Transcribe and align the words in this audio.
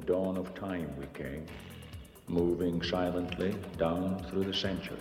the 0.00 0.06
dawn 0.06 0.36
of 0.36 0.54
time 0.54 0.92
we 0.98 1.06
came, 1.12 1.44
moving 2.28 2.82
silently 2.82 3.54
down 3.76 4.22
through 4.30 4.44
the 4.44 4.54
centuries. 4.54 5.00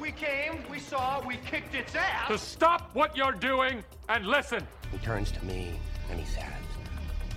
We 0.00 0.12
came, 0.12 0.64
we 0.70 0.78
saw, 0.78 1.24
we 1.26 1.36
kicked 1.46 1.74
its 1.74 1.94
ass. 1.94 2.28
To 2.28 2.38
stop 2.38 2.90
what 2.94 3.16
you're 3.16 3.32
doing 3.32 3.84
and 4.08 4.26
listen. 4.26 4.66
He 4.90 4.98
turns 4.98 5.30
to 5.32 5.44
me 5.44 5.78
and 6.10 6.18
he 6.18 6.26
says, 6.26 6.44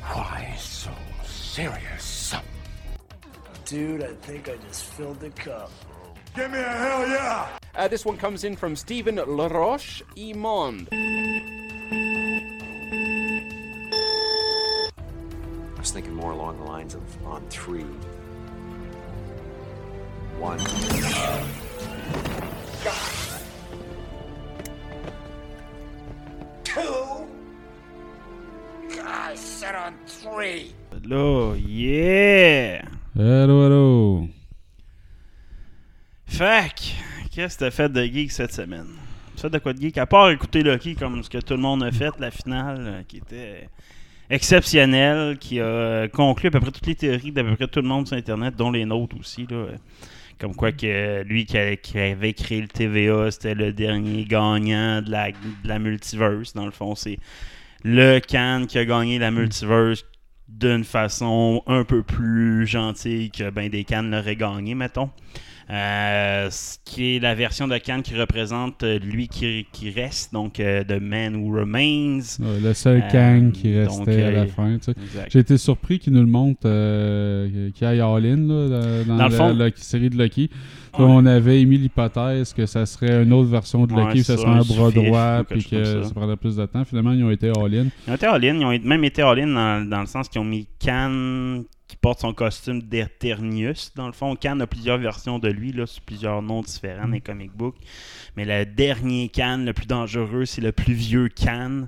Why 0.01 0.55
so 0.57 0.91
serious? 1.25 2.35
Dude, 3.65 4.03
I 4.03 4.13
think 4.13 4.49
I 4.49 4.57
just 4.67 4.85
filled 4.85 5.19
the 5.19 5.31
cup. 5.31 5.71
Give 6.35 6.51
me 6.51 6.59
a 6.59 6.63
hell 6.63 7.07
yeah! 7.07 7.47
Uh, 7.75 7.87
this 7.87 8.05
one 8.05 8.17
comes 8.17 8.43
in 8.43 8.55
from 8.55 8.75
Stephen 8.75 9.15
Laroche 9.15 10.01
Imond. 10.15 11.64
On 17.25 17.41
three. 17.49 17.85
One. 20.39 20.59
Two. 26.63 27.27
I 29.03 29.35
said 29.35 29.75
on 29.75 29.93
three. 30.07 30.73
Là, 31.03 31.55
yeah! 31.55 32.81
Hello, 33.15 33.65
hello. 33.65 34.27
Fac, 36.25 36.95
qu'est-ce 37.31 37.55
que 37.57 37.65
t'as 37.65 37.71
fait 37.71 37.89
de 37.89 38.03
geek 38.03 38.31
cette 38.31 38.51
semaine? 38.51 38.87
Tu 39.35 39.41
fait 39.41 39.49
de 39.49 39.59
quoi 39.59 39.73
de 39.73 39.79
geek? 39.79 39.97
À 39.97 40.05
part 40.05 40.29
écouter 40.31 40.63
Lucky 40.63 40.95
comme 40.95 41.23
ce 41.23 41.29
que 41.29 41.37
tout 41.37 41.53
le 41.53 41.61
monde 41.61 41.83
a 41.83 41.91
fait, 41.91 42.17
la 42.19 42.31
finale 42.31 42.77
euh, 42.79 43.03
qui 43.07 43.17
était 43.17 43.69
exceptionnelle, 44.29 45.37
qui 45.37 45.59
a 45.59 46.07
conclu 46.07 46.47
à 46.47 46.51
peu 46.51 46.59
près 46.59 46.71
toutes 46.71 46.87
les 46.87 46.95
théories 46.95 47.31
d'à 47.31 47.43
peu 47.43 47.55
près 47.55 47.67
tout 47.67 47.81
le 47.81 47.87
monde 47.87 48.07
sur 48.07 48.17
Internet, 48.17 48.55
dont 48.55 48.71
les 48.71 48.85
nôtres 48.85 49.17
aussi. 49.19 49.47
Comme 50.39 50.53
quoi 50.53 50.71
que 50.71 51.23
lui 51.23 51.45
qui, 51.45 51.57
avait 51.57 52.33
créé 52.33 52.61
le 52.61 52.67
TVA, 52.67 53.31
c'était 53.31 53.55
le 53.55 53.71
dernier 53.71 54.25
gagnant 54.25 55.01
de 55.01 55.11
la, 55.11 55.79
multiverse. 55.79 56.53
Dans 56.53 56.65
le 56.65 56.71
fond, 56.71 56.95
c'est 56.95 57.19
le 57.83 58.19
Khan 58.19 58.65
qui 58.67 58.77
a 58.77 58.85
gagné 58.85 59.17
la 59.17 59.31
multiverse 59.31 60.03
d'une 60.47 60.83
façon 60.83 61.63
un 61.67 61.83
peu 61.83 62.03
plus 62.03 62.67
gentille 62.67 63.31
que 63.31 63.49
ben 63.49 63.69
des 63.69 63.83
Cannes 63.83 64.11
l'auraient 64.11 64.35
gagné, 64.35 64.75
mettons. 64.75 65.09
Euh, 65.67 66.47
ce 66.51 66.77
qui 66.85 67.15
est 67.15 67.19
la 67.19 67.33
version 67.33 67.67
de 67.67 67.75
Cannes 67.79 68.03
qui 68.03 68.15
représente 68.15 68.83
euh, 68.83 68.99
lui 68.99 69.27
qui, 69.27 69.65
qui 69.71 69.89
reste, 69.89 70.31
donc 70.31 70.59
euh, 70.59 70.83
The 70.83 71.01
Man 71.01 71.35
Who 71.35 71.57
Remains. 71.57 72.19
Ouais, 72.39 72.59
le 72.61 72.73
seul 72.75 73.01
Euh, 73.03 73.09
Kang 73.11 73.51
qui 73.51 73.75
restait 73.75 74.05
donc, 74.05 74.07
à 74.25 74.31
la 74.31 74.45
fin. 74.45 74.77
tu 74.77 74.83
sais. 74.83 74.91
exact. 74.91 75.31
J'ai 75.31 75.39
été 75.39 75.57
surpris 75.57 75.97
qu'il 75.97 76.13
nous 76.13 76.19
le 76.21 76.27
montre, 76.27 76.61
qu'il 77.71 77.87
aille 77.87 77.99
all-in 78.01 78.37
là, 78.47 79.03
dans, 79.05 79.05
Dans 79.07 79.15
la, 79.17 79.27
le 79.27 79.35
fond- 79.35 79.53
la 79.55 79.69
série 79.75 80.09
de 80.11 80.17
Lucky. 80.21 80.49
Ouais. 80.97 81.03
On 81.03 81.25
avait 81.25 81.59
émis 81.61 81.77
l'hypothèse 81.77 82.53
que 82.53 82.65
ça 82.67 82.85
serait 82.85 83.23
une 83.23 83.33
autre 83.33 83.49
version 83.49 83.85
de 83.85 83.93
Ouais, 83.93 84.05
Lucky, 84.05 84.19
que 84.19 84.23
ça 84.23 84.37
ça, 84.37 84.43
serait 84.43 84.51
un 84.51 84.61
bras 84.61 84.91
droit, 84.91 85.43
puis 85.49 85.63
que 85.65 85.83
ça. 85.83 86.03
ça 86.03 86.13
prendrait 86.13 86.37
plus 86.37 86.55
de 86.55 86.65
temps. 86.67 86.85
Finalement, 86.85 87.11
ils 87.11 87.23
ont 87.23 87.31
été 87.31 87.49
all-in. 87.49 87.87
Ils 88.07 88.11
ont 88.11 88.15
été 88.15 88.25
all-in, 88.27 88.55
ils 88.59 88.65
ont 88.65 88.79
même 88.87 89.03
été 89.03 89.21
all-in 89.21 89.47
dans, 89.47 89.89
dans 89.89 89.99
le 90.01 90.05
sens 90.07 90.29
qu'ils 90.29 90.39
ont 90.41 90.45
mis 90.45 90.67
Khan 90.79 91.63
qui 91.87 91.97
porte 91.97 92.21
son 92.21 92.33
costume 92.33 92.81
d'Eternius. 92.81 93.91
Dans 93.95 94.07
le 94.07 94.13
fond, 94.13 94.35
Khan 94.35 94.59
a 94.59 94.67
plusieurs 94.67 94.97
versions 94.97 95.37
de 95.39 95.49
lui, 95.49 95.71
là, 95.71 95.85
sous 95.85 96.01
plusieurs 96.01 96.41
noms 96.41 96.61
différents 96.61 97.05
dans 97.05 97.11
les 97.13 97.21
comic 97.21 97.51
books. 97.51 97.77
Mais 98.35 98.45
le 98.45 98.65
dernier 98.65 99.29
Khan, 99.29 99.63
le 99.65 99.73
plus 99.73 99.85
dangereux, 99.85 100.45
c'est 100.45 100.61
le 100.61 100.71
plus 100.71 100.93
vieux 100.93 101.29
Khan. 101.29 101.87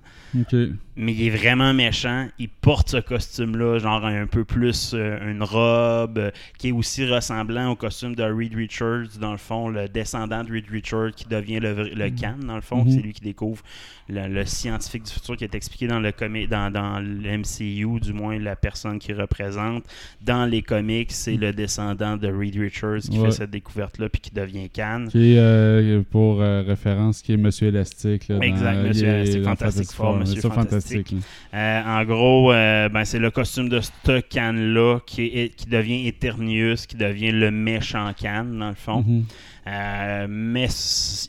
Mais 0.99 1.13
il 1.13 1.27
est 1.27 1.29
vraiment 1.29 1.75
méchant. 1.75 2.27
Il 2.39 2.49
porte 2.49 2.89
ce 2.89 2.97
costume-là, 2.97 3.77
genre 3.77 4.03
un 4.03 4.25
peu 4.25 4.43
plus 4.45 4.93
euh, 4.95 5.31
une 5.31 5.43
robe, 5.43 6.17
euh, 6.17 6.31
qui 6.57 6.69
est 6.69 6.71
aussi 6.71 7.05
ressemblant 7.05 7.69
au 7.69 7.75
costume 7.75 8.15
de 8.15 8.23
Reed 8.23 8.55
Richards, 8.55 9.19
dans 9.21 9.31
le 9.31 9.37
fond, 9.37 9.69
le 9.69 9.87
descendant 9.87 10.43
de 10.43 10.51
Reed 10.51 10.65
Richards 10.71 11.11
qui 11.15 11.25
devient 11.25 11.59
le, 11.59 11.89
le 11.93 12.09
Khan, 12.09 12.35
dans 12.45 12.55
le 12.55 12.61
fond. 12.61 12.83
Mhm. 12.83 12.91
C'est 12.91 13.01
lui 13.01 13.13
qui 13.13 13.21
découvre 13.21 13.61
le, 14.09 14.27
le 14.27 14.45
scientifique 14.45 15.03
du 15.03 15.11
futur 15.11 15.37
qui 15.37 15.43
est 15.43 15.53
expliqué 15.53 15.85
dans 15.87 15.99
le 15.99 16.11
dans, 16.47 16.71
dans 16.71 16.99
le 16.99 17.37
MCU, 17.37 17.99
du 17.99 18.13
moins 18.13 18.39
la 18.39 18.55
personne 18.55 18.97
qui 18.97 19.13
représente. 19.13 19.83
Dans 20.21 20.45
les 20.45 20.63
comics, 20.63 21.11
c'est 21.11 21.35
le 21.35 21.53
descendant 21.53 22.17
de 22.17 22.27
Reed 22.27 22.55
Richards 22.55 23.01
qui 23.01 23.19
Ouais. 23.19 23.25
fait 23.25 23.31
cette 23.31 23.51
découverte-là 23.51 24.09
puis 24.09 24.19
qui 24.21 24.31
devient 24.31 24.67
Khan. 24.69 25.05
Qui 25.11 25.33
est, 25.33 25.37
euh, 25.37 26.01
pour 26.09 26.39
référence, 26.39 27.21
qui 27.21 27.33
est 27.33 27.37
Monsieur 27.37 27.67
Élastique. 27.67 28.27
Là, 28.29 28.39
Exact, 28.41 28.73
dans- 28.81 28.87
Monsieur 28.87 29.07
Élastique, 29.07 29.43
Fantastic 29.43 29.91
Four. 29.91 30.15
Monsieur 30.17 30.41
Euh, 31.53 31.83
en 31.85 32.03
gros, 32.05 32.51
euh, 32.51 32.89
ben, 32.89 33.03
c'est 33.05 33.19
le 33.19 33.31
costume 33.31 33.69
de 33.69 33.79
ce 33.81 34.19
Khan-là 34.21 34.99
qui, 35.05 35.23
est- 35.25 35.55
qui 35.55 35.65
devient 35.67 36.07
Eternius, 36.07 36.85
qui 36.85 36.95
devient 36.95 37.31
le 37.31 37.51
méchant 37.51 38.11
Khan, 38.19 38.45
dans 38.45 38.69
le 38.69 38.75
fond. 38.75 39.03
Mhm. 39.07 39.25
Euh, 39.67 40.27
mais 40.29 40.67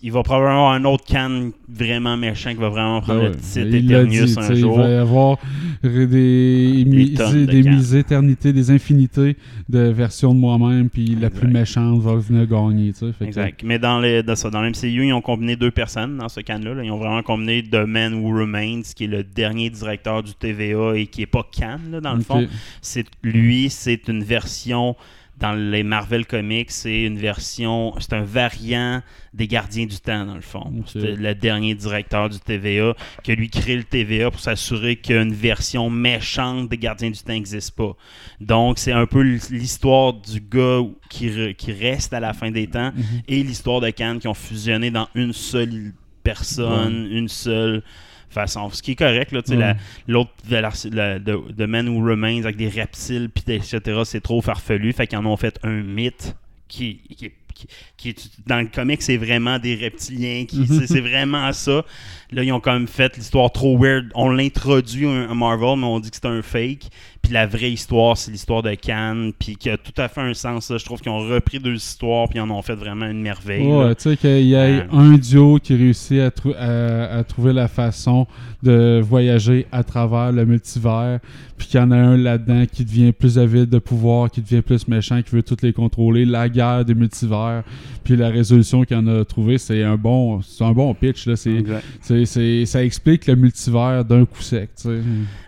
il 0.03 0.12
va 0.12 0.22
probablement 0.22 0.69
avoir 0.69 0.72
un 0.75 0.84
autre 0.84 1.04
Khan 1.04 1.50
vraiment 1.69 2.16
méchant 2.16 2.50
qui 2.50 2.60
va 2.60 2.69
vraiment 2.69 3.00
prendre 3.00 3.21
Ah 3.21 3.25
le 3.25 3.31
ouais, 3.31 3.37
titre 3.37 3.75
Eternius 3.75 4.37
dit, 4.37 4.38
un 4.38 4.54
jour. 4.54 4.75
Il 4.76 4.82
va 4.82 4.88
y 4.91 4.94
avoir 4.94 5.38
des, 5.82 6.84
des, 6.84 7.15
tonnes 7.15 7.47
de 7.47 7.50
des 7.50 7.62
Khan. 7.62 7.97
éternités, 7.98 8.53
des 8.53 8.71
infinités 8.71 9.37
de 9.69 9.81
versions 9.81 10.34
de 10.34 10.38
moi-même, 10.38 10.88
puis 10.88 11.16
la 11.21 11.31
plus 11.31 11.48
méchante 11.48 12.00
va 12.00 12.15
venir 12.16 12.47
gagner. 12.47 12.93
que- 12.93 13.25
Exact. 13.25 13.62
Mais 13.65 13.78
dans, 13.78 13.98
les, 13.98 14.22
dans, 14.22 14.37
ça, 14.37 14.50
dans 14.50 14.62
le 14.62 14.69
MCU, 14.71 15.06
ils 15.06 15.12
ont 15.12 15.21
combiné 15.21 15.56
deux 15.56 15.71
personnes 15.72 16.16
dans 16.19 16.28
ce 16.28 16.41
Khan-là. 16.41 16.75
là. 16.75 16.84
Ils 16.84 16.91
ont 16.93 16.98
vraiment 16.98 17.22
combiné 17.22 17.62
The 17.62 17.87
Man 17.87 18.15
Who 18.15 18.38
Remains, 18.38 18.82
qui 18.94 19.04
est 19.04 19.09
le 19.09 19.25
dernier 19.25 19.71
directeur 19.71 20.22
du 20.22 20.34
TVA 20.34 20.97
et 20.97 21.06
qui 21.06 21.22
est 21.22 21.27
pas 21.27 21.47
là, 21.91 22.00
dans 22.00 22.15
le 22.15 22.21
fond. 22.21 22.47
C'est 22.82 23.06
lui, 23.22 23.69
c'est 23.71 24.06
une 24.09 24.22
version 24.22 24.94
dans 25.38 25.53
les 25.53 25.82
Marvel 25.84 26.26
Comics, 26.26 26.71
c'est 26.71 27.03
une 27.04 27.16
version, 27.19 27.94
c'est 28.00 28.12
un 28.12 28.25
variant 28.25 29.03
des 29.32 29.47
Gardiens 29.47 29.87
du 29.87 29.99
Temps 30.00 30.26
dans 30.26 30.34
le 30.34 30.41
fond. 30.41 30.72
Ok. 30.81 30.87
C'était 30.93 31.15
le 31.15 31.34
dernier 31.34 31.75
directeur 31.76 32.28
du 32.28 32.41
TVA 32.41 32.94
qui 33.22 33.31
a 33.32 33.34
lui 33.37 33.48
créé 33.48 33.77
le 33.77 33.84
TVA 33.84 34.31
pour 34.32 34.41
s'assurer 34.41 34.97
qu'une 34.97 35.32
version 35.32 35.91
méchante 35.91 36.69
des 36.69 36.77
Gardiens 36.78 37.10
du 37.10 37.19
Temps 37.21 37.32
n'existe 37.34 37.77
pas. 37.77 37.94
Donc 38.41 38.78
c'est 38.78 38.93
un 38.93 39.06
peu 39.06 39.22
l'histoire 39.22 40.12
du 40.15 40.41
gars 40.41 40.81
qui, 41.09 41.28
re- 41.28 41.54
qui 41.54 41.72
reste 41.72 42.12
à 42.12 42.21
la 42.21 42.32
fin 42.32 42.50
des 42.50 42.66
temps 42.66 42.91
Mhm. 42.94 43.04
et 43.28 43.43
l'histoire 43.44 43.81
de 43.81 43.91
Khan 43.91 44.19
qui 44.21 44.27
ont 44.28 44.34
fusionné 44.34 44.91
dans 44.91 45.09
une 45.15 45.32
seule 45.32 45.93
personne, 46.25 47.09
une 47.10 47.28
seule 47.28 47.82
façon. 48.41 48.71
Ce 48.71 48.82
qui 48.82 48.93
est 48.93 48.97
correct, 48.97 49.32
là, 49.32 49.43
tu 49.43 49.50
sais, 49.53 49.56
Ouais. 49.56 49.60
la- 49.62 49.76
l'autre, 50.06 50.31
de 50.49 50.56
la- 50.56 51.19
de, 51.19 51.53
de 51.53 51.66
Man 51.66 51.88
Who 51.88 52.04
Remains 52.09 52.41
avec 52.43 52.56
des 52.56 52.69
reptiles, 52.69 53.28
puis 53.34 53.44
etc., 53.54 53.81
c'est 54.04 54.21
trop 54.22 54.41
farfelu. 54.43 54.93
Fait 54.93 55.06
qu'ils 55.06 55.19
en 55.19 55.26
ont 55.26 55.37
fait 55.37 55.59
un 55.62 55.82
mythe 55.82 56.34
qui, 56.69 57.00
qui, 57.16 57.32
qui- 57.97 58.31
dans 58.47 58.60
le 58.60 58.66
comic, 58.69 59.03
c'est 59.03 59.16
vraiment 59.16 59.59
des 59.59 59.75
reptiliens. 59.75 60.44
qui 60.47 60.66
c'est, 60.66 60.87
c'est 60.87 61.00
vraiment 61.00 61.53
ça. 61.53 61.84
Là, 62.31 62.43
ils 62.44 62.53
ont 62.53 62.61
quand 62.61 62.75
même 62.75 62.87
fait 62.89 63.16
l'histoire 63.16 63.50
trop 63.50 63.78
weird. 63.78 64.06
On 64.15 64.28
l'introduit 64.31 65.06
à 65.09 65.33
Marvel, 65.34 65.78
mais 65.78 65.87
on 65.87 65.99
dit 65.99 66.11
que 66.11 66.16
c'est 66.16 66.27
un 66.28 66.43
fake. 66.43 66.89
Puis 67.22 67.33
la 67.33 67.47
vraie 67.47 67.72
histoire, 67.72 68.16
c'est 68.16 68.31
l'histoire 68.31 68.62
de 68.62 68.75
Khan, 68.75 69.31
puis 69.39 69.56
qui 69.56 69.69
a 69.71 69.77
tout 69.77 69.93
à 69.97 70.09
fait 70.09 70.21
un 70.21 70.34
sens. 70.34 70.71
là. 70.71 70.78
Je 70.78 70.84
trouve 70.84 71.00
qu'ils 71.00 71.11
ont 71.11 71.19
repris 71.27 71.59
deux 71.59 71.75
histoires, 71.75 72.28
puis 72.28 72.39
ils 72.39 72.43
en 72.43 72.50
ont 72.50 72.62
fait 72.62 72.75
vraiment 72.75 73.06
une 73.06 73.21
merveille. 73.22 73.66
Ouais, 73.66 73.94
tu 73.94 74.11
sais, 74.11 74.16
qu'il 74.16 74.47
y 74.47 74.55
Euh, 74.55 74.81
un 74.93 75.16
duo 75.16 75.59
qui 75.62 75.75
réussit 75.75 76.21
à, 76.21 76.31
trou- 76.31 76.55
à- 76.59 77.19
à 77.19 77.25
trouver 77.25 77.53
la 77.53 77.66
façon 77.69 78.27
de 78.62 79.00
voyager 79.03 79.66
à 79.72 79.83
travers 79.84 80.33
le 80.33 80.45
multivers, 80.47 81.19
puis 81.56 81.66
qu'il 81.69 81.81
y 81.81 81.83
en 81.83 81.91
a 81.91 81.97
un 81.97 82.16
là-dedans 82.16 82.65
qui 82.71 82.84
devient 82.84 83.12
plus 83.12 83.39
avide 83.39 83.69
de 83.69 83.78
pouvoir, 83.78 84.31
qui 84.31 84.41
devient 84.41 84.62
plus 84.62 84.87
méchant, 84.89 85.21
qui 85.22 85.31
veut 85.34 85.43
toutes 85.43 85.62
les 85.62 85.72
contrôler, 85.72 86.25
la 86.25 86.49
guerre 86.49 86.84
des 86.84 86.95
multivers, 86.95 87.62
puis 88.05 88.16
la 88.16 88.28
résolution 88.31 88.84
qu'il 88.84 88.97
en 88.97 89.06
a 89.06 89.25
trouvé, 89.25 89.59
c'est 89.59 89.83
un 89.83 89.97
bon 89.97 90.41
c'est 90.43 90.65
un 90.65 90.72
bon 90.72 90.93
pitch. 90.95 91.27
Là. 91.27 91.37
C'est- 91.37 91.62
ça 92.25 92.84
explique 92.84 93.27
le 93.27 93.37
multivers 93.37 94.04
d'un 94.04 94.25
coup 94.25 94.42
sec. 94.42 94.71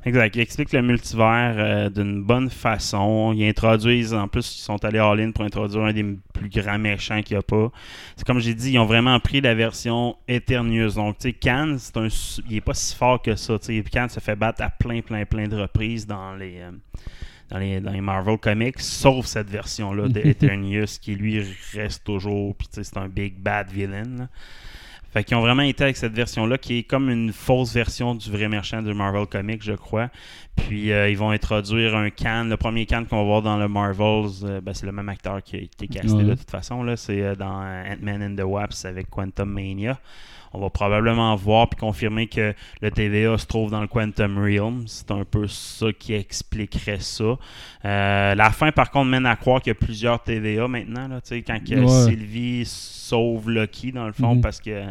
Exact. 0.04 0.36
Il 0.36 0.40
explique 0.40 0.72
le 0.72 0.82
multivers 0.82 1.54
euh, 1.56 1.90
d'une 1.90 2.22
bonne 2.22 2.50
façon. 2.50 3.32
Ils 3.34 3.48
introduisent, 3.48 4.14
en 4.14 4.28
plus, 4.28 4.56
ils 4.56 4.62
sont 4.62 4.84
allés 4.84 4.98
all-in 4.98 5.32
pour 5.32 5.44
introduire 5.44 5.84
un 5.84 5.92
des 5.92 6.04
plus 6.32 6.48
grands 6.48 6.78
méchants 6.78 7.22
qu'il 7.22 7.36
n'y 7.36 7.38
a 7.38 7.42
pas. 7.42 7.70
C'est 8.16 8.26
comme 8.26 8.40
j'ai 8.40 8.54
dit, 8.54 8.72
ils 8.72 8.78
ont 8.78 8.86
vraiment 8.86 9.18
pris 9.20 9.40
la 9.40 9.54
version 9.54 10.16
Eternius. 10.28 10.94
Donc, 10.94 11.18
tu 11.18 11.28
sais, 11.28 11.32
Khan, 11.32 11.76
c'est 11.78 11.96
un, 11.96 12.08
il 12.48 12.56
est 12.56 12.60
pas 12.60 12.74
si 12.74 12.94
fort 12.94 13.20
que 13.20 13.34
ça. 13.36 13.58
tu 13.58 13.66
sais. 13.66 13.84
Khan 13.90 14.08
se 14.08 14.20
fait 14.20 14.36
battre 14.36 14.62
à 14.62 14.70
plein, 14.70 15.00
plein, 15.00 15.24
plein 15.24 15.48
de 15.48 15.56
reprises 15.56 16.06
dans 16.06 16.34
les, 16.34 16.60
euh, 16.60 16.70
dans 17.50 17.58
les, 17.58 17.80
dans 17.80 17.92
les 17.92 18.00
Marvel 18.00 18.38
Comics, 18.38 18.80
sauf 18.80 19.26
cette 19.26 19.50
version-là 19.50 20.08
de 20.08 20.20
Eternius 20.24 20.98
qui, 20.98 21.14
lui, 21.14 21.42
reste 21.74 22.04
toujours. 22.04 22.54
Puis, 22.56 22.68
c'est 22.70 22.96
un 22.96 23.08
big 23.08 23.38
bad 23.38 23.70
villain. 23.70 24.04
là. 24.18 24.28
Fait 25.12 25.24
qu'ils 25.24 25.36
ont 25.36 25.40
vraiment 25.40 25.62
été 25.62 25.82
avec 25.84 25.96
cette 25.96 26.12
version-là 26.12 26.56
qui 26.56 26.78
est 26.78 26.82
comme 26.84 27.10
une 27.10 27.32
fausse 27.32 27.74
version 27.74 28.14
du 28.14 28.30
vrai 28.30 28.48
méchant 28.48 28.80
du 28.80 28.94
Marvel 28.94 29.26
Comics, 29.26 29.62
je 29.62 29.72
crois. 29.72 30.08
Puis 30.56 30.92
euh, 30.92 31.08
ils 31.10 31.16
vont 31.18 31.30
introduire 31.30 31.96
un 31.96 32.10
Khan. 32.10 32.44
Le 32.48 32.56
premier 32.56 32.86
Khan 32.86 33.04
qu'on 33.08 33.16
va 33.16 33.22
voir 33.24 33.42
dans 33.42 33.58
le 33.58 33.66
Marvels, 33.66 34.44
euh, 34.44 34.60
ben, 34.60 34.72
c'est 34.72 34.86
le 34.86 34.92
même 34.92 35.08
acteur 35.08 35.42
qui 35.42 35.56
a 35.56 35.58
été 35.60 35.88
casté 35.88 36.12
Ouais. 36.12 36.24
de 36.24 36.34
toute 36.34 36.50
façon. 36.50 36.82
là. 36.84 36.96
C'est 36.96 37.22
euh, 37.22 37.34
dans 37.34 37.60
Ant-Man 37.60 38.22
and 38.22 38.36
the 38.36 38.46
Wasp 38.46 38.86
avec 38.86 39.10
Quantum 39.10 39.50
Mania. 39.52 39.98
On 40.52 40.60
va 40.60 40.70
probablement 40.70 41.34
voir 41.36 41.68
puis 41.68 41.78
confirmer 41.78 42.26
que 42.26 42.54
le 42.80 42.90
TVA 42.90 43.38
se 43.38 43.46
trouve 43.46 43.70
dans 43.70 43.80
le 43.80 43.86
Quantum 43.86 44.38
Realm. 44.38 44.84
C'est 44.86 45.10
un 45.10 45.24
peu 45.24 45.46
ça 45.46 45.86
qui 45.98 46.14
expliquerait 46.14 47.00
ça. 47.00 47.36
Euh, 47.84 48.34
la 48.34 48.50
fin, 48.50 48.72
par 48.72 48.90
contre, 48.90 49.10
mène 49.10 49.26
à 49.26 49.36
croire 49.36 49.60
qu'il 49.62 49.70
y 49.70 49.72
a 49.72 49.74
plusieurs 49.74 50.22
TVA 50.22 50.66
maintenant. 50.68 51.06
Là, 51.08 51.20
tu 51.20 51.28
sais, 51.28 51.42
quand 51.42 51.58
Ouais. 51.68 52.04
Sylvie 52.10 52.64
sauve 52.66 53.50
Loki, 53.50 53.92
dans 53.92 54.06
le 54.06 54.12
fond, 54.12 54.34
Mhm. 54.36 54.40
parce 54.40 54.60
que 54.60 54.84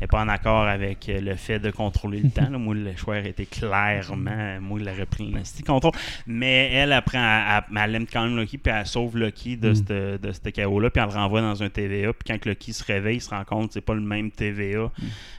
n'est 0.00 0.06
pas 0.06 0.20
en 0.22 0.28
accord 0.28 0.66
avec 0.66 1.08
euh, 1.08 1.20
le 1.20 1.34
fait 1.36 1.58
de 1.58 1.70
contrôler 1.70 2.20
le 2.20 2.30
temps. 2.30 2.48
là. 2.50 2.58
Moi, 2.58 2.74
le 2.74 2.94
choix 2.96 3.18
était 3.18 3.46
clairement, 3.46 4.58
moi, 4.60 4.78
il 4.80 4.88
aurait 4.88 5.06
pris 5.06 5.30
le 5.30 5.62
contrôle. 5.64 5.92
Mais 6.26 6.70
elle, 6.72 6.92
apprend 6.92 7.18
à, 7.20 7.58
à- 7.58 7.84
elle 7.84 7.94
aime 7.94 8.06
quand 8.10 8.24
même 8.24 8.36
Loki, 8.36 8.58
puis 8.58 8.72
elle 8.74 8.86
sauve 8.86 9.16
Loki 9.16 9.56
de 9.56 9.70
Mm. 9.70 9.74
ce 9.76 10.16
de 10.18 10.32
ce 10.32 10.48
chaos-là, 10.50 10.90
puis 10.90 11.02
elle 11.02 11.08
le 11.08 11.14
renvoie 11.14 11.40
dans 11.40 11.62
un 11.62 11.68
TVA. 11.68 12.12
Puis 12.12 12.24
quand 12.26 12.44
Loki 12.46 12.72
se 12.72 12.84
réveille, 12.84 13.16
il 13.16 13.20
se 13.20 13.30
rend 13.30 13.44
compte 13.44 13.68
que 13.68 13.74
c'est 13.74 13.80
pas 13.80 13.94
le 13.94 14.00
même 14.00 14.30
TVA. 14.30 14.90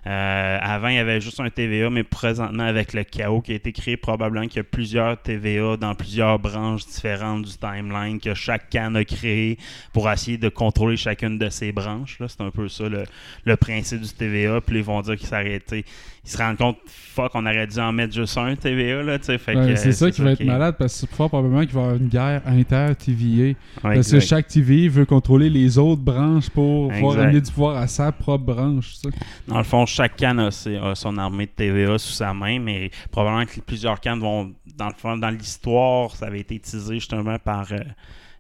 Euh, 0.08 0.58
avant, 0.62 0.88
il 0.90 0.96
y 0.96 1.00
avait 1.00 1.22
juste 1.22 1.40
un 1.40 1.50
TVA, 1.50 1.90
mais 1.90 2.04
présentement, 2.04 2.64
avec 2.64 2.94
le 2.94 3.04
chaos 3.04 3.42
qui 3.42 3.52
a 3.54 3.56
été 3.56 3.72
créé, 3.72 3.98
probablement 3.98 4.48
qu'il 4.48 4.58
y 4.58 4.60
a 4.60 4.64
plusieurs 4.64 5.22
TVA 5.22 5.78
dans 5.78 5.96
plusieurs 5.96 6.40
branches 6.40 6.86
différentes 6.86 7.44
du 7.46 7.58
timeline 7.58 8.20
que 8.20 8.34
chaque 8.34 8.70
can 8.72 8.94
a 8.96 9.04
créé 9.04 9.58
pour 9.94 10.10
essayer 10.12 10.38
de 10.38 10.50
contrôler 10.50 10.98
chacune 10.98 11.38
de 11.38 11.50
ces 11.50 11.72
branches. 11.72 12.18
C'est 12.28 12.42
un 12.42 12.52
peu 12.52 12.68
ça 12.70 12.88
le, 12.90 13.04
le 13.46 13.56
principe 13.58 14.02
du 14.02 14.10
TVA. 14.14 14.45
Puis 14.66 14.78
ils 14.78 14.84
vont 14.84 15.02
dire 15.02 15.16
qu'ils 15.18 15.28
s'arrêtaient. 15.28 15.84
Ils 16.28 16.30
se 16.32 16.38
rendent 16.40 16.58
compte, 16.58 16.78
fuck, 16.88 17.32
on 17.36 17.46
aurait 17.46 17.68
dû 17.68 17.78
en 17.80 17.92
mettre 17.92 18.14
juste 18.16 18.36
un 18.40 18.56
TVA. 18.56 19.04
Là, 19.04 19.20
tu 19.20 19.26
sais. 19.26 19.38
Fait 19.38 19.54
Ben, 19.54 19.68
que, 19.68 19.76
c'est 19.76 19.92
ça 19.92 20.10
qui 20.10 20.22
va 20.22 20.32
être 20.32 20.44
malade 20.44 20.76
parce 20.80 20.94
que 20.94 21.00
c'est 21.02 21.16
fort 21.16 21.30
probablement 21.30 21.62
qu'il 21.62 21.74
va 21.76 21.82
y 21.82 21.84
avoir 21.84 21.98
une 22.02 22.08
guerre 22.08 22.42
inter-TVA. 22.48 23.44
Ouais, 23.46 23.56
parce 23.84 24.12
que 24.12 24.20
chaque 24.20 24.48
TVA 24.48 24.90
veut 24.90 25.06
contrôler 25.06 25.50
les 25.52 25.78
autres 25.78 26.02
branches 26.02 26.50
pour 26.50 26.92
pouvoir 26.92 27.14
Exact. 27.14 27.26
amener 27.28 27.42
du 27.42 27.52
pouvoir 27.52 27.78
à 27.78 27.88
sa 27.88 28.12
propre 28.12 28.44
branche. 28.46 28.96
ça. 28.96 29.10
Dans 29.48 29.58
le 29.60 29.64
fond, 29.64 29.86
chaque 29.86 30.16
canne 30.16 30.40
a, 30.40 30.50
son 30.96 31.18
armée 31.20 31.46
de 31.46 31.52
TVA 31.52 31.98
sous 32.00 32.14
sa 32.14 32.34
main, 32.34 32.60
mais 32.60 32.90
probablement 33.12 33.46
que 33.46 33.60
plusieurs 33.62 34.00
cannes 34.00 34.20
vont. 34.20 34.52
Dans 34.76 34.88
le 34.88 34.94
fond, 34.98 35.16
dans 35.18 35.30
l'histoire, 35.30 36.16
ça 36.16 36.26
avait 36.26 36.40
été 36.40 36.56
utilisé 36.56 36.96
justement 36.96 37.38
par. 37.38 37.72
euh, 37.72 37.80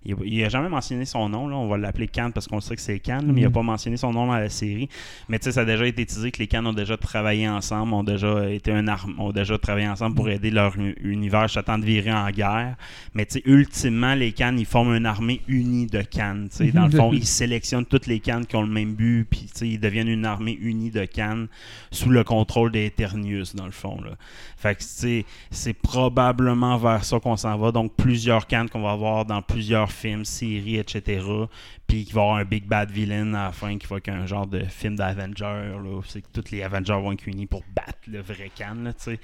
il 0.06 0.42
n'a 0.42 0.50
jamais 0.50 0.69
mentionné 0.69 1.06
son 1.06 1.30
nom, 1.30 1.48
là. 1.48 1.56
on 1.56 1.68
va 1.68 1.78
l'appeler 1.78 2.07
Cannes 2.07 2.31
parce 2.31 2.48
qu'on 2.48 2.62
sait 2.62 2.75
que 2.75 2.81
c'est 2.81 3.00
Cannes, 3.00 3.25
mais 3.28 3.42
il 3.42 3.44
n'a 3.44 3.50
Mhm. 3.50 3.54
pas 3.54 3.63
mentionné 3.63 3.98
son 3.98 4.12
nom 4.13 4.28
dans 4.28 4.34
la 4.36 4.50
série. 4.50 4.88
Mais 5.30 5.40
tu 5.40 5.46
sais, 5.46 5.52
ça 5.54 5.62
a 5.62 5.66
déjà 5.66 5.86
été 5.88 6.02
utilisé 6.04 6.31
que 6.31 6.40
les 6.40 6.48
Cannes 6.48 6.68
ont 6.68 6.74
déjà 6.74 6.96
travaillé 6.98 7.48
ensemble, 7.50 7.94
ont 7.94 8.04
déjà 8.04 8.50
été 8.50 8.72
un 8.72 8.88
arme, 8.88 9.16
ont 9.19 9.31
déjà 9.31 9.57
travaillé 9.57 9.88
ensemble 9.88 10.16
pour 10.16 10.30
aider 10.30 10.52
leur 10.52 10.75
univers 11.02 11.50
s'attend 11.50 11.78
de 11.78 11.86
virer 11.86 12.13
en 12.13 12.30
guerre. 12.30 12.75
Mais 13.13 13.25
tu 13.25 13.40
sais, 13.40 13.42
ultimement, 13.46 14.13
les 14.16 14.31
Cannes, 14.31 14.60
ils 14.60 14.66
forment 14.66 14.96
une 14.96 15.06
armée 15.06 15.42
unie 15.48 15.88
de 15.88 16.02
Cannes. 16.02 16.48
tu 16.52 16.57
sais. 16.57 16.72
Dans 16.72 16.86
le 16.86 16.92
fond, 16.92 17.12
ils 17.13 17.25
sélectionnent 17.25 17.86
toutes 17.86 18.07
les 18.07 18.19
Cannes 18.19 18.46
qui 18.46 18.56
ont 18.56 18.62
le 18.62 18.68
même 18.72 18.94
but, 18.94 19.25
puis 19.30 19.42
tu 19.42 19.48
sais, 19.54 19.68
ils 19.68 19.80
deviennent 19.80 20.07
une 20.10 20.25
armée 20.25 20.57
unie 20.62 20.92
de 20.92 21.06
Cannes 21.06 21.48
sous 21.92 22.10
le 22.10 22.24
contrôle 22.24 22.72
des 22.72 22.86
Eternius, 22.86 23.56
dans 23.56 23.66
le 23.66 23.72
fond. 23.72 24.00
Là. 24.02 24.12
Fait 24.57 24.75
que 24.75 24.81
tu 24.81 24.86
sais, 24.88 25.25
c'est 25.52 25.74
probablement 25.74 26.78
vers 26.78 27.04
ça 27.04 27.19
qu'on 27.19 27.38
s'en 27.38 27.57
va. 27.57 27.72
Donc, 27.72 27.94
plusieurs 27.96 28.48
Cannes 28.48 28.69
qu'on 28.69 28.81
va 28.81 28.92
avoir 28.92 29.25
dans 29.25 29.42
plusieurs 29.42 29.92
films, 29.95 30.25
séries, 30.25 30.77
etc. 30.80 31.47
Puis 31.88 32.04
qu'il 32.04 32.16
va 32.16 32.22
y 32.22 32.24
avoir 32.24 32.38
un 32.40 32.46
big 32.46 32.66
bad 32.68 32.90
villain 32.90 33.34
à 33.36 33.46
la 33.46 33.52
fin 33.52 33.78
qui 33.78 33.86
va 33.88 33.98
être 33.98 34.10
un 34.10 34.26
genre 34.26 34.48
de 34.48 34.64
film 34.68 34.96
d'Avenger. 34.96 35.44
là. 35.84 36.02
C'est 36.06 36.22
que 36.22 36.28
tous 36.34 36.52
les 36.52 36.64
Avengers 36.64 36.94
vont 36.94 37.12
être 37.12 37.28
unis 37.28 37.46
pour 37.46 37.62
battre 37.76 38.00
le 38.12 38.22
vrai 38.22 38.50
Cannes, 38.56 38.86
là, 38.86 38.94
tu 38.94 39.12
sais. 39.12 39.20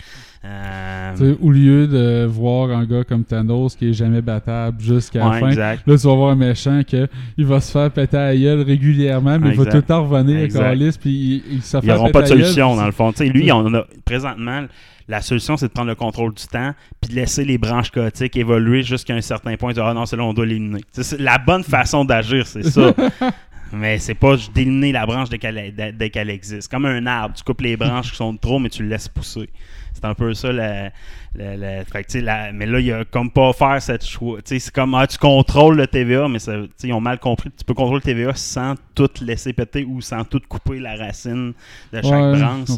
Euh, 0.46 1.36
au 1.42 1.52
lieu 1.52 1.88
de 1.88 2.26
voir 2.26 2.70
un 2.72 2.86
gars 2.86 3.04
comme 3.04 3.24
Thanos 3.24 3.76
qui 3.76 3.90
est 3.90 3.94
jamais 3.94 4.22
battable 4.22 4.80
jusqu'à 4.82 5.28
Ouais, 5.28 5.34
la 5.36 5.40
fin, 5.40 5.48
exact. 5.50 5.88
là 5.88 5.98
tu 5.98 6.08
vas 6.08 6.16
voir 6.16 6.30
un 6.32 6.36
méchant 6.36 6.82
que 6.88 7.08
il 7.38 7.46
va 7.46 7.62
se 7.62 7.72
faire 7.72 7.90
péter 7.92 8.18
à 8.18 8.26
la 8.34 8.38
gueule 8.38 8.62
régulièrement, 8.62 9.40
mais 9.40 9.50
il 9.50 9.56
va 9.56 9.64
Exact. 9.64 9.72
tout 9.72 9.78
le 9.78 9.84
temps 9.84 10.04
revenir 10.08 10.38
Exact. 10.40 10.60
avec 10.64 10.82
Alice, 10.82 10.98
puis 10.98 11.12
il, 11.48 11.54
il 11.56 11.62
se 11.62 11.80
fait 11.80 11.86
Ils 11.86 11.90
n'auront 11.94 12.12
pas 12.12 12.22
de 12.22 12.30
la 12.30 12.36
gueule, 12.36 12.44
solution, 12.46 12.76
dans 12.76 12.86
le 12.86 12.92
fond. 12.92 13.12
Tu 13.12 13.18
sais, 13.20 13.30
lui, 13.30 13.52
on 13.52 13.74
a, 13.74 13.86
présentement, 14.06 14.66
la 15.08 15.22
solution, 15.22 15.58
c'est 15.58 15.68
de 15.68 15.72
prendre 15.74 15.90
le 15.90 15.96
contrôle 15.96 16.34
du 16.34 16.46
temps 16.48 16.74
puis 17.02 17.12
de 17.12 17.16
laisser 17.16 17.44
les 17.44 17.58
branches 17.58 17.92
chaotiques 17.92 18.38
évoluer 18.38 18.82
jusqu'à 18.84 19.14
un 19.14 19.20
certain 19.22 19.58
point. 19.58 19.74
Dire, 19.74 19.86
ah 19.86 19.94
non, 19.94 20.06
c'est 20.06 20.16
là, 20.16 20.24
on 20.24 20.34
doit 20.34 20.46
l'éliminer. 20.46 20.82
C'est 20.92 21.20
la 21.20 21.38
bonne 21.38 21.64
façon 21.64 22.06
d'agir, 22.06 22.48
c'est 22.52 22.64
ça. 22.70 22.94
mais 23.74 24.00
c'est 24.00 24.16
pas 24.16 24.36
d'éliminer 24.54 24.92
la 24.92 25.06
branche 25.06 25.30
dès 25.30 25.38
qu'elle, 25.38 25.74
dès- 25.98 26.10
qu'elle 26.10 26.30
existe. 26.30 26.70
Comme 26.70 26.86
un 26.86 27.06
arbre, 27.06 27.36
tu 27.36 27.44
coupes 27.44 27.62
les 27.62 27.78
branches 27.78 28.12
qui 28.12 28.18
sont 28.18 28.34
de 28.34 28.38
trop, 28.40 28.60
mais 28.60 28.70
tu 28.70 28.84
le 28.84 28.90
laisses 28.90 29.08
pousser. 29.08 29.50
C'est 29.94 30.06
un 30.06 30.14
peu 30.14 30.34
ça, 30.34 30.52
la, 30.52 30.90
la- 31.36 31.56
la- 31.58 31.86
fait 31.86 32.16
mais 32.54 32.66
là, 32.66 32.80
il 32.80 32.86
y 32.86 32.92
a 32.94 33.04
comme 33.06 33.30
pas 33.30 33.52
faire 33.54 33.82
cette 33.82 34.06
choix. 34.06 34.38
Tu 34.42 34.56
sais, 34.56 34.60
C'est 34.60 34.74
comme, 34.74 34.96
ah, 34.96 35.06
tu 35.06 35.18
contrôles 35.18 35.76
le 35.78 35.86
TVA, 35.88 36.28
mais 36.30 36.40
ça, 36.40 36.54
tu 36.54 36.70
sais, 36.78 36.88
ils 36.88 36.94
ont 36.94 37.02
mal 37.02 37.20
compris. 37.20 37.50
Tu 37.52 37.64
peux 37.66 37.74
contrôler 37.74 37.98
le 37.98 38.02
TVA 38.14 38.34
sans 38.36 38.76
tout 38.96 39.10
laisser 39.22 39.52
péter 39.54 39.84
ou 39.86 40.02
sans 40.02 40.24
tout 40.24 40.42
couper 40.48 40.80
la 40.80 40.96
racine 40.96 41.54
de 41.94 42.02
chaque 42.02 42.12
Ouais, 42.12 42.40
branche. 42.40 42.70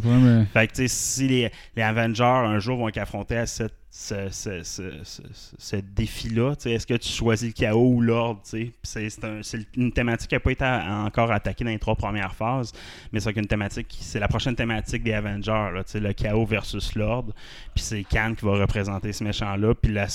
Fait 0.52 0.66
que, 0.66 0.72
tu 0.72 0.82
sais, 0.82 0.88
si 0.88 1.28
les, 1.28 1.50
les 1.76 1.82
Avengers, 1.82 2.24
un 2.24 2.58
jour, 2.58 2.76
vont 2.78 2.88
être 2.88 2.98
affrontés 2.98 3.36
à 3.38 3.46
cette- 3.46 3.74
ce, 3.96 4.28
ce- 4.28 4.64
ce- 4.64 5.22
ce- 5.56 5.76
défi-là, 5.76 6.56
tu 6.56 6.62
sais, 6.62 6.72
est-ce 6.72 6.84
que 6.86 6.94
tu 6.94 7.08
choisis 7.08 7.46
le 7.46 7.52
chaos 7.52 7.92
ou 7.94 8.00
l'ordre, 8.00 8.40
tu 8.42 8.50
sais? 8.50 8.72
Puis 8.82 9.10
C'est 9.10 9.24
un- 9.24 9.40
une 9.76 9.92
thématique 9.92 10.28
qui 10.30 10.34
n'a 10.34 10.40
pas 10.40 10.50
été 10.50 10.64
à- 10.64 11.04
encore 11.06 11.30
attaquée 11.30 11.62
dans 11.62 11.70
les 11.70 11.78
trois 11.78 11.94
premières 11.94 12.34
phases, 12.34 12.72
mais 13.12 13.20
c'est 13.20 13.30
une 13.36 13.46
thématique, 13.46 13.96
c'est 14.00 14.18
la 14.18 14.26
prochaine 14.26 14.56
thématique 14.56 15.04
des 15.04 15.12
Avengers, 15.12 15.70
là, 15.72 15.84
tu 15.84 15.92
sais, 15.92 16.00
le 16.00 16.12
chaos 16.12 16.44
versus 16.44 16.96
l'ordre. 16.96 17.32
Puis 17.72 17.84
c'est 17.84 18.02
Khan 18.02 18.34
qui 18.36 18.44
va 18.44 18.56
représenter 18.58 19.12
ce 19.12 19.22
méchant-là. 19.22 19.74
Puis 19.76 19.92
la, 19.92 20.08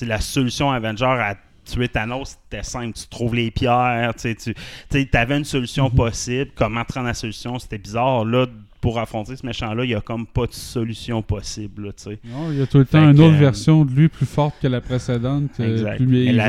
la 0.00 0.20
solution 0.20 0.70
Avenger 0.70 1.04
à 1.04 1.36
tuer 1.66 1.88
Thanos, 1.88 2.38
c'était 2.50 2.62
simple. 2.62 2.96
Tu 2.96 3.06
trouves 3.08 3.34
les 3.34 3.50
pierres, 3.50 4.14
tu 4.14 4.34
sais, 4.38 4.54
tu 4.90 5.08
avais 5.12 5.36
une 5.36 5.44
solution 5.44 5.90
possible. 5.90 6.52
Comment 6.54 6.84
te 6.84 6.94
rendre 6.94 7.08
la 7.08 7.14
solution, 7.14 7.58
c'était 7.58 7.76
bizarre. 7.78 8.24
Là, 8.24 8.46
pour 8.86 9.00
affronter 9.00 9.34
ce 9.34 9.44
méchant-là, 9.44 9.82
il 9.84 9.88
n'y 9.88 9.94
a 9.96 10.00
comme 10.00 10.28
pas 10.28 10.46
de 10.46 10.52
solution 10.52 11.20
possible, 11.20 11.86
là, 11.86 11.92
tu 11.92 12.04
sais. 12.04 12.20
Non, 12.24 12.52
il 12.52 12.58
y 12.58 12.62
a 12.62 12.68
tout 12.68 12.78
le 12.78 12.84
temps 12.84 13.00
Fait 13.00 13.10
une 13.10 13.16
que, 13.16 13.20
autre 13.22 13.34
euh, 13.34 13.38
version 13.38 13.84
de 13.84 13.90
lui 13.90 14.06
plus 14.08 14.26
forte 14.26 14.54
que 14.62 14.68
la 14.68 14.80
précédente, 14.80 15.50
euh, 15.58 15.72
Exact. 15.72 15.96
plus 15.96 16.30
la, 16.32 16.44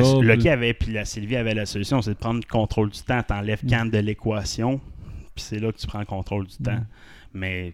avait, 0.53 0.73
puis 0.75 0.93
la 0.93 1.03
Sylvie 1.03 1.35
avait 1.35 1.55
la 1.55 1.65
solution, 1.65 1.99
c'est 2.03 2.11
de 2.11 2.17
prendre 2.17 2.39
le 2.39 2.47
contrôle 2.47 2.91
du 2.91 2.99
temps. 3.01 3.23
T'enlèves 3.23 3.63
Mm. 3.63 3.69
Khan 3.71 3.85
de 3.87 3.97
l'équation, 3.97 4.77
puis 5.33 5.43
c'est 5.43 5.57
là 5.57 5.71
que 5.71 5.79
tu 5.79 5.87
prends 5.87 5.97
le 6.01 6.05
contrôle 6.05 6.45
du 6.45 6.57
temps. 6.57 6.77
Mais 7.33 7.73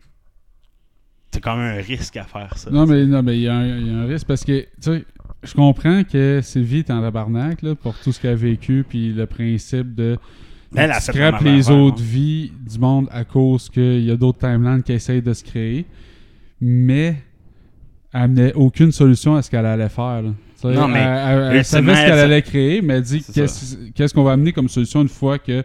c'est 1.31 1.41
quand 1.41 1.57
même 1.57 1.77
un 1.77 1.81
risque 1.81 2.15
à 2.15 2.23
faire 2.23 2.57
ça. 2.57 2.71
Non, 2.71 2.85
mais 2.85 3.05
non, 3.05 3.21
mais 3.21 3.35
il 3.35 3.41
y, 3.41 3.47
a 3.49 3.55
un- 3.57 3.77
il 3.79 3.87
y 3.87 3.89
a 3.89 3.97
un 3.97 4.05
risque 4.05 4.27
parce 4.27 4.45
que, 4.45 4.61
tu 4.61 4.67
sais, 4.79 5.03
je 5.43 5.53
comprends 5.55 6.05
que 6.05 6.39
Sylvie 6.41 6.79
est 6.79 6.89
en 6.89 7.01
tabarnak 7.01 7.63
là, 7.63 7.75
pour 7.75 7.97
tout 7.99 8.13
ce 8.13 8.21
qu'elle 8.21 8.31
a 8.31 8.35
vécu, 8.35 8.85
puis 8.87 9.11
le 9.11 9.25
principe 9.25 9.93
de. 9.93 10.17
Elle 10.75 10.91
a 10.91 10.99
fait 10.99 11.11
vraiment 11.11 11.37
les 11.55 11.69
autres 11.69 12.01
hein. 12.01 12.05
vies 12.05 12.51
du 12.69 12.79
monde 12.79 13.07
à 13.11 13.23
cause 13.23 13.69
qu'il 13.69 14.03
y 14.03 14.11
a 14.11 14.15
d'autres 14.15 14.39
timelines 14.39 14.83
qui 14.83 14.93
essayent 14.93 15.21
de 15.21 15.33
se 15.33 15.43
créer, 15.43 15.85
mais 16.61 17.15
elle 18.13 18.21
amenait 18.21 18.53
aucune 18.53 18.91
solution 18.91 19.35
à 19.35 19.41
ce 19.41 19.49
qu'elle 19.51 19.65
allait 19.65 19.89
faire. 19.89 20.21
là. 20.23 20.29
Non, 20.75 20.87
mais 20.87 20.99
elle, 20.99 21.07
elle- 21.07 21.51
elle 21.51 21.57
ultimement, 21.57 21.63
savait 21.63 21.95
ce 21.95 21.99
elle 22.01 22.09
qu'elle 22.09 22.19
allait 22.19 22.41
créer, 22.41 22.81
mais 22.81 22.93
elle 22.95 23.01
dit 23.03 23.23
qu'est-ce 23.95 24.13
qu'on 24.13 24.23
va 24.23 24.31
amener 24.33 24.53
comme 24.53 24.69
solution 24.69 25.01
une 25.01 25.09
fois 25.09 25.37
que. 25.39 25.63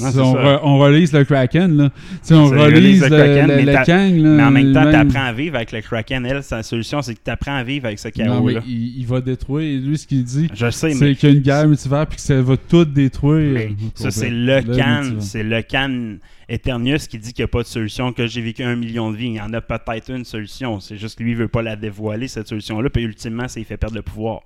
On, 0.00 0.10
ça. 0.12 0.20
re- 0.20 0.60
on 0.62 0.78
relise 0.78 1.12
le 1.12 1.24
Kraken, 1.24 1.76
là. 1.76 1.90
Tu 1.90 2.18
sais, 2.22 2.34
on 2.34 2.46
relise 2.46 3.02
le 3.02 3.08
le, 3.08 3.16
Kraken, 3.16 3.46
le- 3.48 3.56
mais 3.56 3.64
le 3.64 3.84
Kang, 3.84 4.16
là, 4.16 4.28
Mais 4.30 4.42
en 4.44 4.50
même 4.50 4.72
temps, 4.72 4.90
tu 4.90 4.96
apprends 4.96 5.24
à 5.24 5.32
vivre 5.32 5.56
avec 5.56 5.72
le 5.72 5.80
Kraken. 5.80 6.24
Elle, 6.26 6.42
sa 6.42 6.62
solution, 6.62 7.02
c'est 7.02 7.14
que 7.14 7.20
tu 7.24 7.30
apprends 7.30 7.56
à 7.56 7.64
vivre 7.64 7.86
avec 7.86 7.98
ce 7.98 8.08
Non, 8.08 8.12
chaos 8.24 8.42
mais 8.44 8.54
là 8.54 8.60
il, 8.66 8.98
il 8.98 9.06
va 9.06 9.20
détruire. 9.20 9.80
Lui, 9.82 9.98
ce 9.98 10.06
qu'il 10.06 10.24
dit, 10.24 10.48
c'est 10.70 10.94
mais 10.94 11.14
qu'il 11.14 11.28
y 11.28 11.32
a 11.32 11.34
une 11.36 11.42
guerre 11.42 11.66
multivers 11.68 12.06
puis 12.06 12.16
que 12.16 12.22
ça 12.22 12.40
va 12.40 12.56
tout 12.56 12.84
détruire. 12.84 13.52
Mais 13.54 13.70
ça, 13.94 14.10
c'est 14.10 14.30
le 14.30 14.62
can, 14.76 15.16
c'est 15.20 15.42
le 15.42 15.62
can 15.62 16.16
Eternius 16.48 17.08
qui 17.08 17.18
dit 17.18 17.32
qu'il 17.32 17.42
n'y 17.42 17.48
a 17.48 17.48
pas 17.48 17.62
de 17.62 17.66
solution, 17.68 18.12
que 18.12 18.26
j'ai 18.26 18.40
vécu 18.40 18.62
un 18.62 18.76
million 18.76 19.10
de 19.10 19.16
vies. 19.16 19.26
Il 19.26 19.34
y 19.34 19.40
en 19.40 19.52
a 19.52 19.60
peut-être 19.60 20.10
une 20.10 20.24
solution. 20.24 20.80
C'est 20.80 20.96
juste 20.96 21.18
que 21.18 21.22
lui, 21.24 21.32
il 21.32 21.36
veut 21.36 21.48
pas 21.48 21.60
la 21.62 21.76
dévoiler, 21.76 22.28
cette 22.28 22.48
solution-là. 22.48 22.88
Puis 22.88 23.02
ultimement, 23.02 23.48
c'est 23.48 23.60
il 23.60 23.64
fait 23.66 23.76
perdre 23.76 23.96
le 23.96 24.02
pouvoir. 24.02 24.40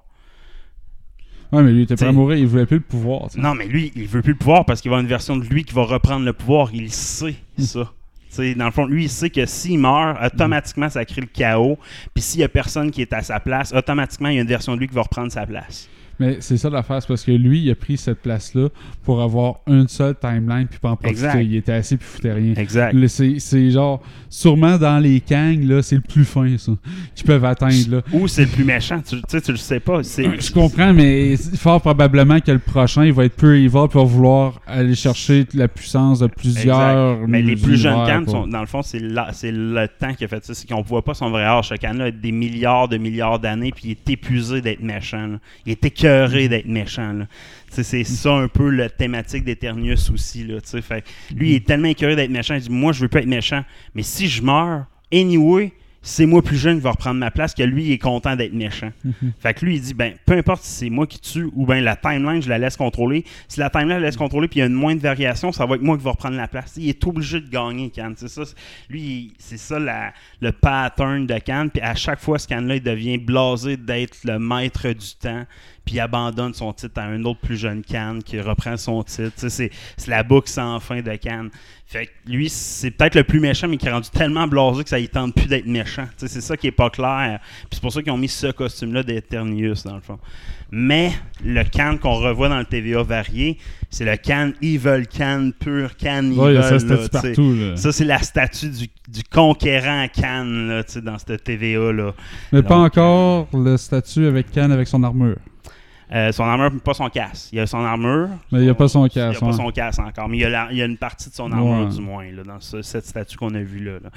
Ouais, 1.52 1.62
mais 1.62 1.70
lui, 1.70 1.80
il 1.80 1.82
était 1.82 1.96
prêt 1.96 2.06
à 2.06 2.12
mourir. 2.12 2.38
Il 2.38 2.46
voulait 2.46 2.66
plus 2.66 2.78
le 2.78 2.82
pouvoir. 2.82 3.28
Non, 3.36 3.54
mais 3.54 3.66
lui, 3.66 3.92
il 3.94 4.06
veut 4.06 4.22
plus 4.22 4.32
le 4.32 4.38
pouvoir 4.38 4.64
parce 4.64 4.80
qu'il 4.80 4.90
va 4.90 4.96
y 4.96 4.98
avoir 4.98 5.02
une 5.02 5.08
version 5.08 5.36
de 5.36 5.44
lui 5.44 5.64
qui 5.64 5.74
va 5.74 5.82
reprendre 5.82 6.24
le 6.24 6.32
pouvoir. 6.32 6.70
Il 6.72 6.90
sait 6.90 7.36
ça. 7.58 7.92
T'sais, 8.30 8.54
dans 8.54 8.64
le 8.64 8.70
fond, 8.70 8.86
lui, 8.86 9.04
il 9.04 9.10
sait 9.10 9.28
que 9.28 9.44
s'il 9.44 9.78
meurt, 9.78 10.18
automatiquement, 10.24 10.88
ça 10.88 11.04
crée 11.04 11.20
le 11.20 11.26
chaos. 11.26 11.78
Puis 12.14 12.22
s'il 12.22 12.40
y 12.40 12.44
a 12.44 12.48
personne 12.48 12.90
qui 12.90 13.02
est 13.02 13.12
à 13.12 13.20
sa 13.20 13.38
place, 13.40 13.74
automatiquement, 13.74 14.30
il 14.30 14.36
y 14.36 14.38
a 14.38 14.40
une 14.40 14.48
version 14.48 14.74
de 14.74 14.80
lui 14.80 14.88
qui 14.88 14.94
va 14.94 15.02
reprendre 15.02 15.30
sa 15.30 15.44
place. 15.44 15.90
Mais 16.22 16.36
c'est 16.38 16.56
ça 16.56 16.70
l'affaire, 16.70 17.02
c'est 17.02 17.08
parce 17.08 17.24
que 17.24 17.32
lui, 17.32 17.60
il 17.62 17.70
a 17.70 17.74
pris 17.74 17.96
cette 17.96 18.22
place-là 18.22 18.68
pour 19.02 19.20
avoir 19.20 19.56
une 19.66 19.88
seule 19.88 20.14
timeline 20.14 20.68
puis 20.68 20.78
pas 20.78 20.90
en 20.90 20.96
profiter. 20.96 21.26
Exact. 21.26 21.42
Il 21.42 21.56
était 21.56 21.72
assis 21.72 21.96
puis 21.96 22.06
foutait 22.06 22.32
rien. 22.32 22.54
Exact. 22.54 22.96
C'est 23.08 23.40
c'est 23.40 23.70
genre, 23.70 24.00
sûrement 24.28 24.78
dans 24.78 25.00
les 25.00 25.20
Kang, 25.20 25.60
là, 25.64 25.82
c'est 25.82 25.96
le 25.96 26.02
plus 26.02 26.24
fin, 26.24 26.56
ça, 26.58 26.72
qu'ils 27.14 27.26
peuvent 27.26 27.44
atteindre, 27.44 27.90
là. 27.90 28.02
Ou 28.12 28.28
c'est 28.28 28.42
le 28.42 28.50
plus 28.50 28.64
méchant. 28.64 29.00
Tu 29.00 29.16
tu 29.16 29.22
sais, 29.26 29.40
tu 29.40 29.50
le 29.50 29.56
sais 29.56 29.80
pas. 29.80 30.02
Je 30.02 30.52
comprends, 30.52 30.92
mais 30.92 31.36
fort 31.56 31.80
probablement 31.80 32.38
que 32.38 32.52
le 32.52 32.60
prochain, 32.60 33.04
il 33.04 33.12
va 33.12 33.24
être 33.24 33.34
plus 33.34 33.64
evil 33.64 33.88
puis 33.90 33.98
va 33.98 34.04
vouloir 34.04 34.60
aller 34.66 34.94
chercher 34.94 35.44
la 35.54 35.66
puissance 35.66 36.20
de 36.20 36.28
plusieurs. 36.28 37.14
Exact. 37.14 37.28
Mais 37.28 37.42
les 37.42 37.56
plus 37.56 37.76
jeunes 37.76 38.06
cannes, 38.06 38.28
sont, 38.28 38.46
dans 38.46 38.60
le 38.60 38.66
fond, 38.66 38.82
c'est 38.82 39.00
le 39.00 39.86
temps 39.98 40.14
qui 40.14 40.24
a 40.24 40.28
fait 40.28 40.44
ça. 40.44 40.54
C'est 40.54 40.68
qu'on 40.68 40.82
voit 40.82 41.02
pas 41.02 41.14
son 41.14 41.30
vrai 41.30 41.44
âge. 41.44 41.68
Ce 41.70 41.74
canne-là 41.74 42.04
a 42.04 42.10
des 42.12 42.32
milliards 42.32 42.86
de 42.86 42.96
milliards 42.96 43.40
d'années, 43.40 43.72
puis 43.74 43.82
il 43.86 43.90
est 43.90 44.10
épuisé 44.10 44.60
d'être 44.60 44.82
méchant. 44.82 45.26
là. 45.26 45.38
Il 45.66 45.72
est 45.72 45.84
écœuré 45.84 46.11
écœuré 46.12 46.48
d'être 46.48 46.66
méchant. 46.66 47.12
Là. 47.12 47.26
C'est 47.70 48.04
ça 48.04 48.32
un 48.34 48.48
peu 48.48 48.68
la 48.70 48.88
thématique 48.90 49.44
d'Eternius 49.44 50.10
aussi. 50.10 50.44
Là, 50.44 50.58
fait, 50.62 51.04
lui, 51.34 51.50
il 51.50 51.54
est 51.56 51.66
tellement 51.66 51.88
écœuré 51.88 52.16
d'être 52.16 52.30
méchant. 52.30 52.54
Il 52.54 52.60
dit 52.62 52.70
Moi, 52.70 52.92
je 52.92 53.00
veux 53.02 53.08
pas 53.08 53.20
être 53.20 53.26
méchant. 53.26 53.64
Mais 53.94 54.02
si 54.02 54.28
je 54.28 54.42
meurs, 54.42 54.86
anyway, 55.12 55.72
c'est 56.04 56.26
moi 56.26 56.42
plus 56.42 56.56
jeune 56.56 56.78
qui 56.78 56.82
va 56.82 56.90
reprendre 56.90 57.20
ma 57.20 57.30
place 57.30 57.54
que 57.54 57.62
lui 57.62 57.84
il 57.84 57.92
est 57.92 57.98
content 57.98 58.34
d'être 58.34 58.52
méchant. 58.52 58.90
Fait 59.40 59.54
que 59.54 59.64
lui 59.64 59.76
il 59.76 59.80
dit 59.80 59.94
ben 59.94 60.14
peu 60.26 60.32
importe 60.36 60.64
si 60.64 60.72
c'est 60.72 60.90
moi 60.90 61.06
qui 61.06 61.20
tue 61.20 61.48
ou 61.54 61.64
ben 61.64 61.82
la 61.84 61.94
timeline 61.94 62.42
je 62.42 62.48
la 62.48 62.58
laisse 62.58 62.76
contrôler. 62.76 63.24
Si 63.46 63.60
la 63.60 63.70
timeline 63.70 63.90
je 63.90 64.00
la 64.00 64.06
laisse 64.06 64.16
contrôler 64.16 64.48
puis 64.48 64.58
il 64.58 64.60
y 64.60 64.64
a 64.64 64.66
une 64.66 64.72
moindre 64.74 65.00
variation, 65.00 65.52
ça 65.52 65.64
va 65.64 65.76
être 65.76 65.82
moi 65.82 65.96
qui 65.96 66.02
va 66.02 66.10
reprendre 66.10 66.36
la 66.36 66.48
place. 66.48 66.74
Il 66.76 66.88
est 66.88 67.06
obligé 67.06 67.40
de 67.40 67.48
gagner 67.48 67.88
Khan, 67.90 68.14
c'est 68.16 68.26
ça. 68.26 68.42
Lui 68.90 69.32
c'est 69.38 69.58
ça 69.58 69.78
la- 69.78 70.12
le 70.40 70.50
pattern 70.50 71.24
de 71.24 71.38
Khan 71.38 71.68
puis 71.72 71.80
à 71.80 71.94
chaque 71.94 72.18
fois 72.20 72.40
ce 72.40 72.48
Khan 72.48 72.62
là 72.62 72.74
il 72.74 72.82
devient 72.82 73.18
blasé 73.18 73.76
d'être 73.76 74.18
le 74.24 74.40
maître 74.40 74.88
du 74.88 75.14
temps 75.20 75.44
puis 75.84 75.96
il 75.96 76.00
abandonne 76.00 76.54
son 76.54 76.72
titre 76.72 77.00
à 77.00 77.04
un 77.04 77.24
autre 77.24 77.40
plus 77.40 77.56
jeune 77.56 77.82
Khan 77.82 78.18
qui 78.24 78.40
reprend 78.40 78.76
son 78.76 79.02
titre. 79.02 79.32
C'est, 79.36 79.70
c'est 79.96 80.08
la 80.08 80.22
boucle 80.22 80.48
sans 80.48 80.78
fin 80.80 81.00
de 81.00 81.16
Khan. 81.16 81.48
Fait 81.92 82.06
que 82.06 82.10
lui, 82.26 82.48
c'est 82.48 82.90
peut-être 82.90 83.16
le 83.16 83.24
plus 83.24 83.38
méchant, 83.38 83.68
mais 83.68 83.76
qui 83.76 83.86
est 83.86 83.92
rendu 83.92 84.08
tellement 84.08 84.48
blasé 84.48 84.82
que 84.82 84.88
ça 84.88 84.98
ne 84.98 85.04
tente 85.06 85.34
plus 85.34 85.46
d'être 85.46 85.66
méchant. 85.66 86.06
C'est 86.16 86.40
ça 86.40 86.56
qui 86.56 86.68
est 86.68 86.72
pas 86.72 86.88
clair. 86.88 87.40
Puis 87.42 87.70
c'est 87.72 87.82
pour 87.82 87.92
ça 87.92 88.02
qu'ils 88.02 88.12
ont 88.12 88.16
mis 88.18 88.28
ce 88.28 88.46
costume-là 88.50 89.02
d'Eternius, 89.02 89.84
dans 89.84 89.96
le 89.96 90.00
fond. 90.00 90.18
Mais 90.70 91.12
le 91.44 91.64
Khan 91.64 91.98
qu'on 92.00 92.14
revoit 92.14 92.48
dans 92.48 92.58
le 92.58 92.64
TVA 92.64 93.02
varié, 93.02 93.58
c'est 93.90 94.06
le 94.06 94.16
Khan 94.16 94.52
Evil 94.62 95.06
Khan, 95.06 95.50
pur 95.60 95.90
Evil. 96.00 96.38
Ouais, 96.38 96.52
il 96.52 96.54
y 96.54 96.58
a 96.58 96.62
ça 96.62 96.86
là, 96.86 97.08
partout. 97.12 97.54
Là. 97.54 97.76
Ça, 97.76 97.92
c'est 97.92 98.06
la 98.06 98.22
statue 98.22 98.70
du, 98.70 98.88
du 99.08 99.22
conquérant 99.30 100.06
Khan 100.08 100.44
là, 100.44 100.82
dans 101.02 101.18
cette 101.18 101.44
TVA-là. 101.44 102.14
Mais 102.52 102.62
pas 102.62 102.78
encore 102.78 103.48
le 103.52 103.76
statut 103.76 104.24
avec 104.24 104.50
Khan 104.50 104.70
avec 104.70 104.88
son 104.88 105.02
armure. 105.02 105.36
Euh, 106.12 106.30
son 106.30 106.44
armure, 106.44 106.70
pas 106.82 106.92
son 106.94 107.08
casque. 107.08 107.48
Il 107.52 107.56
y 107.56 107.60
a 107.60 107.66
son 107.66 107.78
armure. 107.84 108.28
Mais 108.50 108.60
il 108.60 108.66
y 108.66 108.68
a 108.68 108.74
pas 108.74 108.86
son 108.88 109.06
Il 109.06 109.12
n'y 109.16 109.22
a 109.22 109.28
casque, 109.30 109.40
pas 109.40 109.52
son 109.52 109.70
casque 109.70 109.98
encore. 110.00 110.28
Mais 110.28 110.36
il 110.36 110.40
y 110.40 110.44
a, 110.44 110.50
la- 110.50 110.68
il 110.70 110.76
y 110.76 110.82
a 110.82 110.84
une 110.84 110.98
partie 110.98 111.30
de 111.30 111.34
son 111.34 111.50
armure, 111.50 111.86
Ouais. 111.86 111.94
du 111.94 112.00
moins, 112.02 112.30
là, 112.30 112.42
dans 112.42 112.60
ce- 112.60 112.82
cette 112.82 113.06
statue 113.06 113.36
qu'on 113.38 113.54
a 113.54 113.60
vue 113.62 113.82
là. 113.82 113.92
là. 114.02 114.10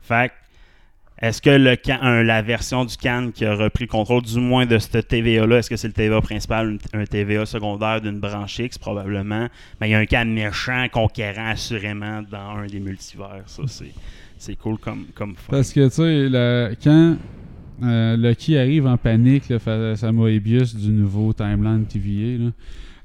Fait 0.00 0.28
que, 0.28 1.26
est-ce 1.26 1.42
que 1.42 1.50
le 1.50 1.74
can- 1.76 2.22
la 2.22 2.40
version 2.40 2.84
du 2.84 2.96
Cannes 2.96 3.32
qui 3.32 3.44
a 3.44 3.54
repris 3.54 3.84
le 3.84 3.88
contrôle, 3.90 4.22
du 4.22 4.38
moins 4.38 4.64
de 4.64 4.78
ce 4.78 4.98
TVA-là, 4.98 5.56
est-ce 5.58 5.68
que 5.68 5.76
c'est 5.76 5.88
le 5.88 5.92
TVA 5.92 6.20
principal, 6.20 6.78
un, 6.94 7.00
un 7.00 7.04
TVA 7.04 7.44
secondaire 7.46 8.00
d'une 8.00 8.20
branche 8.20 8.58
X, 8.60 8.78
probablement? 8.78 9.48
Mais 9.80 9.88
il 9.88 9.90
y 9.90 9.94
a 9.94 9.98
un 9.98 10.06
Cannes 10.06 10.32
méchant, 10.32 10.86
conquérant, 10.92 11.48
assurément, 11.50 12.22
dans 12.30 12.58
un 12.58 12.66
des 12.66 12.78
multivers. 12.80 13.42
Ça, 13.46 13.62
c'est, 14.38 14.54
cool 14.56 14.78
comme, 14.78 15.06
comme 15.14 15.34
fun. 15.34 15.50
Parce 15.50 15.72
que, 15.72 15.88
tu 15.88 15.94
sais, 15.96 16.76
quand 16.82 17.16
Lucky 17.82 18.56
arrive 18.56 18.86
en 18.86 18.96
panique 18.96 19.48
là, 19.48 19.58
face 19.58 20.02
à 20.02 20.12
Moebius 20.12 20.74
du 20.74 20.90
nouveau 20.90 21.32
Timeline 21.32 21.86
TVA, 21.86 22.44
là, 22.44 22.50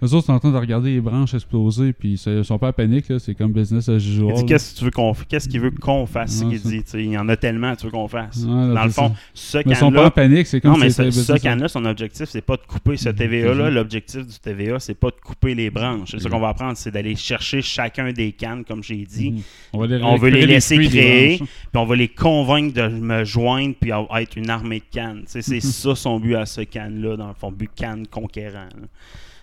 eux 0.05 0.13
autres 0.13 0.27
sont 0.27 0.33
en 0.33 0.39
train 0.39 0.51
de 0.51 0.57
regarder 0.57 0.91
les 0.93 1.01
branches 1.01 1.33
exploser, 1.33 1.93
puis 1.93 2.19
ils 2.25 2.43
sont 2.45 2.57
pas 2.57 2.69
en 2.69 2.73
panique, 2.73 3.09
là, 3.09 3.19
c'est 3.19 3.35
comme 3.35 3.51
business 3.51 3.89
as 3.89 3.93
usual. 3.95 4.29
Il 4.29 4.35
dit 4.41 4.45
qu'est-ce 4.45 4.73
que 4.73 4.79
tu 4.79 4.85
veux 4.85 4.91
qu'on 4.91 5.11
f- 5.11 5.25
qu'est-ce 5.27 5.49
qu'il 5.49 5.59
veut 5.59 5.71
qu'on 5.71 6.05
fasse 6.05 6.41
Ouais, 6.43 6.55
ce 6.57 6.61
qu'il 6.69 6.83
ça. 6.85 6.97
dit 6.97 7.03
il 7.05 7.11
y 7.11 7.17
en 7.17 7.27
a 7.29 7.35
tellement 7.35 7.75
tu 7.75 7.85
veux 7.85 7.91
qu'on 7.91 8.07
fasse 8.07 8.37
Ouais, 8.43 8.67
là, 8.67 8.73
dans 8.73 8.83
le 8.85 8.89
fond 8.91 9.09
ça. 9.09 9.15
ce 9.33 9.57
Mais 9.67 9.73
ils 9.73 9.75
sont 9.75 9.91
pas 9.91 10.05
en 10.07 10.11
panique, 10.11 10.47
c'est 10.47 10.61
comme 10.61 10.71
non 10.73 10.77
mais 10.77 10.89
ce, 10.89 11.09
ce 11.11 11.33
can-là, 11.41 11.67
son 11.67 11.85
objectif 11.85 12.25
c'est 12.29 12.41
pas 12.41 12.55
de 12.57 12.61
couper 12.67 12.97
ce 12.97 13.09
Mhm, 13.09 13.15
TVA 13.15 13.45
là 13.47 13.51
toujours. 13.53 13.69
l'objectif 13.71 14.25
du 14.27 14.39
TVA 14.39 14.79
c'est 14.79 14.93
pas 14.99 15.09
de 15.09 15.15
couper 15.23 15.55
les 15.55 15.69
branches 15.69 16.11
c'est 16.17 16.23
Mhm. 16.25 16.31
qu'on 16.31 16.39
va 16.39 16.49
apprendre 16.49 16.73
c'est 16.77 16.91
d'aller 16.91 17.15
chercher 17.15 17.61
chacun 17.61 18.11
des 18.11 18.31
cannes 18.31 18.63
comme 18.65 18.83
j'ai 18.83 19.05
dit 19.05 19.31
Mhm. 19.31 19.41
On, 19.73 19.79
va 19.79 19.87
les 19.87 20.03
on 20.03 20.15
veut 20.17 20.29
les 20.29 20.45
laisser 20.45 20.77
créer 20.77 21.37
branches. 21.37 21.49
puis 21.49 21.81
on 21.81 21.85
va 21.85 21.95
les 21.95 22.07
convaincre 22.07 22.73
de 22.73 22.87
me 22.87 23.23
joindre 23.23 23.75
puis 23.79 23.91
à- 23.91 24.05
à 24.09 24.21
être 24.21 24.35
une 24.37 24.49
armée 24.49 24.79
de 24.79 24.85
cannes 24.91 25.23
c'est 25.25 25.41
ça 25.61 25.95
son 25.95 26.19
but 26.19 26.35
à 26.35 26.45
ce 26.45 26.61
can 26.61 26.89
là 26.93 27.15
dans 27.17 27.27
le 27.29 27.33
fond 27.33 27.51
but 27.51 27.69
canne 27.75 28.07
conquérant 28.07 28.69
là. 28.79 28.87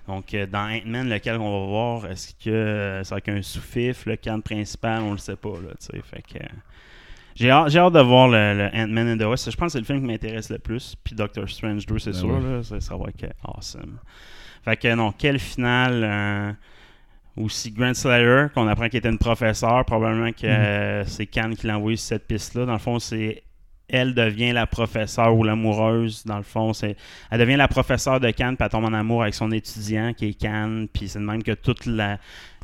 Donc, 0.09 0.35
euh, 0.35 0.47
dans 0.47 0.68
Ant-Man, 0.68 1.09
lequel 1.09 1.37
on 1.37 1.61
va 1.61 1.66
voir, 1.66 2.06
est-ce 2.11 2.35
que 2.35 2.50
euh, 2.50 3.04
c'est 3.04 3.12
avec 3.12 3.28
un 3.28 3.40
sous-fif, 3.42 4.04
le 4.06 4.16
can 4.16 4.40
principal, 4.40 5.02
on 5.02 5.12
le 5.12 5.18
sait 5.18 5.37
pas, 5.37 5.50
là, 5.50 5.71
tu 5.80 5.87
sais, 5.97 6.02
fait 6.02 6.23
que... 6.23 6.42
euh, 6.42 6.49
j'ai 7.35 7.50
hâte, 7.50 7.75
hâte 7.75 7.92
de 7.94 8.00
voir 8.00 8.28
le, 8.28 8.54
le 8.54 8.71
Ant-Man 8.75 9.12
and 9.12 9.18
the 9.18 9.26
Wasp. 9.28 9.50
Je 9.50 9.56
pense 9.56 9.68
que 9.68 9.73
c'est 9.73 9.78
le 9.78 9.85
film 9.85 10.00
qui 10.00 10.06
m'intéresse 10.06 10.50
le 10.50 10.59
plus. 10.59 10.97
Puis 11.02 11.14
Doctor 11.14 11.49
Strange 11.49 11.87
2, 11.87 11.99
c'est 11.99 12.11
Ben 12.11 12.16
sûr, 12.18 12.28
ouais. 12.28 12.40
là, 12.56 12.62
ça, 12.62 12.80
ça 12.80 12.97
va 12.97 13.04
être 13.09 13.32
awesome. 13.44 13.99
Fait 14.64 14.76
que 14.76 14.94
non, 14.94 15.12
quel 15.16 15.38
final... 15.38 16.02
euh, 16.04 16.52
aussi 17.35 17.71
Grant 17.71 17.94
Slayer, 17.94 18.49
qu'on 18.54 18.68
apprend 18.68 18.88
qu'il 18.90 18.99
était 18.99 19.09
une 19.09 19.16
professeure, 19.16 19.87
probablement 19.87 20.32
que 20.32 20.47
euh, 20.47 21.04
c'est 21.06 21.25
Khan 21.25 21.52
qui 21.56 21.66
l'a 21.66 21.78
envoyé 21.78 21.97
sur 21.97 22.09
cette 22.09 22.26
piste-là. 22.26 22.66
Dans 22.66 22.75
le 22.75 22.78
fond, 22.78 22.99
c'est 22.99 23.42
elle 23.92 24.14
devient 24.14 24.52
la 24.52 24.66
professeure 24.66 25.37
ou 25.37 25.44
l'amoureuse. 25.44 26.25
Dans 26.26 26.38
le 26.38 26.42
fond, 26.42 26.72
c'est 26.72 26.96
elle 27.30 27.38
devient 27.38 27.56
la 27.56 27.68
professeure 27.68 28.18
de 28.18 28.30
Khan, 28.30 28.54
puis 28.56 28.64
elle 28.64 28.68
tombe 28.70 28.84
en 28.84 28.92
amour 28.92 29.22
avec 29.22 29.34
son 29.34 29.52
étudiant 29.52 30.12
qui 30.14 30.26
est 30.30 30.34
Khan, 30.40 30.87
puis 30.92 31.08
c'est 31.08 31.20
de 31.20 31.25
même 31.25 31.42
que 31.44 31.52
toute 31.52 31.87
la. 31.87 32.18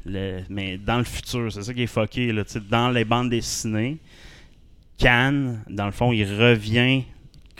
le- 0.06 0.40
mais 0.49 0.78
dans 0.78 0.99
le 0.99 1.04
futur, 1.04 1.52
c'est 1.52 1.62
ça 1.62 1.73
qui 1.75 1.82
est 1.82 1.87
fucké. 1.87 2.32
Là, 2.32 2.42
dans 2.70 2.88
les 2.90 3.04
bandes 3.04 3.30
dessinées, 3.30 3.99
Khan, 4.99 5.56
dans 5.70 5.87
le 5.87 5.92
fond, 5.92 6.12
il 6.12 6.25
revient 6.25 7.04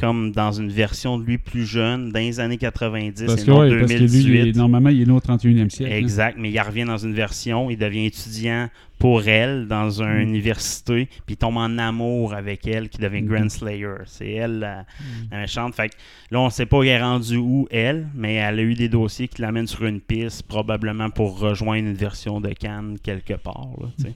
comme 0.01 0.31
dans 0.31 0.53
une 0.53 0.69
version 0.71 1.19
de 1.19 1.25
lui 1.25 1.39
plus 1.39 1.67
jeune, 1.67 2.11
dans 2.13 2.21
les 2.21 2.39
années 2.39 2.57
90 2.57 3.25
Parce 3.27 3.43
et 3.43 3.45
que, 3.47 3.51
non 3.51 3.59
ouais, 3.61 3.71
parce 3.81 3.93
que 3.93 3.99
2018. 3.99 4.25
lui, 4.31 4.39
il 4.41 4.49
est- 4.49 4.57
normalement, 4.57 4.91
il 4.91 5.03
est 5.03 5.07
né 5.07 5.13
au 5.13 5.19
31e 5.21 5.69
siècle. 5.71 5.93
hein. 5.93 5.97
Exact, 5.97 6.37
mais 6.39 6.51
il 6.51 6.61
revient 6.61 6.85
dans 6.85 6.99
une 6.99 7.15
version, 7.15 7.69
il 7.69 7.77
devient 7.79 8.07
étudiant 8.07 8.69
pour 8.99 9.27
elle 9.29 9.69
dans 9.69 10.03
une 10.03 10.19
Mm. 10.19 10.29
université, 10.29 11.07
puis 11.27 11.35
il 11.35 11.37
tombe 11.37 11.57
en 11.57 11.79
amour 11.79 12.35
avec 12.35 12.67
elle, 12.67 12.89
qui 12.89 12.99
devient 12.99 13.23
Mhm. 13.23 13.29
Grand 13.29 13.49
Slayer. 13.49 13.95
C'est 14.07 14.31
elle 14.33 14.59
la, 14.59 14.85
la 15.31 15.39
méchante. 15.41 15.75
Fait 15.75 15.89
que 15.91 15.95
là, 16.31 16.41
on 16.41 16.47
ne 16.47 16.51
sait 16.51 16.67
pas 16.67 16.83
elle 16.83 16.89
est 16.89 17.01
rendue 17.03 17.37
où, 17.37 17.69
elle, 17.71 18.09
mais 18.15 18.35
elle 18.35 18.59
a 18.59 18.63
eu 18.63 18.75
des 18.75 18.89
dossiers 18.89 19.29
qui 19.29 19.41
l'amènent 19.43 19.67
sur 19.67 19.85
une 19.85 20.01
piste, 20.01 20.43
probablement 20.45 21.11
pour 21.11 21.39
rejoindre 21.39 21.89
une 21.89 21.95
version 21.95 22.41
de 22.41 22.49
Cannes 22.51 22.97
quelque 23.03 23.35
part. 23.35 23.69
là, 23.81 23.87
sais. 23.99 24.13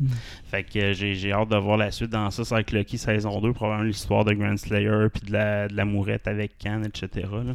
Fait 0.51 0.65
que 0.65 0.93
j'ai, 0.93 1.33
hâte 1.33 1.49
de 1.51 1.57
voir 1.57 1.77
la 1.77 1.91
suite 1.91 2.11
dans 2.11 2.31
ça. 2.31 2.45
C'est 2.45 2.55
avec 2.55 2.73
Lucky 2.73 2.99
saison 2.99 3.41
2, 3.41 3.53
probablement 3.53 3.87
l'histoire 3.87 4.25
de 4.25 4.33
Grand 4.35 4.57
Slayer, 4.57 5.07
puis 5.13 5.23
de 5.29 5.33
la, 5.33 5.69
de 5.69 5.77
la 5.77 5.85
mourette 5.85 6.27
avec 6.27 6.59
Cannes, 6.59 6.85
etc. 6.87 7.27
là. 7.33 7.55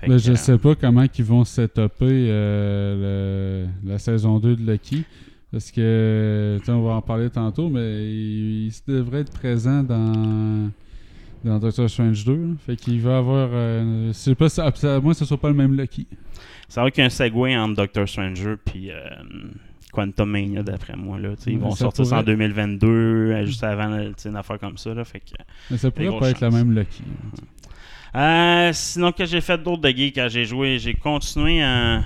Que, 0.00 0.16
je 0.16 0.30
euh, 0.32 0.36
sais 0.36 0.58
pas 0.58 0.76
comment 0.76 1.04
ils 1.18 1.24
vont 1.24 1.44
setuper 1.44 2.28
euh, 2.30 3.66
la 3.84 3.98
saison 3.98 4.38
2 4.38 4.54
de 4.56 4.70
Lucky. 4.70 5.04
Parce 5.50 5.70
que, 5.70 6.56
tu 6.60 6.66
sais, 6.66 6.72
on 6.72 6.82
va 6.82 6.92
en 6.92 7.02
parler 7.02 7.30
tantôt, 7.30 7.70
mais 7.70 8.04
il, 8.04 8.66
il 8.66 8.72
devrait 8.86 9.20
être 9.20 9.32
présent 9.32 9.82
dans, 9.82 10.70
dans 11.44 11.58
Doctor 11.58 11.88
Strange 11.88 12.24
2. 12.24 12.32
là. 12.34 12.54
Fait 12.66 12.76
qu'il 12.76 13.00
va 13.00 13.18
avoir. 13.18 13.48
Euh, 13.52 14.08
je 14.08 14.12
sais 14.12 14.34
pas 14.34 14.46
à 14.60 15.00
moins 15.00 15.12
que 15.12 15.18
ce 15.18 15.24
soit 15.24 15.40
pas 15.40 15.48
le 15.48 15.54
même 15.54 15.74
Lucky. 15.74 16.06
C'est 16.68 16.80
vrai 16.80 16.90
qu'il 16.90 17.00
y 17.00 17.04
a 17.04 17.06
un 17.06 17.10
segue 17.10 17.34
entre 17.36 17.76
Doctor 17.76 18.06
Stranger 18.06 18.56
puis 18.62 18.90
euh, 18.90 18.98
Quantum 19.90 20.30
Mania, 20.30 20.62
d'après 20.62 20.96
moi. 20.96 21.18
Là, 21.18 21.30
ils 21.46 21.58
vont 21.58 21.70
ça 21.70 21.84
sortir 21.84 22.04
ça 22.06 22.16
en 22.16 22.20
pourrait. 22.20 22.36
2022, 22.36 22.86
euh, 22.88 23.46
juste 23.46 23.64
avant 23.64 23.98
une 24.24 24.36
affaire 24.36 24.58
comme 24.58 24.76
ça. 24.76 24.92
Là, 24.92 25.04
fait 25.04 25.20
que, 25.20 25.26
Mais 25.70 25.78
ça 25.78 25.90
pourrait 25.90 26.18
pas 26.18 26.30
être 26.30 26.40
le 26.42 26.50
chances. 26.50 26.54
même 26.54 26.74
Lucky. 26.74 27.02
Euh, 28.14 28.70
sinon, 28.72 29.12
que 29.12 29.24
j'ai 29.24 29.40
fait 29.40 29.58
d'autres 29.62 29.82
de 29.82 29.90
geek 29.90 30.14
quand 30.14 30.28
j'ai 30.28 30.44
joué, 30.44 30.78
j'ai 30.78 30.94
continué 30.94 31.62
euh, 31.62 32.00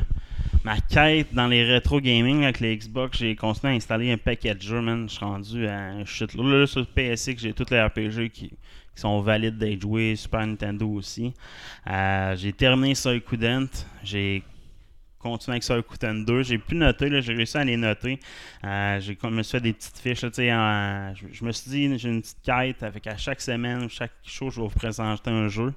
ma 0.64 0.80
quête 0.80 1.32
dans 1.34 1.46
les 1.46 1.64
rétro 1.64 2.00
gaming 2.00 2.44
avec 2.44 2.60
les 2.60 2.76
Xbox. 2.76 3.18
J'ai 3.18 3.34
continué 3.36 3.72
à 3.72 3.76
installer 3.76 4.12
un 4.12 4.18
paquet 4.18 4.54
de 4.54 4.62
jeux, 4.62 4.80
man. 4.80 5.08
Je 5.08 5.14
suis 5.14 5.24
rendu 5.24 5.66
à 5.66 5.78
un. 5.78 5.98
Là, 5.98 6.58
là, 6.58 6.66
sur 6.66 6.86
PSX, 6.86 7.36
j'ai 7.38 7.52
tous 7.52 7.70
les 7.70 7.82
RPG 7.82 8.30
qui, 8.32 8.52
sont 8.94 9.20
valides 9.20 9.58
d'être 9.58 9.80
joués, 9.80 10.16
Super 10.16 10.46
Nintendo 10.46 10.86
aussi. 10.88 11.32
Euh, 11.88 12.36
j'ai 12.36 12.52
terminé 12.52 12.94
Suicudent. 12.94 13.68
J'ai 14.04 14.42
continué 15.18 15.54
avec 15.54 15.62
Suicudent 15.62 16.14
2. 16.14 16.42
J'ai 16.42 16.58
pu 16.58 16.74
noter, 16.74 17.08
là, 17.08 17.20
j'ai 17.20 17.34
réussi 17.34 17.56
à 17.56 17.64
les 17.64 17.76
noter. 17.76 18.20
Euh, 18.64 19.00
je 19.00 19.26
me 19.28 19.42
suis 19.42 19.52
fait 19.52 19.60
des 19.60 19.72
petites 19.72 19.98
fiches. 19.98 20.20
je 20.20 21.44
me 21.44 21.52
suis 21.52 21.70
dit, 21.70 21.98
j'ai 21.98 22.08
une 22.08 22.20
petite 22.20 22.42
quête 22.42 22.82
avec 22.82 23.06
à 23.06 23.16
chaque 23.16 23.40
semaine, 23.40 23.88
chaque 23.88 24.12
show, 24.24 24.50
je 24.50 24.60
vais 24.60 24.66
vous 24.66 24.74
présenter 24.74 25.30
un 25.30 25.48
jeu. 25.48 25.72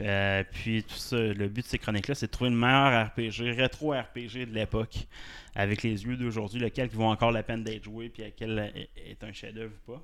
Euh, 0.00 0.44
puis 0.52 0.82
tout 0.82 0.96
ça, 0.96 1.16
le 1.16 1.48
but 1.48 1.62
de 1.62 1.66
ces 1.66 1.78
chroniques-là, 1.78 2.14
c'est 2.14 2.26
de 2.26 2.30
trouver 2.30 2.50
le 2.50 2.56
meilleur 2.56 3.06
RPG, 3.06 3.56
rétro 3.56 3.92
RPG 3.92 4.46
de 4.46 4.54
l'époque, 4.54 5.06
avec 5.54 5.82
les 5.82 6.04
yeux 6.04 6.16
d'aujourd'hui, 6.16 6.60
lequel 6.60 6.88
qui 6.88 6.96
vaut 6.96 7.04
encore 7.04 7.32
la 7.32 7.42
peine 7.42 7.64
d'être 7.64 7.84
joué, 7.84 8.08
puis 8.08 8.24
lequel 8.24 8.72
est 8.96 9.24
un 9.24 9.32
chef-d'œuvre 9.32 9.72
ou 9.88 9.92
pas. 9.92 10.02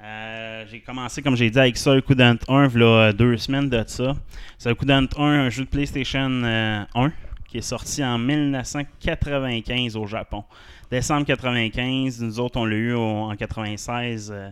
Euh, 0.00 0.64
j'ai 0.70 0.80
commencé, 0.80 1.22
comme 1.22 1.36
j'ai 1.36 1.50
dit, 1.50 1.58
avec 1.58 1.76
Suicudent 1.76 2.36
1, 2.48 2.68
il 2.68 3.16
deux 3.16 3.36
semaines 3.36 3.68
de 3.68 3.82
ça. 3.86 4.14
Suicudent 4.56 5.06
1, 5.16 5.22
un 5.22 5.50
jeu 5.50 5.64
de 5.64 5.68
PlayStation 5.68 6.30
euh, 6.44 6.84
1, 6.94 7.12
qui 7.48 7.58
est 7.58 7.62
sorti 7.62 8.04
en 8.04 8.18
1995 8.18 9.96
au 9.96 10.06
Japon. 10.06 10.44
Décembre 10.90 11.26
95, 11.26 12.22
nous 12.22 12.40
autres, 12.40 12.58
on 12.58 12.64
l'a 12.64 12.76
eu 12.76 12.94
en 12.94 13.34
96, 13.34 14.30
euh, 14.32 14.50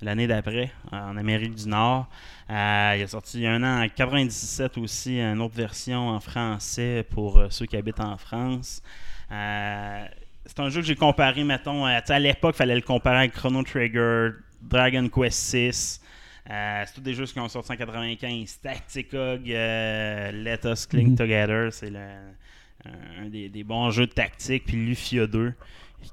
l'année 0.00 0.26
d'après, 0.26 0.70
en 0.92 1.16
Amérique 1.16 1.54
du 1.54 1.68
Nord. 1.68 2.08
Euh, 2.50 2.94
il 2.96 3.02
est 3.02 3.08
sorti 3.08 3.38
il 3.38 3.42
y 3.42 3.46
a 3.46 3.52
un 3.52 3.62
an 3.62 3.84
en 3.84 3.88
97 3.88 4.78
aussi, 4.78 5.20
une 5.20 5.40
autre 5.40 5.54
version 5.54 6.08
en 6.08 6.20
français 6.20 7.04
pour 7.10 7.38
euh, 7.38 7.46
ceux 7.50 7.66
qui 7.66 7.76
habitent 7.76 8.00
en 8.00 8.16
France. 8.16 8.82
Euh, 9.30 10.06
c'est 10.46 10.60
un 10.60 10.70
jeu 10.70 10.80
que 10.80 10.86
j'ai 10.86 10.94
comparé, 10.94 11.44
mettons, 11.44 11.84
à, 11.84 12.18
l'époque, 12.18 12.54
il 12.54 12.58
fallait 12.58 12.74
le 12.74 12.80
comparer 12.80 13.18
avec 13.18 13.32
Chrono 13.32 13.62
Trigger, 13.62 14.30
Dragon 14.62 15.08
Quest 15.08 15.38
6. 15.38 16.00
Euh, 16.50 16.82
c'est 16.86 16.94
tous 16.94 17.00
des 17.02 17.12
jeux 17.12 17.26
qui 17.26 17.38
ont 17.38 17.48
sorti 17.48 17.72
en 17.72 17.76
95. 17.76 18.60
Tacticog, 18.62 19.50
euh, 19.50 20.32
Let 20.32 20.60
Us 20.64 20.86
Cling 20.86 21.14
Together, 21.14 21.70
c'est 21.70 21.92
un 21.94 23.28
des, 23.28 23.50
des 23.50 23.64
bons 23.64 23.90
jeux 23.90 24.06
de 24.06 24.12
tactique. 24.12 24.64
Puis 24.64 24.76
Lufia 24.76 25.26
2, 25.26 25.52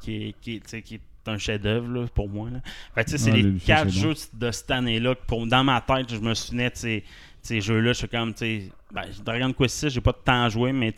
qui 0.01 0.36
est, 0.42 0.42
qui 0.42 0.96
est 0.96 1.01
un 1.27 1.38
chef-d'œuvre 1.38 2.08
pour 2.13 2.29
moi. 2.29 2.50
Là. 2.50 2.60
Fait 2.94 3.03
que, 3.03 3.12
tu 3.12 3.17
sais, 3.17 3.24
c'est 3.25 3.32
les 3.32 3.41
le 3.41 3.60
quatre 3.60 3.89
jeux 3.89 4.13
de 4.34 4.51
cette 4.51 4.72
année-là. 4.72 5.15
que 5.15 5.25
Pour, 5.25 5.46
dans 5.48 5.63
ma 5.63 5.82
tête, 5.82 6.13
je 6.13 6.20
me 6.20 6.34
souvenais 6.34 6.70
de 6.70 6.75
ces, 6.75 7.03
ces 7.41 7.62
jeux-là. 7.62 7.94
Je 7.94 8.00
suis 8.00 8.08
comme, 8.08 8.34
tu 8.34 8.39
sais, 8.39 8.72
ben, 8.91 9.03
Dragon 9.24 9.53
Quest 9.53 9.75
6, 9.75 9.89
j'ai 9.89 10.01
pas 10.01 10.12
de 10.12 10.17
temps 10.24 10.46
à 10.46 10.50
jouer, 10.50 10.72
mais 10.72 10.94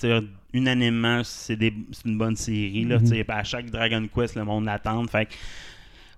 unanimement, 0.53 1.21
c'est 1.23 1.59
une 2.05 2.17
bonne 2.17 2.35
série. 2.35 2.85
Là, 2.85 2.99
sais, 3.03 3.25
À 3.27 3.43
chaque 3.43 3.69
Dragon 3.69 4.07
Quest, 4.13 4.35
le 4.35 4.43
monde 4.43 4.65
l'attend. 4.65 5.05
Fait 5.07 5.25
que 5.25 5.33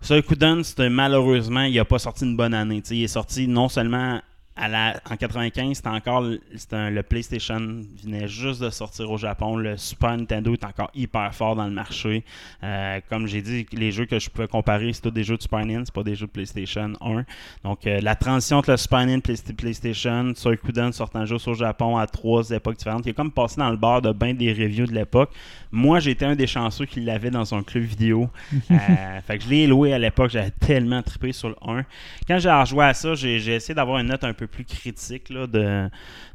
Suikoden, 0.01 0.61
malheureusement, 0.89 1.63
il 1.63 1.77
a 1.79 1.85
pas 1.85 1.99
sorti 1.99 2.25
une 2.25 2.37
bonne 2.37 2.53
année. 2.53 2.81
Il 2.89 3.03
est 3.03 3.07
sorti 3.07 3.47
non 3.47 3.69
seulement 3.69 4.21
à 4.59 4.67
la, 4.67 4.99
en 5.09 5.15
95, 5.15 5.77
c'était 5.77 5.87
encore 5.89 6.21
le- 6.21 6.39
c'était 6.55 6.75
un- 6.75 6.89
le 6.89 7.01
PlayStation 7.03 7.59
venait 8.03 8.27
juste 8.27 8.61
de 8.61 8.69
sortir 8.69 9.09
au 9.09 9.17
Japon. 9.17 9.55
Le 9.57 9.77
Super 9.77 10.17
Nintendo 10.17 10.53
est 10.53 10.63
encore 10.65 10.91
hyper 10.93 11.33
fort 11.33 11.55
dans 11.55 11.65
le 11.65 11.71
marché. 11.73 12.23
Euh, 12.63 12.99
comme 13.09 13.25
j'ai 13.27 13.41
dit, 13.41 13.65
les 13.71 13.91
jeux 13.91 14.05
que 14.05 14.19
je 14.19 14.29
pouvais 14.29 14.47
comparer, 14.47 14.91
c'est 14.93 15.01
tous 15.01 15.11
des 15.11 15.23
jeux 15.23 15.37
de 15.37 15.41
Super 15.41 15.59
Nintendo, 15.59 15.83
c'est 15.85 15.93
pas 15.93 16.03
des 16.03 16.15
jeux 16.15 16.27
de 16.27 16.31
PlayStation 16.31 16.93
1. 17.01 17.23
Donc 17.63 17.87
euh, 17.87 17.99
la 18.01 18.15
transition 18.15 18.57
entre 18.57 18.71
le 18.71 18.77
Super 18.77 19.05
Nintendo 19.05 19.39
et 19.49 19.53
PlayStation, 19.53 20.33
Suikoden 20.35 20.91
sortant 20.91 21.25
juste 21.25 21.47
au 21.47 21.53
Japon 21.53 21.97
à 21.97 22.05
trois 22.07 22.49
époques 22.51 22.77
différentes, 22.77 23.05
il 23.05 23.09
est 23.09 23.13
comme 23.13 23.31
passé 23.31 23.55
dans 23.61 23.69
le 23.69 23.77
bar 23.77 24.01
de 24.01 24.11
bien 24.11 24.33
des 24.33 24.51
reviews 24.51 24.85
de 24.87 24.93
l'époque. 24.93 25.31
Moi, 25.71 25.99
j'étais 25.99 26.25
un 26.25 26.35
des 26.35 26.47
chanceux 26.47 26.85
qui 26.85 26.99
l'avait 26.99 27.29
dans 27.29 27.45
son 27.45 27.61
club 27.61 27.83
vidéo. 27.83 28.29
Euh, 28.71 29.19
fait 29.27 29.37
que 29.37 29.43
je 29.43 29.49
l'ai 29.49 29.67
loué 29.67 29.93
à 29.93 29.99
l'époque, 29.99 30.31
j'avais 30.31 30.49
tellement 30.51 31.01
trippé 31.03 31.31
sur 31.31 31.49
le 31.49 31.55
1. 31.65 31.83
Quand 32.27 32.39
j'ai 32.39 32.49
rejoué 32.51 32.85
à 32.85 32.93
ça, 32.93 33.13
j'ai 33.15 33.39
j'ai 33.39 33.55
essayé 33.55 33.75
d'avoir 33.75 33.99
une 33.99 34.07
note 34.07 34.23
un 34.23 34.33
peu 34.33 34.47
plus 34.51 34.65
critique 34.65 35.29
là, 35.29 35.47
de, 35.47 35.89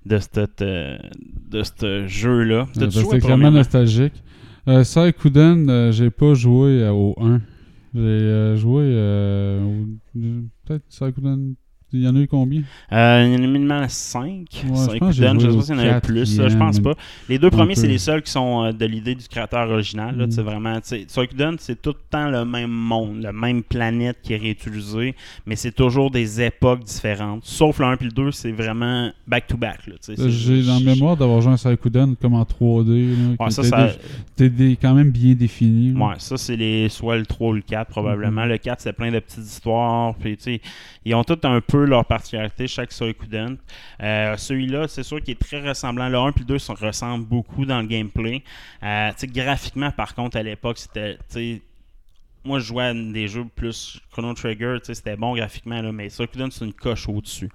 de 0.06 0.18
cette, 0.18 0.62
euh, 0.62 0.96
de 1.50 1.62
ce 1.62 2.06
jeu-là. 2.06 2.66
T'as-tu 2.74 2.80
parce 2.80 2.94
joué 2.94 3.04
que 3.04 3.22
c'est 3.22 3.28
vraiment 3.28 3.50
nostalgique. 3.50 4.22
Euh, 4.66 4.82
Saikuden, 4.84 5.68
euh, 5.68 5.92
j'ai 5.92 6.10
pas 6.10 6.34
joué 6.34 6.88
au 6.88 7.14
1. 7.20 7.40
J'ai 7.94 8.00
euh, 8.00 8.56
joué 8.56 8.84
euh, 8.86 9.84
peut-être 10.64 10.84
Saikuden. 10.88 11.54
Il 11.94 12.02
y 12.02 12.08
en 12.08 12.16
a 12.16 12.18
eu 12.18 12.26
combien? 12.26 12.62
Euh, 12.92 13.24
il 13.26 13.32
y 13.32 13.36
en 13.40 13.44
a 13.44 13.46
minimum 13.46 13.84
5. 13.88 14.22
Ouais, 14.24 14.44
je 14.64 14.68
je 14.68 14.76
sais 14.90 14.98
pas 14.98 15.12
s'il 15.12 15.24
y 15.24 15.28
en 15.28 15.78
a 15.78 15.96
eu 15.96 16.00
plus. 16.00 16.36
je 16.48 16.56
pense 16.58 16.80
pas. 16.80 16.94
Les 17.28 17.38
deux 17.38 17.50
premiers, 17.50 17.74
c'est 17.76 17.86
les 17.86 17.98
seuls 17.98 18.22
qui 18.22 18.32
sont 18.32 18.64
euh, 18.64 18.72
de 18.72 18.84
l'idée 18.84 19.14
du 19.14 19.26
créateur 19.28 19.70
original. 19.70 20.16
Là, 20.16 20.26
Mm. 20.26 20.30
vraiment, 20.40 20.78
Suikoden, 20.82 21.56
c'est 21.58 21.80
tout 21.80 21.90
le 21.90 22.00
temps 22.10 22.28
le 22.30 22.44
même 22.44 22.70
monde, 22.70 23.22
la 23.22 23.32
même 23.32 23.62
planète 23.62 24.18
qui 24.22 24.32
est 24.32 24.38
réutilisée, 24.38 25.14
mais 25.46 25.54
c'est 25.56 25.72
toujours 25.72 26.10
des 26.10 26.42
époques 26.42 26.82
différentes. 26.84 27.44
Sauf 27.44 27.78
le 27.78 27.86
1 27.86 27.92
et 27.94 28.04
le 28.04 28.10
2, 28.10 28.30
c'est 28.32 28.52
vraiment 28.52 29.10
back-to-back. 29.28 29.80
J'ai 30.08 30.62
dans 30.62 30.78
le 30.78 30.84
mémoire 30.84 31.16
d'avoir 31.16 31.40
joué 31.40 31.52
un 31.52 31.56
Saikuden 31.56 32.16
comme 32.20 32.34
en 32.34 32.42
3D. 32.44 33.10
là, 33.38 33.44
Ouais, 33.44 33.50
ça, 33.50 33.62
dé- 34.36 34.76
quand 34.80 34.94
même 34.94 35.10
bien 35.10 35.34
défini. 35.34 35.92
là. 35.92 36.06
Ouais, 36.08 36.14
ça, 36.18 36.36
c'est 36.36 36.56
les, 36.56 36.88
soit 36.88 37.16
le 37.16 37.26
3 37.26 37.50
ou 37.50 37.52
le 37.54 37.60
4, 37.62 37.88
probablement. 37.90 38.42
Mhm. 38.42 38.48
Le 38.48 38.58
4, 38.58 38.80
c'est 38.80 38.92
plein 38.92 39.10
de 39.12 39.18
petites 39.18 39.44
histoires. 39.44 40.14
Puis, 40.14 40.36
ils 41.04 41.14
ont 41.14 41.24
tous 41.24 41.38
un 41.44 41.60
peu 41.60 41.83
leur 41.86 42.04
particularité, 42.04 42.66
chaque 42.66 42.92
Suikoden. 42.92 43.56
Euh, 44.02 44.36
Celui-là, 44.36 44.88
c'est 44.88 45.02
sûr 45.02 45.20
qu'il 45.20 45.32
est 45.32 45.40
très 45.40 45.66
ressemblant. 45.66 46.08
Le 46.08 46.18
1 46.18 46.32
puis 46.32 46.40
le 46.40 46.46
2 46.46 46.58
se 46.58 46.72
ressemblent 46.72 47.26
beaucoup 47.26 47.64
dans 47.64 47.80
le 47.80 47.86
gameplay. 47.86 48.42
Euh, 48.82 49.10
graphiquement, 49.24 49.90
par 49.90 50.14
contre, 50.14 50.36
à 50.36 50.42
l'époque, 50.42 50.78
c'était. 50.78 51.18
Tu 52.44 52.48
Moi, 52.48 52.58
je 52.60 52.64
jouais 52.66 52.84
à 52.84 52.94
des 52.94 53.26
jeux 53.26 53.44
plus 53.56 54.00
Chrono 54.12 54.32
Trigger, 54.34 54.76
tu 54.84 54.94
c'était 54.94 55.16
bon 55.16 55.34
graphiquement, 55.34 55.80
là, 55.82 55.90
mais 55.92 56.08
Suikoden, 56.08 56.50
c'est 56.50 56.64
une 56.64 56.72
coche 56.72 57.08
au-dessus. 57.08 57.48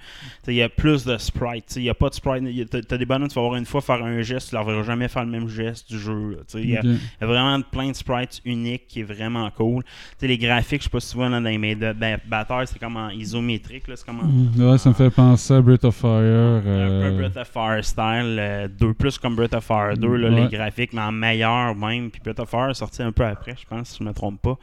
Tu 0.43 0.51
Il 0.51 0.55
y 0.55 0.61
a 0.63 0.67
plus 0.69 1.05
de 1.05 1.17
sprites. 1.17 1.65
tu 1.73 1.79
Il 1.79 1.83
n'y 1.83 1.89
a 1.89 1.93
pas 1.93 2.09
de 2.09 2.15
sprite. 2.15 2.43
il 2.45 2.57
y 2.57 2.61
a- 2.61 2.65
T'as 2.65 2.81
t'as 2.81 2.97
des 2.97 3.05
bonhommes, 3.05 3.29
tu 3.29 3.35
vas 3.35 3.41
voir 3.41 3.55
une 3.55 3.65
fois 3.65 3.81
faire 3.81 4.03
un 4.03 4.21
geste, 4.21 4.49
tu 4.49 4.55
leur 4.55 4.65
verras 4.65 4.83
jamais 4.83 5.07
faire 5.07 5.23
le 5.23 5.31
même 5.31 5.47
geste 5.47 5.89
du 5.89 5.97
jeu. 5.99 6.39
tu. 6.51 6.57
Il 6.59 6.69
y 6.69 6.73
y 6.73 6.77
a 6.77 7.25
vraiment 7.25 7.61
plein 7.61 7.89
de 7.91 7.95
sprites 7.95 8.41
uniques 8.45 8.87
qui 8.87 9.01
est 9.01 9.03
vraiment 9.03 9.49
cool. 9.51 9.83
Tu 9.83 9.89
sais, 10.19 10.27
les 10.27 10.37
graphiques, 10.37 10.79
je 10.81 10.85
sais 10.85 10.89
pas 10.89 10.99
si 10.99 11.11
tu 11.11 11.17
vois 11.17 11.29
là, 11.29 11.39
dans 11.39 11.49
les 11.49 11.75
ba- 11.75 12.17
batteurs, 12.27 12.67
c'est 12.67 12.79
comme 12.79 12.97
en 12.97 13.09
isométrique. 13.09 13.87
là, 13.87 13.95
C'est 13.95 14.05
comme 14.05 14.19
en, 14.19 14.23
Mm, 14.25 14.69
Ouais, 14.71 14.77
ça 14.77 14.89
me 14.89 14.93
fait 14.95 15.09
penser 15.09 15.53
à 15.53 15.61
Breath 15.61 15.85
of 15.85 15.95
Fire. 15.95 16.09
un 16.09 16.65
euh, 16.65 17.09
peu 17.11 17.17
Breath 17.17 17.37
of 17.37 17.47
Fire 17.47 17.83
style. 17.83 18.37
euh, 18.39 18.67
deux, 18.67 18.93
plus 18.93 19.17
comme 19.17 19.35
Breath 19.35 19.53
of 19.53 19.63
Fire 19.63 19.97
2, 19.97 20.15
là, 20.15 20.29
Ouais. 20.29 20.41
les 20.41 20.47
graphiques, 20.47 20.93
mais 20.93 21.01
en 21.01 21.11
meilleur 21.11 21.75
même. 21.75 22.09
Puis 22.11 22.21
Breath 22.23 22.39
of 22.39 22.49
Fire 22.49 22.69
est 22.69 22.73
sorti 22.73 23.01
un 23.01 23.11
peu 23.11 23.25
après, 23.25 23.55
je 23.59 23.65
pense, 23.67 23.89
si 23.89 23.97
je 23.99 24.03
me 24.03 24.13
trompe 24.13 24.41
pas. 24.41 24.57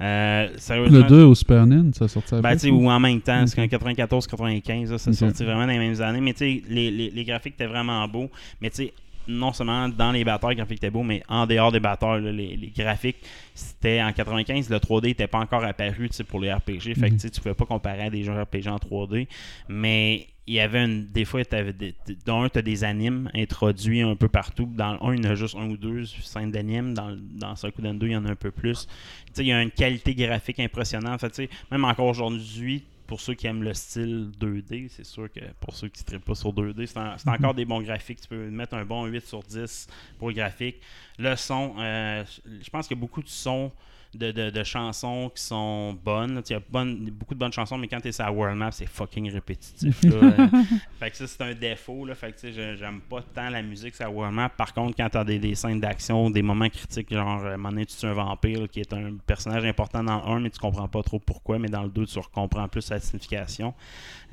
Euh, 0.00 0.48
Le 0.68 1.02
2 1.08 1.22
au 1.22 1.34
Super 1.34 1.66
Nintendo, 1.66 1.92
ça 1.92 2.08
sortait 2.08 2.40
ben, 2.40 2.50
après. 2.50 2.70
ou 2.70 2.90
en 2.90 2.98
même 2.98 3.20
temps, 3.20 3.46
c'est 3.46 3.56
qu'en 3.56 3.76
94-95, 3.78 4.90
là, 4.90 4.98
ça 4.98 5.10
Ok. 5.10 5.16
sorti 5.16 5.44
vraiment 5.44 5.66
dans 5.66 5.72
les 5.72 5.78
mêmes 5.78 6.00
années. 6.00 6.20
Mais 6.20 6.32
tu 6.32 6.38
sais, 6.38 6.62
les, 6.68 6.90
les, 6.90 7.10
les 7.10 7.24
graphiques 7.24 7.54
étaient 7.54 7.66
vraiment 7.66 8.06
beaux. 8.08 8.28
Mais 8.60 8.70
tu 8.70 8.76
sais, 8.76 8.92
non 9.28 9.52
seulement 9.52 9.88
dans 9.88 10.12
les 10.12 10.24
batteurs, 10.24 10.54
graphiques 10.54 10.78
étaient 10.78 10.90
beaux, 10.90 11.02
mais 11.02 11.22
en 11.28 11.46
dehors 11.46 11.72
des 11.72 11.80
batteurs, 11.80 12.18
là, 12.18 12.32
les, 12.32 12.56
les 12.56 12.68
graphiques, 12.68 13.18
c'était 13.54 14.02
en 14.02 14.12
95, 14.12 14.70
le 14.70 14.76
3D 14.78 15.06
n'était 15.08 15.26
pas 15.26 15.38
encore 15.38 15.64
apparu 15.64 16.08
pour 16.28 16.40
les 16.40 16.52
RPG. 16.52 16.94
Fait 16.94 17.08
que 17.10 17.14
Mhm. 17.14 17.30
tu 17.30 17.40
pouvais 17.40 17.54
pas 17.54 17.66
comparer 17.66 18.02
à 18.04 18.10
des 18.10 18.22
jeux 18.24 18.32
RPG 18.32 18.68
en 18.68 18.76
3D. 18.78 19.28
Mais 19.68 20.26
il 20.46 20.54
y 20.54 20.60
avait 20.60 20.84
une. 20.84 21.06
Des 21.06 21.24
fois, 21.24 21.42
des, 21.44 21.94
dans 22.26 22.42
un, 22.42 22.48
tu 22.48 22.58
as 22.58 22.62
des 22.62 22.82
animes 22.84 23.30
introduits 23.34 24.02
un 24.02 24.16
peu 24.16 24.28
partout. 24.28 24.66
Dans 24.74 24.98
1, 25.00 25.14
il 25.14 25.24
y 25.24 25.28
en 25.28 25.30
a 25.30 25.34
juste 25.34 25.54
un 25.56 25.68
ou 25.68 25.76
deux 25.76 26.04
scènes 26.04 26.50
d'animes. 26.50 26.94
Dans, 26.94 27.16
dans 27.38 27.54
Suikoden 27.54 27.98
2, 27.98 28.06
il 28.08 28.12
y 28.12 28.16
en 28.16 28.24
a 28.26 28.30
un 28.32 28.34
peu 28.34 28.50
plus. 28.50 28.86
Tu 28.86 29.32
sais, 29.34 29.42
il 29.44 29.48
y 29.48 29.52
a 29.52 29.62
une 29.62 29.70
qualité 29.70 30.14
graphique 30.14 30.58
impressionnante. 30.58 31.20
Fait, 31.20 31.48
même 31.70 31.84
encore 31.84 32.06
aujourd'hui, 32.06 32.82
pour 33.12 33.20
ceux 33.20 33.34
qui 33.34 33.46
aiment 33.46 33.62
le 33.62 33.74
style 33.74 34.30
2D, 34.40 34.88
c'est 34.88 35.04
sûr 35.04 35.30
que 35.30 35.40
pour 35.60 35.76
ceux 35.76 35.88
qui 35.88 36.02
ne 36.14 36.16
pas 36.16 36.34
sur 36.34 36.50
2D, 36.50 36.86
c'est 36.86 36.96
en- 36.96 37.18
c'est 37.18 37.28
encore 37.28 37.52
des 37.52 37.66
bons 37.66 37.82
graphiques. 37.82 38.22
Tu 38.22 38.28
peux 38.28 38.48
mettre 38.48 38.72
un 38.72 38.86
bon 38.86 39.04
8 39.04 39.26
sur 39.26 39.42
10 39.42 39.86
pour 40.18 40.28
le 40.28 40.34
graphique. 40.34 40.76
Le 41.18 41.36
son, 41.36 41.74
euh, 41.78 42.24
je 42.46 42.70
pense 42.70 42.88
qu'il 42.88 42.96
y 42.96 42.98
a 42.98 43.02
beaucoup 43.02 43.22
de 43.22 43.28
sons. 43.28 43.70
De, 44.14 44.30
de- 44.30 44.50
de 44.50 44.62
chansons 44.62 45.30
qui 45.34 45.42
sont 45.42 45.94
bonnes. 46.04 46.42
Il 46.46 46.52
y 46.52 46.54
a 46.54 46.60
bonne- 46.68 47.08
beaucoup 47.12 47.32
de 47.32 47.38
bonnes 47.38 47.52
chansons, 47.52 47.78
mais 47.78 47.88
quand 47.88 47.98
tu 47.98 48.08
es 48.08 48.12
sur 48.12 48.26
la 48.26 48.30
World 48.30 48.58
Map, 48.58 48.70
c'est 48.70 48.84
fucking 48.84 49.30
répétitif. 49.32 50.02
là. 50.04 50.10
Euh, 50.16 50.48
fait 51.00 51.10
que 51.10 51.16
ça, 51.16 51.26
c'est 51.26 51.40
un 51.42 51.54
défaut. 51.54 52.04
Là. 52.04 52.14
Fait 52.14 52.30
que, 52.32 52.50
j'aime 52.52 53.00
pas 53.08 53.22
tant 53.22 53.48
la 53.48 53.62
musique 53.62 53.94
sur 53.94 54.04
la 54.04 54.10
World 54.10 54.34
Map. 54.34 54.50
Par 54.50 54.74
contre, 54.74 54.94
quand 54.98 55.08
tu 55.08 55.16
as 55.16 55.24
des, 55.24 55.38
des 55.38 55.54
scènes 55.54 55.80
d'action, 55.80 56.28
des 56.28 56.42
moments 56.42 56.68
critiques, 56.68 57.10
genre, 57.10 57.42
euh, 57.42 57.52
à 57.52 57.54
un 57.54 57.56
moment 57.56 57.70
donné, 57.70 57.86
tu 57.86 57.96
tues 57.96 58.04
un 58.04 58.12
vampire 58.12 58.60
là, 58.60 58.68
qui 58.68 58.80
est 58.80 58.92
un 58.92 59.14
personnage 59.26 59.64
important 59.64 60.04
dans 60.04 60.18
le 60.18 60.32
1, 60.36 60.40
mais 60.40 60.50
tu 60.50 60.58
comprends 60.58 60.88
pas 60.88 61.02
trop 61.02 61.18
pourquoi. 61.18 61.58
Mais 61.58 61.68
dans 61.68 61.82
le 61.84 61.88
2, 61.88 62.04
tu 62.04 62.18
comprends 62.34 62.68
plus 62.68 62.82
sa 62.82 63.00
signification. 63.00 63.72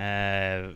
Euh, 0.01 0.73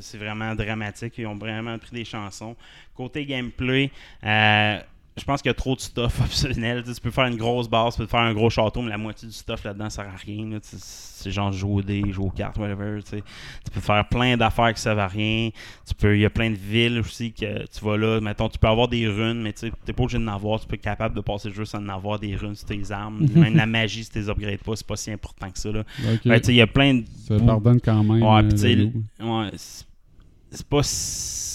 c'est 0.00 0.16
vraiment 0.18 0.54
dramatique. 0.54 1.14
Ils 1.18 1.26
ont 1.26 1.36
vraiment 1.36 1.78
pris 1.78 1.90
des 1.92 2.04
chansons. 2.06 2.56
Côté 2.94 3.26
gameplay, 3.26 3.90
euh, 4.24 4.78
je 5.16 5.24
pense 5.24 5.42
qu'il 5.42 5.50
y 5.50 5.52
a 5.52 5.54
trop 5.54 5.74
de 5.74 5.80
stuff 5.80 6.20
optionnel. 6.24 6.82
Tu, 6.84 7.00
peux 7.00 7.10
faire 7.10 7.26
une 7.26 7.36
grosse 7.36 7.68
base, 7.68 7.94
tu 7.94 8.00
peux 8.00 8.06
faire 8.06 8.20
un 8.20 8.32
gros 8.32 8.48
château, 8.48 8.80
mais 8.80 8.88
la 8.88 8.98
moitié 8.98 9.28
du 9.28 9.34
stuff 9.34 9.62
là-dedans, 9.64 9.90
ça 9.90 10.02
sert 10.02 10.12
à 10.12 10.16
rien. 10.16 10.58
C'est 10.62 11.30
genre 11.30 11.52
jouer 11.52 11.72
au 11.72 11.82
dés, 11.82 12.02
jouer 12.10 12.26
aux 12.26 12.30
cartes, 12.30 12.56
whatever. 12.56 13.00
Tu, 13.02 13.22
peux 13.70 13.80
faire 13.80 14.08
plein 14.08 14.36
d'affaires 14.36 14.72
qui 14.72 14.80
servent 14.80 15.00
à 15.00 15.08
rien. 15.08 15.50
Tu 15.86 15.94
peux, 15.94 16.16
il 16.16 16.20
y 16.22 16.24
a 16.24 16.30
plein 16.30 16.50
de 16.50 16.56
villes 16.56 16.98
aussi 17.00 17.32
que 17.32 17.66
tu 17.66 17.84
vas 17.84 17.96
là. 17.96 18.20
Mettons, 18.20 18.48
tu 18.48 18.58
peux 18.58 18.68
avoir 18.68 18.88
des 18.88 19.06
runes, 19.06 19.42
mais 19.42 19.52
tu 19.52 19.66
n'es 19.66 19.92
pas 19.92 20.02
obligé 20.02 20.18
d'en 20.18 20.32
avoir. 20.32 20.60
Tu 20.60 20.66
peux 20.66 20.76
être 20.76 20.82
capable 20.82 21.14
de 21.14 21.20
passer 21.20 21.48
le 21.48 21.54
jeu 21.54 21.66
sans 21.66 21.78
en 21.78 21.88
avoir 21.90 22.18
des 22.18 22.34
runes 22.34 22.54
sur 22.54 22.66
tes 22.66 22.90
armes. 22.90 23.26
Même 23.34 23.56
la 23.56 23.66
magie, 23.66 24.04
si 24.04 24.10
tu 24.10 24.18
les 24.18 24.30
upgrades 24.30 24.58
pas, 24.58 24.76
c'est 24.76 24.86
pas 24.86 24.96
si 24.96 25.10
important 25.10 25.50
que 25.50 25.58
ça. 25.58 25.70
Là. 25.70 25.84
Ouais, 26.24 26.38
il 26.38 26.54
y 26.54 26.62
a 26.62 26.66
plein 26.66 26.94
de. 26.94 27.04
Ça 27.28 27.38
pardonne 27.38 27.80
quand 27.80 28.02
même. 28.02 28.22
Ouais, 28.22 28.42
euh, 28.64 29.44
ouais, 29.44 29.50
c'est 30.50 30.66
pas. 30.66 30.82
si- 30.82 31.51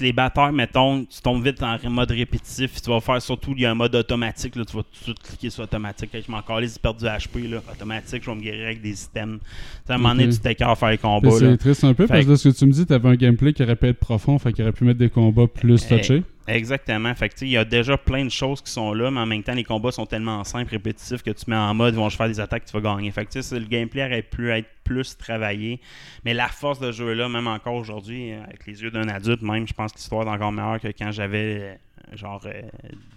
les 0.00 0.12
batteurs, 0.12 0.52
mettons, 0.52 1.04
tu 1.04 1.20
tombes 1.22 1.44
vite 1.44 1.62
en 1.62 1.78
mode 1.90 2.10
répétitif, 2.10 2.82
tu 2.82 2.90
vas 2.90 3.00
faire 3.00 3.22
surtout, 3.22 3.52
il 3.56 3.62
y 3.62 3.66
a 3.66 3.70
un 3.70 3.74
mode 3.74 3.94
automatique, 3.94 4.56
là, 4.56 4.64
tu 4.64 4.76
vas 4.76 4.82
tout 4.82 4.88
de 4.98 5.04
suite 5.04 5.18
cliquer 5.22 5.50
sur 5.50 5.62
automatique. 5.64 6.10
Je 6.14 6.30
m'en 6.30 6.42
calais, 6.42 6.66
ils 6.68 6.78
perdent 6.80 6.98
du 6.98 7.04
HP, 7.06 7.48
là, 7.48 7.58
automatique, 7.72 8.22
je 8.24 8.30
vais 8.30 8.36
me 8.36 8.42
guérir 8.42 8.66
avec 8.66 8.82
des 8.82 8.94
systèmes. 8.94 9.38
Tu 9.38 9.46
sais, 9.86 9.92
à 9.92 9.94
un 9.94 9.98
moment 9.98 10.14
donné, 10.14 10.28
tu 10.30 10.62
à 10.64 10.74
faire 10.74 10.90
les 10.90 10.98
combats. 10.98 11.30
C'est 11.30 11.56
triste 11.58 11.84
un 11.84 11.94
peu 11.94 12.06
Fait 12.06 12.14
parce 12.14 12.26
que- 12.26 12.36
ce 12.36 12.48
que 12.48 12.54
tu 12.56 12.66
me 12.66 12.72
dis, 12.72 12.86
t'avais 12.86 13.08
un 13.08 13.14
gameplay 13.14 13.52
qui 13.52 13.62
aurait 13.62 13.76
pu 13.76 13.86
être 13.86 13.98
profond, 14.00 14.38
fait 14.38 14.52
qu'il 14.52 14.62
aurait 14.64 14.72
pu 14.72 14.84
mettre 14.84 14.98
des 14.98 15.10
combats 15.10 15.46
plus 15.46 15.86
Eh, 15.90 15.96
touchés. 15.98 16.22
Exactement. 16.48 17.14
Fait 17.14 17.30
il 17.42 17.48
y 17.48 17.58
a 17.58 17.64
déjà 17.64 17.98
plein 17.98 18.24
de 18.24 18.30
choses 18.30 18.62
qui 18.62 18.72
sont 18.72 18.94
là, 18.94 19.10
mais 19.10 19.20
en 19.20 19.26
même 19.26 19.42
temps, 19.42 19.52
les 19.52 19.64
combats 19.64 19.92
sont 19.92 20.06
tellement 20.06 20.42
simples, 20.44 20.70
répétitifs 20.70 21.22
que 21.22 21.30
tu 21.30 21.44
mets 21.48 21.56
en 21.56 21.74
mode, 21.74 21.94
vont 21.94 22.08
faire 22.08 22.26
des 22.26 22.40
attaques, 22.40 22.64
tu 22.64 22.72
vas 22.72 22.80
gagner. 22.80 23.10
Fait 23.10 23.26
que, 23.26 23.54
le 23.54 23.66
gameplay 23.66 24.06
aurait 24.06 24.22
pu 24.22 24.50
être 24.50 24.68
plus 24.82 25.18
travaillé. 25.18 25.78
Mais 26.24 26.32
la 26.32 26.48
force 26.48 26.80
de 26.80 26.90
ce 26.90 26.96
jeu-là, 26.96 27.28
même 27.28 27.46
encore 27.46 27.74
aujourd'hui, 27.74 28.32
euh, 28.32 28.42
avec 28.44 28.66
les 28.66 28.82
yeux 28.82 28.90
d'un 28.90 29.08
adulte, 29.08 29.42
même, 29.42 29.68
je 29.68 29.74
pense 29.74 29.92
que 29.92 29.98
l'histoire 29.98 30.26
est 30.26 30.30
encore 30.30 30.50
meilleure 30.50 30.80
que 30.80 30.88
quand 30.88 31.12
j'avais 31.12 31.76
euh, 32.12 32.16
genre 32.16 32.40
euh, 32.46 32.62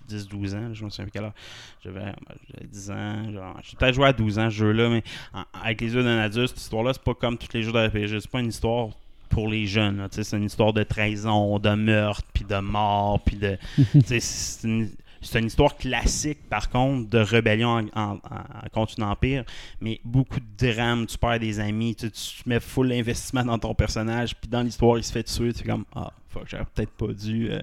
10-12 0.10 0.56
ans. 0.56 0.74
Je 0.74 0.84
me 0.84 0.90
souviens 0.90 1.06
plus 1.06 1.12
quelle 1.12 1.24
heure. 1.24 1.34
J'avais 1.86 2.00
ben, 2.02 2.16
j'avais 2.54 2.68
10 2.68 2.92
ans. 2.92 3.32
genre, 3.32 3.60
J'ai 3.64 3.78
peut-être 3.78 3.96
joué 3.96 4.08
à 4.08 4.14
12 4.14 4.40
ans 4.40 4.50
ce 4.50 4.56
jeu-là, 4.56 4.90
mais 4.90 5.04
avec 5.54 5.80
les 5.80 5.94
yeux 5.94 6.04
d'un 6.04 6.20
adulte, 6.20 6.50
cette 6.50 6.60
histoire-là, 6.60 6.92
c'est 6.92 7.04
pas 7.04 7.14
comme 7.14 7.38
tous 7.38 7.54
les 7.54 7.64
jeux 7.64 7.72
de 7.72 7.88
RPG. 7.88 8.20
C'est 8.20 8.30
pas 8.30 8.42
une 8.42 8.50
histoire 8.50 8.90
pour 9.32 9.48
les 9.48 9.66
jeunes. 9.66 10.08
C'est 10.12 10.38
une 10.38 10.44
histoire 10.46 10.74
de 10.74 10.84
trahison, 10.84 11.58
de 11.60 11.74
meurtre, 11.74 12.24
puis 12.34 12.44
de 12.46 12.58
mort, 12.60 13.20
puis 13.22 13.38
de. 13.38 13.58
c'est 14.20 14.68
une- 14.68 14.90
une 15.36 15.46
histoire 15.46 15.78
classique, 15.78 16.40
par 16.50 16.70
contre, 16.70 17.10
de 17.10 17.20
rébellion 17.20 17.70
en- 17.96 18.02
en- 18.02 18.14
en- 18.16 18.70
contre 18.74 19.00
un 19.02 19.10
empire, 19.12 19.44
mais 19.80 20.00
beaucoup 20.04 20.40
de 20.40 20.74
drames, 20.74 21.06
tu 21.06 21.18
perds 21.18 21.40
des 21.40 21.60
amis, 21.60 21.96
tu, 21.96 22.10
tu 22.10 22.42
mets 22.48 22.60
full 22.60 22.92
investissement 22.92 23.44
dans 23.46 23.60
ton 23.60 23.76
personnage, 23.76 24.36
puis 24.36 24.50
dans 24.50 24.62
l'histoire, 24.64 24.98
il 24.98 25.04
se 25.04 25.12
fait 25.12 25.24
tuer, 25.24 25.54
tu 25.54 25.62
es 25.64 25.68
comme, 25.68 25.86
ah, 25.96 26.12
fuck, 26.32 26.44
j'aurais 26.48 26.66
peut-être 26.74 26.92
pas 26.92 27.14
dû 27.14 27.50
euh, 27.52 27.60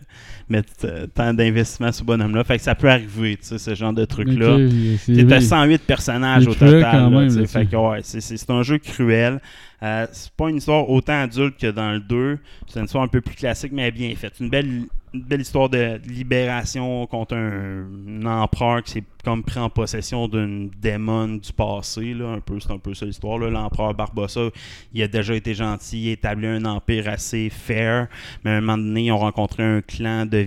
mettre 0.48 0.72
euh, 0.85 1.07
tant 1.07 1.33
d'investissement 1.35 1.90
sur 1.92 2.00
ce 2.00 2.04
bonhomme-là. 2.04 2.44
Fait 2.44 2.57
que 2.59 2.62
ça 2.62 2.74
peut 2.74 2.88
arriver, 2.90 3.37
tu 3.37 3.44
sais, 3.46 3.59
ce 3.59 3.74
genre 3.74 3.92
de 3.92 4.04
truc-là. 4.04 4.54
Ok, 4.54 4.61
il- 4.61 4.98
c'est- 4.98 5.12
il- 5.12 5.42
108 5.42 5.83
personnages 5.83 6.46
au 6.46 6.54
total. 6.54 6.83
quand 6.83 6.92
là, 6.92 7.11
même, 7.11 7.46
fait 7.46 7.66
que, 7.66 7.76
ouais, 7.76 8.00
c'est- 8.02 8.50
un 8.50 8.62
jeu 8.62 8.78
cruel. 8.78 9.40
Euh, 9.83 10.07
c'est 10.12 10.33
pas 10.33 10.48
une 10.50 10.57
histoire 10.57 10.88
autant 10.90 11.22
adulte 11.22 11.57
que 11.59 11.70
dans 11.70 11.92
le 11.92 12.00
2. 12.00 12.38
C'est 12.66 12.81
une 12.81 12.87
histoire 12.87 13.04
un 13.04 13.09
peu 13.09 13.20
plus 13.20 13.35
classique, 13.37 13.70
mais 13.72 13.90
bien 13.92 14.12
faite. 14.16 14.35
Une 14.40 14.50
belle, 14.50 14.83
une 15.14 15.22
belle 15.22 15.40
histoire 15.40 15.68
de 15.68 16.00
libération 16.09 17.07
contre 17.07 17.35
un, 17.37 17.85
un 18.22 18.26
empereur 18.26 18.83
qui 18.83 18.92
s'est 18.92 19.04
comme 19.24 19.42
pris 19.42 19.59
en 19.59 19.70
possession 19.70 20.28
d'une 20.28 20.70
démon 20.70 21.28
du 21.28 21.52
passé. 21.52 22.14
Là, 22.14 22.28
un 22.31 22.40
peu, 22.40 22.59
c'est 22.61 22.72
un 22.72 22.78
peu 22.78 22.94
ça 22.94 23.07
l'histoire. 23.07 23.38
L'empereur 23.38 23.94
Barbossa, 23.94 24.50
il 24.92 25.02
a 25.02 25.09
déjà 25.09 25.35
été 25.35 25.54
gentil, 25.54 26.02
il 26.02 26.09
a 26.11 26.12
établi 26.12 26.46
un 26.46 26.64
empire 26.64 27.09
assez 27.09 27.50
fair, 27.50 28.09
mais 28.44 28.52
à 28.52 28.54
un 28.54 28.61
moment 28.61 28.78
donné, 28.78 29.07
ils 29.07 29.12
ont 29.12 29.18
rencontré 29.18 29.62
un 29.62 29.81
clan 29.81 30.26
de 30.26 30.46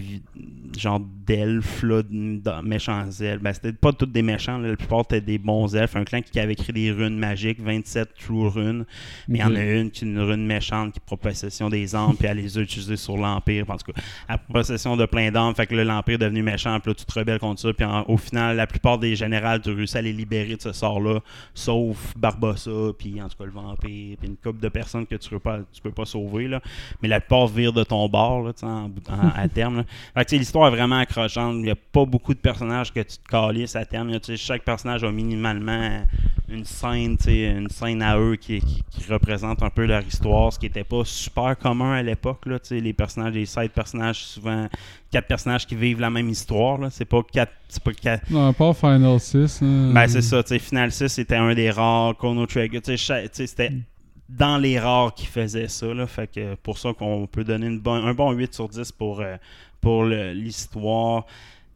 genre 0.78 1.02
d'elfes, 1.36 1.84
là, 1.84 2.04
de- 2.04 2.10
de 2.42 2.62
méchants 2.68 3.06
elfes. 3.20 3.42
Ben, 3.42 3.54
c'était 3.54 3.74
pas 3.74 3.92
tous 3.94 4.06
des 4.06 4.22
méchants, 4.22 4.58
là. 4.58 4.70
la 4.70 4.76
plupart 4.76 5.02
étaient 5.02 5.22
des 5.22 5.38
bons 5.38 5.74
elfes. 5.76 5.96
Un 5.96 6.04
clan 6.04 6.22
qui 6.22 6.40
avait 6.40 6.54
écrit 6.54 6.74
des 6.74 6.92
runes 6.92 7.18
magiques, 7.18 7.62
27 7.62 8.10
true 8.20 8.48
runes. 8.48 8.86
Mais 9.28 9.40
il 9.40 9.42
y 9.42 9.44
en 9.44 9.56
a 9.56 9.64
une 9.64 9.92
qui 9.92 10.04
est 10.04 10.08
une 10.08 10.20
rune 10.20 10.46
méchante 10.46 10.94
qui 10.94 11.00
prend 11.00 11.18
possession 11.18 11.70
des 11.70 11.96
âmes, 11.96 12.16
puis 12.18 12.28
elle 12.28 12.38
les 12.38 12.58
a 12.58 12.62
utilisées 12.62 12.98
sur 12.98 13.18
l'Empire. 13.18 13.66
En 13.70 13.78
tout 13.78 13.92
cas, 13.92 14.02
elle 14.30 14.38
prend 14.38 14.54
possession 14.54 14.98
de 14.98 15.06
plein 15.06 15.32
d'âmes, 15.32 15.56
fait 15.56 15.68
que 15.68 15.76
là, 15.76 15.84
l'Empire 15.84 16.16
est 16.16 16.18
devenu 16.18 16.44
méchant, 16.44 16.80
puis 16.80 16.92
là, 16.92 16.96
tu 16.96 17.06
te 17.06 17.18
rebelles 17.20 17.40
contre 17.40 17.62
ça. 17.62 17.74
Puis 17.74 17.86
en- 17.86 18.04
au 18.08 18.18
final, 18.18 18.58
la 18.58 18.68
plupart 18.68 18.98
des 18.98 19.16
générales, 19.16 19.62
tu 19.62 19.72
réussis 19.72 19.98
à 19.98 20.02
les 20.02 20.14
libérer 20.14 20.56
de 20.56 20.62
ce 20.62 20.72
sort-là, 20.74 21.20
sauf 21.54 22.14
Barbossa, 22.18 22.72
puis 22.98 23.22
en 23.22 23.28
tout 23.30 23.38
cas 23.38 23.46
le 23.46 23.52
Vampire, 23.52 23.78
puis 23.80 24.18
une 24.24 24.38
couple 24.38 24.60
de 24.60 24.70
personnes 24.70 25.06
que 25.06 25.16
tu 25.16 25.30
peux 25.30 25.40
pas, 25.40 25.60
tu 25.72 25.82
peux 25.82 25.92
pas 25.92 26.06
sauver. 26.06 26.48
Là. 26.48 26.62
Mais 27.02 27.08
la 27.08 27.20
plupart 27.20 27.48
virent 27.48 27.74
de 27.74 27.84
ton 27.84 28.08
bord 28.10 28.44
là, 28.44 28.52
en 28.64 28.68
en- 28.86 29.32
à 29.36 29.48
terme. 29.48 29.78
là. 29.78 29.84
Fait 30.16 30.26
que, 30.26 30.36
l'histoire 30.36 30.68
est 30.68 30.76
vraiment 30.76 31.00
accrochante. 31.24 31.56
Il 31.58 31.64
n'y 31.64 31.72
a 31.72 31.76
pas 31.76 32.06
beaucoup 32.06 32.34
de 32.34 32.40
personnages 32.40 32.92
que 32.94 33.00
tu 33.00 33.18
te 33.18 33.28
calisses 33.30 33.76
à 33.76 33.86
terme. 33.86 34.10
là. 34.10 34.20
Tu 34.20 34.28
sais, 34.28 34.38
chaque 34.38 34.64
personnage 34.64 35.04
a 35.04 35.12
minimalement 35.12 36.04
une 36.50 36.66
scène, 36.66 37.18
tu 37.18 37.26
sais, 37.26 37.46
une 37.50 37.70
scène 37.70 38.02
à 38.02 38.18
eux 38.18 38.36
qui, 38.36 38.60
qui, 38.60 38.84
qui 38.90 39.12
représente 39.12 39.64
un 39.64 39.70
peu 39.70 39.86
leur 39.86 40.06
histoire, 40.06 40.52
ce 40.52 40.60
qui 40.60 40.66
n'était 40.66 40.84
pas 40.84 41.04
super 41.06 41.58
commun 41.58 41.94
à 41.94 42.04
l'époque. 42.04 42.46
là, 42.46 42.60
tu 42.60 42.68
sais, 42.70 42.80
Les 42.80 42.94
personnages, 42.94 43.34
les 43.34 43.46
side 43.46 43.72
personnages, 43.72 44.18
souvent 44.24 44.68
quatre 45.12 45.28
personnages 45.28 45.66
qui 45.66 45.76
vivent 45.76 46.00
la 46.02 46.10
même 46.10 46.30
histoire. 46.30 46.80
C'est 46.92 47.06
pas 47.06 47.22
quatre. 47.24 47.54
C'est 47.70 47.82
pas 47.84 47.94
quatre. 47.94 48.30
Non, 48.30 48.52
part 48.54 48.76
Final 48.76 49.20
6. 49.20 49.62
hein. 49.62 49.92
Ben, 49.94 50.08
c'est 50.08 50.22
ça, 50.22 50.44
tu 50.44 50.50
sais, 50.50 50.60
Final 50.60 50.92
6 50.92 51.08
c'était 51.08 51.38
un 51.38 51.54
des 51.54 51.70
rares, 51.72 52.18
Chrono 52.18 52.46
Trigger, 52.46 52.80
c'était 52.84 53.72
dans 54.28 54.58
les 54.58 54.80
rares 54.80 55.14
qui 55.14 55.26
faisaient 55.26 55.68
ça, 55.68 55.88
là, 55.94 56.08
fait 56.08 56.28
que 56.28 56.56
pour 56.56 56.78
ça 56.78 56.94
qu'on 56.94 57.28
peut 57.28 57.44
donner 57.44 57.68
une 57.68 57.80
bonne, 57.80 58.06
un 58.06 58.14
bon 58.14 58.32
8 58.32 58.54
sur 58.54 58.70
10 58.70 58.92
pour, 58.94 59.20
euh, 59.20 59.36
pour 59.82 60.06
l'histoire. 60.06 61.26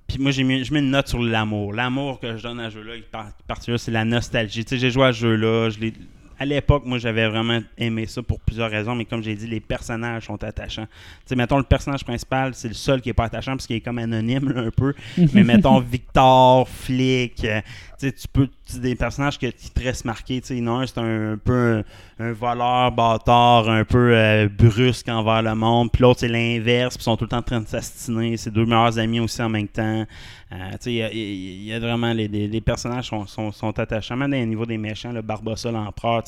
Puis 0.07 0.19
moi, 0.19 0.31
j'ai 0.31 0.43
mis, 0.43 0.63
je 0.63 0.73
mets 0.73 0.79
une 0.79 0.91
note 0.91 1.07
sur 1.07 1.21
l'amour. 1.21 1.73
L'amour 1.73 2.19
que 2.19 2.37
je 2.37 2.43
donne 2.43 2.59
à 2.59 2.69
ce 2.69 2.75
jeu-là, 2.75 2.93
particulier, 3.47 3.77
c'est 3.77 3.91
la 3.91 4.05
nostalgie. 4.05 4.63
Tu 4.63 4.69
sais, 4.69 4.77
j'ai 4.77 4.91
joué 4.91 5.05
à 5.05 5.13
ce 5.13 5.19
jeu-là, 5.19 5.69
je. 5.69 5.91
À 6.37 6.43
l'époque, 6.43 6.83
moi, 6.85 6.97
j'avais 6.97 7.29
vraiment 7.29 7.61
aimé 7.77 8.05
ça 8.07 8.21
pour 8.21 8.41
plusieurs 8.41 8.69
raisons, 8.69 8.93
mais 8.93 9.05
comme 9.05 9.23
j'ai 9.23 9.35
dit, 9.35 9.47
les 9.47 9.61
personnages 9.61 10.25
sont 10.25 10.43
attachants. 10.43 10.85
Tu 10.85 11.27
sais, 11.27 11.35
mettons, 11.35 11.57
le 11.57 11.63
personnage 11.63 12.03
principal, 12.03 12.53
c'est 12.53 12.67
le 12.67 12.73
seul 12.73 13.01
qui 13.01 13.07
est 13.07 13.13
pas 13.13 13.23
attachant 13.23 13.53
parce 13.53 13.65
qu'il 13.65 13.77
est 13.77 13.81
comme 13.81 13.99
anonyme, 13.99 14.51
là, 14.51 14.63
un 14.63 14.69
peu. 14.69 14.93
mais 15.33 15.45
mettons, 15.45 15.79
Victor, 15.79 16.67
flic, 16.67 17.45
euh, 17.45 17.61
tu 17.97 18.09
sais, 18.09 18.11
tu 18.11 18.27
peux... 18.27 18.49
des 18.73 18.95
personnages 18.95 19.37
que, 19.37 19.47
qui 19.47 19.69
te 19.69 19.83
restent 19.83 20.05
marqués. 20.05 20.41
Tu 20.41 20.47
sais, 20.47 20.67
un, 20.67 20.85
c'est 20.85 20.97
un, 20.97 21.37
peu 21.43 21.83
un, 22.19 22.31
voleur 22.33 22.91
bâtard, 22.91 23.69
un 23.69 23.83
peu 23.83 24.15
euh, 24.15 24.49
brusque 24.49 25.07
envers 25.07 25.41
le 25.41 25.55
monde. 25.55 25.91
Puis 25.91 26.01
l'autre, 26.01 26.21
c'est 26.21 26.27
l'inverse, 26.27 26.95
ils 26.97 27.01
sont 27.01 27.15
tout 27.15 27.25
le 27.25 27.29
temps 27.29 27.37
en 27.37 27.43
train 27.43 27.61
de 27.61 27.67
s'astiner. 27.67 28.37
C'est 28.37 28.51
deux 28.51 28.65
meilleurs 28.65 28.97
amis 28.97 29.19
aussi 29.19 29.41
en 29.41 29.49
même 29.49 29.67
temps. 29.67 30.05
Euh, 30.51 30.71
il 30.85 31.63
y 31.63 31.73
a- 31.73 31.79
vraiment... 31.79 32.13
Les, 32.13 32.61
personnages 32.61 33.09
sont, 33.09 33.51
sont, 33.51 33.79
attachants. 33.79 34.15
Même 34.15 34.33
au 34.33 34.45
niveau 34.45 34.65
des 34.65 34.77
méchants, 34.77 35.11
le 35.11 35.21
Barbossa, 35.21 35.71
l'empereur, 35.71 36.23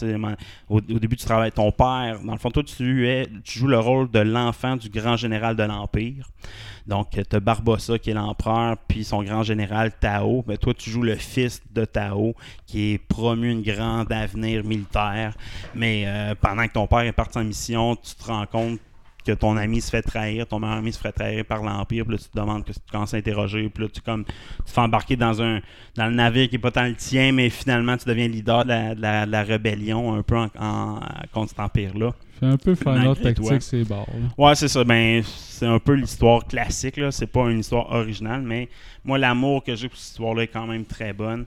au, 0.69 0.77
au 0.77 0.81
début, 0.81 1.15
tu 1.15 1.25
travailles 1.25 1.51
ton 1.51 1.71
père. 1.71 2.19
Dans 2.23 2.33
le 2.33 2.39
fond, 2.39 2.51
toi, 2.51 2.63
tu, 2.63 3.07
es, 3.07 3.27
tu 3.43 3.59
joues 3.59 3.67
le 3.67 3.79
rôle 3.79 4.09
de 4.11 4.19
l'enfant 4.19 4.75
du 4.75 4.89
grand 4.89 5.17
général 5.17 5.55
de 5.55 5.63
l'Empire. 5.63 6.29
Donc, 6.87 7.09
tu 7.11 7.35
as 7.35 7.39
Barbossa 7.39 7.99
qui 7.99 8.11
est 8.11 8.13
l'empereur, 8.13 8.77
puis 8.87 9.03
son 9.03 9.21
grand 9.23 9.43
général 9.43 9.91
Tao. 9.99 10.43
Mais 10.47 10.57
toi, 10.57 10.73
tu 10.73 10.89
joues 10.89 11.03
le 11.03 11.15
fils 11.15 11.61
de 11.73 11.83
Tao, 11.85 12.33
qui 12.65 12.93
est 12.93 12.97
promu 12.97 13.51
une 13.51 13.61
grande 13.61 14.11
avenir 14.11 14.63
militaire. 14.63 15.35
Mais 15.75 16.05
euh, 16.07 16.33
pendant 16.39 16.65
que 16.65 16.73
ton 16.73 16.87
père 16.87 17.01
est 17.01 17.11
parti 17.11 17.37
en 17.37 17.43
mission, 17.43 17.95
tu 17.95 18.15
te 18.15 18.23
rends 18.25 18.45
compte 18.45 18.79
que 19.25 19.33
ton 19.33 19.57
ami 19.57 19.81
se 19.81 19.89
fait 19.89 20.01
trahir, 20.01 20.47
ton 20.47 20.57
meilleur 20.57 20.77
ami 20.77 20.93
se 20.93 20.99
fait 20.99 21.11
trahir 21.11 21.43
par 21.43 21.61
l'Empire, 21.61 22.05
puis 22.05 22.13
là, 22.13 22.17
tu 22.17 22.29
te 22.29 22.39
demandes 22.39 22.63
que 22.63 22.71
tu 22.71 22.79
commences 22.89 23.13
à 23.13 23.17
interroger, 23.17 23.67
puis 23.67 23.83
là, 23.83 23.89
tu, 23.93 23.99
comme, 23.99 24.23
tu 24.23 24.31
te 24.63 24.69
fais 24.71 24.79
embarquer 24.79 25.17
dans 25.17 25.41
un 25.41 25.59
dans 25.97 26.05
le 26.05 26.13
navire 26.13 26.47
qui 26.47 26.55
n'est 26.55 26.61
pas 26.61 26.71
tant 26.71 26.85
le 26.85 26.95
tien, 26.95 27.33
mais 27.33 27.49
finalement, 27.49 27.97
tu 27.97 28.07
deviens 28.07 28.29
leader 28.29 28.63
de 28.63 29.01
la, 29.01 29.25
la 29.25 29.43
rébellion 29.43 30.15
un 30.15 30.23
peu 30.23 30.37
en, 30.37 30.47
en- 30.57 30.99
contre 31.33 31.49
cet 31.49 31.59
empire-là. 31.59 32.13
Fait 32.39 32.45
un 32.45 32.57
peu 32.57 32.75
Final. 32.75 33.15
Tactics, 33.15 33.61
c'est 33.61 33.83
barre. 33.83 34.07
Ouais, 34.37 34.55
c'est 34.55 34.67
ça. 34.67 34.83
Ben, 34.83 35.23
c'est 35.23 35.65
un 35.65 35.79
peu 35.79 35.93
l'histoire 35.93 36.45
classique, 36.45 36.97
là. 36.97 37.11
C'est 37.11 37.27
pas 37.27 37.49
une 37.49 37.59
histoire 37.59 37.91
originale, 37.91 38.41
mais 38.41 38.69
moi, 39.03 39.17
l'amour 39.17 39.63
que 39.63 39.75
j'ai 39.75 39.89
pour 39.89 39.97
cette 39.97 40.11
histoire-là 40.11 40.43
est 40.43 40.47
quand 40.47 40.67
même 40.67 40.85
très 40.85 41.13
bonne. 41.13 41.45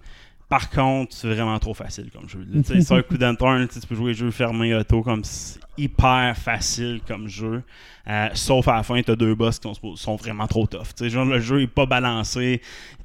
Par 0.48 0.68
contre, 0.68 1.14
c'est 1.14 1.28
vraiment 1.28 1.56
trop 1.60 1.74
facile 1.74 2.10
comme 2.10 2.28
jeu. 2.28 2.44
C'est 2.64 2.92
un 2.92 3.02
coup 3.02 3.16
d'un 3.16 3.36
turn, 3.36 3.68
tu 3.68 3.86
peux 3.86 3.94
jouer 3.94 4.14
jeu 4.14 4.32
fermé 4.32 4.74
auto 4.74 5.00
comme 5.00 5.22
c'est 5.22 5.60
hyper 5.78 6.36
facile 6.36 7.00
comme 7.06 7.28
jeu. 7.28 7.62
Euh, 8.08 8.28
sauf 8.34 8.66
à 8.66 8.74
la 8.74 8.82
fin, 8.82 9.00
tu 9.00 9.12
as 9.12 9.16
deux 9.16 9.36
boss 9.36 9.60
qui 9.60 9.70
sont, 9.94 10.16
vraiment 10.16 10.48
trop 10.48 10.66
tough. 10.66 10.88
Genre, 11.00 11.24
le 11.24 11.38
jeu 11.38 11.62
est 11.62 11.68
pas 11.68 11.86
balancé. 11.86 12.60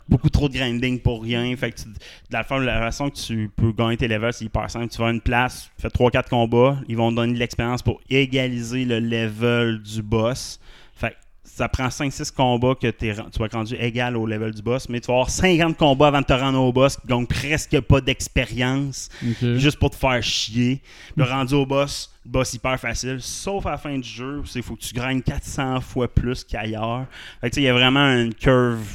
Beaucoup 0.08 0.30
trop 0.30 0.48
de 0.50 0.54
grinding 0.54 1.00
pour 1.00 1.24
rien. 1.24 1.56
Fait 1.58 1.72
que 1.72 1.82
tu- 1.82 1.88
de 1.90 1.94
la, 2.32 2.44
fa- 2.44 2.60
la 2.60 2.80
façon 2.80 3.10
que 3.10 3.16
tu 3.18 3.50
peux 3.56 3.72
gagner 3.72 3.98
tes 3.98 4.08
levels, 4.08 4.34
c'est 4.34 4.46
hyper 4.46 4.70
simple. 4.70 4.88
Tu 4.90 5.00
vas 5.00 5.08
à 5.08 5.12
une 5.12 5.22
place, 5.22 5.70
fais 5.80 5.88
3-4 5.90 6.30
combats, 6.30 6.78
ils 6.88 6.96
vont 6.96 7.10
te 7.12 7.16
donner 7.16 7.34
de 7.34 7.40
l'expérience 7.40 7.82
pour 7.82 8.00
égaliser 8.10 8.86
le 8.86 9.00
level 9.00 9.82
du 9.82 10.02
boss. 10.04 10.60
Fait 10.96 11.10
que 11.12 11.16
ça 11.44 11.68
prend 11.70 11.88
5-6 11.88 12.32
combats 12.32 12.76
que 12.76 12.88
tu 12.92 13.08
vas 13.40 13.46
être 13.46 13.54
rendu 13.56 13.76
égal 13.76 14.16
au 14.18 14.26
level 14.28 14.54
du 14.54 14.62
boss, 14.62 14.90
mais 14.90 15.00
tu 15.00 15.08
vas 15.08 15.14
avoir 15.14 15.30
50 15.30 15.76
combats 15.78 16.08
avant 16.08 16.22
de 16.22 16.26
te 16.26 16.34
rendre 16.34 16.60
au 16.62 16.72
boss, 16.74 16.98
donc 17.06 17.30
presque 17.30 17.80
pas 17.82 18.00
d'expérience, 18.02 19.10
juste 19.58 19.80
pour 19.80 19.90
te 19.90 19.96
faire 19.96 20.22
chier. 20.22 20.82
Le 21.16 21.24
rendu 21.24 21.54
au 21.56 21.66
boss, 21.66 22.14
le 22.26 22.32
boss 22.32 22.54
hyper 22.54 22.80
facile, 22.80 23.18
sauf 23.22 23.66
à 23.66 23.72
la 23.72 23.78
fin 23.78 23.98
du 23.98 24.08
jeu, 24.08 24.44
il 24.56 24.62
faut 24.64 24.76
que 24.76 24.82
tu 24.82 24.94
gagnes 24.94 25.22
400 25.22 25.82
fois 25.82 26.08
plus 26.14 26.44
qu'ailleurs. 26.44 27.06
Fait 27.42 27.50
que 27.50 27.56
tu 27.56 27.56
sais, 27.56 27.62
il 27.62 27.66
y 27.66 27.70
a 27.70 27.74
vraiment 27.74 28.06
une 28.18 28.34
curve 28.34 28.86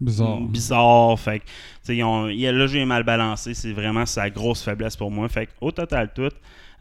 Bizarre. 0.00 0.40
bizarre. 0.40 1.18
Fait 1.18 1.42
ils 1.88 2.02
ont- 2.02 2.28
il 2.28 2.44
est 2.44 2.84
mal 2.86 3.02
balancé. 3.04 3.54
C'est 3.54 3.72
vraiment 3.72 4.06
sa 4.06 4.28
grosse 4.30 4.62
faiblesse 4.62 4.96
pour 4.96 5.10
moi. 5.10 5.28
Fait 5.28 5.46
que, 5.46 5.52
au 5.60 5.70
total, 5.72 6.12
tout, 6.14 6.30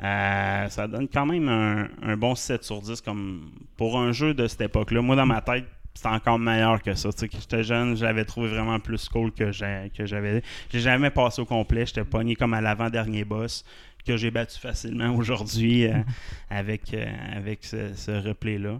euh, 0.03 0.69
ça 0.69 0.87
donne 0.87 1.07
quand 1.07 1.25
même 1.25 1.47
un, 1.47 1.87
un 2.01 2.17
bon 2.17 2.35
7 2.35 2.63
sur 2.63 2.81
10 2.81 3.01
comme 3.01 3.51
pour 3.77 3.99
un 3.99 4.11
jeu 4.11 4.33
de 4.33 4.47
cette 4.47 4.61
époque-là. 4.61 5.01
Moi, 5.01 5.15
dans 5.15 5.25
ma 5.25 5.41
tête, 5.41 5.65
c'était 5.93 6.09
encore 6.09 6.39
meilleur 6.39 6.81
que 6.81 6.93
ça. 6.93 7.11
Tu 7.13 7.19
sais, 7.19 7.29
quand 7.29 7.39
j'étais 7.39 7.63
jeune, 7.63 7.95
je 7.95 8.03
l'avais 8.03 8.25
trouvé 8.25 8.49
vraiment 8.49 8.79
plus 8.79 9.07
cool 9.07 9.31
que 9.31 9.51
j'ai- 9.51 9.91
que 9.95 10.05
j'avais. 10.05 10.41
J'ai 10.71 10.79
jamais 10.81 11.09
passé 11.09 11.41
au 11.41 11.45
complet. 11.45 11.85
J'étais 11.85 12.03
pogné 12.03 12.35
comme 12.35 12.53
à 12.53 12.61
l'avant-dernier 12.61 13.23
boss 13.23 13.63
que 14.05 14.17
j'ai 14.17 14.29
battu 14.29 14.59
facilement 14.59 15.15
aujourd'hui 15.15 15.85
euh, 15.87 15.93
avec, 16.49 16.93
euh, 16.93 17.05
avec 17.35 17.63
ce, 17.63 17.93
ce 17.95 18.11
replay-là. 18.11 18.79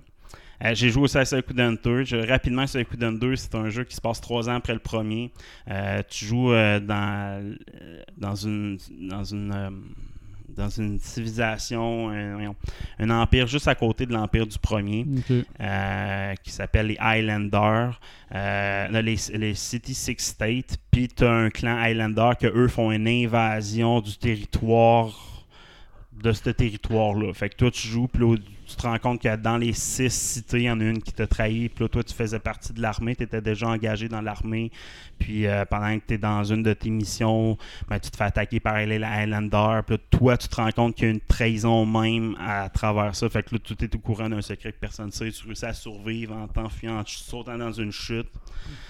Euh, 0.63 0.74
j'ai 0.74 0.89
joué 0.89 1.04
aussi 1.04 1.18
à 1.18 1.26
Suikoden 1.26 1.78
2. 1.84 2.04
Je- 2.06 2.15
rapidement, 2.28 2.65
Suikoden 2.68 3.18
2, 3.20 3.36
c'est 3.36 3.56
un 3.56 3.70
jeu 3.70 3.84
qui 3.84 3.96
se 3.96 4.02
passe 4.02 4.22
trois 4.22 4.50
ans 4.50 4.56
après 4.56 4.74
le 4.74 4.80
premier. 4.80 5.32
Euh, 5.70 6.02
tu 6.10 6.26
joues 6.26 6.54
euh, 6.54 6.80
dans, 6.80 7.56
dans 8.18 8.36
une 8.36 8.78
dans 9.10 9.24
une 9.24 9.84
dans 10.56 10.70
une 10.70 11.00
civilisation, 11.00 12.10
un, 13.00 13.10
empire 13.10 13.46
juste 13.46 13.68
à 13.68 13.76
côté 13.76 14.06
de 14.06 14.13
l'empire 14.13 14.48
du 14.48 14.58
premier, 14.58 15.06
euh, 15.60 16.34
qui 16.44 16.52
s'appelle 16.52 16.88
les 16.88 16.98
Highlanders, 16.98 18.00
euh, 18.34 19.02
les, 19.02 19.18
les 19.34 19.54
City 19.54 19.94
Six 19.94 20.15
States. 20.20 20.78
Puis 20.91 21.10
tu 21.10 21.26
as 21.26 21.32
un 21.32 21.50
clan 21.50 21.78
Highlander 21.78 22.32
que 22.39 22.48
eux 22.48 22.70
font 22.70 22.91
une 22.91 23.06
invasion 23.08 24.00
du 24.00 24.15
territoire 24.18 25.46
de 26.24 26.32
ce 26.32 26.50
territoire-là. 26.50 27.34
Fait 27.34 27.50
que 27.50 27.56
toi, 27.56 27.72
tu 27.72 27.88
joues, 27.89 28.08
puis 28.08 28.24
tu 28.65 28.75
te 28.75 28.82
rends 28.82 28.97
compte 28.97 29.21
que 29.21 29.36
dans 29.36 29.58
les 29.58 29.73
six 29.73 30.12
cités, 30.13 30.58
il 30.58 30.63
y 30.63 30.71
en 30.71 30.80
a 30.80 30.84
une 30.84 31.01
qui 31.01 31.13
t'a 31.13 31.28
trahi, 31.28 31.69
puis 31.69 31.84
là, 31.84 31.89
toi, 31.89 32.04
tu 32.04 32.13
faisais 32.13 32.39
partie 32.39 32.73
de 32.73 32.82
l'armée, 32.82 33.15
tu 33.15 33.23
étais 33.23 33.41
déjà 33.41 33.67
engagé 33.67 34.08
dans 34.08 34.21
l'armée, 34.21 34.71
puis 35.19 35.47
euh, 35.47 35.65
pendant 35.65 35.97
que 35.99 36.04
tu 36.08 36.13
es 36.15 36.17
dans 36.17 36.43
une 36.43 36.63
de 36.63 36.73
tes 36.73 36.89
missions, 36.89 37.58
ben, 37.88 37.99
tu 37.99 38.10
te 38.10 38.17
fais 38.17 38.25
attaquer 38.25 38.60
par 38.60 38.78
les 38.78 39.01
Highlanders, 39.04 39.84
puis 39.86 39.95
là, 39.95 40.01
toi, 40.10 40.38
tu 40.38 40.47
te 40.47 40.56
rends 40.56 40.71
compte 40.71 40.95
qu'il 40.95 41.06
y 41.06 41.08
a 41.08 41.12
une 41.12 41.21
trahison 41.21 41.86
même 41.86 42.36
à 42.39 42.69
travers 42.69 43.15
ça, 43.15 43.30
fait 43.30 43.43
que 43.43 43.56
là, 43.56 43.60
tu 43.63 43.73
es 43.73 43.95
au 43.95 43.99
courant 43.99 44.30
d'un 44.30 44.41
secret 44.41 44.71
que 44.71 44.80
personne 44.80 45.08
ne 45.08 45.12
sait, 45.12 45.32
tu 45.32 45.45
réussis 45.45 45.65
à 45.65 45.73
survivre 45.73 46.36
en 46.36 46.47
t'enfuyant, 46.47 46.99
en 46.99 47.04
sautant 47.06 47.58
dans 47.58 47.71
une 47.71 47.91
chute. 47.91 48.30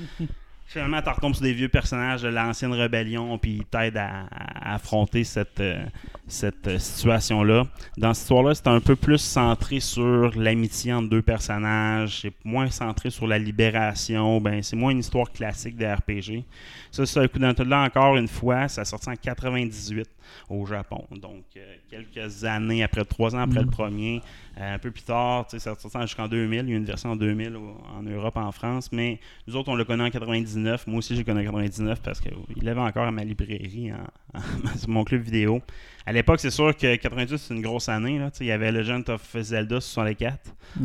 Finalement, 0.67 0.99
tu 1.01 1.10
retombes 1.10 1.36
sur 1.36 1.43
des 1.43 1.54
vieux 1.54 1.69
personnages 1.69 2.23
de 2.23 2.28
l'ancienne 2.28 2.73
rébellion, 2.73 3.38
puis 3.38 3.58
ils 3.58 3.65
t'aident 3.65 3.97
à, 3.97 4.25
à 4.32 4.73
affronter 4.73 5.23
cette, 5.23 5.60
euh, 5.60 5.86
cette 6.28 6.67
euh, 6.67 6.80
situation-là. 6.80 7.67
Dans 7.97 8.13
cette 8.15 8.23
histoire-là, 8.23 8.56
c'est 8.56 8.67
un 8.67 8.80
peu 8.80 8.95
plus 8.95 9.19
centré 9.19 9.80
sur 9.80 10.32
l'amitié 10.36 10.91
entre 10.91 11.10
deux 11.10 11.21
personnages, 11.21 12.21
c'est 12.21 12.34
moins 12.43 12.69
centré 12.71 13.12
sur 13.12 13.28
la 13.28 13.38
libération, 13.38 14.41
ben, 14.41 14.63
c'est 14.63 14.75
moins 14.75 14.91
une 14.91 14.99
histoire 14.99 15.32
classique 15.32 15.75
des 15.75 15.86
RPG. 15.86 16.43
Ça, 16.91 17.06
c'est 17.06 17.19
un 17.19 17.28
coup 17.28 17.39
là 17.39 17.82
encore 17.82 18.17
une 18.17 18.28
fois, 18.28 18.67
ça 18.67 18.86
sorti 18.86 19.10
en 19.10 19.15
98 19.15 20.10
au 20.49 20.65
Japon. 20.65 21.06
Donc, 21.12 21.43
euh, 21.58 21.75
quelques 21.89 22.43
années 22.43 22.84
après, 22.84 23.06
trois 23.06 23.36
ans 23.36 23.39
après 23.39 23.62
le 23.62 23.69
premier, 23.69 24.17
euh, 24.17 24.19
un 24.57 24.79
peu 24.79 24.89
plus 24.91 25.03
tard, 25.03 25.45
tu 25.47 25.59
sais, 25.59 25.69
ça 25.75 26.01
jusqu'en 26.01 26.27
2000. 26.27 26.61
Il 26.65 26.69
y 26.69 26.73
a 26.73 26.77
une 26.77 26.85
version 26.85 27.11
en 27.11 27.15
2000 27.15 27.55
au- 27.57 27.77
en 27.97 28.03
Europe, 28.03 28.37
en 28.37 28.51
France, 28.51 28.89
mais 28.91 29.19
nous 29.47 29.55
autres, 29.55 29.69
on 29.69 29.75
le 29.75 29.83
connaît 29.83 30.03
en 30.05 30.09
99. 30.09 30.87
Moi 30.87 30.99
aussi, 30.99 31.13
je 31.13 31.19
le 31.19 31.25
connais 31.25 31.41
en 31.41 31.51
99 31.51 32.01
parce 32.01 32.21
qu'il 32.21 32.31
l'avait 32.63 32.79
encore 32.79 33.05
à 33.05 33.11
ma 33.11 33.23
librairie, 33.23 33.91
en- 33.91 34.39
mon 34.87 35.03
club 35.03 35.21
vidéo. 35.23 35.61
À 36.05 36.13
l'époque, 36.13 36.39
c'est 36.39 36.51
sûr 36.51 36.75
que 36.77 36.95
98, 36.95 37.37
c'est 37.37 37.53
une 37.53 37.61
grosse 37.61 37.89
année. 37.89 38.17
Là. 38.19 38.31
Il 38.39 38.45
y 38.45 38.51
avait 38.51 38.71
Legend 38.71 39.09
of 39.09 39.35
Zelda 39.41 39.81
64, 39.81 40.39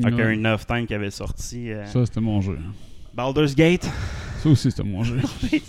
Ocarina 0.04 0.54
of 0.54 0.66
Time 0.66 0.86
qui 0.86 0.94
avait 0.94 1.10
sorti. 1.10 1.70
euh, 1.70 1.86
Ça, 1.86 2.04
c'était 2.06 2.20
mon 2.20 2.40
jeu. 2.40 2.58
Baldur's 3.14 3.54
Gate. 3.54 3.88
Ça 4.42 4.48
aussi, 4.48 4.70
c'était 4.70 4.82
mon 4.88 5.04
jeu. 5.04 5.18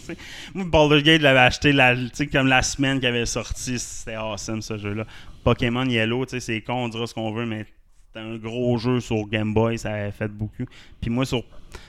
Moi, 0.56 0.66
Baldur's 0.66 1.04
Gate, 1.04 1.20
je 1.20 1.24
l'avais 1.24 1.40
acheté 1.40 1.72
la, 1.74 1.96
comme 2.32 2.48
la 2.48 2.62
semaine 2.62 3.00
qu'il 3.00 3.08
avait 3.10 3.26
sorti. 3.26 3.78
C'était 3.78 4.16
awesome, 4.16 4.62
ce 4.62 4.78
jeu-là. 4.78 5.06
Pokémon 5.44 5.86
Yellow, 5.86 6.26
c'est 6.28 6.62
con, 6.62 6.86
on 6.86 6.88
dira 6.90 7.06
ce 7.08 7.14
qu'on 7.14 7.32
veut, 7.32 7.46
mais 7.46 7.66
c'était 8.14 8.26
un 8.26 8.36
gros 8.38 8.78
jeu 8.78 9.00
sur 9.00 9.26
Game 9.28 9.54
Boy, 9.54 9.78
ça 9.78 9.94
avait 9.94 10.12
fait 10.12 10.28
beaucoup. 10.28 10.66
Puis 11.00 11.10
moi, 11.10 11.26
sur 11.26 11.44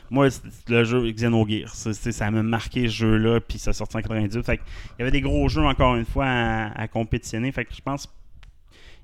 moi 0.08 0.28
le 0.68 0.84
jeu 0.84 1.10
Xenogears, 1.10 1.68
ça 1.74 2.30
m'a 2.30 2.42
marqué 2.42 2.82
ce 2.82 2.94
jeu-là, 2.94 3.40
puis 3.40 3.58
ça 3.58 3.72
sorti 3.72 3.96
en 3.96 4.02
98. 4.02 4.42
Fait 4.44 4.54
il 4.54 5.00
y 5.00 5.02
avait 5.02 5.10
des 5.10 5.20
gros 5.20 5.48
jeux, 5.48 5.64
encore 5.64 5.96
une 5.96 6.04
fois, 6.04 6.26
à, 6.26 6.80
à 6.80 6.86
compétitionner. 6.86 7.50
Fait 7.50 7.64
que 7.64 7.74
je 7.74 7.80
pense 7.80 8.06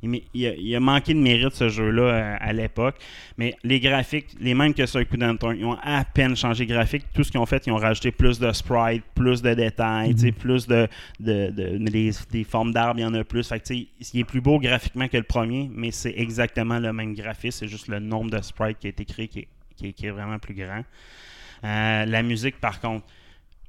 il, 0.02 0.46
a, 0.46 0.54
il 0.54 0.74
a 0.76 0.80
manqué 0.80 1.12
de 1.14 1.18
mérite 1.18 1.54
ce 1.54 1.68
jeu-là 1.68 2.02
euh, 2.02 2.36
à 2.38 2.52
l'époque. 2.52 2.96
Mais 3.36 3.54
les 3.64 3.80
graphiques, 3.80 4.28
les 4.40 4.54
mêmes 4.54 4.72
que 4.74 4.86
sur 4.86 5.00
Turn, 5.38 5.56
ils 5.58 5.64
ont 5.64 5.76
à 5.82 6.04
peine 6.04 6.36
changé 6.36 6.66
de 6.66 6.72
graphique. 6.72 7.04
Tout 7.12 7.24
ce 7.24 7.30
qu'ils 7.32 7.40
ont 7.40 7.46
fait, 7.46 7.66
ils 7.66 7.72
ont 7.72 7.76
rajouté 7.76 8.12
plus 8.12 8.38
de 8.38 8.52
sprites, 8.52 9.02
plus 9.14 9.42
de 9.42 9.54
détails, 9.54 10.16
sais, 10.16 10.32
plus 10.32 10.66
de, 10.66 10.86
de, 11.18 11.50
de- 11.50 11.78
mais 11.78 11.90
les- 11.90 12.10
des 12.30 12.44
formes 12.44 12.72
d'arbres, 12.72 13.00
il 13.00 13.02
y 13.02 13.06
en 13.06 13.14
a 13.14 13.24
plus. 13.24 13.48
Fait 13.48 13.58
que, 13.60 13.74
il 13.74 13.88
est 14.20 14.24
plus 14.24 14.40
beau 14.40 14.58
graphiquement 14.60 15.08
que 15.08 15.16
le 15.16 15.22
premier, 15.24 15.68
mais 15.74 15.90
c'est 15.90 16.14
exactement 16.16 16.78
le 16.78 16.92
même 16.92 17.14
graphisme. 17.14 17.58
C'est 17.60 17.68
juste 17.68 17.88
le 17.88 17.98
nombre 17.98 18.30
de 18.30 18.40
sprites 18.40 18.78
qui 18.78 18.86
a 18.86 18.90
été 18.90 19.04
créé 19.04 19.26
qui 19.28 19.40
est, 19.40 19.48
qui 19.76 19.86
est- 19.88 19.92
qui 19.92 20.06
est 20.06 20.10
vraiment 20.10 20.38
plus 20.38 20.54
grand. 20.54 20.84
Euh, 21.64 22.04
la 22.06 22.22
musique, 22.22 22.60
par 22.60 22.80
contre, 22.80 23.04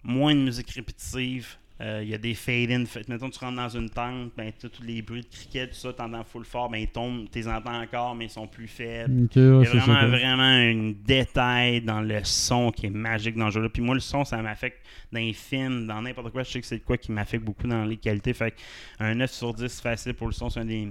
moins 0.04 0.36
de 0.36 0.40
musique 0.42 0.70
répétitive. 0.70 1.56
Euh, 1.82 2.02
Il 2.04 2.10
y 2.10 2.14
a 2.14 2.18
des 2.18 2.34
fade-in. 2.34 2.84
Mettons, 3.08 3.30
tu 3.30 3.40
rentres 3.40 3.56
dans 3.56 3.70
une 3.70 3.90
tente, 3.90 4.32
ben, 4.36 4.52
tous 4.60 4.84
les 4.84 5.02
bruits 5.02 5.22
de 5.22 5.28
cricket, 5.28 5.70
tout 5.70 5.76
ça, 5.78 5.94
t'entends 5.94 6.24
full 6.26 6.44
fort, 6.44 6.70
ben, 6.70 6.80
ils 6.80 6.88
tombent, 6.90 7.28
tu 7.32 7.40
les 7.40 7.48
entends 7.48 7.82
encore, 7.82 8.16
mais 8.16 8.26
ils 8.26 8.30
sont 8.30 8.48
plus 8.48 8.68
faibles. 8.68 9.14
Ouais, 9.14 9.28
Il 9.36 9.42
y 9.42 9.46
a 9.46 9.60
vraiment, 9.82 10.02
ça. 10.02 10.08
vraiment 10.08 10.44
un 10.44 10.94
détail 11.06 11.82
dans 11.82 12.02
le 12.02 12.20
son 12.26 12.72
qui 12.72 12.88
est 12.88 12.90
magique 12.92 13.36
dans 13.38 13.46
le 13.46 13.52
jeu-là. 13.52 13.70
Puis 13.70 13.82
moi, 13.82 13.96
le 13.96 14.02
son, 14.02 14.26
ça 14.26 14.42
m'affecte 14.42 14.86
dans 15.12 15.20
les 15.20 15.32
films, 15.34 15.88
dans 15.88 16.02
n'importe 16.02 16.32
quoi. 16.32 16.44
Je 16.44 16.52
sais 16.52 16.60
que 16.62 16.68
c'est 16.68 16.80
de 16.80 16.84
quoi 16.84 16.98
qui 16.98 17.12
m'affecte 17.14 17.46
beaucoup 17.46 17.68
dans 17.68 17.86
les 17.86 17.98
qualités. 17.98 18.34
Fait 18.34 18.52
que 18.52 18.58
un 19.00 19.16
9 19.16 19.32
sur 19.32 19.54
10 19.54 19.80
facile 19.82 20.14
pour 20.16 20.28
le 20.28 20.34
son, 20.34 20.50
c'est 20.50 20.60
un 20.60 20.66
des. 20.66 20.90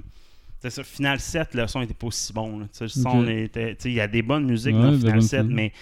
C'est 0.61 0.70
ça, 0.70 0.83
Final 0.83 1.20
7, 1.20 1.55
le 1.55 1.68
son 1.68 1.83
était 1.83 1.94
pas 1.94 2.09
aussi 2.09 2.33
bon. 2.33 2.59
Le 2.81 2.88
son 2.88 3.29
était. 3.29 3.77
Il 3.85 3.92
y 3.92 4.01
a 4.01 4.09
des 4.09 4.22
bonnes 4.22 4.44
musiques 4.46 4.74
Ouais, 4.74 4.81
dans 4.83 4.92
Final 4.98 5.12
bonnes 5.12 5.20
7, 5.20 5.42
musiques. 5.44 5.55
mais 5.55 5.72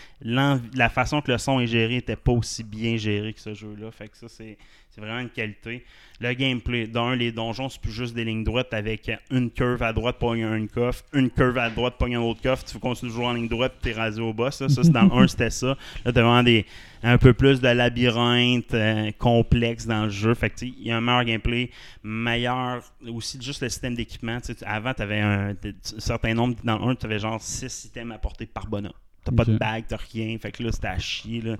la 0.74 0.88
façon 0.90 1.22
que 1.22 1.32
le 1.32 1.38
son 1.38 1.60
est 1.60 1.66
géré 1.66 1.96
était 1.96 2.14
pas 2.16 2.32
aussi 2.32 2.62
bien 2.62 2.98
géré 2.98 3.32
que 3.32 3.40
ce 3.40 3.54
jeu-là. 3.54 3.90
Fait 3.90 4.08
que 4.08 4.18
ça, 4.18 4.28
c'est 4.28 4.58
c'est 4.96 5.02
vraiment 5.02 5.20
une 5.20 5.28
qualité. 5.28 5.84
Le 6.20 6.32
gameplay, 6.32 6.86
d'un, 6.86 7.14
les 7.14 7.30
donjons, 7.30 7.68
c'est 7.68 7.78
plus 7.78 7.92
juste 7.92 8.14
des 8.14 8.24
lignes 8.24 8.44
droites 8.44 8.72
avec 8.72 9.10
une 9.30 9.50
curve 9.50 9.82
à 9.82 9.92
droite, 9.92 10.16
pogne 10.18 10.44
un 10.44 10.66
coffre, 10.66 11.04
une 11.12 11.28
curve 11.28 11.58
à 11.58 11.68
droite, 11.68 11.96
pogne 11.98 12.16
un 12.16 12.22
autre 12.22 12.40
coffre. 12.40 12.64
Tu 12.64 12.78
continues 12.78 13.10
de 13.10 13.14
jouer 13.14 13.26
en 13.26 13.34
ligne 13.34 13.48
droite, 13.48 13.74
t'es 13.82 13.92
rasé 13.92 14.22
au 14.22 14.32
boss. 14.32 14.56
Ça, 14.56 14.68
c'est 14.68 14.90
dans 14.90 15.02
le 15.14 15.24
1, 15.24 15.28
c'était 15.28 15.50
ça. 15.50 15.76
Là, 16.06 16.12
t'as 16.12 16.22
vraiment 16.22 16.42
des, 16.42 16.64
un 17.02 17.18
peu 17.18 17.34
plus 17.34 17.60
de 17.60 17.68
labyrinthe 17.68 18.72
euh, 18.72 19.10
complexe 19.18 19.86
dans 19.86 20.04
le 20.04 20.10
jeu. 20.10 20.32
Fait 20.32 20.48
que, 20.48 20.64
il 20.64 20.86
y 20.86 20.90
a 20.90 20.96
un 20.96 21.02
meilleur 21.02 21.24
gameplay, 21.24 21.70
meilleur 22.02 22.82
aussi 23.06 23.38
juste 23.42 23.60
le 23.60 23.68
système 23.68 23.94
d'équipement. 23.94 24.38
Avant, 24.64 24.94
tu 24.94 25.02
avais 25.02 25.20
un, 25.20 25.50
un 25.50 25.54
certain 25.98 26.32
nombre. 26.32 26.56
Dans 26.64 26.78
le 26.78 26.92
1, 26.92 26.94
tu 26.94 27.04
avais 27.04 27.18
genre 27.18 27.42
6 27.42 27.84
items 27.84 28.14
à 28.14 28.18
porter 28.18 28.46
par 28.46 28.66
bonhomme. 28.66 28.92
T'as 29.26 29.32
pas 29.32 29.44
de 29.44 29.58
bague, 29.58 29.84
t'as 29.88 29.98
rien. 30.12 30.38
Fait 30.38 30.52
que 30.52 30.62
là, 30.62 30.70
c'était 30.72 30.86
à 30.88 30.98
chier. 30.98 31.40
Là. 31.40 31.56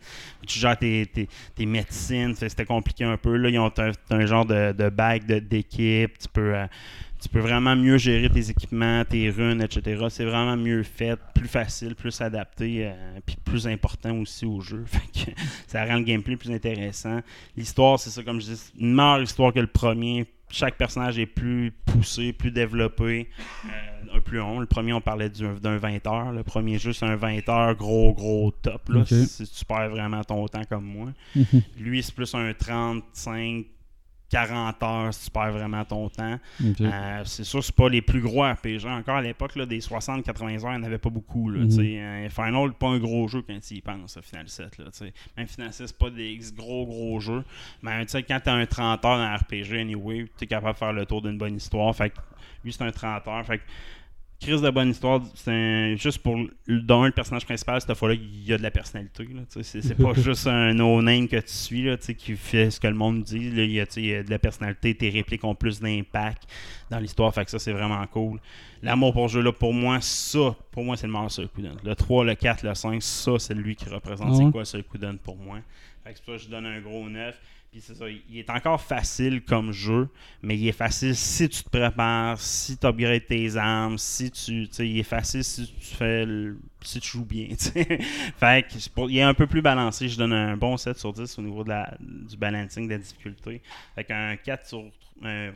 Tu 0.46 0.58
gères 0.58 0.78
tes, 0.78 1.04
tes, 1.06 1.28
tes 1.54 1.66
médecines. 1.66 2.34
C'était 2.34 2.64
compliqué 2.64 3.04
un 3.04 3.16
peu. 3.16 3.36
Là, 3.36 3.48
ils 3.50 3.58
ont 3.58 3.70
t'as 3.70 3.90
un 4.10 4.24
genre 4.26 4.46
de, 4.46 4.72
de 4.72 4.88
bague 4.88 5.26
de- 5.26 5.40
d'équipe. 5.40 6.16
Tu 6.18 6.28
peux, 6.32 6.54
euh, 6.54 6.66
tu 7.20 7.28
peux 7.28 7.40
vraiment 7.40 7.74
mieux 7.74 7.98
gérer 7.98 8.30
tes 8.30 8.50
équipements, 8.50 9.04
tes 9.04 9.30
runes, 9.30 9.60
etc. 9.62 10.06
C'est 10.10 10.24
vraiment 10.24 10.56
mieux 10.56 10.82
fait, 10.82 11.18
plus 11.34 11.48
facile, 11.48 11.94
plus 11.94 12.20
adapté, 12.20 12.86
euh, 12.86 12.92
puis 13.24 13.36
plus 13.44 13.66
important 13.66 14.16
aussi 14.18 14.46
au 14.46 14.60
jeu. 14.60 14.84
Fait 14.86 15.24
que 15.24 15.30
ça 15.66 15.84
rend 15.84 15.96
le 15.96 16.04
gameplay 16.04 16.36
plus 16.36 16.52
intéressant. 16.52 17.20
L'histoire, 17.56 17.98
c'est 17.98 18.10
ça, 18.10 18.22
comme 18.22 18.40
je 18.40 18.46
dis, 18.52 18.62
une 18.78 18.94
meilleure 18.94 19.22
histoire 19.22 19.52
que 19.52 19.60
le 19.60 19.66
premier. 19.66 20.26
Chaque 20.48 20.76
personnage 20.76 21.18
est 21.18 21.26
plus 21.26 21.72
poussé, 21.84 22.32
plus 22.32 22.52
développé, 22.52 23.28
euh, 23.64 23.68
un 24.14 24.20
plus 24.20 24.38
long. 24.38 24.60
Le 24.60 24.66
premier, 24.66 24.92
on 24.92 25.00
parlait 25.00 25.28
du- 25.30 25.46
d'un 25.60 25.76
20 25.78 26.06
heures. 26.06 26.32
Le 26.32 26.42
premier 26.42 26.78
jeu, 26.78 26.92
c'est 26.92 27.06
un 27.06 27.16
20 27.16 27.48
heures 27.48 27.74
gros, 27.74 28.12
gros 28.14 28.50
top. 28.62 28.88
Là, 28.88 29.04
si 29.06 29.46
tu 29.48 29.64
perds 29.64 29.90
vraiment 29.90 30.22
ton 30.24 30.46
temps 30.48 30.64
comme 30.68 30.84
moi. 30.84 31.08
Mhm. 31.34 31.62
Lui, 31.78 32.02
c'est 32.02 32.14
plus 32.14 32.34
un 32.34 32.52
35, 32.54 33.66
40 34.28 34.82
heures 34.82 35.14
si 35.14 35.26
tu 35.26 35.30
perds 35.30 35.52
vraiment 35.52 35.84
ton 35.84 36.08
temps. 36.08 36.36
Euh, 36.80 37.22
c'est 37.24 37.44
sûr, 37.44 37.62
c'est 37.62 37.74
pas 37.74 37.88
les 37.88 38.02
plus 38.02 38.20
gros 38.20 38.42
RPG. 38.42 38.84
Encore 38.88 39.16
à 39.16 39.22
l'époque, 39.22 39.56
des 39.56 39.80
60-80 39.80 40.64
heures, 40.64 40.72
il 40.74 40.78
n'y 40.78 40.82
en 40.82 40.86
avait 40.86 40.98
pas 40.98 41.10
beaucoup. 41.10 41.48
Là, 41.48 41.64
sais. 41.70 41.96
Euh, 42.00 42.28
Final, 42.28 42.72
pas 42.72 42.88
un 42.88 42.98
gros 42.98 43.28
jeu 43.28 43.42
quand 43.46 43.58
tu 43.60 43.74
y 43.74 43.80
penses, 43.80 44.18
Final 44.22 44.48
7. 44.48 44.78
Là. 44.78 44.86
Même 45.36 45.46
Final 45.46 45.72
7, 45.72 45.86
c'est 45.86 45.96
pas 45.98 46.10
des 46.10 46.40
gros 46.56 46.86
gros 46.86 47.20
jeux. 47.20 47.44
Mais 47.82 48.04
quand 48.28 48.40
tu 48.40 48.50
as 48.50 48.52
un 48.54 48.66
30 48.66 49.04
heures 49.04 49.16
dans 49.18 49.22
un 49.22 49.36
RPG, 49.36 49.78
anyway, 49.80 50.26
tu 50.36 50.42
es 50.44 50.46
capable 50.48 50.72
de 50.74 50.78
faire 50.78 50.92
le 50.92 51.06
tour 51.06 51.22
d'une 51.22 51.38
bonne 51.38 51.54
histoire. 51.56 51.94
Fait 51.94 52.10
que 52.10 52.16
lui, 52.64 52.72
c'est 52.72 52.82
un 52.82 52.90
30 52.90 53.28
heures. 53.28 53.46
Fait 53.46 53.58
que 53.58 53.62
Crise 54.38 54.60
de 54.60 54.68
bonne 54.68 54.90
histoire, 54.90 55.22
c'est 55.34 55.96
juste 55.96 56.18
pour 56.18 56.36
d'un 56.68 57.06
le 57.06 57.10
personnage 57.10 57.46
principal, 57.46 57.80
cette 57.80 57.94
fois-là, 57.94 58.14
il 58.14 58.44
y 58.44 58.52
a 58.52 58.58
de 58.58 58.62
la 58.62 58.70
personnalité. 58.70 59.26
C'est 59.48 59.96
pas 59.96 60.12
juste 60.16 60.46
un 60.46 60.74
no-name 60.74 61.26
que 61.26 61.36
tu 61.36 61.52
suis 61.52 61.84
là, 61.84 61.96
qui 61.96 62.36
fait 62.36 62.70
ce 62.70 62.78
que 62.78 62.86
le 62.86 62.94
monde 62.94 63.22
dit. 63.22 63.50
là, 63.50 63.64
il, 63.64 63.72
y 63.72 63.80
a, 63.80 63.86
tu 63.86 63.94
sais, 63.94 64.02
il 64.02 64.08
y 64.08 64.14
a 64.14 64.22
de 64.22 64.30
la 64.30 64.38
personnalité, 64.38 64.94
tes 64.94 65.08
répliques 65.08 65.42
ont 65.44 65.54
plus 65.54 65.80
d'impact 65.80 66.42
dans 66.90 66.98
l'histoire, 66.98 67.32
fait 67.32 67.46
que 67.46 67.50
ça 67.50 67.58
c'est 67.58 67.72
vraiment 67.72 68.06
cool. 68.08 68.38
L'amour 68.82 69.14
pour 69.14 69.28
jeu 69.28 69.40
là, 69.40 69.52
pour 69.52 69.72
moi, 69.72 70.02
ça, 70.02 70.54
pour 70.70 70.84
moi 70.84 70.98
c'est 70.98 71.06
le 71.06 71.14
meilleur 71.14 71.30
Suikoden. 71.30 71.76
Le 71.82 71.94
3, 71.94 72.24
le 72.24 72.34
4, 72.34 72.62
le 72.62 72.74
5, 72.74 73.02
ça 73.02 73.38
c'est 73.38 73.54
lui 73.54 73.74
qui 73.74 73.88
représente 73.88 74.36
c'est 74.36 74.50
quoi 74.50 74.66
Suikoden 74.66 75.18
pour 75.18 75.36
moi? 75.36 75.60
Fait 76.04 76.12
que 76.12 76.18
ça 76.18 76.36
je 76.36 76.48
donne 76.48 76.66
un 76.66 76.80
gros 76.80 77.08
9. 77.08 77.34
C'est 77.80 77.94
ça, 77.94 78.06
il 78.08 78.38
est 78.38 78.50
encore 78.50 78.80
facile 78.80 79.42
comme 79.42 79.72
jeu, 79.72 80.08
mais 80.42 80.56
il 80.56 80.68
est 80.68 80.72
facile 80.72 81.14
si 81.14 81.48
tu 81.48 81.62
te 81.62 81.68
prépares, 81.68 82.40
si 82.40 82.78
tu 82.78 82.86
upgrades 82.86 83.26
tes 83.26 83.56
armes, 83.56 83.98
si 83.98 84.30
tu. 84.30 84.68
il 84.78 84.98
est 84.98 85.02
facile 85.02 85.44
si 85.44 85.66
tu 85.66 85.94
fais 85.94 86.26
si 86.82 87.00
tu 87.00 87.08
joues 87.08 87.24
bien. 87.24 87.48
fait 88.38 88.66
que 88.66 89.08
il 89.10 89.18
est 89.18 89.22
un 89.22 89.34
peu 89.34 89.46
plus 89.46 89.62
balancé. 89.62 90.08
Je 90.08 90.16
donne 90.16 90.32
un 90.32 90.56
bon 90.56 90.76
7 90.76 90.96
sur 90.96 91.12
10 91.12 91.38
au 91.38 91.42
niveau 91.42 91.64
du 91.64 92.36
balancing 92.36 92.86
de 92.86 92.92
la 92.92 92.98
difficulté. 92.98 93.62
Fait 93.94 94.04
qu'un 94.04 94.36
4 94.36 94.66
sur. 94.66 94.84
Un, 95.22 95.52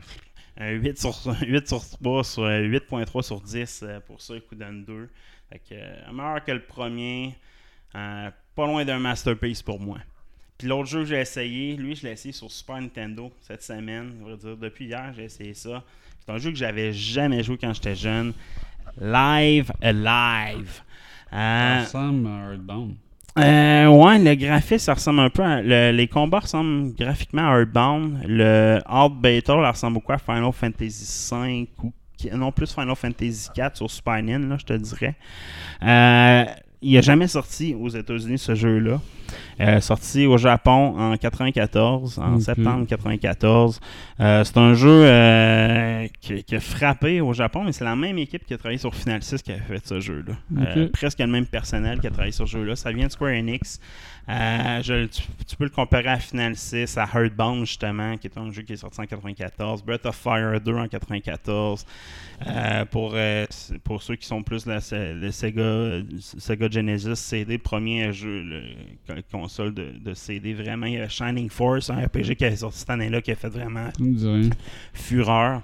un 0.57 0.71
8 0.71 0.99
sur 0.99 1.13
8 1.41 1.67
sur 1.67 1.81
3 2.01 2.23
sur 2.23 2.43
8.3 2.43 3.21
sur 3.21 3.41
10 3.41 3.83
euh, 3.83 3.99
pour 4.01 4.21
ça, 4.21 4.33
Kuden 4.49 4.83
2. 4.85 5.09
Fait 5.49 5.59
que 5.59 5.73
euh, 5.73 6.11
meilleur 6.11 6.43
que 6.43 6.51
le 6.51 6.63
premier. 6.63 7.35
euh, 7.95 8.29
pas 8.55 8.67
loin 8.67 8.83
d'un 8.83 8.99
masterpiece 8.99 9.61
pour 9.61 9.79
moi. 9.79 9.99
Puis 10.61 10.67
l'autre 10.69 10.87
jeu 10.89 10.99
que 10.99 11.05
j'ai 11.05 11.19
essayé, 11.19 11.75
lui, 11.75 11.95
je 11.95 12.05
l'ai 12.05 12.11
essayé 12.11 12.31
sur 12.31 12.51
Super 12.51 12.79
Nintendo 12.79 13.31
cette 13.41 13.63
semaine. 13.63 14.11
Dire, 14.39 14.55
depuis 14.55 14.85
hier, 14.85 15.11
j'ai 15.15 15.23
essayé 15.23 15.55
ça. 15.55 15.83
C'est 16.23 16.31
un 16.31 16.37
jeu 16.37 16.51
que 16.51 16.55
j'avais 16.57 16.93
jamais 16.93 17.41
joué 17.41 17.57
quand 17.59 17.73
j'étais 17.73 17.95
jeune. 17.95 18.31
Live 19.01 19.71
Alive. 19.81 20.81
Euh, 21.33 21.79
Ça 21.79 21.83
ressemble 21.99 22.27
à 22.27 22.51
Earthbound. 22.51 22.93
euh, 23.39 23.87
ouais, 23.87 24.19
le 24.19 24.35
graphisme, 24.35 24.77
ça 24.85 24.93
ressemble 24.93 25.21
un 25.21 25.29
peu 25.31 25.41
à. 25.41 25.61
le- 25.63 25.91
les 25.91 26.07
combats 26.07 26.41
ressemblent 26.41 26.93
graphiquement 26.93 27.49
à 27.51 27.57
Earthbound. 27.59 28.19
Le 28.27 28.79
Hard 28.85 29.19
Battle, 29.19 29.61
ça 29.63 29.71
ressemble 29.71 29.93
beaucoup 29.95 30.11
à 30.11 30.19
Final 30.19 30.51
Fantasy 30.53 31.29
V 31.33 31.67
ou. 31.83 31.91
Non, 32.35 32.51
plus 32.51 32.71
Final 32.71 32.95
Fantasy 32.95 33.49
IV 33.57 33.69
sur 33.73 33.89
Super 33.89 34.21
NES, 34.21 34.37
là, 34.47 34.55
je 34.59 34.65
te 34.65 34.73
dirais. 34.73 35.15
Euh, 35.81 36.45
il 36.83 36.93
n'a 36.93 37.01
jamais 37.01 37.27
sorti 37.27 37.73
aux 37.73 37.89
États-Unis 37.89 38.37
ce 38.37 38.53
jeu-là. 38.53 39.01
Euh, 39.59 39.79
sorti 39.79 40.25
au 40.25 40.37
Japon 40.37 40.95
en 40.97 41.15
94, 41.17 42.19
en 42.19 42.35
Ok. 42.35 42.41
septembre 42.41 42.85
94. 42.87 43.79
Euh, 44.19 44.43
c'est 44.43 44.57
un 44.57 44.73
jeu 44.73 44.89
euh, 45.05 46.07
qui, 46.19 46.43
qui 46.43 46.55
a 46.55 46.59
frappé 46.59 47.21
au 47.21 47.33
Japon, 47.33 47.63
mais 47.63 47.71
c'est 47.71 47.83
la 47.83 47.95
même 47.95 48.17
équipe 48.17 48.45
qui 48.45 48.53
a 48.53 48.57
travaillé 48.57 48.77
sur 48.79 48.93
Final 48.95 49.21
6 49.23 49.41
qui 49.41 49.51
a 49.51 49.57
fait 49.57 49.85
ce 49.85 49.99
jeu-là. 49.99 50.33
Presque 50.93 51.19
le 51.19 51.27
même 51.27 51.45
personnel 51.45 51.99
qui 51.99 52.07
a 52.07 52.09
travaillé 52.11 52.31
sur 52.31 52.47
ce 52.47 52.53
jeu-là. 52.57 52.75
Ça 52.75 52.91
vient 52.91 53.07
de 53.07 53.11
Square 53.11 53.31
Enix. 53.33 53.79
Je- 54.27 55.05
tu, 55.07 55.21
tu 55.47 55.55
peux 55.55 55.63
le 55.65 55.69
comparer 55.71 56.07
à 56.07 56.17
Final 56.19 56.55
6, 56.55 56.97
à 56.97 57.07
Earthbound 57.13 57.65
justement, 57.65 58.17
qui 58.17 58.27
est 58.27 58.37
un 58.37 58.51
jeu 58.51 58.61
qui 58.61 58.73
est 58.73 58.77
sorti 58.77 59.01
en 59.01 59.05
94, 59.05 59.83
Breath 59.83 60.05
of 60.05 60.15
Fire 60.15 60.59
2 60.61 60.73
en 60.75 60.87
94. 60.87 61.85
Euh, 62.47 62.85
pour, 62.85 63.15
pour 63.83 64.01
ceux 64.01 64.15
qui 64.15 64.25
sont 64.25 64.41
plus 64.41 64.65
le 64.65 64.79
Sega, 65.31 66.01
Sega 66.19 66.69
Genesis 66.71 67.15
CD, 67.15 67.57
premier 67.57 68.11
jeu, 68.13 68.41
le, 68.41 68.61
co- 69.07 69.20
console 69.29 69.73
de, 69.73 69.93
de 69.99 70.13
CD, 70.13 70.53
vraiment, 70.53 70.85
il 70.85 70.93
y 70.93 70.97
a 70.97 71.09
Shining 71.09 71.49
Force, 71.49 71.89
un 71.89 72.03
RPG 72.05 72.35
qui 72.37 72.43
est 72.45 72.55
sorti 72.57 72.79
cette 72.79 72.89
année-là, 72.89 73.21
qui 73.21 73.31
a 73.31 73.35
fait 73.35 73.49
vraiment 73.49 73.89
fureur. 74.93 75.61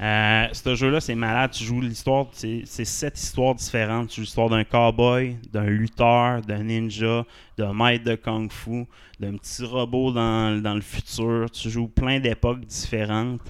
Euh, 0.00 0.46
ce 0.52 0.74
jeu-là, 0.74 0.98
c'est 1.00 1.14
malade. 1.14 1.50
Tu 1.50 1.64
joues 1.64 1.82
l'histoire, 1.82 2.28
c'est 2.32 2.64
sept 2.64 3.18
histoires 3.18 3.54
différentes. 3.54 4.08
Tu 4.08 4.16
joues 4.16 4.22
l'histoire 4.22 4.48
d'un 4.48 4.64
cowboy, 4.64 5.36
d'un 5.52 5.64
lutteur, 5.66 6.40
d'un 6.40 6.62
ninja, 6.62 7.26
d'un 7.58 7.74
maître 7.74 8.04
de 8.04 8.14
kung-fu, 8.14 8.86
d'un 9.18 9.36
petit 9.36 9.62
robot 9.62 10.12
dans, 10.12 10.62
dans 10.62 10.74
le 10.74 10.80
futur. 10.80 11.50
Tu 11.50 11.68
joues 11.68 11.88
plein 11.88 12.18
d'époques 12.18 12.64
différentes 12.64 13.42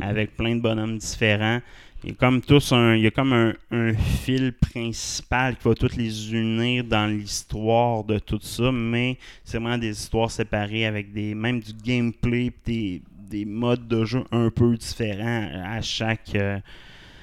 avec 0.00 0.34
plein 0.34 0.56
de 0.56 0.62
bonhommes 0.62 0.96
différents. 0.96 1.60
Il 2.04 2.10
y 2.10 2.12
a 2.12 2.14
comme 2.14 2.40
tous 2.40 2.70
un, 2.72 2.94
il 2.94 3.02
y 3.02 3.06
a 3.08 3.10
comme 3.10 3.32
un, 3.32 3.94
fil 3.94 4.52
principal 4.52 5.56
qui 5.56 5.68
va 5.68 5.74
toutes 5.74 5.96
les 5.96 6.32
unir 6.32 6.84
dans 6.84 7.08
l'histoire 7.08 8.04
de 8.04 8.20
tout 8.20 8.38
ça, 8.40 8.70
mais 8.70 9.18
c'est 9.42 9.58
vraiment 9.58 9.78
des 9.78 9.90
histoires 9.90 10.30
séparées 10.30 10.86
avec 10.86 11.12
des 11.12 11.34
même 11.34 11.58
du 11.58 11.72
gameplay 11.72 12.52
des, 12.64 13.02
des 13.28 13.44
modes 13.44 13.88
de 13.88 14.04
jeu 14.04 14.22
un 14.30 14.48
peu 14.50 14.76
différents 14.76 15.48
à 15.64 15.80
chaque 15.82 16.36
euh, 16.36 16.60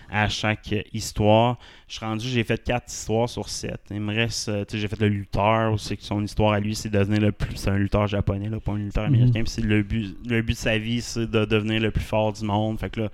à 0.09 0.27
chaque 0.27 0.73
histoire. 0.93 1.57
Je 1.87 1.97
suis 1.97 2.05
rendu, 2.05 2.27
j'ai 2.27 2.43
fait 2.43 2.63
quatre 2.63 2.91
histoires 2.91 3.29
sur 3.29 3.47
sept. 3.47 3.79
Il 3.91 3.99
me 4.01 4.11
reste, 4.13 4.49
euh, 4.49 4.65
tu 4.65 4.71
sais, 4.75 4.81
j'ai 4.81 4.87
fait 4.87 4.99
le 4.99 5.07
lutteur 5.07 5.71
aussi, 5.71 5.95
son 5.99 6.23
histoire 6.23 6.53
à 6.53 6.59
lui, 6.59 6.73
c'est 6.73 6.89
de 6.89 6.97
devenir 6.97 7.21
le 7.21 7.31
plus, 7.31 7.55
c'est 7.57 7.69
un 7.69 7.77
lutteur 7.77 8.07
japonais, 8.07 8.49
là, 8.49 8.59
pas 8.59 8.71
un 8.71 8.77
lutteur 8.77 9.07
Mhm. 9.07 9.13
américain. 9.13 9.43
Le 9.61 9.83
but, 9.83 10.17
le 10.27 10.41
but 10.41 10.53
de 10.53 10.57
sa 10.57 10.79
vie, 10.79 11.01
c'est 11.01 11.29
de 11.29 11.45
devenir 11.45 11.79
le 11.79 11.91
plus 11.91 12.03
fort 12.03 12.33
du 12.33 12.43
monde. 12.43 12.79
Fait 12.79 12.89
que 12.89 13.01
là, 13.01 13.09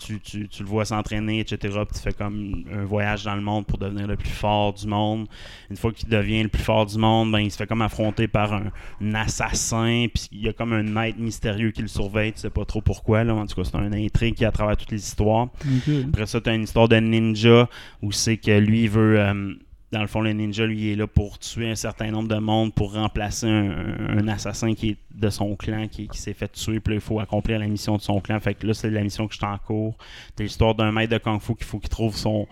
tu, 0.00 0.18
tu, 0.20 0.48
tu 0.48 0.62
le 0.64 0.68
vois 0.68 0.84
s'entraîner, 0.84 1.38
etc. 1.38 1.56
Puis 1.88 1.98
tu 1.98 2.00
fais 2.02 2.12
comme 2.12 2.64
un 2.74 2.84
voyage 2.84 3.22
dans 3.22 3.36
le 3.36 3.42
monde 3.42 3.64
pour 3.64 3.78
devenir 3.78 4.08
le 4.08 4.16
plus 4.16 4.28
fort 4.28 4.72
du 4.74 4.88
monde. 4.88 5.28
Une 5.70 5.76
fois 5.76 5.92
qu'il 5.92 6.08
devient 6.08 6.42
le 6.42 6.48
plus 6.48 6.62
fort 6.64 6.84
du 6.84 6.98
monde, 6.98 7.30
ben, 7.30 7.38
il 7.38 7.50
se 7.52 7.56
fait 7.56 7.66
comme 7.68 7.80
affronter 7.82 8.26
par 8.26 8.52
un, 8.52 8.72
un 9.02 9.14
assassin. 9.14 10.06
Puis 10.12 10.28
il 10.32 10.40
y 10.42 10.48
a 10.48 10.52
comme 10.52 10.72
un 10.72 10.82
maître 10.82 11.18
mystérieux 11.20 11.70
qui 11.70 11.82
le 11.82 11.88
surveille. 11.88 12.32
Tu 12.32 12.40
sais 12.40 12.50
pas 12.50 12.64
trop 12.64 12.80
pourquoi. 12.80 13.22
Là. 13.22 13.34
En 13.34 13.46
tout 13.46 13.54
cas, 13.54 13.62
c'est 13.70 13.76
un 13.76 13.92
intrigue 13.92 14.34
qui 14.34 14.42
est 14.42 14.48
à 14.48 14.52
travers 14.52 14.76
toutes 14.76 14.90
les 14.90 14.98
histoires. 15.02 15.44
Ok. 15.64 15.94
Après 16.08 16.26
ça, 16.26 16.40
tu 16.40 16.50
as 16.50 16.54
une 16.54 16.64
histoire 16.64 16.88
de 16.88 16.96
ninja 16.96 17.68
où 18.02 18.12
c'est 18.16 18.36
que 18.36 18.58
lui 18.58 18.84
il 18.84 18.90
veut. 18.90 19.20
euh, 19.20 19.54
dans 19.92 20.00
le 20.00 20.08
fond, 20.08 20.20
le 20.20 20.32
ninja, 20.32 20.66
lui, 20.66 20.80
il 20.80 20.92
est 20.92 20.96
là 20.96 21.06
pour 21.06 21.38
tuer 21.38 21.70
un 21.70 21.74
certain 21.76 22.10
nombre 22.10 22.28
de 22.28 22.38
monde 22.38 22.74
pour 22.74 22.94
remplacer 22.94 23.46
un, 23.48 24.26
assassin 24.28 24.74
qui 24.74 24.90
est 24.90 24.96
de 25.14 25.30
son 25.30 25.54
clan, 25.54 25.86
qui, 25.88 26.08
qui 26.08 26.18
s'est 26.18 26.34
fait 26.34 26.48
tuer. 26.48 26.80
Puis 26.80 26.94
là, 26.94 26.96
il 26.96 27.00
faut 27.00 27.20
accomplir 27.20 27.58
la 27.60 27.68
mission 27.68 27.96
de 27.96 28.02
son 28.02 28.20
clan. 28.20 28.40
Fait 28.40 28.54
que 28.54 28.66
là, 28.66 28.74
c'est 28.74 28.90
la 28.90 29.02
mission 29.02 29.28
que 29.28 29.34
je 29.34 29.38
suis 29.38 29.46
en 29.46 29.58
cours. 29.58 29.96
T'as 30.34 30.42
l'histoire 30.42 30.74
d'un 30.74 30.90
maître 30.90 31.12
de 31.12 31.18
Kung 31.18 31.40
Fu 31.40 31.54
qu'il 31.54 31.64
faut 31.64 31.78
qu'il 31.78 31.88
trouve 31.88 32.16
son, 32.16 32.48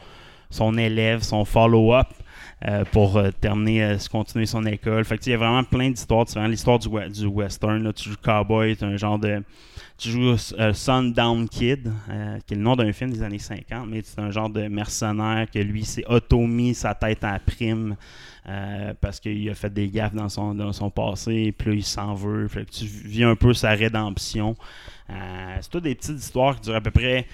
son 0.48 0.78
élève, 0.78 1.22
son 1.22 1.44
follow-up. 1.44 2.06
Euh, 2.66 2.82
pour 2.92 3.18
euh, 3.18 3.30
terminer, 3.30 3.84
euh, 3.84 3.98
continuer 4.10 4.46
son 4.46 4.64
école. 4.64 5.04
Fait 5.04 5.18
que, 5.18 5.24
il 5.26 5.32
y 5.32 5.34
a 5.34 5.36
vraiment 5.36 5.64
plein 5.64 5.90
d'histoires 5.90 6.24
différentes. 6.24 6.50
L'histoire 6.50 6.78
du, 6.78 6.88
du 6.88 7.26
western, 7.26 7.82
là, 7.82 7.92
tu 7.92 8.08
joues 8.08 8.16
cowboy, 8.22 8.74
tu 8.74 8.84
un 8.84 8.96
genre 8.96 9.18
de... 9.18 9.42
Tu 9.98 10.10
joues 10.10 10.36
Sundown 10.72 11.48
Kid, 11.48 11.92
qui 12.46 12.54
est 12.54 12.56
le 12.56 12.62
nom 12.62 12.74
d'un 12.74 12.92
film 12.92 13.12
des 13.12 13.22
années 13.22 13.38
50, 13.38 13.86
mais 13.88 14.00
c'est 14.02 14.18
un 14.18 14.32
genre 14.32 14.50
de 14.50 14.66
mercenaire 14.66 15.48
que 15.48 15.60
lui 15.60 15.84
s'est 15.84 16.04
auto-mis 16.08 16.74
sa 16.74 16.96
tête 16.96 17.22
en 17.22 17.38
prime 17.38 17.94
parce 19.00 19.20
qu'il 19.20 19.48
a 19.48 19.54
fait 19.54 19.72
des 19.72 19.88
gaffes 19.88 20.14
dans 20.14 20.28
son, 20.28 20.52
dans 20.52 20.72
son 20.72 20.90
passé, 20.90 21.54
puis 21.56 21.76
il 21.76 21.84
s'en 21.84 22.12
veut. 22.14 22.48
Fait 22.48 22.64
tu 22.64 22.86
vis 22.86 23.22
un 23.22 23.36
peu 23.36 23.54
sa 23.54 23.70
rédemption. 23.70 24.56
C'est 25.08 25.70
toutes 25.70 25.84
des 25.84 25.94
petites 25.94 26.18
histoires 26.18 26.56
qui 26.56 26.62
durent 26.62 26.74
à 26.74 26.80
peu 26.80 26.90
près 26.90 27.28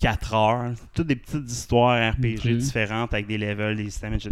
4 0.00 0.34
heures. 0.34 0.72
Toutes 0.94 1.08
des 1.08 1.16
petites 1.16 1.50
histoires 1.50 2.12
RPG 2.12 2.38
Ok. 2.38 2.56
différentes 2.58 3.12
avec 3.14 3.26
des 3.26 3.36
levels, 3.36 3.76
des 3.76 3.84
systèmes, 3.84 4.14
etc. 4.14 4.30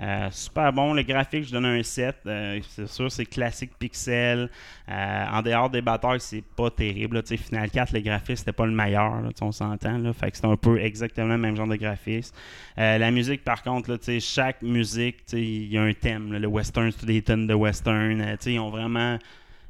Euh, 0.00 0.28
super 0.30 0.72
bon. 0.72 0.94
Le 0.94 1.02
graphique, 1.02 1.44
je 1.44 1.52
donne 1.52 1.66
un 1.66 1.82
7. 1.82 2.16
Euh, 2.26 2.58
c'est 2.70 2.88
sûr, 2.88 3.12
c'est 3.12 3.26
classique 3.26 3.72
pixel. 3.78 4.48
Euh, 4.88 5.26
en 5.30 5.42
dehors 5.42 5.68
des 5.68 5.82
batailles, 5.82 6.20
c'est 6.20 6.42
pas 6.56 6.70
terrible. 6.70 7.16
là. 7.16 7.36
Final 7.36 7.70
4, 7.70 7.92
le 7.92 8.00
graphisme, 8.00 8.36
c'était 8.36 8.52
pas 8.52 8.64
le 8.66 8.72
meilleur. 8.72 9.20
là, 9.20 9.28
on 9.42 9.52
s'entend. 9.52 9.98
là. 9.98 10.12
Fait 10.14 10.30
que 10.30 10.36
c'est 10.38 10.46
un 10.46 10.56
peu 10.56 10.80
exactement 10.80 11.28
le 11.34 11.38
même 11.38 11.56
genre 11.56 11.68
de 11.68 11.76
graphisme. 11.76 12.34
La 12.76 13.10
musique, 13.10 13.44
par 13.44 13.62
contre, 13.62 13.90
là, 13.90 13.96
chaque 14.20 14.62
musique, 14.62 15.18
il 15.34 15.66
y 15.72 15.76
a 15.76 15.82
un 15.82 15.92
thème. 15.92 16.32
là. 16.32 16.38
Le 16.38 16.46
western, 16.48 16.90
c'est 16.92 17.04
des 17.06 17.20
tonnes 17.22 17.46
de 17.46 17.54
western. 17.54 18.36
Ils 18.46 18.58
ont 18.58 18.70
vraiment 18.70 19.18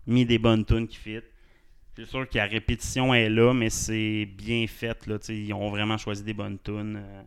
mis 0.06 0.24
des 0.24 0.38
bonnes 0.38 0.64
tunes 0.64 0.86
qui 0.86 0.96
fit. 0.96 1.20
C'est 1.98 2.06
sûr 2.06 2.28
que 2.28 2.38
la 2.38 2.46
répétition 2.46 3.12
est 3.12 3.28
là, 3.28 3.52
mais 3.52 3.70
c'est 3.70 4.24
bien 4.24 4.64
fait. 4.68 5.04
Là, 5.08 5.16
ils 5.30 5.52
ont 5.52 5.68
vraiment 5.68 5.98
choisi 5.98 6.22
des 6.22 6.32
bonnes 6.32 6.58
tunes. 6.64 6.96
euh, 6.96 7.22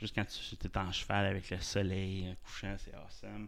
juste 0.00 0.16
quand 0.16 0.24
tu 0.26 0.66
es 0.66 0.78
en 0.78 0.90
cheval 0.90 1.26
avec 1.26 1.48
le 1.48 1.58
soleil 1.60 2.24
euh, 2.26 2.32
couchant, 2.44 2.74
c'est 2.76 2.92
awesome. 2.94 3.46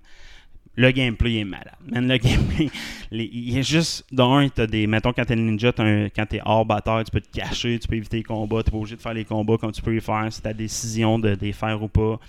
Le 0.76 0.92
gameplay 0.92 1.38
est 1.38 1.44
malade. 1.44 1.74
Man, 1.84 2.06
le 2.06 2.16
gameplay, 2.18 2.70
les- 3.10 3.24
il 3.32 3.58
est 3.58 3.62
juste. 3.64 4.04
D'un, 4.12 4.48
t'as 4.48 4.68
des. 4.68 4.86
Mettons, 4.86 5.12
quand 5.12 5.24
t'es 5.24 5.34
ninja, 5.34 5.72
t'as 5.72 5.82
un- 5.82 6.08
quand 6.10 6.26
t'es 6.26 6.40
hors 6.44 6.64
bataille, 6.64 7.02
tu 7.02 7.10
peux 7.10 7.20
te 7.20 7.36
cacher, 7.36 7.76
tu 7.80 7.88
peux 7.88 7.96
éviter 7.96 8.18
les 8.18 8.22
combats, 8.22 8.62
t'es 8.62 8.70
pas 8.70 8.76
obligé 8.76 8.94
de 8.94 9.00
faire 9.00 9.14
les 9.14 9.24
combats 9.24 9.56
comme 9.58 9.72
tu 9.72 9.82
peux 9.82 9.90
les 9.92 10.00
faire. 10.00 10.28
C'est 10.30 10.42
ta 10.42 10.52
décision 10.54 11.18
de 11.18 11.36
les 11.40 11.52
faire 11.52 11.82
ou 11.82 11.88
pas. 11.88 12.20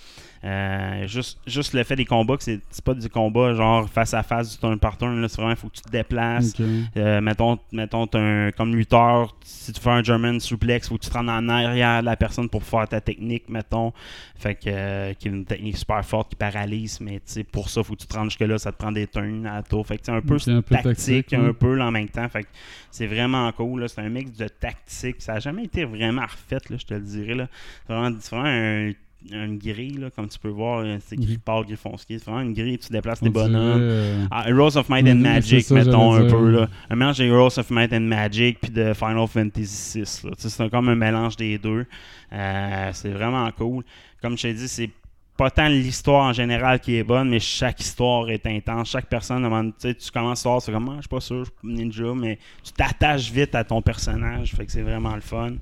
Euh, 0.42 1.06
juste, 1.06 1.38
juste 1.46 1.74
le 1.74 1.82
fait 1.84 1.96
des 1.96 2.06
combats, 2.06 2.36
que 2.38 2.42
c'est 2.42 2.60
c'est 2.70 2.82
pas 2.82 2.94
du 2.94 3.08
combat 3.10 3.52
genre 3.54 3.86
face 3.90 4.14
à 4.14 4.22
face, 4.22 4.52
du 4.52 4.56
turn 4.58 4.78
par 4.78 4.96
turn. 4.96 5.20
là, 5.20 5.28
C'est 5.28 5.36
vraiment, 5.36 5.50
il 5.50 5.56
faut 5.56 5.68
que 5.68 5.74
tu 5.76 5.82
te 5.82 5.90
déplaces. 5.90 6.54
Euh, 6.96 7.20
mettons, 7.20 7.58
mettons 7.72 8.06
t'as 8.06 8.18
un, 8.20 8.50
comme 8.50 8.74
lutteur, 8.74 9.36
si 9.42 9.72
tu 9.72 9.80
fais 9.80 9.90
un 9.90 10.02
German 10.02 10.40
suplex, 10.40 10.88
faut 10.88 10.96
que 10.96 11.02
tu 11.04 11.10
te 11.10 11.14
rendes 11.14 11.28
en 11.28 11.46
arrière 11.50 12.00
de 12.00 12.06
la 12.06 12.16
personne 12.16 12.48
pour 12.48 12.62
faire 12.64 12.88
ta 12.88 13.00
technique, 13.02 13.50
mettons. 13.50 13.92
Fait 14.36 14.54
que, 14.54 14.60
euh, 14.68 15.12
qui 15.12 15.28
est 15.28 15.30
une 15.30 15.44
technique 15.44 15.76
super 15.76 16.02
forte 16.04 16.30
qui 16.30 16.36
paralyse, 16.36 17.00
mais 17.00 17.16
tu 17.16 17.24
sais, 17.26 17.44
pour 17.44 17.68
ça, 17.68 17.82
faut 17.82 17.94
que 17.94 18.00
tu 18.00 18.06
te 18.06 18.16
rendes 18.16 18.30
jusque-là, 18.30 18.56
ça 18.56 18.72
te 18.72 18.78
prend 18.78 18.92
des 18.92 19.06
turns 19.06 19.44
à 19.46 19.62
tour. 19.62 19.86
Fait 19.86 19.98
que 19.98 20.06
c'est 20.06 20.12
un 20.12 20.22
peu 20.22 20.38
un 20.52 20.62
peu 20.62 20.74
tactique, 20.76 21.26
tactique, 21.26 21.32
un 21.34 21.52
peu 21.52 21.74
là, 21.74 21.86
en 21.88 21.90
même 21.90 22.08
temps. 22.08 22.26
Fait 22.30 22.44
que 22.44 22.48
c'est 22.90 23.06
vraiment 23.06 23.52
cool. 23.52 23.82
là. 23.82 23.88
C'est 23.88 24.00
un 24.00 24.08
mix 24.08 24.32
de 24.38 24.48
tactique. 24.48 25.16
Ça 25.18 25.34
a 25.34 25.38
jamais 25.40 25.64
été 25.64 25.84
vraiment 25.84 26.22
refait, 26.22 26.56
là, 26.70 26.76
je 26.78 26.86
te 26.86 26.94
le 26.94 27.00
dirais. 27.00 27.34
là. 27.34 27.48
C'est 27.86 27.92
vraiment, 27.92 28.16
c'est 28.18 28.34
vraiment 28.34 28.48
un- 28.48 28.92
une 29.30 29.58
grille, 29.58 29.98
là, 29.98 30.10
comme 30.10 30.28
tu 30.28 30.38
peux 30.38 30.48
voir. 30.48 30.82
là, 30.82 30.96
C'est 31.04 31.16
écrit 31.16 31.32
Mhm. 31.34 31.38
Paul 31.44 31.66
Griffonski. 31.66 32.18
C'est 32.18 32.24
vraiment 32.24 32.40
une 32.40 32.54
grille, 32.54 32.78
tu 32.78 32.90
déplaces 32.92 33.20
dirait, 33.22 33.30
bonhommes. 33.32 33.80
euh, 33.80 34.24
Ah, 34.30 34.48
Heroes 34.48 34.76
of 34.76 34.88
Might 34.88 35.06
and 35.08 35.16
Magic, 35.16 35.62
ça, 35.64 35.74
mettons 35.74 36.14
un 36.14 36.28
peu. 36.28 36.50
Là. 36.50 36.68
Un 36.88 36.96
mélange 36.96 37.18
de 37.18 37.24
Heroes 37.24 37.58
of 37.58 37.70
Might 37.70 37.92
and 37.92 38.00
Magic 38.00 38.58
puis 38.60 38.70
de 38.70 38.92
Final 38.94 39.26
Fantasy 39.28 40.00
VI. 40.02 40.30
C'est 40.38 40.60
un- 40.62 40.68
comme 40.68 40.88
un 40.88 40.94
mélange 40.94 41.36
des 41.36 41.58
deux. 41.58 41.86
Euh, 42.32 42.90
c'est 42.92 43.10
vraiment 43.10 43.50
cool. 43.52 43.84
Comme 44.22 44.36
je 44.38 44.42
t'ai 44.42 44.54
dit, 44.54 44.68
c'est 44.68 44.90
pas 45.36 45.50
tant 45.50 45.68
l'histoire 45.68 46.26
en 46.26 46.32
général 46.34 46.80
qui 46.80 46.96
est 46.96 47.02
bonne, 47.02 47.30
mais 47.30 47.40
chaque 47.40 47.80
histoire 47.80 48.28
est 48.28 48.46
intense. 48.46 48.90
Chaque 48.90 49.06
personne, 49.06 49.42
demande- 49.42 49.72
tu 49.78 49.94
commences 50.12 50.38
l'histoire, 50.40 50.60
c'est 50.60 50.70
comme, 50.72 50.88
Ah, 50.90 50.96
je 50.96 51.00
suis 51.02 51.08
pas 51.08 51.20
sûr, 51.20 51.44
je 51.44 51.50
suis 51.68 51.76
ninja, 51.76 52.12
mais 52.14 52.38
tu 52.62 52.72
t'attaches 52.72 53.30
vite 53.32 53.54
à 53.54 53.64
ton 53.64 53.80
personnage. 53.80 54.52
Fait 54.54 54.66
que 54.66 54.72
c'est 54.72 54.82
vraiment 54.82 55.14
le 55.14 55.22
fun. 55.22 55.52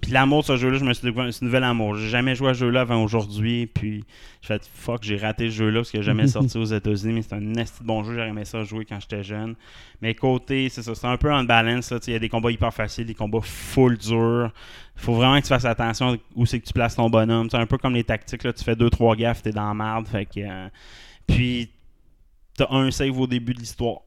Puis 0.00 0.12
l'amour 0.12 0.42
de 0.42 0.46
ce 0.46 0.56
jeu-là, 0.56 0.78
je 0.78 0.84
me 0.84 0.92
suis 0.92 1.04
découvert, 1.04 1.26
un 1.26 1.44
nouvel 1.44 1.64
amour. 1.64 1.96
J'ai 1.96 2.08
jamais 2.08 2.34
joué 2.34 2.50
à 2.50 2.54
ce 2.54 2.60
jeu-là 2.60 2.82
avant 2.82 3.02
aujourd'hui. 3.02 3.66
Puis 3.66 4.04
j'ai 4.42 4.48
fait 4.48 4.70
fuck, 4.72 5.02
j'ai 5.02 5.16
raté 5.16 5.50
ce 5.50 5.56
jeu-là 5.56 5.80
parce 5.80 5.90
qu'il 5.90 6.00
n'a 6.00 6.06
jamais 6.06 6.26
sorti 6.28 6.58
aux 6.58 6.64
États-Unis. 6.64 7.14
Mais 7.14 7.22
c'est 7.22 7.34
un 7.34 7.40
de 7.40 7.64
bon 7.82 8.04
jeu. 8.04 8.14
J'aurais 8.14 8.28
aimé 8.28 8.44
ça 8.44 8.62
jouer 8.64 8.84
quand 8.84 9.00
j'étais 9.00 9.22
jeune. 9.22 9.54
Mais 10.02 10.14
côté, 10.14 10.68
c'est 10.68 10.82
ça, 10.82 10.94
c'est 10.94 11.06
un 11.06 11.16
peu 11.16 11.32
en 11.32 11.44
balance. 11.44 11.92
Il 12.06 12.12
y 12.12 12.16
a 12.16 12.18
des 12.18 12.28
combats 12.28 12.50
hyper 12.50 12.72
faciles, 12.72 13.06
des 13.06 13.14
combats 13.14 13.40
full 13.42 13.96
durs. 13.96 14.50
Il 14.96 15.02
faut 15.02 15.14
vraiment 15.14 15.36
que 15.38 15.42
tu 15.42 15.48
fasses 15.48 15.64
attention 15.64 16.18
où 16.34 16.46
c'est 16.46 16.60
que 16.60 16.66
tu 16.66 16.72
places 16.72 16.96
ton 16.96 17.10
bonhomme. 17.10 17.48
C'est 17.50 17.58
un 17.58 17.66
peu 17.66 17.78
comme 17.78 17.94
les 17.94 18.04
tactiques. 18.04 18.44
Là. 18.44 18.52
Tu 18.52 18.64
fais 18.64 18.76
deux, 18.76 18.90
trois 18.90 19.16
gaffes, 19.16 19.42
t'es 19.42 19.52
dans 19.52 19.68
la 19.68 19.74
merde. 19.74 20.08
Fait 20.08 20.26
que, 20.26 20.40
euh, 20.40 20.68
puis 21.26 21.70
t'as 22.56 22.66
un 22.70 22.90
save 22.90 23.18
au 23.18 23.26
début 23.26 23.54
de 23.54 23.60
l'histoire. 23.60 24.00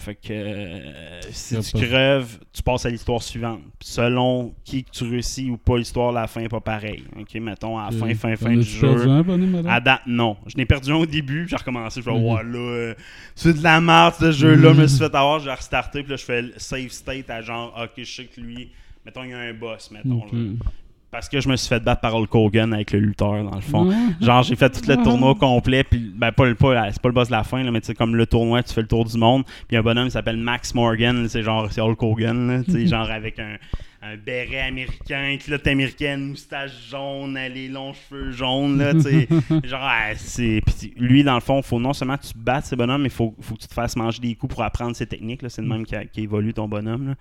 Fait 0.00 0.14
que 0.14 0.28
euh, 0.30 1.20
si 1.32 1.58
tu 1.60 1.72
pas- 1.72 1.86
creves, 1.86 2.38
tu 2.52 2.62
passes 2.62 2.86
à 2.86 2.90
l'histoire 2.90 3.20
suivante. 3.20 3.60
Selon 3.80 4.54
qui 4.64 4.84
que 4.84 4.90
tu 4.90 5.02
réussis 5.04 5.50
ou 5.50 5.56
pas 5.56 5.76
l'histoire, 5.76 6.12
la 6.12 6.28
fin 6.28 6.40
est 6.42 6.48
pas 6.48 6.60
pareil. 6.60 7.02
Ok, 7.18 7.34
mettons 7.36 7.76
à 7.78 7.86
la 7.90 7.96
fin, 7.96 8.14
fin, 8.14 8.36
fin 8.36 8.54
du 8.54 8.62
jeu. 8.62 9.08
un, 9.08 9.22
madame? 9.24 9.66
À 9.66 9.80
date, 9.80 10.02
non. 10.06 10.36
Je 10.46 10.56
n'ai 10.56 10.66
perdu 10.66 10.92
un 10.92 10.96
au 10.96 11.06
début, 11.06 11.40
puis 11.42 11.50
j'ai 11.50 11.56
recommencé. 11.56 12.00
Je 12.00 12.04
fais, 12.04 12.16
Mhm. 12.16 12.24
ouais, 12.24 12.42
là, 12.44 12.58
euh, 12.58 12.94
c'est 13.34 13.54
de 13.58 13.62
la 13.62 13.80
merde 13.80 14.14
ce 14.20 14.30
jeu-là. 14.30 14.68
Mhm. 14.70 14.76
Je 14.76 14.80
me 14.82 14.86
suis 14.86 14.98
fait 14.98 15.14
avoir, 15.14 15.40
j'ai 15.40 15.50
restarté, 15.50 16.02
puis 16.02 16.10
là, 16.10 16.16
je 16.16 16.24
fais 16.24 16.42
le 16.42 16.52
save 16.58 16.90
state 16.90 17.28
à 17.30 17.42
genre, 17.42 17.74
ok, 17.82 17.90
je 17.96 18.04
sais 18.04 18.24
que 18.26 18.40
lui, 18.40 18.70
mettons, 19.04 19.24
il 19.24 19.30
y 19.30 19.32
a 19.32 19.38
un 19.38 19.54
boss, 19.54 19.90
mettons. 19.90 20.22
Parce 21.10 21.28
que 21.28 21.40
je 21.40 21.48
me 21.48 21.56
suis 21.56 21.68
fait 21.68 21.80
battre 21.80 22.02
par 22.02 22.14
Hulk 22.14 22.34
Hogan 22.34 22.74
avec 22.74 22.92
le 22.92 22.98
lutteur, 22.98 23.42
dans 23.42 23.54
le 23.54 23.62
fond. 23.62 23.90
Genre, 24.20 24.42
j'ai 24.42 24.56
fait 24.56 24.68
tout 24.68 24.86
le 24.86 25.02
tournoi 25.02 25.34
complet, 25.34 25.82
puis 25.82 26.12
ben, 26.14 26.32
pas, 26.32 26.44
c'est 26.46 27.00
pas 27.00 27.08
le 27.08 27.12
boss 27.12 27.28
de 27.28 27.32
la 27.32 27.44
fin, 27.44 27.62
là, 27.62 27.70
mais 27.70 27.80
tu 27.80 27.86
sais, 27.86 27.94
comme 27.94 28.14
le 28.14 28.26
tournoi, 28.26 28.62
tu 28.62 28.74
fais 28.74 28.82
le 28.82 28.88
tour 28.88 29.06
du 29.06 29.16
monde, 29.16 29.44
puis 29.66 29.76
un 29.78 29.82
bonhomme 29.82 30.06
qui 30.06 30.10
s'appelle 30.12 30.36
Max 30.36 30.74
Morgan, 30.74 31.26
c'est 31.28 31.42
genre, 31.42 31.68
c'est 31.70 31.80
Hulk 31.80 32.02
Hogan, 32.02 32.48
là, 32.48 32.84
genre 32.86 33.10
avec 33.10 33.38
un, 33.38 33.56
un 34.08 34.16
béret 34.16 34.60
américain, 34.60 35.36
culotte 35.38 35.66
américaine, 35.66 36.28
moustache 36.28 36.88
jaune, 36.90 37.34
les 37.34 37.68
longs 37.68 37.92
cheveux 37.92 38.32
jaunes, 38.32 38.78
là, 38.78 38.94
tu 38.94 39.02
sais. 39.02 39.28
genre, 39.64 39.82
ah, 39.82 40.14
c'est. 40.16 40.60
Puis 40.64 40.94
lui, 40.96 41.22
dans 41.22 41.34
le 41.34 41.40
fond, 41.40 41.60
faut 41.62 41.78
non 41.78 41.92
seulement 41.92 42.16
que 42.16 42.26
tu 42.26 42.32
battes 42.36 42.66
ces 42.66 42.76
bonhommes, 42.76 43.02
mais 43.02 43.08
faut, 43.08 43.34
faut 43.40 43.54
que 43.54 43.60
tu 43.60 43.68
te 43.68 43.74
fasses 43.74 43.96
manger 43.96 44.20
des 44.20 44.34
coups 44.34 44.54
pour 44.54 44.62
apprendre 44.62 44.96
ces 44.96 45.06
techniques, 45.06 45.42
là. 45.42 45.48
C'est 45.48 45.62
le 45.62 45.68
même 45.68 45.84
qui, 45.84 46.20
évolue 46.20 46.54
ton 46.54 46.68
bonhomme, 46.68 47.08
là. 47.08 47.14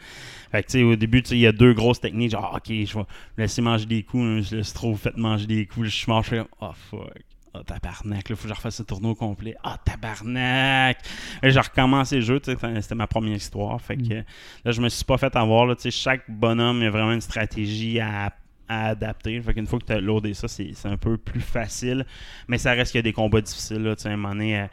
Fait 0.51 0.63
que, 0.63 0.67
tu 0.67 0.79
sais, 0.79 0.83
au 0.83 0.95
début, 0.95 1.21
tu 1.21 1.29
sais, 1.29 1.35
il 1.35 1.41
y 1.41 1.47
a 1.47 1.51
deux 1.51 1.73
grosses 1.73 1.99
techniques, 1.99 2.31
genre, 2.31 2.53
ok, 2.55 2.67
je 2.67 2.97
vais 2.97 3.05
laisser 3.37 3.61
manger 3.61 3.85
des 3.85 4.03
coups, 4.03 4.23
hein, 4.23 4.41
je 4.41 4.57
laisse 4.57 4.73
trop 4.73 4.95
fait 4.95 5.15
manger 5.17 5.47
des 5.47 5.65
coups, 5.65 5.87
je 5.87 5.91
suis 5.91 6.09
mort, 6.09 6.23
je 6.23 6.29
fais, 6.29 6.41
oh 6.61 6.71
fuck. 6.89 7.23
Oh 7.57 7.63
tabarnak, 7.63 8.29
là, 8.29 8.35
faut 8.35 8.43
que 8.43 8.49
je 8.49 8.53
refasse 8.53 8.75
ce 8.75 8.83
tournoi 8.83 9.11
au 9.11 9.15
complet. 9.15 9.55
Oh 9.63 9.71
tabarnak! 9.83 10.97
Et 11.41 11.49
j'ai 11.49 11.59
recommencé 11.59 12.15
le 12.15 12.21
jeu, 12.21 12.39
tu 12.39 12.51
sais, 12.51 12.81
c'était 12.81 12.95
ma 12.95 13.07
première 13.07 13.35
histoire. 13.35 13.81
Fait 13.81 13.97
que 13.97 14.23
là, 14.63 14.71
je 14.71 14.81
me 14.81 14.89
suis 14.89 15.05
pas 15.05 15.17
fait 15.17 15.35
avoir, 15.35 15.65
là, 15.65 15.75
tu 15.75 15.83
sais, 15.83 15.91
chaque 15.91 16.29
bonhomme, 16.29 16.77
il 16.77 16.83
y 16.83 16.87
a 16.87 16.91
vraiment 16.91 17.13
une 17.13 17.21
stratégie 17.21 17.99
à, 17.99 18.33
à 18.67 18.87
adapter. 18.87 19.41
Fait 19.41 19.53
qu'une 19.53 19.67
fois 19.67 19.79
que 19.79 19.85
tu 19.85 19.93
as 19.93 19.99
loadé 19.99 20.33
ça, 20.33 20.47
c'est 20.47 20.71
c'est 20.73 20.87
un 20.87 20.97
peu 20.97 21.17
plus 21.17 21.41
facile. 21.41 22.05
Mais 22.47 22.57
ça 22.57 22.73
reste 22.73 22.91
qu'il 22.91 22.99
y 22.99 22.99
a 22.99 23.03
des 23.03 23.13
combats 23.13 23.41
difficiles, 23.41 23.83
là, 23.83 23.95
tu 23.95 24.03
sais, 24.03 24.09
à 24.09 24.13
un 24.13 24.17
moment 24.17 24.33
donné, 24.33 24.59
euh, 24.59 24.67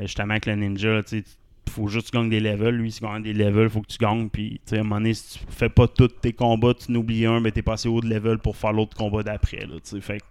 justement 0.00 0.32
avec 0.32 0.46
le 0.46 0.56
ninja, 0.56 1.02
tu 1.02 1.20
sais, 1.20 1.24
faut 1.70 1.88
juste 1.88 2.06
que 2.06 2.12
tu 2.12 2.18
gagnes 2.18 2.30
des 2.30 2.40
levels. 2.40 2.76
Lui, 2.76 2.92
s'il 2.92 3.06
gagne 3.06 3.22
des 3.22 3.32
levels, 3.32 3.68
faut 3.68 3.80
que 3.80 3.88
tu 3.88 3.98
gagnes. 3.98 4.28
Puis, 4.28 4.60
tu 4.64 4.70
sais, 4.70 4.76
à 4.78 4.80
un 4.80 4.82
moment 4.82 4.96
donné, 4.96 5.14
si 5.14 5.38
tu 5.38 5.44
fais 5.48 5.68
pas 5.68 5.88
tous 5.88 6.08
tes 6.08 6.32
combats, 6.32 6.74
tu 6.74 6.92
n'oublies 6.92 7.26
un, 7.26 7.40
mais 7.40 7.50
t'es 7.50 7.62
passé 7.62 7.88
haut 7.88 8.00
de 8.00 8.08
level 8.08 8.38
pour 8.38 8.56
faire 8.56 8.72
l'autre 8.72 8.96
combat 8.96 9.22
d'après. 9.22 9.60
Là, 9.60 9.74
tu 9.74 9.80
sais. 9.82 10.00
fait 10.00 10.18
que 10.18 10.24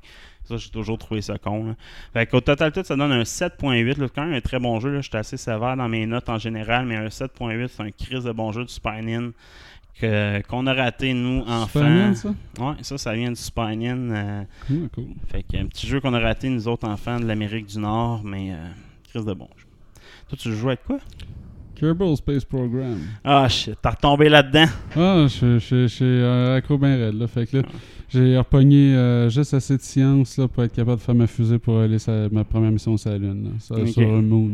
ça, 0.45 0.57
j'ai 0.57 0.69
toujours 0.69 0.97
trouvé 0.97 1.21
ça 1.21 1.37
con. 1.37 1.67
Là. 1.67 1.75
Fait 2.13 2.25
qu'au 2.27 2.41
total, 2.41 2.71
tout, 2.71 2.83
ça 2.83 2.95
donne 2.95 3.11
un 3.11 3.23
7.8. 3.23 3.99
là. 3.99 4.07
Quand 4.13 4.25
même 4.25 4.33
un 4.33 4.41
très 4.41 4.59
bon 4.59 4.79
jeu. 4.79 5.01
J'étais 5.01 5.17
assez 5.17 5.37
sévère 5.37 5.75
dans 5.77 5.87
mes 5.89 6.05
notes 6.05 6.29
en 6.29 6.37
général, 6.37 6.85
mais 6.85 6.95
un 6.97 7.07
7.8, 7.09 7.67
c'est 7.69 7.83
un 7.83 7.91
crise 7.91 8.23
de 8.25 8.31
bon 8.31 8.51
jeu 8.51 8.63
du 8.65 8.73
Super 8.73 9.01
Nin 9.01 9.31
que- 9.99 10.41
qu'on 10.47 10.65
a 10.67 10.73
raté, 10.73 11.13
nous, 11.13 11.41
enfants. 11.47 12.13
Ça? 12.15 12.29
Ouais, 12.59 12.73
ça, 12.81 12.97
ça 12.97 13.13
vient 13.13 13.29
du 13.29 13.35
Super 13.39 13.75
Nin. 13.75 13.97
euh, 14.11 14.43
Cool, 14.67 14.89
cool. 14.93 15.05
fait 15.27 15.43
qu'un 15.43 15.65
petit 15.67 15.87
jeu 15.87 15.99
qu'on 15.99 16.13
a 16.13 16.19
raté, 16.19 16.49
nous 16.49 16.67
autres 16.67 16.87
enfants 16.87 17.19
de 17.19 17.25
l'Amérique 17.25 17.67
du 17.67 17.79
Nord, 17.79 18.21
mais 18.23 18.51
euh, 18.53 18.55
crise 19.09 19.25
de 19.25 19.33
bon 19.33 19.47
jeu. 19.57 19.65
Toi, 20.29 20.37
tu 20.41 20.51
joues 20.53 20.69
avec 20.69 20.83
quoi? 20.83 20.97
Kerbal 21.75 22.15
Space 22.15 22.45
Program. 22.45 22.97
Ah, 23.23 23.47
shit, 23.49 23.75
t'as 23.81 23.91
retombé 23.91 24.29
là-dedans. 24.29 24.65
Ah, 24.95 25.25
je 25.27 25.57
suis 25.87 26.05
euh, 26.05 26.55
accro 26.57 26.77
bien 26.77 26.95
raide, 26.97 27.15
là. 27.15 27.27
Fait 27.27 27.45
que 27.45 27.57
là, 27.57 27.63
j'ai 28.14 28.38
repogné 28.38 28.95
euh, 28.95 29.30
juste 29.30 29.53
assez 29.53 29.76
de 29.78 29.82
science, 29.82 30.38
là, 30.38 30.47
pour 30.47 30.64
être 30.64 30.74
capable 30.74 30.97
de 30.97 31.03
faire 31.03 31.16
ma 31.16 31.28
fusée 31.28 31.59
pour 31.59 31.80
aller 31.80 31.99
sa, 31.99 32.30
ma 32.30 32.43
première 32.43 32.72
mission 32.72 32.95
sur 32.97 33.09
la 33.11 33.18
Lune, 33.18 33.43
là, 33.45 33.49
sur, 33.59 33.78
Ok. 33.78 33.88
sur 33.88 34.01
un 34.14 34.22
moon. 34.22 34.49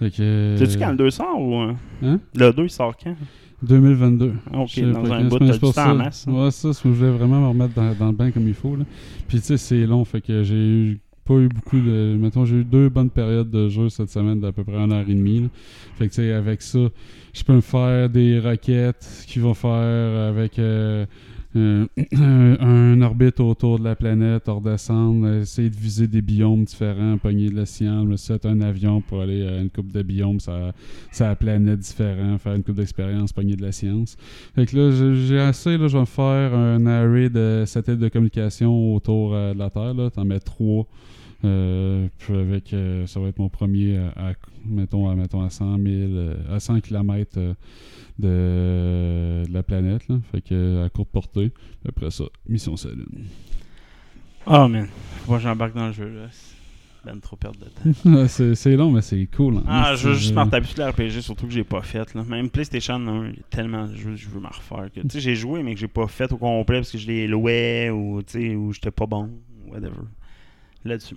que... 0.00 0.06
euh, 0.20 0.56
Sais-tu 0.56 0.78
quand 0.78 0.90
le 0.90 0.96
2 0.96 1.10
sort 1.10 1.40
ou. 1.40 1.54
euh, 1.62 1.72
Hein? 2.02 2.20
Le 2.34 2.52
2 2.52 2.64
il 2.64 2.70
sort 2.70 2.96
quand? 2.96 3.14
2022. 3.62 4.32
Ok, 4.54 4.80
dans 4.92 5.12
un 5.12 5.24
bout, 5.24 5.38
pour 5.58 5.58
temps 5.58 5.72
ça. 5.72 5.90
en 5.92 5.94
masse. 5.96 6.26
hein. 6.28 6.32
Ouais, 6.44 6.50
ça, 6.52 6.70
je 6.72 6.88
voulais 6.88 7.10
vraiment 7.10 7.40
me 7.40 7.48
remettre 7.48 7.74
dans, 7.74 7.92
dans 7.94 8.06
le 8.06 8.12
bain 8.12 8.30
comme 8.30 8.46
il 8.46 8.54
faut. 8.54 8.76
Là. 8.76 8.84
Puis 9.26 9.38
tu 9.40 9.46
sais, 9.46 9.56
c'est 9.56 9.84
long, 9.86 10.04
fait 10.04 10.20
que 10.20 10.44
j'ai 10.44 10.54
eu 10.54 11.00
pas 11.24 11.34
eu 11.34 11.48
beaucoup 11.48 11.78
de. 11.80 12.16
Mettons, 12.18 12.44
j'ai 12.44 12.56
eu 12.58 12.64
deux 12.64 12.88
bonnes 12.88 13.10
périodes 13.10 13.50
de 13.50 13.68
jeu 13.68 13.88
cette 13.88 14.10
semaine 14.10 14.38
d'à 14.40 14.52
peu 14.52 14.62
près 14.62 14.76
une 14.76 14.92
heure 14.92 15.00
et 15.08 15.12
demie. 15.14 15.40
là. 15.40 15.48
Fait 15.96 16.04
que 16.06 16.14
tu 16.14 16.22
sais, 16.22 16.32
avec 16.32 16.62
ça, 16.62 16.78
je 17.34 17.42
peux 17.42 17.54
me 17.54 17.60
faire 17.60 18.08
des 18.08 18.38
roquettes 18.38 19.24
qui 19.26 19.40
vont 19.40 19.54
faire 19.54 20.28
avec 20.30 20.58
euh, 20.60 21.04
euh, 21.58 21.86
un, 22.60 23.02
orbite 23.02 23.40
autour 23.40 23.78
de 23.78 23.84
la 23.84 23.96
planète, 23.96 24.44
redescendre, 24.46 25.26
euh, 25.26 25.42
essayer 25.42 25.70
de 25.70 25.76
viser 25.76 26.06
des 26.06 26.22
biomes 26.22 26.64
différents, 26.64 27.18
pogner 27.18 27.48
de 27.50 27.56
la 27.56 27.66
science, 27.66 28.06
me 28.06 28.16
set 28.16 28.46
un 28.46 28.60
avion 28.60 29.00
pour 29.00 29.20
aller 29.20 29.46
à 29.46 29.58
une 29.58 29.70
coupe 29.70 29.92
de 29.92 30.02
biomes, 30.02 30.40
ça, 30.40 30.72
ça 31.10 31.28
la 31.28 31.36
planète 31.36 31.80
différent, 31.80 32.38
faire 32.38 32.54
une 32.54 32.62
coupe 32.62 32.76
d'expérience, 32.76 33.32
pogner 33.32 33.56
de 33.56 33.62
la 33.62 33.72
science. 33.72 34.16
Fait 34.54 34.66
que 34.66 34.76
là, 34.76 35.14
j'ai- 35.14 35.38
assez, 35.38 35.76
là, 35.76 35.88
je 35.88 35.98
vais 35.98 36.06
faire 36.06 36.54
un 36.54 36.86
array 36.86 37.30
de 37.30 37.64
satellites 37.66 38.00
de 38.00 38.08
communication 38.08 38.94
autour 38.94 39.34
euh, 39.34 39.54
de 39.54 39.58
la 39.58 39.70
Terre, 39.70 39.94
là. 39.94 40.10
T'en 40.10 40.24
mets 40.24 40.40
trois. 40.40 40.86
Euh, 41.44 42.08
puis 42.18 42.34
avec, 42.34 42.72
euh, 42.72 43.06
ça 43.06 43.20
va 43.20 43.28
être 43.28 43.38
mon 43.38 43.48
premier 43.48 43.96
à, 43.98 44.30
à- 44.30 44.34
mettons, 44.66 45.08
à, 45.08 45.14
mettons, 45.14 45.42
à 45.42 45.50
100 45.50 45.76
000, 45.76 45.86
euh, 45.86 46.34
à 46.54 46.58
100 46.58 46.80
km 46.80 47.38
de, 47.38 47.54
de 48.18 49.44
la 49.52 49.62
planète, 49.62 50.08
là. 50.08 50.16
Fait 50.32 50.40
que 50.40 50.84
à 50.84 50.88
courte 50.88 51.10
portée. 51.10 51.52
Après 51.88 52.10
ça, 52.10 52.24
mission 52.48 52.74
Lune. 52.86 53.26
Oh 54.46 54.66
man, 54.68 54.86
faut 55.20 55.32
pas 55.32 55.36
que 55.38 55.42
j'embarque 55.44 55.74
dans 55.74 55.86
le 55.88 55.92
jeu 55.92 56.08
là. 56.08 56.26
Ben 57.04 57.20
trop 57.20 57.36
perdre 57.36 57.60
de 57.60 57.66
temps. 57.66 58.26
c'est 58.54 58.76
long, 58.76 58.90
mais 58.90 59.02
c'est 59.02 59.24
cool. 59.36 59.58
hein. 59.58 59.62
Ah, 59.68 59.94
je 59.94 60.08
veux 60.08 60.14
juste 60.14 60.34
m'en 60.34 60.48
taper 60.48 60.66
sur 60.66 60.84
l'RPG, 60.84 61.20
surtout 61.20 61.46
que 61.46 61.52
j'ai 61.52 61.62
pas 61.64 61.80
fait. 61.82 62.12
Là. 62.14 62.24
Même 62.24 62.50
PlayStation 62.50 62.94
1, 62.94 63.28
il 63.28 63.36
y 63.36 63.38
a 63.38 63.42
tellement 63.50 63.86
de 63.86 63.94
jeux 63.94 64.10
que 64.10 64.16
je 64.16 64.28
veux 64.28 64.40
m'en 64.40 64.48
refaire. 64.48 64.90
Que, 64.92 65.00
tu 65.00 65.08
sais, 65.10 65.20
j'ai 65.20 65.36
joué, 65.36 65.62
mais 65.62 65.74
que 65.74 65.80
j'ai 65.80 65.86
pas 65.88 66.08
fait 66.08 66.32
au 66.32 66.36
complet 66.38 66.78
parce 66.78 66.90
que 66.90 66.98
je 66.98 67.06
les 67.06 67.28
louais 67.28 67.88
ou, 67.90 68.18
ou 68.20 68.72
j'étais 68.72 68.90
pas 68.90 69.06
bon, 69.06 69.30
whatever. 69.68 69.92
Là-dessus. 70.84 71.16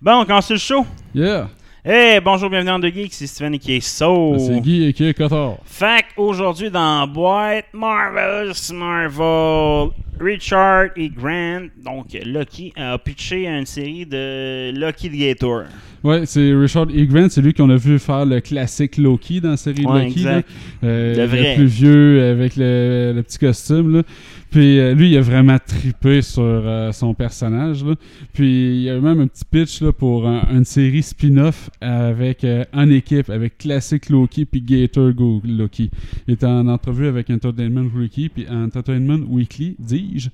Bon, 0.00 0.20
on 0.20 0.24
commence 0.24 0.50
le 0.50 0.58
show? 0.58 0.86
Yeah! 1.14 1.48
Hey, 1.84 2.18
bonjour, 2.20 2.50
bienvenue 2.50 2.70
dans 2.70 2.80
The 2.80 2.92
Geek, 2.92 3.14
c'est 3.14 3.28
Steven 3.28 3.58
qui 3.60 3.76
est 3.76 3.80
So. 3.80 4.36
C'est 4.38 4.60
Guy 4.60 4.86
et 4.86 4.92
qui 4.92 5.06
est 5.06 5.14
Cotard. 5.14 5.58
Fait 5.64 6.04
aujourd'hui 6.16 6.68
dans 6.68 7.06
Boîte 7.06 7.66
Marvelous 7.72 8.74
Marvel, 8.74 9.90
Richard 10.18 10.86
et 10.96 11.08
Grant, 11.08 11.68
donc 11.84 12.06
Lucky, 12.24 12.72
a 12.76 12.98
pitché 12.98 13.46
une 13.46 13.66
série 13.66 14.04
de 14.04 14.72
Lucky 14.74 15.08
the 15.08 15.12
Gator. 15.12 15.66
Ouais, 16.06 16.24
c'est 16.26 16.52
Richard 16.54 16.86
E. 16.90 17.04
Grant, 17.06 17.28
c'est 17.30 17.42
lui 17.42 17.52
qu'on 17.52 17.68
a 17.70 17.76
vu 17.76 17.98
faire 17.98 18.24
le 18.26 18.40
classique 18.40 18.96
Loki 18.96 19.40
dans 19.40 19.50
la 19.50 19.56
série 19.56 19.84
Ouais, 19.84 20.04
Loki. 20.06 20.20
là. 20.20 20.42
Euh, 20.84 21.16
Le 21.16 21.24
vrai. 21.24 21.54
plus 21.56 21.66
vieux 21.66 22.22
avec 22.22 22.56
le, 22.56 23.12
le 23.16 23.22
petit 23.22 23.38
costume. 23.38 23.96
Là. 23.96 24.02
Puis 24.50 24.78
euh, 24.78 24.94
lui, 24.94 25.10
il 25.10 25.16
a 25.16 25.20
vraiment 25.20 25.56
tripé 25.58 26.22
sur 26.22 26.42
euh, 26.44 26.92
son 26.92 27.12
personnage. 27.14 27.84
Là. 27.84 27.94
Puis 28.32 28.76
il 28.76 28.82
y 28.82 28.90
a 28.90 29.00
même 29.00 29.20
un 29.20 29.26
petit 29.26 29.44
pitch 29.50 29.80
là, 29.82 29.92
pour 29.92 30.28
un- 30.28 30.46
une 30.54 30.64
série 30.64 31.02
spin-off 31.02 31.70
avec 31.80 32.44
euh, 32.44 32.64
en 32.72 32.88
équipe 32.88 33.28
avec 33.28 33.58
classique 33.58 34.08
Loki 34.08 34.44
puis 34.44 34.60
Gator 34.62 35.12
Go 35.12 35.42
Loki. 35.44 35.90
Il 36.28 36.34
était 36.34 36.46
en 36.46 36.68
entrevue 36.68 37.08
avec 37.08 37.28
Entertainment 37.30 37.88
Weekly 37.94 38.28
puis 38.28 38.46
Entertainment 38.48 39.24
Weekly, 39.28 39.74
dis-je. 39.80 40.28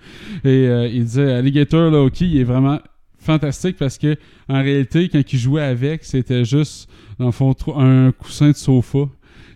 Et 0.49 0.67
il 0.95 1.05
disait 1.05 1.33
Alligator 1.33 1.91
Loki, 1.91 2.27
il 2.27 2.39
est 2.41 2.45
vraiment 2.45 2.79
fantastique 3.23 3.77
parce 3.79 3.99
que 3.99 4.17
en 4.49 4.63
réalité, 4.63 5.09
quand 5.09 5.23
il 5.33 5.39
jouait 5.39 5.63
avec, 5.63 6.05
c'était 6.05 6.45
juste, 6.45 6.89
dans 7.19 7.27
le 7.27 7.33
fond, 7.33 7.55
un 7.77 8.13
coussin 8.13 8.51
de 8.51 8.57
sofa. 8.57 9.09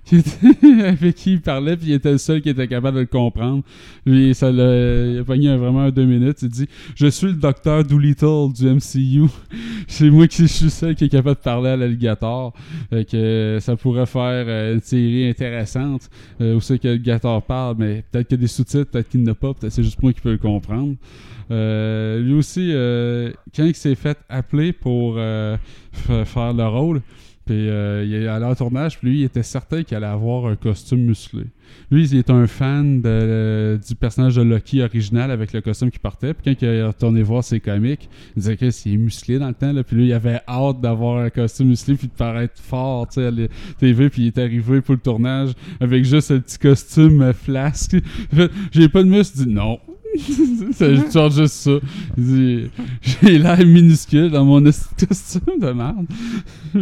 avec 0.85 1.17
qui 1.17 1.33
il 1.33 1.41
parlait, 1.41 1.77
puis 1.77 1.89
il 1.89 1.95
était 1.95 2.13
le 2.13 2.19
seul 2.19 2.41
qui 2.41 2.49
était 2.49 2.69
capable 2.69 2.97
de 2.97 3.01
le 3.01 3.07
comprendre. 3.07 3.65
Lui, 4.05 4.35
ça 4.35 4.51
il 4.51 5.19
a 5.21 5.25
pogné 5.25 5.57
vraiment 5.57 5.91
deux 5.91 6.05
minutes. 6.05 6.43
Il 6.43 6.49
dit 6.49 6.69
Je 6.95 7.09
suis 7.09 7.27
le 7.27 7.33
docteur 7.33 7.83
Doolittle 7.83 8.53
du 8.55 8.67
MCU. 8.67 9.29
C'est 9.89 10.09
moi 10.09 10.29
qui 10.29 10.43
je 10.43 10.47
suis 10.47 10.71
seul 10.71 10.95
qui 10.95 11.05
est 11.05 11.09
capable 11.09 11.37
de 11.37 11.43
parler 11.43 11.71
à 11.71 11.77
l'alligator. 11.77 12.53
Que 12.91 13.59
ça 13.61 13.75
pourrait 13.75 14.07
faire 14.07 14.45
euh, 14.47 14.75
une 14.75 14.81
série 14.81 15.29
intéressante 15.29 16.09
euh, 16.41 16.55
où 16.55 16.61
c'est 16.61 16.79
que 16.79 16.89
l'alligator 16.89 17.43
parle, 17.43 17.77
mais 17.79 18.05
peut-être 18.11 18.29
qu'il 18.29 18.37
y 18.37 18.41
a 18.41 18.43
des 18.43 18.47
sous-titres, 18.47 18.91
peut-être 18.91 19.09
qu'il 19.09 19.23
n'y 19.23 19.31
a 19.31 19.35
pas, 19.35 19.55
peut-être 19.55 19.73
c'est 19.73 19.83
juste 19.83 20.01
moi 20.03 20.13
qui 20.13 20.21
peux 20.21 20.33
le 20.33 20.39
comprendre. 20.39 20.95
Euh, 21.51 22.21
lui 22.21 22.35
aussi, 22.35 22.71
euh, 22.73 23.31
quand 23.55 23.65
il 23.65 23.75
s'est 23.75 23.95
fait 23.95 24.19
appeler 24.29 24.73
pour 24.73 25.15
euh, 25.17 25.57
faire 26.25 26.53
le 26.53 26.67
rôle, 26.67 27.03
puis 27.45 27.69
euh, 27.69 28.05
il 28.05 28.13
est 28.13 28.27
allé 28.27 28.45
en 28.45 28.57
tournage, 28.57 28.99
puis 28.99 29.09
lui, 29.09 29.21
il 29.21 29.25
était 29.25 29.45
certain 29.45 29.85
qu'il 29.85 29.97
allait 29.97 30.07
avoir 30.07 30.47
un 30.47 30.57
costume 30.57 31.03
musclé. 31.03 31.45
Lui, 31.93 32.05
il 32.09 32.17
est 32.19 32.29
un 32.31 32.49
fan 32.49 33.01
de- 33.01 33.79
du 33.87 33.95
personnage 33.95 34.35
de 34.35 34.43
Loki 34.43 34.83
original 34.83 35.31
avec 35.31 35.53
le 35.53 35.61
costume 35.61 35.93
qui 35.93 36.01
portait. 36.01 36.35
Puis 36.35 36.43
quand 36.57 36.67
il 36.67 36.69
est 36.69 36.83
retourné 36.85 37.23
voir 37.23 37.45
ses 37.45 37.61
comics, 37.61 38.09
il 38.35 38.41
disait 38.41 38.57
que 38.57 38.71
c'est 38.73 38.97
musclé 38.97 39.39
dans 39.39 39.47
le 39.47 39.55
temps. 39.55 39.73
Là, 39.73 39.85
puis 39.85 39.95
lui, 39.95 40.07
il 40.09 40.13
avait 40.13 40.41
hâte 40.49 40.81
d'avoir 40.81 41.19
un 41.23 41.31
costume 41.31 41.69
musclé 41.69 41.95
puis 41.95 42.09
de 42.09 42.13
paraître 42.13 42.61
fort 42.61 43.07
à 43.17 43.21
la 43.21 43.47
TV. 43.79 44.11
Puis 44.11 44.23
il 44.23 44.27
est 44.29 44.39
arrivé 44.39 44.81
pour 44.81 44.95
le 44.95 45.01
tournage 45.01 45.53
avec 45.79 46.05
juste 46.05 46.33
un 46.33 46.41
petit 46.41 46.59
costume 46.59 47.23
euh, 47.23 47.33
flasque. 47.33 47.95
J'ai 48.73 48.89
pas 48.89 49.05
de 49.05 49.09
muscle. 49.09 49.39
Dit 49.39 49.49
non. 49.49 49.79
c'est 50.73 51.13
genre 51.13 51.31
juste 51.31 51.55
ça. 51.55 51.73
J'ai 52.17 53.39
l'air 53.39 53.59
minuscule 53.59 54.31
dans 54.31 54.45
mon 54.45 54.63
costume 54.63 55.59
de 55.59 55.73
merde. 55.73 56.07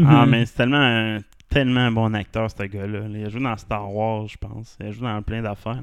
Ah, 0.07 0.26
mais 0.26 0.47
c'est 0.47 0.55
tellement 0.55 0.80
un, 0.80 1.18
tellement 1.49 1.80
un 1.80 1.93
bon 1.93 2.14
acteur, 2.14 2.51
ce 2.51 2.64
gars-là. 2.64 3.01
Il 3.12 3.24
a 3.24 3.28
joué 3.28 3.41
dans 3.41 3.57
Star 3.57 3.93
Wars, 3.93 4.26
je 4.28 4.37
pense. 4.37 4.76
Il 4.80 4.87
a 4.87 4.91
joué 4.91 5.07
dans 5.07 5.22
plein 5.22 5.43
d'affaires. 5.43 5.82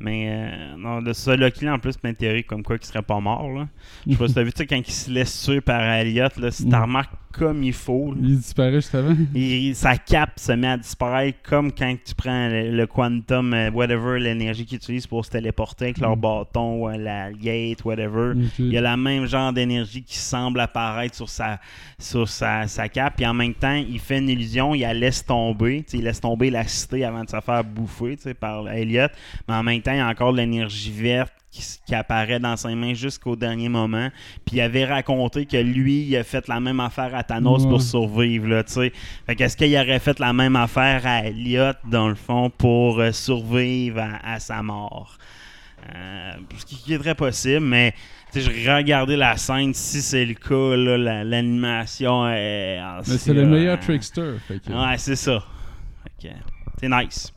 Mais 0.00 0.26
euh, 0.28 0.76
non, 0.76 1.02
de 1.02 1.12
ça, 1.12 1.36
Lucky, 1.36 1.68
en 1.68 1.78
plus, 1.78 1.94
théorie 2.14 2.44
comme 2.44 2.62
quoi 2.62 2.78
qu'il 2.78 2.86
serait 2.86 3.02
pas 3.02 3.20
mort. 3.20 3.50
Là. 3.50 3.68
Je 4.06 4.12
sais 4.12 4.18
pas 4.18 4.28
si 4.28 4.34
t'as 4.34 4.42
vu, 4.42 4.52
tu 4.52 4.58
sais, 4.58 4.66
quand 4.66 4.76
il 4.76 4.92
se 4.92 5.10
laisse 5.10 5.44
tuer 5.44 5.60
par 5.60 5.80
Elliot, 5.80 6.28
là, 6.38 6.50
si 6.50 6.68
t'as 6.68 6.86
Mm. 6.86 6.90
Comme 7.38 7.62
il 7.62 7.72
faut. 7.72 8.12
là. 8.12 8.18
Il 8.22 8.36
disparaît 8.38 8.72
juste 8.74 8.94
avant. 8.94 9.14
Et 9.34 9.74
sa 9.74 9.96
cape 9.96 10.38
se 10.38 10.52
met 10.52 10.68
à 10.68 10.76
disparaître 10.76 11.38
comme 11.42 11.72
quand 11.72 11.94
tu 12.04 12.14
prends 12.14 12.48
le, 12.48 12.70
le 12.70 12.86
quantum, 12.86 13.52
euh, 13.54 13.70
whatever, 13.70 14.18
l'énergie 14.20 14.64
qu'ils 14.66 14.76
utilisent 14.78 15.06
pour 15.06 15.24
se 15.24 15.30
téléporter 15.30 15.86
avec 15.86 15.98
leur 15.98 16.16
Mm. 16.16 16.20
bâton, 16.20 16.82
ou 16.84 16.88
la 16.88 17.32
gate, 17.32 17.84
whatever. 17.84 18.32
Il 18.58 18.72
y 18.72 18.78
a 18.78 18.80
la 18.80 18.96
même 18.96 19.26
genre 19.26 19.52
d'énergie 19.52 20.02
qui 20.02 20.16
semble 20.16 20.60
apparaître 20.60 21.14
sur 21.14 21.28
sa, 21.28 21.60
sur 21.98 22.28
sa, 22.28 22.66
sa 22.66 22.88
cape. 22.88 23.16
Puis 23.16 23.26
en 23.26 23.34
même 23.34 23.54
temps, 23.54 23.74
il 23.74 23.98
fait 23.98 24.18
une 24.18 24.28
illusion, 24.28 24.74
il 24.74 24.80
la 24.82 24.94
laisse 24.94 25.24
tomber. 25.24 25.84
Il 25.92 26.04
laisse 26.04 26.20
tomber 26.20 26.50
la 26.50 26.66
cité 26.66 27.04
avant 27.04 27.24
de 27.24 27.28
se 27.30 27.40
faire 27.40 27.64
bouffer 27.64 28.16
par 28.38 28.68
Elliot. 28.68 29.08
Mais 29.48 29.54
en 29.54 29.62
même 29.62 29.80
temps, 29.82 29.92
il 29.92 29.98
y 29.98 30.00
a 30.00 30.08
encore 30.08 30.32
de 30.32 30.38
l'énergie 30.38 30.92
verte 30.92 31.32
qui, 31.86 31.94
apparaît 31.94 32.40
dans 32.40 32.56
ses 32.56 32.74
mains 32.74 32.94
jusqu'au 32.94 33.36
dernier 33.36 33.68
moment. 33.68 34.08
Puis 34.44 34.56
il 34.56 34.60
avait 34.60 34.84
raconté 34.84 35.46
que 35.46 35.56
lui, 35.56 36.02
il 36.02 36.16
a 36.16 36.24
fait 36.24 36.46
la 36.48 36.58
même 36.60 36.80
affaire 36.80 37.14
à 37.14 37.22
Thanos 37.22 37.64
pour 37.66 37.80
survivre. 37.82 38.48
Là, 38.48 38.62
fait 38.64 38.92
qu'est-ce 39.36 39.56
qu'il 39.56 39.74
aurait 39.76 39.98
fait 40.00 40.18
la 40.18 40.32
même 40.32 40.56
affaire 40.56 41.02
à 41.06 41.24
Elliot, 41.26 41.72
dans 41.88 42.08
le 42.08 42.14
fond, 42.14 42.50
pour 42.50 42.98
euh, 43.00 43.12
survivre 43.12 44.00
à, 44.00 44.34
à 44.34 44.40
sa 44.40 44.62
mort? 44.62 45.16
Euh, 45.94 46.32
ce 46.56 46.64
qui, 46.64 46.94
est 46.94 46.98
très 46.98 47.14
possible, 47.14 47.60
mais 47.64 47.92
je 48.34 48.70
regardais 48.70 49.16
la 49.18 49.36
scène, 49.36 49.74
si 49.74 50.00
c'est 50.00 50.24
le 50.24 50.34
cas, 50.34 50.76
la- 50.76 51.24
l'animation 51.24 52.26
est. 52.28 52.78
ah, 52.82 53.00
Mais 53.06 53.18
c'est 53.18 53.34
le 53.34 53.42
euh, 53.42 53.46
meilleur 53.46 53.78
trickster. 53.78 54.34
fait 54.48 54.60
que- 54.64 54.72
Ouais, 54.72 54.96
c'est 54.96 55.16
ça. 55.16 55.44
Fait 56.20 56.28
que, 56.28 56.34
c'est 56.80 56.88
nice. 56.88 57.33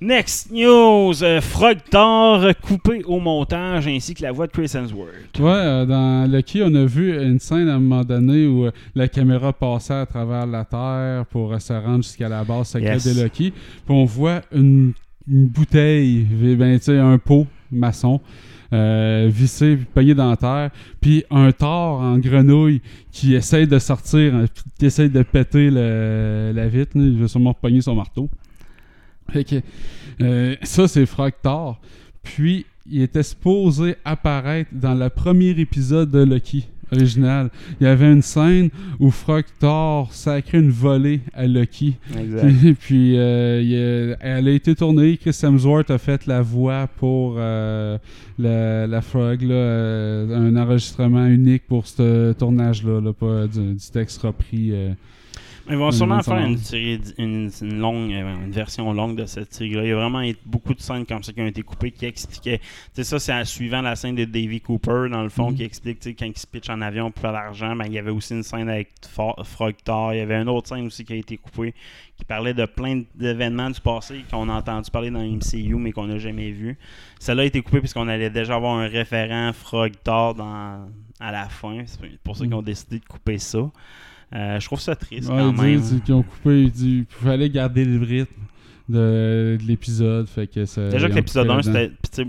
Next 0.00 0.50
news, 0.52 1.22
euh, 1.22 1.40
Frog 1.40 1.78
Thor 1.90 2.44
coupé 2.60 3.02
au 3.04 3.18
montage 3.18 3.86
ainsi 3.88 4.12
que 4.12 4.22
la 4.22 4.30
voix 4.30 4.46
de 4.46 4.52
Chris 4.52 4.70
Hemsworth. 4.74 5.38
Ouais, 5.38 5.46
euh, 5.48 5.86
dans 5.86 6.30
Lucky, 6.30 6.60
on 6.62 6.74
a 6.74 6.84
vu 6.84 7.16
une 7.18 7.38
scène 7.38 7.68
à 7.70 7.76
un 7.76 7.78
moment 7.80 8.04
donné 8.04 8.46
où 8.46 8.66
euh, 8.66 8.70
la 8.94 9.08
caméra 9.08 9.54
passait 9.54 9.94
à 9.94 10.04
travers 10.04 10.44
la 10.46 10.66
Terre 10.66 11.24
pour 11.30 11.52
euh, 11.54 11.58
se 11.58 11.72
rendre 11.72 12.02
jusqu'à 12.04 12.28
la 12.28 12.44
base 12.44 12.68
secrète 12.68 13.04
Yes. 13.06 13.16
de 13.16 13.22
Lucky. 13.22 13.50
Puis 13.52 13.60
on 13.88 14.04
voit 14.04 14.42
une, 14.52 14.92
une 15.26 15.46
bouteille, 15.46 16.26
ben, 16.30 16.78
un 16.88 17.18
pot 17.18 17.46
maçon. 17.72 18.20
Euh, 18.72 19.28
vissé, 19.32 19.78
pogné 19.94 20.12
dans 20.12 20.28
la 20.28 20.36
terre, 20.36 20.70
puis 21.00 21.22
un 21.30 21.52
Thor 21.52 22.00
en 22.00 22.18
grenouille 22.18 22.82
qui 23.12 23.36
essaye 23.36 23.68
de 23.68 23.78
sortir, 23.78 24.32
qui 24.76 24.86
essaye 24.86 25.08
de 25.08 25.22
péter 25.22 25.70
le- 25.70 26.50
la 26.52 26.66
vitre. 26.66 26.98
là. 26.98 27.04
Il 27.04 27.16
veut 27.16 27.28
sûrement 27.28 27.54
pogner 27.54 27.80
son 27.80 27.94
marteau. 27.94 28.28
Fait 29.30 29.44
que, 29.44 29.56
euh, 30.22 30.54
ça, 30.62 30.88
c'est 30.88 31.06
Frog 31.06 31.32
Thor. 31.42 31.80
Puis, 32.22 32.66
il 32.90 33.02
était 33.02 33.22
supposé 33.22 33.96
apparaître 34.04 34.70
dans 34.72 34.94
le 34.94 35.08
premier 35.08 35.50
épisode 35.50 36.10
de 36.10 36.22
Lucky 36.22 36.66
original. 36.92 37.50
Il 37.80 37.84
y 37.84 37.88
avait 37.88 38.12
une 38.12 38.22
scène 38.22 38.70
où 39.00 39.10
Frog 39.10 39.42
Thor 39.58 40.12
sacrait 40.12 40.60
une 40.60 40.70
volée 40.70 41.20
à 41.34 41.44
Lucky. 41.48 41.96
Exact. 42.16 42.74
Puis, 42.80 43.18
euh, 43.18 43.60
il 43.60 43.74
a- 43.74 44.16
elle 44.20 44.46
a 44.46 44.50
été 44.52 44.72
tournée. 44.76 45.16
Chris 45.16 45.36
Hemsworth 45.42 45.90
a 45.90 45.98
fait 45.98 46.26
la 46.26 46.42
voix 46.42 46.86
pour 46.86 47.34
euh, 47.38 47.98
la, 48.38 48.86
la 48.86 49.00
Frog. 49.02 49.42
là, 49.42 49.54
euh, 49.54 50.36
un 50.48 50.56
enregistrement 50.56 51.26
unique 51.26 51.66
pour 51.66 51.88
ce 51.88 52.32
tournage-là. 52.34 53.00
là, 53.00 53.12
pas 53.12 53.48
du, 53.48 53.74
du 53.74 53.90
texte 53.92 54.22
repris. 54.22 54.72
Ils 55.68 55.76
vont 55.76 55.90
sûrement 55.90 56.22
faire 56.22 56.36
une, 56.38 56.58
série, 56.58 57.00
une, 57.18 57.50
une 57.60 57.78
longue, 57.78 58.12
euh, 58.12 58.44
une 58.44 58.52
version 58.52 58.92
longue 58.92 59.16
de 59.16 59.26
cette 59.26 59.52
série-là. 59.52 59.82
Il 59.84 59.88
y 59.88 59.92
a 59.92 59.96
vraiment 59.96 60.22
beaucoup 60.44 60.74
de 60.74 60.80
scènes 60.80 61.04
comme 61.06 61.22
ça 61.22 61.32
qui 61.32 61.40
ont 61.40 61.46
été 61.46 61.62
coupées 61.62 61.90
qui 61.90 62.06
expliquaient. 62.06 62.58
Tu 62.58 62.64
sais, 62.94 63.04
ça, 63.04 63.18
c'est 63.18 63.44
suivant 63.44 63.82
la 63.82 63.96
scène 63.96 64.14
de 64.14 64.24
Davy 64.24 64.60
Cooper, 64.60 65.08
dans 65.10 65.22
le 65.22 65.28
fond, 65.28 65.50
Mhm. 65.50 65.56
qui 65.56 65.62
explique, 65.64 65.98
tu 66.00 66.10
sais, 66.10 66.14
quand 66.14 66.26
il 66.26 66.36
se 66.38 66.46
pitch 66.46 66.68
en 66.70 66.80
avion 66.80 67.10
pour 67.10 67.20
faire 67.20 67.32
l'argent, 67.32 67.74
ben, 67.74 67.86
il 67.86 67.92
y 67.94 67.98
avait 67.98 68.10
aussi 68.12 68.34
une 68.34 68.42
scène 68.42 68.68
avec 68.68 68.90
Fo- 69.14 69.42
Frog 69.44 69.74
Thor. 69.84 70.12
Il 70.14 70.18
y 70.18 70.20
avait 70.20 70.40
une 70.40 70.48
autre 70.48 70.68
scène 70.68 70.86
aussi 70.86 71.04
qui 71.04 71.12
a 71.12 71.16
été 71.16 71.36
coupée 71.36 71.74
qui 72.16 72.24
parlait 72.24 72.54
de 72.54 72.64
plein 72.64 73.02
d'événements 73.14 73.68
du 73.68 73.78
passé 73.80 74.24
qu'on 74.30 74.48
a 74.48 74.54
entendu 74.54 74.90
parler 74.90 75.10
dans 75.10 75.20
MCU, 75.20 75.74
mais 75.74 75.92
qu'on 75.92 76.06
n'a 76.06 76.16
jamais 76.18 76.50
vu. 76.50 76.78
Celle-là 77.18 77.42
a 77.42 77.46
été 77.46 77.60
coupée 77.60 77.80
puisqu'on 77.80 78.08
allait 78.08 78.30
déjà 78.30 78.54
avoir 78.54 78.78
un 78.78 78.86
référent 78.88 79.52
Frog 79.52 79.92
Thor 80.02 80.34
dans, 80.34 80.88
à 81.20 81.32
la 81.32 81.48
fin. 81.50 81.82
C'est 81.84 82.18
pour 82.24 82.34
ça 82.36 82.44
qu'ils 82.44 82.54
ont 82.54 82.62
décidé 82.62 83.00
de 83.00 83.04
couper 83.04 83.36
ça. 83.36 83.58
Euh, 84.34 84.58
je 84.60 84.66
trouve 84.66 84.80
ça 84.80 84.96
triste 84.96 85.28
Ouais, 85.28 85.36
quand 85.38 85.52
même. 85.52 86.00
qu'ils 86.04 86.14
ont 86.14 86.22
coupé. 86.22 86.70
Qu'il 86.74 87.06
fallait 87.08 87.48
garder 87.50 87.84
le 87.84 88.04
rythme 88.04 88.42
de, 88.88 89.56
de 89.60 89.66
l'épisode. 89.66 90.28
Fait 90.28 90.46
que 90.48 90.64
ça, 90.64 90.88
Déjà 90.88 91.08
que 91.08 91.14
l'épisode 91.14 91.46
coupé 91.46 91.68
1, 91.68 91.72
là-dedans. 91.72 91.94
c'était. 92.02 92.28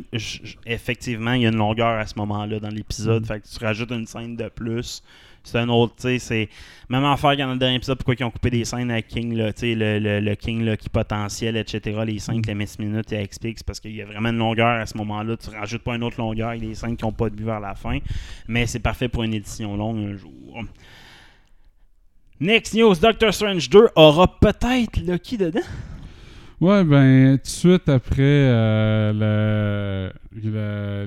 Effectivement, 0.66 1.34
il 1.34 1.42
y 1.44 1.46
a 1.46 1.50
une 1.50 1.58
longueur 1.58 2.00
à 2.00 2.06
ce 2.06 2.14
moment-là 2.18 2.60
dans 2.60 2.70
l'épisode. 2.70 3.24
Mm. 3.24 3.26
Fait 3.26 3.40
que 3.42 3.48
tu 3.48 3.64
rajoutes 3.64 3.92
une 3.92 4.06
scène 4.06 4.36
de 4.36 4.50
plus. 4.50 5.02
C'est 5.44 5.60
un 5.60 5.70
autre, 5.70 5.94
tu 5.96 6.02
sais, 6.04 6.20
c'est. 6.20 6.50
Même 6.90 7.06
affaire 7.06 7.32
qu'il 7.32 7.40
y 7.40 7.44
en 7.44 7.46
a 7.46 7.50
dans 7.50 7.54
le 7.54 7.60
dernier 7.60 7.76
épisode, 7.78 7.98
pourquoi 7.98 8.16
ils 8.20 8.24
ont 8.26 8.32
coupé 8.32 8.50
des 8.50 8.66
scènes 8.66 8.92
à 8.92 9.02
King, 9.02 9.34
là, 9.34 9.54
tu 9.54 9.62
sais, 9.62 9.76
le, 9.76 9.98
le, 9.98 10.20
le 10.20 10.36
King 10.36 10.66
là, 10.66 10.76
qui 10.76 10.90
potentiel, 10.90 11.56
etc. 11.56 12.02
Les 12.06 12.20
scènes 12.20 12.42
que 12.42 12.52
les 12.52 12.66
10 12.66 12.80
minutes, 12.80 13.12
il 13.12 13.18
explique, 13.20 13.58
c'est 13.58 13.66
parce 13.66 13.80
qu'il 13.80 13.96
y 13.96 14.02
a 14.02 14.06
vraiment 14.06 14.30
une 14.30 14.38
longueur 14.40 14.68
à 14.68 14.86
ce 14.86 14.98
moment-là. 14.98 15.38
Tu 15.38 15.50
rajoutes 15.50 15.84
pas 15.84 15.96
une 15.96 16.04
autre 16.04 16.20
longueur 16.20 16.50
avec 16.50 16.60
des 16.62 16.76
scènes 16.76 16.98
qui 16.98 17.06
n'ont 17.06 17.14
pas 17.14 17.30
de 17.30 17.36
but 17.36 17.46
vers 17.46 17.62
la 17.62 17.76
fin. 17.76 18.00
Mais 18.50 18.66
c'est 18.68 18.80
parfait 18.80 19.08
pour 19.08 19.24
une 19.24 19.34
édition 19.34 19.78
longue 19.78 20.00
un 20.00 20.18
jour. 20.18 20.60
Next 22.40 22.74
news, 22.76 22.96
Doctor 23.02 23.34
Strange 23.34 23.70
2 23.70 23.90
aura 23.96 24.28
peut-être 24.40 24.98
Lucky 25.06 25.38
dedans? 25.38 25.60
Ouais, 26.62 26.84
ben, 26.84 27.38
tout 27.38 27.44
de 27.44 27.48
suite 27.48 27.90
après 27.90 28.16
euh, 28.22 29.12
le- 29.14 30.12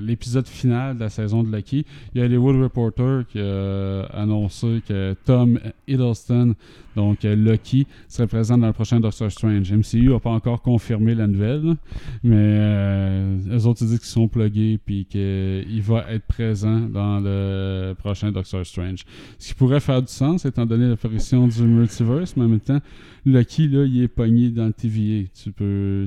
l'épisode 0.01 0.47
final 0.47 0.95
de 0.95 1.01
la 1.01 1.09
saison 1.09 1.43
de 1.43 1.55
Lucky, 1.55 1.85
il 2.13 2.19
y 2.19 2.23
a 2.23 2.25
Hollywood 2.25 2.61
Reporter 2.61 3.25
qui 3.27 3.39
a 3.39 4.03
annoncé 4.13 4.81
que 4.87 5.15
Tom 5.25 5.59
Hiddleston, 5.87 6.55
donc 6.95 7.23
euh, 7.23 7.35
Lucky, 7.35 7.87
serait 8.07 8.27
présent 8.27 8.57
dans 8.57 8.67
le 8.67 8.73
prochain 8.73 8.99
Doctor 8.99 9.31
Strange. 9.31 9.71
MCU 9.71 10.09
n'a 10.09 10.19
pas 10.19 10.29
encore 10.29 10.61
confirmé 10.61 11.15
la 11.15 11.27
nouvelle, 11.27 11.75
mais 12.23 12.35
euh, 12.35 13.37
eux 13.51 13.65
autres 13.65 13.85
disent 13.85 13.99
qu'ils 13.99 14.07
sont 14.07 14.27
plugués 14.27 14.79
puis 14.85 15.05
qu'il 15.05 15.81
va 15.81 16.05
être 16.09 16.25
présent 16.25 16.81
dans 16.81 17.19
le 17.19 17.93
prochain 17.97 18.31
Doctor 18.31 18.65
Strange. 18.65 19.05
Ce 19.39 19.49
qui 19.49 19.53
pourrait 19.53 19.79
faire 19.79 20.01
du 20.01 20.11
sens 20.11 20.45
étant 20.45 20.65
donné 20.65 20.87
l'apparition 20.87 21.47
du 21.47 21.63
multiverse, 21.63 22.35
mais 22.35 22.43
en 22.43 22.49
même 22.49 22.59
temps, 22.59 22.79
Lucky, 23.25 23.67
là, 23.67 23.85
il 23.85 24.03
est 24.03 24.07
pogné 24.07 24.49
dans 24.49 24.65
le 24.65 24.73
TVA. 24.73 25.27
Tu 25.33 25.51
peux. 25.51 26.05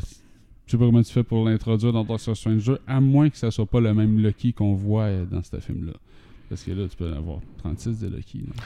Je 0.67 0.73
sais 0.73 0.79
pas 0.79 0.87
comment 0.87 1.03
tu 1.03 1.13
fais 1.13 1.23
pour 1.23 1.45
l'introduire 1.45 1.93
dans 1.93 2.05
Doctor 2.05 2.37
Strange 2.37 2.65
2, 2.65 2.79
à 2.87 3.01
moins 3.01 3.29
que 3.29 3.37
ça 3.37 3.51
soit 3.51 3.67
pas 3.67 3.81
le 3.81 3.93
même 3.93 4.19
Lucky 4.19 4.53
qu'on 4.53 4.75
voit 4.75 5.03
euh, 5.05 5.25
dans 5.27 5.43
ce 5.43 5.59
film-là. 5.61 5.93
Parce 6.49 6.63
que 6.63 6.71
là, 6.73 6.87
tu 6.89 6.97
peux 6.97 7.11
en 7.11 7.17
avoir 7.17 7.39
36 7.59 8.01
de 8.01 8.09
Lucky. 8.15 8.39
là. 8.47 8.63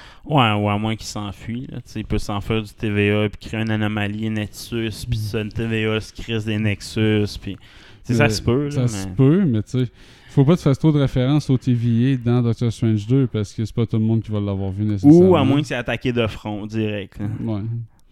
Ouais, 0.56 0.62
ou 0.62 0.68
à 0.68 0.78
moins 0.78 0.94
qu'il 0.96 1.06
s'enfuit. 1.06 1.66
Il 1.96 2.04
peut 2.04 2.18
s'enfuir 2.18 2.62
du 2.62 2.72
TVA 2.72 3.28
puis 3.28 3.48
créer 3.48 3.60
une 3.62 3.70
anomalie 3.70 4.28
Nexus, 4.30 4.90
puis 5.08 5.18
ça, 5.18 5.42
le 5.42 5.50
TVA 5.50 6.00
se 6.00 6.12
crée 6.12 6.38
des 6.40 6.58
Nexus, 6.58 7.38
puis... 7.40 7.56
sais, 8.04 8.14
Ça 8.14 8.24
Euh, 8.24 8.28
se 8.28 8.42
peut, 8.42 8.70
Ça 8.70 8.82
mais... 8.82 8.88
se 8.88 9.08
peut, 9.08 9.44
mais 9.44 9.62
tu 9.62 9.70
sais, 9.84 9.90
faut 10.30 10.44
pas 10.44 10.52
que 10.54 10.58
tu 10.58 10.64
fasses 10.64 10.78
trop 10.78 10.92
de 10.92 10.98
références 11.00 11.48
au 11.50 11.56
TVA 11.58 12.16
dans 12.16 12.42
Doctor 12.42 12.72
Strange 12.72 13.06
2 13.06 13.26
parce 13.28 13.52
que 13.54 13.64
c'est 13.64 13.74
pas 13.74 13.86
tout 13.86 13.96
le 13.96 14.02
monde 14.04 14.22
qui 14.22 14.30
va 14.30 14.40
l'avoir 14.40 14.70
vu 14.70 14.84
nécessairement. 14.84 15.30
Ou 15.30 15.36
à 15.36 15.44
moins 15.44 15.60
que 15.62 15.66
c'est 15.66 15.74
attaqué 15.74 16.12
de 16.12 16.26
front, 16.26 16.66
direct. 16.66 17.18
là. 17.18 17.26
Ouais. 17.44 17.62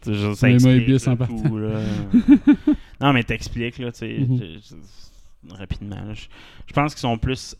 Sais, 0.03 0.15
je- 0.15 0.35
ça 0.35 0.51
explique, 0.51 0.87
tout, 1.27 1.57
là. 1.59 1.81
non, 3.01 3.13
mais 3.13 3.23
t'expliques, 3.25 3.79
là, 3.79 3.93
tu 3.93 3.99
sais, 3.99 4.19
Mhm. 4.19 4.61
rapidement. 5.51 5.97
là. 5.97 6.15
Je, 6.15 6.27
je 6.67 6.73
pense 6.73 6.93
qu'ils 6.95 7.01
sont 7.03 7.19
plus 7.19 7.57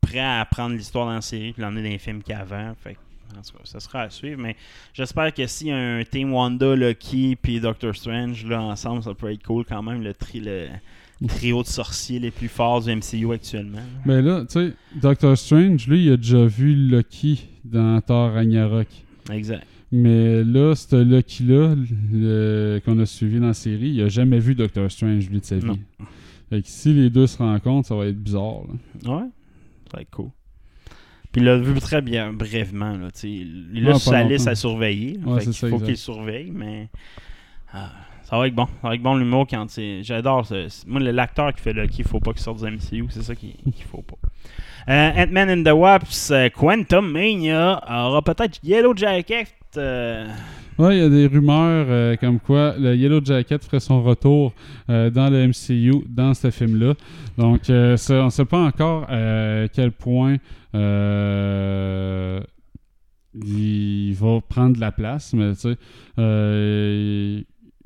prêts 0.00 0.18
à 0.20 0.40
apprendre 0.40 0.74
l'histoire 0.76 1.06
dans 1.06 1.14
la 1.14 1.20
série 1.20 1.52
puis 1.52 1.62
l'emmener 1.62 1.82
dans 1.82 1.88
les 1.90 1.98
films 1.98 2.22
qu'avant. 2.22 2.74
Fait 2.82 2.94
que, 2.94 2.98
en 3.38 3.42
tout 3.42 3.52
cas, 3.52 3.64
ça 3.64 3.80
sera 3.80 4.02
à 4.02 4.10
suivre, 4.10 4.40
mais 4.40 4.56
j'espère 4.94 5.34
que 5.34 5.42
a 5.42 5.76
un 5.76 6.04
Team 6.04 6.32
Wanda, 6.32 6.74
Lucky 6.74 7.36
puis 7.40 7.60
Doctor 7.60 7.94
Strange 7.94 8.44
là, 8.46 8.62
ensemble, 8.62 9.02
ça 9.02 9.12
peut 9.14 9.30
être 9.32 9.42
cool 9.42 9.64
quand 9.64 9.82
même, 9.82 10.02
le, 10.02 10.14
tri, 10.14 10.40
le 10.40 10.68
trio 11.26 11.62
de 11.62 11.68
sorciers 11.68 12.18
les 12.20 12.30
plus 12.30 12.48
forts 12.48 12.82
du 12.82 12.94
MCU 12.94 13.32
actuellement. 13.32 13.82
Mais 14.06 14.22
là, 14.22 14.42
tu 14.46 14.52
sais, 14.52 14.72
Doctor 14.94 15.36
Strange, 15.36 15.86
lui, 15.88 16.06
il 16.06 16.12
a 16.12 16.16
déjà 16.16 16.46
vu 16.46 16.74
Lucky 16.74 17.48
dans 17.64 18.00
Thor 18.00 18.32
Ragnarok. 18.32 18.86
Exact. 19.30 19.66
Mais 19.90 20.44
là, 20.44 20.74
ce 20.74 20.96
Lucky-là, 20.96 21.74
le- 22.12 22.80
qu'on 22.84 22.98
a 22.98 23.06
suivi 23.06 23.40
dans 23.40 23.46
la 23.48 23.54
série, 23.54 23.88
il 23.90 24.02
a 24.02 24.08
jamais 24.08 24.38
vu 24.38 24.54
Doctor 24.54 24.90
Strange, 24.90 25.28
lui, 25.30 25.40
de 25.40 25.44
sa 25.44 25.56
vie. 25.56 25.64
Non. 25.66 25.78
Fait 26.50 26.62
que 26.62 26.68
si 26.68 26.92
les 26.92 27.10
deux 27.10 27.26
se 27.26 27.38
rencontrent, 27.38 27.88
ça 27.88 27.94
va 27.94 28.06
être 28.06 28.18
bizarre. 28.22 28.62
là. 29.04 29.10
Ouais, 29.16 29.22
ça 29.90 29.96
va 29.96 30.02
être 30.02 30.10
cool. 30.10 30.30
Puis 31.32 31.42
il 31.42 31.44
l'a 31.44 31.56
vu 31.58 31.78
très 31.80 32.00
bien, 32.02 32.32
brièvement. 32.32 32.92
Là, 32.96 33.08
il 33.22 33.88
a 33.88 33.98
sa 33.98 34.22
liste 34.24 34.48
à 34.48 34.54
surveiller. 34.54 35.18
Ouais, 35.24 35.40
fait 35.40 35.52
ça, 35.52 35.68
faut 35.68 35.78
qu'il 35.78 35.96
surveille, 35.96 36.50
mais 36.54 36.88
ah, 37.72 37.90
ça 38.24 38.38
va 38.38 38.46
être 38.46 38.54
bon. 38.54 38.66
Ça 38.82 38.88
va 38.88 38.94
être 38.94 39.02
bon 39.02 39.14
l'humour 39.16 39.46
quand 39.48 39.68
c'est. 39.70 40.02
J'adore 40.02 40.46
ça. 40.46 40.56
Moi, 40.86 41.00
l'acteur 41.00 41.52
qui 41.54 41.60
fait 41.60 41.74
Lucky, 41.74 41.98
il 42.00 42.08
faut 42.08 42.20
pas 42.20 42.32
qu'il 42.32 42.40
sorte 42.42 42.64
du 42.64 42.70
MCU. 42.70 43.06
C'est 43.10 43.22
ça 43.22 43.34
qu'il 43.34 43.52
qu'il 43.56 43.84
faut 43.84 44.02
pas. 44.02 44.16
Euh, 44.88 45.22
Ant-Man 45.24 45.50
and 45.50 45.62
the 45.64 45.74
Wasp, 45.74 46.30
euh, 46.32 46.48
Quantum 46.48 47.10
Mania 47.12 47.82
aura 47.90 48.22
peut-être 48.22 48.58
Yellow 48.62 48.96
Jacket. 48.96 49.54
Euh, 49.76 50.26
Ouais, 50.78 50.96
il 50.96 51.02
y 51.02 51.04
a 51.04 51.08
des 51.08 51.26
rumeurs 51.26 51.86
euh, 51.88 52.16
comme 52.16 52.38
quoi 52.38 52.74
le 52.78 52.94
Yellow 52.94 53.20
Jacket 53.24 53.64
ferait 53.64 53.80
son 53.80 54.02
retour 54.02 54.54
euh, 54.88 55.10
dans 55.10 55.28
le 55.28 55.48
MCU 55.48 56.04
dans 56.08 56.34
ce 56.34 56.50
film-là. 56.50 56.94
Donc, 57.36 57.64
ça, 57.64 58.22
on 58.22 58.26
ne 58.26 58.30
sait 58.30 58.44
pas 58.44 58.60
encore 58.60 59.06
à 59.08 59.66
quel 59.72 59.90
point 59.92 60.36
il 63.34 64.14
va 64.14 64.40
prendre 64.48 64.78
la 64.80 64.92
place, 64.92 65.32
mais 65.34 65.54
tu 65.54 65.60
sais, 65.60 65.76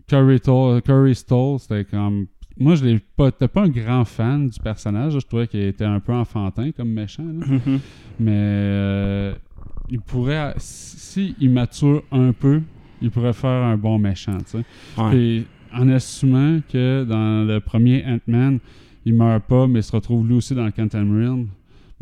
Curry, 0.09 0.41
Curry 0.85 1.15
Stoll, 1.15 1.59
c'était 1.59 1.85
comme. 1.85 2.27
Moi, 2.59 2.75
je 2.75 2.85
l'ai 2.85 3.01
pas. 3.17 3.31
Pas 3.33 3.63
un 3.63 3.69
grand 3.69 4.05
fan 4.05 4.49
du 4.49 4.61
personnage. 4.61 5.15
Je 5.15 5.27
trouvais 5.27 5.47
qu'il 5.47 5.63
était 5.63 5.87
un 5.87 6.01
peu 6.01 6.13
enfantin 6.13 6.71
comme 6.73 6.91
méchant. 6.91 7.25
là. 7.25 7.47
Mhm. 7.47 7.81
Mais 8.21 8.33
euh, 8.35 9.35
il 9.91 10.01
pourrait. 10.01 10.55
Si 10.59 11.35
il 11.41 11.51
mature 11.51 12.03
un 12.11 12.33
peu, 12.33 12.63
il 13.01 13.11
pourrait 13.11 13.33
faire 13.33 13.51
un 13.51 13.77
bon 13.77 13.99
méchant, 13.99 14.39
tu 14.39 14.59
sais. 14.59 14.65
Ouais. 14.99 15.45
En 15.75 15.89
assumant 15.89 16.61
que 16.71 17.05
dans 17.05 17.47
le 17.47 17.59
premier 17.61 18.05
Ant-Man, 18.07 18.59
il 19.05 19.15
meurt 19.15 19.43
pas, 19.45 19.67
mais 19.67 19.83
se 19.83 19.93
retrouve 19.93 20.27
lui 20.27 20.35
aussi 20.35 20.55
dans 20.55 20.65
le 20.65 20.71
Quantum 20.71 21.49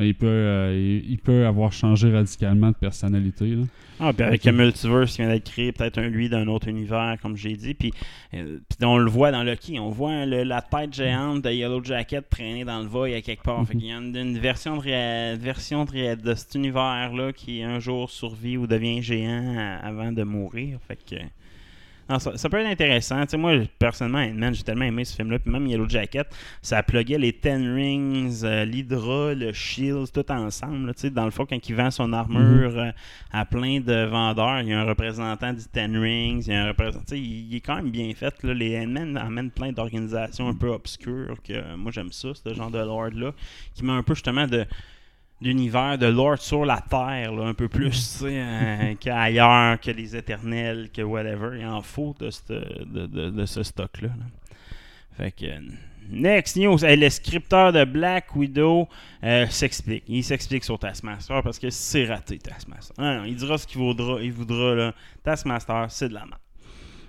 Il, 0.05 0.15
peut, 0.15 0.27
euh, 0.27 0.73
il, 1.05 1.11
il 1.13 1.19
peut 1.19 1.47
avoir 1.47 1.73
changé 1.73 2.11
radicalement 2.13 2.69
de 2.71 2.77
personnalité. 2.77 3.47
Là. 3.49 3.63
Ah, 4.03 4.13
puis 4.15 4.23
avec 4.25 4.45
le 4.45 4.53
multiverse 4.53 5.11
qui 5.15 5.23
vient 5.23 5.31
d'être 5.31 5.51
créé, 5.51 5.73
peut-être 5.73 5.99
un 5.99 6.09
lui 6.09 6.29
d'un 6.31 6.47
autre 6.49 6.69
univers, 6.69 7.17
comme 7.21 7.37
j'ai 7.37 7.55
dit. 7.55 7.75
Puis, 7.75 7.93
euh, 8.33 8.59
puis 8.69 8.87
on 8.87 8.97
le 8.97 9.11
voit 9.11 9.31
dans 9.31 9.43
Loki, 9.43 9.79
on 9.79 9.91
voit 9.91 10.25
le- 10.25 10.43
la 10.43 10.63
tête 10.63 10.95
géante 10.95 11.43
de 11.43 11.51
Yellow 11.51 11.85
Jacket 11.85 12.29
traîner 12.31 12.65
dans 12.65 12.81
le 12.81 12.87
void 12.87 13.09
à 13.15 13.21
quelque 13.21 13.43
part. 13.43 13.67
Fait 13.67 13.75
qu'il 13.77 13.87
y 13.89 13.93
a 13.93 13.97
une, 13.99 14.17
une 14.17 14.39
version, 14.39 14.79
de, 14.79 15.37
version 15.37 15.85
de, 15.85 16.15
de 16.15 16.35
cet 16.35 16.55
univers-là 16.55 17.33
qui 17.35 17.63
un 17.63 17.79
jour 17.79 18.11
survit 18.11 18.57
ou 18.57 18.67
devient 18.67 19.03
géant 19.03 19.79
avant 19.83 20.13
de 20.13 20.23
mourir. 20.23 20.79
Fait 20.89 20.97
que. 20.97 21.17
Ça, 22.19 22.37
ça 22.37 22.49
peut 22.49 22.59
être 22.59 22.67
intéressant. 22.71 23.21
Tu 23.23 23.31
sais, 23.31 23.37
moi, 23.37 23.53
personnellement, 23.79 24.19
Ant-Man, 24.19 24.55
j'ai 24.55 24.63
tellement 24.63 24.85
aimé 24.85 25.05
ce 25.05 25.15
film-là. 25.17 25.39
Puis 25.39 25.51
même 25.51 25.67
Yellow 25.67 25.89
Jacket, 25.89 26.27
ça 26.63 26.83
pluguait 26.83 27.19
les 27.19 27.33
Ten 27.33 27.75
Rings, 27.75 28.41
euh, 28.45 28.65
l'Hydra, 28.65 29.35
le 29.35 29.53
Shield, 29.53 30.11
tout 30.13 30.31
ensemble. 30.33 30.87
là. 30.89 30.95
Tu 30.95 31.01
sais, 31.03 31.11
dans 31.11 31.25
le 31.25 31.31
fond, 31.31 31.47
quand 31.47 31.69
il 31.69 31.75
vend 31.75 31.91
son 31.91 32.13
armure 32.13 32.79
euh, 32.79 32.91
à 33.33 33.45
plein 33.45 33.81
de 33.81 34.05
vendeurs, 34.07 34.61
il 34.63 34.69
y 34.69 34.73
a 34.73 34.81
un 34.81 34.85
représentant 34.85 35.53
du 35.53 35.65
Ten 35.73 35.97
Rings, 35.97 36.45
il 36.47 36.53
y 36.53 36.57
a 36.57 36.65
un 36.65 36.69
représentant. 36.69 37.05
tu 37.05 37.17
sais, 37.17 37.21
Il, 37.21 37.49
il 37.53 37.57
est 37.57 37.61
quand 37.61 37.77
même 37.77 37.91
bien 37.91 38.13
fait. 38.15 38.35
Là. 38.43 38.55
Les 38.55 38.79
Ant-Man 38.79 39.17
amènent 39.17 39.51
plein 39.51 39.73
d'organisations 39.73 40.49
un 40.49 40.55
peu 40.55 40.69
obscures. 40.69 41.37
que 41.43 41.53
euh, 41.53 41.77
Moi, 41.77 41.93
j'aime 41.93 42.13
ça, 42.13 42.29
ce 42.35 42.55
genre 42.55 42.71
de 42.71 42.79
lord-là, 42.79 43.33
qui 43.75 43.85
met 43.85 43.93
un 43.93 44.03
peu 44.03 44.15
justement 44.15 44.47
de 44.47 44.67
d'univers 45.41 45.97
de 45.99 46.07
Lord 46.07 46.39
sur 46.39 46.65
la 46.65 46.81
Terre, 46.81 47.33
là, 47.33 47.45
un 47.47 47.55
peu 47.55 47.69
plus 47.69 47.93
sais, 47.93 48.27
euh, 48.43 48.95
qu'ailleurs, 49.01 49.81
que 49.81 49.91
les 49.91 50.15
éternels, 50.17 50.91
que 50.93 51.03
whatever. 51.03 51.59
Il 51.59 51.67
en 51.67 51.81
faut 51.83 52.15
de, 52.21 52.31
ce- 52.31 52.85
de, 52.85 53.07
de- 53.07 53.31
de 53.31 53.47
ce 53.47 53.63
stock-là. 53.63 54.09
là. 54.09 54.25
Fait 55.17 55.33
que. 55.33 55.47
Next 56.13 56.57
news, 56.57 56.85
Eh, 56.85 56.97
le 56.97 57.09
scripteur 57.09 57.73
de 57.73 57.85
Black 57.85 58.35
Widow 58.35 58.89
euh, 59.23 59.47
s'explique. 59.49 60.03
Il 60.09 60.25
s'explique 60.25 60.65
sur 60.65 60.77
Taskmaster 60.77 61.41
parce 61.43 61.57
que 61.59 61.71
c'est 61.71 62.05
raté 62.07 62.37
Taskmaster. 62.39 62.95
Non, 62.99 63.19
non, 63.19 63.25
il 63.25 63.37
dira 63.37 63.57
ce 63.59 63.65
qu'il 63.67 63.79
voudra, 63.81 64.21
il 64.21 64.33
voudra 64.33 64.75
là. 64.75 64.95
Taskmaster, 65.23 65.87
c'est 65.89 66.09
de 66.09 66.15
la 66.15 66.27
merde. 66.27 66.41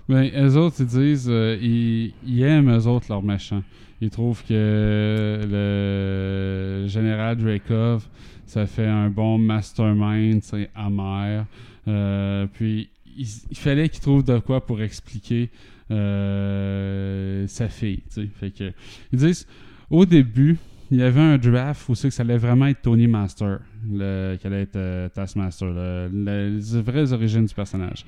Ben, 0.08 0.30
eux 0.36 0.56
autres, 0.56 0.76
ils 0.80 0.86
disent, 0.86 1.28
euh, 1.28 1.58
ils, 1.60 2.14
ils 2.24 2.42
aiment 2.44 2.70
eux 2.76 2.86
autres 2.86 3.06
leurs 3.08 3.22
méchants. 3.22 3.62
Ils 4.02 4.10
trouvent 4.10 4.42
que 4.44 5.38
le 5.48 6.88
général 6.88 7.36
Drakov, 7.36 8.04
ça 8.46 8.66
fait 8.66 8.84
un 8.86 9.08
bon 9.08 9.38
mastermind, 9.38 10.42
c'est 10.42 10.68
amer. 10.74 11.46
Euh, 11.86 12.46
puis, 12.52 12.90
il, 13.16 13.26
il 13.50 13.56
fallait 13.56 13.88
qu'ils 13.88 14.00
trouvent 14.00 14.24
de 14.24 14.40
quoi 14.40 14.66
pour 14.66 14.82
expliquer 14.82 15.50
euh, 15.92 17.46
sa 17.46 17.68
fille. 17.68 18.02
Fait 18.40 18.50
que, 18.50 18.72
ils 19.12 19.18
disent, 19.20 19.46
au 19.88 20.04
début, 20.04 20.58
il 20.90 20.98
y 20.98 21.02
avait 21.02 21.20
un 21.20 21.38
draft 21.38 21.88
où 21.88 21.94
c'est 21.94 22.08
que 22.08 22.14
ça 22.14 22.22
allait 22.24 22.36
vraiment 22.38 22.66
être 22.66 22.82
Tony 22.82 23.06
Master, 23.06 23.60
qui 23.88 24.46
allait 24.46 24.62
être 24.62 24.76
euh, 24.76 25.08
Taskmaster, 25.10 25.68
le- 25.68 26.08
le- 26.12 26.56
les 26.58 26.82
vraies 26.82 27.12
origines 27.12 27.46
du 27.46 27.54
personnage 27.54 28.04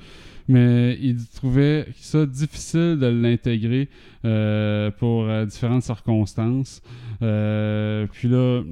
mais 0.48 0.98
il 1.00 1.16
trouvait 1.28 1.86
ça 1.96 2.26
difficile 2.26 2.98
de 2.98 3.06
l'intégrer 3.06 3.88
euh, 4.24 4.90
pour 4.90 5.24
euh, 5.24 5.46
différentes 5.46 5.82
circonstances. 5.82 6.82
Euh, 7.22 8.06
puis 8.12 8.28
là, 8.28 8.62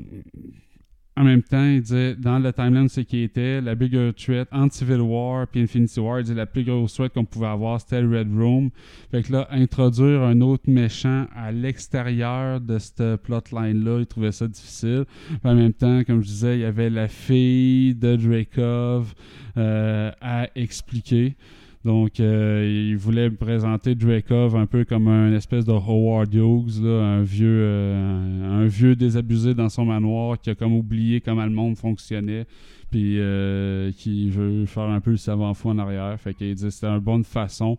en 1.15 1.25
même 1.25 1.43
temps, 1.43 1.65
il 1.65 1.83
disait 1.83 2.15
dans 2.15 2.39
le 2.39 2.53
timeline, 2.55 2.89
c'est 2.89 3.05
qui 3.05 3.23
était 3.23 3.61
la 3.61 3.75
bigger 3.75 4.13
threat 4.17 4.49
entre 4.51 4.75
Civil 4.75 5.03
War 5.03 5.47
puis 5.47 5.61
Infinity 5.61 6.01
War. 6.01 6.21
Il 6.21 6.23
disait 6.23 6.35
la 6.35 6.47
plus 6.47 6.65
grosse 6.65 6.95
threat 6.95 7.13
qu'on 7.13 7.27
pouvait 7.27 7.49
avoir, 7.49 7.81
c'était 7.81 8.01
Red 8.01 8.29
Room. 8.35 8.71
Fait 9.11 9.23
que 9.23 9.33
là, 9.33 9.47
introduire 9.51 10.23
un 10.23 10.41
autre 10.41 10.65
méchant 10.69 11.27
à 11.37 11.53
l'extérieur 11.53 12.63
de 12.63 12.79
cette 12.79 13.17
plotline-là, 13.17 13.99
il 14.01 14.07
trouvait 14.07 14.33
ça 14.33 14.49
difficile. 14.49 15.05
Puis 15.29 15.39
en 15.45 15.55
même 15.55 15.75
temps, 15.75 16.03
comme 16.05 16.23
je 16.23 16.29
disais, 16.29 16.57
il 16.57 16.61
y 16.63 16.65
avait 16.65 16.89
la 16.89 17.09
fille 17.09 17.95
de 17.95 18.17
Drakov 18.17 19.13
euh, 19.59 20.11
à 20.23 20.49
expliquer. 20.55 21.37
Donc, 21.85 22.21
euh, 22.21 22.89
il 22.91 22.97
voulait 22.97 23.29
présenter 23.31 23.97
Drakov 23.97 24.55
un 24.55 24.67
peu 24.67 24.85
comme 24.85 25.09
un 25.09 25.33
espèce 25.35 25.65
de 25.65 25.73
Howard 25.73 26.33
Hughes, 26.33 26.81
là, 26.81 27.03
un 27.03 27.23
vieux, 27.23 27.61
euh, 27.63 28.63
un 28.63 28.67
vieux 28.67 28.95
désabusé 28.95 29.55
dans 29.55 29.69
son 29.69 29.85
manoir 29.85 30.39
qui 30.39 30.51
a 30.51 30.55
comme 30.55 30.75
oublié 30.75 31.21
comment 31.21 31.45
le 31.45 31.51
monde 31.51 31.77
fonctionnait, 31.77 32.47
puis 32.91 33.19
euh, 33.19 33.91
qui 33.93 34.31
veut 34.31 34.65
faire 34.67 34.85
un 34.85 35.01
peu 35.01 35.11
le 35.11 35.17
savant 35.17 35.55
fou 35.55 35.71
en 35.71 35.79
arrière. 35.79 36.21
Fait 36.21 36.35
qu'il 36.35 36.55
dit 36.55 36.71
c'était 36.71 36.87
une 36.87 37.01
bonne 37.01 37.25
façon 37.25 37.79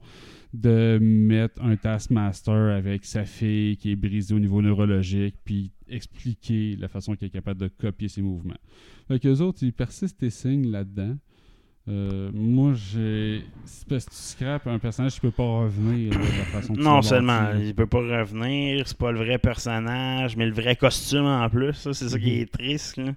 de 0.53 0.99
mettre 1.01 1.63
un 1.63 1.77
Taskmaster 1.77 2.75
avec 2.75 3.05
sa 3.05 3.23
fille 3.23 3.77
qui 3.77 3.91
est 3.91 3.95
brisée 3.95 4.35
au 4.35 4.39
niveau 4.39 4.61
neurologique, 4.61 5.35
puis 5.45 5.71
expliquer 5.87 6.75
la 6.75 6.89
façon 6.89 7.15
qu'il 7.15 7.27
est 7.27 7.31
capable 7.31 7.61
de 7.61 7.69
copier 7.69 8.09
ses 8.09 8.21
mouvements. 8.21 8.59
Fait 9.07 9.19
qu'eux 9.19 9.39
autres, 9.39 9.63
ils 9.63 9.73
persistent 9.73 10.21
et 10.23 10.29
signent 10.29 10.69
là-dedans. 10.69 11.15
Euh, 11.89 12.29
moi, 12.33 12.73
j'ai. 12.73 13.43
Parce 13.89 14.05
que 14.05 14.11
tu 14.11 14.17
scrapes 14.17 14.67
un 14.67 14.79
personnage 14.79 15.15
qui 15.15 15.19
peut 15.19 15.31
pas 15.31 15.43
revenir 15.43 16.13
là, 16.13 16.19
de 16.19 16.37
la 16.37 16.45
façon 16.45 16.73
tu 16.73 16.79
Non 16.79 17.01
seulement, 17.01 17.51
il 17.59 17.75
peut 17.75 17.87
pas 17.87 17.97
revenir, 17.97 18.87
c'est 18.87 18.97
pas 18.97 19.11
le 19.11 19.19
vrai 19.19 19.37
personnage, 19.37 20.37
mais 20.37 20.45
le 20.45 20.53
vrai 20.53 20.77
costume 20.77 21.25
en 21.25 21.49
plus, 21.49 21.73
ça, 21.73 21.93
c'est 21.93 22.07
ça 22.07 22.17
qui 22.17 22.39
est 22.39 22.51
triste. 22.51 22.97
Là. 22.97 23.11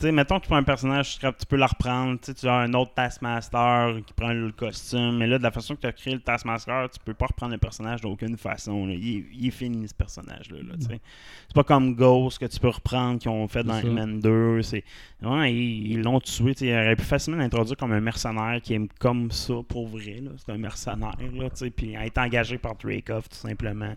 Sais, 0.00 0.12
mettons 0.12 0.38
que 0.38 0.44
tu 0.44 0.48
prends 0.48 0.56
un 0.56 0.62
personnage, 0.62 1.18
tu 1.18 1.46
peux 1.46 1.56
le 1.56 1.64
reprendre, 1.64 2.18
tu 2.20 2.48
as 2.48 2.54
un 2.54 2.72
autre 2.72 2.92
Taskmaster 2.94 3.96
qui 4.06 4.12
prend 4.14 4.32
le 4.32 4.50
costume, 4.52 5.18
mais 5.18 5.26
là, 5.26 5.36
de 5.36 5.42
la 5.42 5.50
façon 5.50 5.76
que 5.76 5.82
tu 5.82 5.86
as 5.86 5.92
créé 5.92 6.14
le 6.14 6.20
Taskmaster, 6.20 6.88
tu 6.90 6.98
peux 7.04 7.12
pas 7.12 7.26
reprendre 7.26 7.52
le 7.52 7.58
personnage 7.58 8.00
d'aucune 8.00 8.38
façon. 8.38 8.86
là. 8.86 8.94
Il, 8.94 9.18
est- 9.18 9.24
il 9.34 9.48
est 9.48 9.50
fini, 9.50 9.86
ce 9.88 9.94
personnage-là. 9.94 10.58
là. 10.62 10.74
C'est 10.80 11.54
pas 11.54 11.64
comme 11.64 11.94
Ghost 11.94 12.38
que 12.38 12.46
tu 12.46 12.58
peux 12.58 12.68
reprendre, 12.70 13.18
qu'ils 13.18 13.30
ont 13.30 13.46
fait 13.48 13.62
dans. 13.62 13.74
Ant-Man 13.74 14.20
2. 14.20 14.62
C'est... 14.62 14.84
Ouais, 15.22 15.52
ils 15.52 15.92
ils 15.92 16.02
l'ont 16.02 16.20
tué. 16.20 16.54
tu 16.54 16.60
sais, 16.60 16.66
Ils 16.68 16.74
auraient 16.74 16.96
pu 16.96 17.04
facilement 17.04 17.38
l'introduire 17.38 17.76
comme 17.76 17.92
un 17.92 18.00
mercenaire 18.00 18.60
qui 18.62 18.74
est 18.74 18.88
comme 18.98 19.30
ça 19.30 19.54
pour 19.68 19.86
vrai. 19.88 20.20
là. 20.22 20.30
C'est 20.38 20.50
un 20.52 20.58
mercenaire. 20.58 21.14
Là, 21.34 21.48
puis 21.76 21.94
être 21.94 22.18
engagé 22.18 22.56
par 22.58 22.74
Dracoff, 22.76 23.28
tout 23.28 23.36
simplement. 23.36 23.94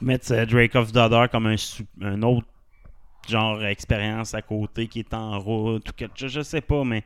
Mettre 0.00 0.32
euh, 0.32 0.46
Dracoff 0.46 0.90
Dodder 0.92 1.26
comme 1.30 1.46
un, 1.46 1.54
un 2.02 2.22
autre 2.22 2.46
genre 3.28 3.64
expérience 3.64 4.34
à 4.34 4.42
côté 4.42 4.86
qui 4.86 5.00
est 5.00 5.14
en 5.14 5.38
route 5.38 5.88
ou 5.88 5.92
quelque 5.92 6.18
chose. 6.18 6.32
Je 6.32 6.42
sais 6.42 6.60
pas, 6.60 6.84
mais. 6.84 7.04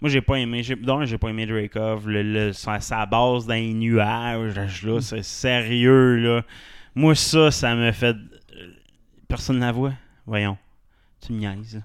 Moi, 0.00 0.10
j'ai 0.10 0.20
pas 0.20 0.36
aimé. 0.36 0.62
J'ai, 0.62 0.76
d'un, 0.76 1.04
j'ai 1.04 1.18
pas 1.18 1.28
aimé 1.28 1.44
Dracov. 1.44 2.08
Le, 2.08 2.22
le- 2.22 2.52
sa, 2.52 2.78
sa 2.78 3.04
base 3.04 3.46
dans 3.46 3.54
les 3.54 3.74
nuages, 3.74 4.84
là, 4.84 5.00
c'est 5.00 5.24
sérieux, 5.24 6.16
là. 6.16 6.44
Moi, 6.94 7.14
ça, 7.16 7.50
ça 7.50 7.74
me 7.74 7.90
fait. 7.90 8.16
Personne 9.26 9.58
la 9.58 9.72
voit. 9.72 9.94
Voyons. 10.24 10.56
Tu 11.20 11.32
me 11.32 11.38
niaises. 11.38 11.82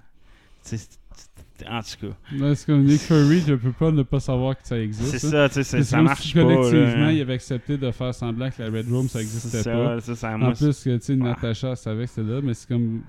En 1.69 1.81
tout 1.81 2.07
cas. 2.07 2.13
Parce 2.39 2.65
que 2.65 2.71
Nick 2.73 3.01
Fury, 3.01 3.41
je 3.47 3.53
peux 3.53 3.71
pas 3.71 3.91
ne 3.91 4.03
pas 4.03 4.19
savoir 4.19 4.59
que 4.59 4.67
ça 4.67 4.77
existe. 4.77 5.17
C'est 5.17 5.27
hein? 5.27 5.47
ça, 5.47 5.49
tu 5.49 5.63
sais, 5.63 5.83
ça 5.83 5.97
comme 5.97 6.05
marche 6.05 6.21
si 6.23 6.33
pas. 6.33 6.41
collectivement, 6.43 7.05
là. 7.05 7.11
il 7.13 7.21
avait 7.21 7.33
accepté 7.33 7.77
de 7.77 7.91
faire 7.91 8.13
semblant 8.13 8.49
que 8.49 8.61
la 8.61 8.69
Red 8.69 8.89
Room, 8.89 9.07
ça 9.07 9.21
existait 9.21 9.61
C'est 9.61 9.71
pas. 9.71 9.99
ça, 10.01 10.15
ça, 10.15 10.15
ça, 10.15 10.35
En 10.35 10.51
plus, 10.51 10.83
que, 10.83 10.97
tu 10.97 11.03
sais, 11.03 11.15
Natasha 11.15 11.75
savait 11.75 12.05
que 12.05 12.09
c'était 12.09 12.29
là, 12.29 12.41
mais 12.43 12.53
c'est 12.53 12.67
comme. 12.67 13.01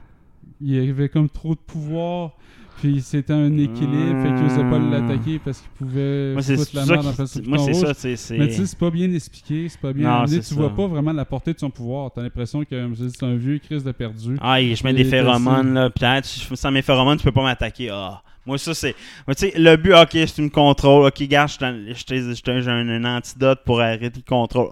Il 0.60 0.74
y 0.84 0.90
avait 0.90 1.08
comme 1.08 1.28
trop 1.28 1.54
de 1.54 1.60
pouvoir. 1.60 2.32
Puis 2.80 3.00
c'était 3.02 3.32
un 3.32 3.56
équilibre, 3.56 4.20
fait 4.20 4.34
qu'il 4.34 4.46
osait 4.46 4.68
pas 4.68 4.78
l'attaquer 4.80 5.38
parce 5.38 5.60
qu'il 5.60 5.70
pouvait 5.70 6.32
Moi, 6.32 6.42
c'est 6.42 6.56
foutre 6.56 6.74
la 6.74 6.84
merde 6.86 7.06
en 7.06 7.12
face 7.12 7.36
moi, 7.46 7.58
c'est 7.58 7.72
ça, 7.72 7.94
c'est- 7.94 8.36
Mais 8.36 8.48
tu 8.48 8.54
sais, 8.54 8.66
c'est 8.66 8.78
pas 8.78 8.90
bien 8.90 9.10
expliqué, 9.14 9.68
c'est 9.68 9.80
pas 9.80 9.92
bien 9.92 10.08
Non, 10.08 10.14
amené. 10.24 10.38
Tu 10.38 10.42
ça. 10.42 10.54
vois 10.56 10.70
pas 10.74 10.86
vraiment 10.88 11.12
la 11.12 11.24
portée 11.24 11.54
de 11.54 11.58
son 11.60 11.70
pouvoir. 11.70 12.10
T'as 12.12 12.22
l'impression 12.22 12.64
que 12.64 12.90
c'est 12.96 13.22
un 13.24 13.36
vieux 13.36 13.58
crise 13.58 13.84
de 13.84 13.92
perdu. 13.92 14.36
Ah, 14.40 14.60
je 14.60 14.82
mets 14.84 14.90
Et 14.90 14.94
des 14.94 15.04
phéromones, 15.04 15.72
là. 15.72 15.88
Peut-être, 15.88 16.26
sans 16.26 16.70
mes 16.72 16.82
phéromones, 16.82 17.16
tu 17.16 17.22
peux 17.24 17.32
pas 17.32 17.44
m'attaquer. 17.44 17.90
Ah. 17.90 18.22
Moi, 18.44 18.58
ça, 18.58 18.74
c'est. 18.74 18.94
Moi, 19.26 19.34
tu 19.36 19.48
sais, 19.48 19.54
le 19.56 19.76
but, 19.76 19.94
ok, 19.94 20.10
c'est 20.12 20.38
une 20.38 20.50
contrôle. 20.50 21.06
Ok, 21.06 21.22
gars, 21.22 21.46
j'ai 21.46 21.64
un, 21.64 22.88
un 22.88 23.16
antidote 23.16 23.60
pour 23.64 23.80
arrêter 23.80 24.10
le 24.16 24.28
contrôle. 24.28 24.70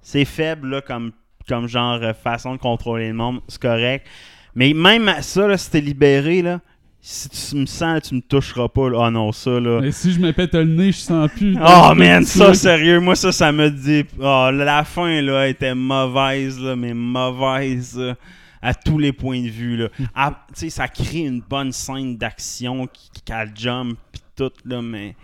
C'est 0.00 0.24
faible, 0.24 0.68
là, 0.70 0.80
comme, 0.80 1.10
comme 1.48 1.66
genre 1.66 1.98
euh, 2.02 2.14
façon 2.14 2.52
de 2.54 2.60
contrôler 2.60 3.08
le 3.08 3.14
monde. 3.14 3.40
C'est 3.48 3.60
correct. 3.60 4.06
Mais 4.54 4.72
même 4.74 5.08
à 5.08 5.22
ça, 5.22 5.46
là, 5.46 5.56
si 5.56 5.70
t'es 5.70 5.80
libéré, 5.80 6.42
là, 6.42 6.60
si 7.00 7.28
tu 7.28 7.56
me 7.56 7.66
sens, 7.66 8.02
tu 8.02 8.14
me 8.14 8.20
toucheras 8.20 8.68
pas. 8.68 8.88
Là. 8.88 9.06
Ah 9.06 9.10
non, 9.10 9.32
ça, 9.32 9.58
là. 9.58 9.80
Mais 9.80 9.90
si 9.90 10.12
je 10.12 10.20
me 10.20 10.32
pète 10.32 10.54
le 10.54 10.64
nez, 10.64 10.92
je 10.92 10.98
sens 10.98 11.28
plus. 11.34 11.56
Oh 11.60 11.94
man, 11.96 12.24
ça 12.24 12.54
sérieux, 12.54 13.00
moi 13.00 13.16
ça, 13.16 13.32
ça 13.32 13.50
me 13.50 13.70
dit. 13.70 14.04
Oh, 14.20 14.50
la 14.52 14.84
fin 14.84 15.20
là 15.20 15.48
était 15.48 15.74
mauvaise, 15.74 16.60
là, 16.60 16.76
mais 16.76 16.94
mauvaise 16.94 17.98
là, 17.98 18.14
à 18.62 18.72
tous 18.72 18.98
les 18.98 19.12
points 19.12 19.42
de 19.42 19.48
vue. 19.48 19.76
Là. 19.76 19.88
Ah, 20.14 20.44
tu 20.54 20.60
sais, 20.60 20.70
ça 20.70 20.86
crée 20.86 21.20
une 21.20 21.40
bonne 21.40 21.72
scène 21.72 22.16
d'action 22.16 22.86
qui, 22.86 23.10
qui 23.12 23.22
qu'elle 23.22 23.50
jump 23.54 23.98
pis 24.12 24.20
tout, 24.36 24.52
là, 24.64 24.80
mais 24.80 25.16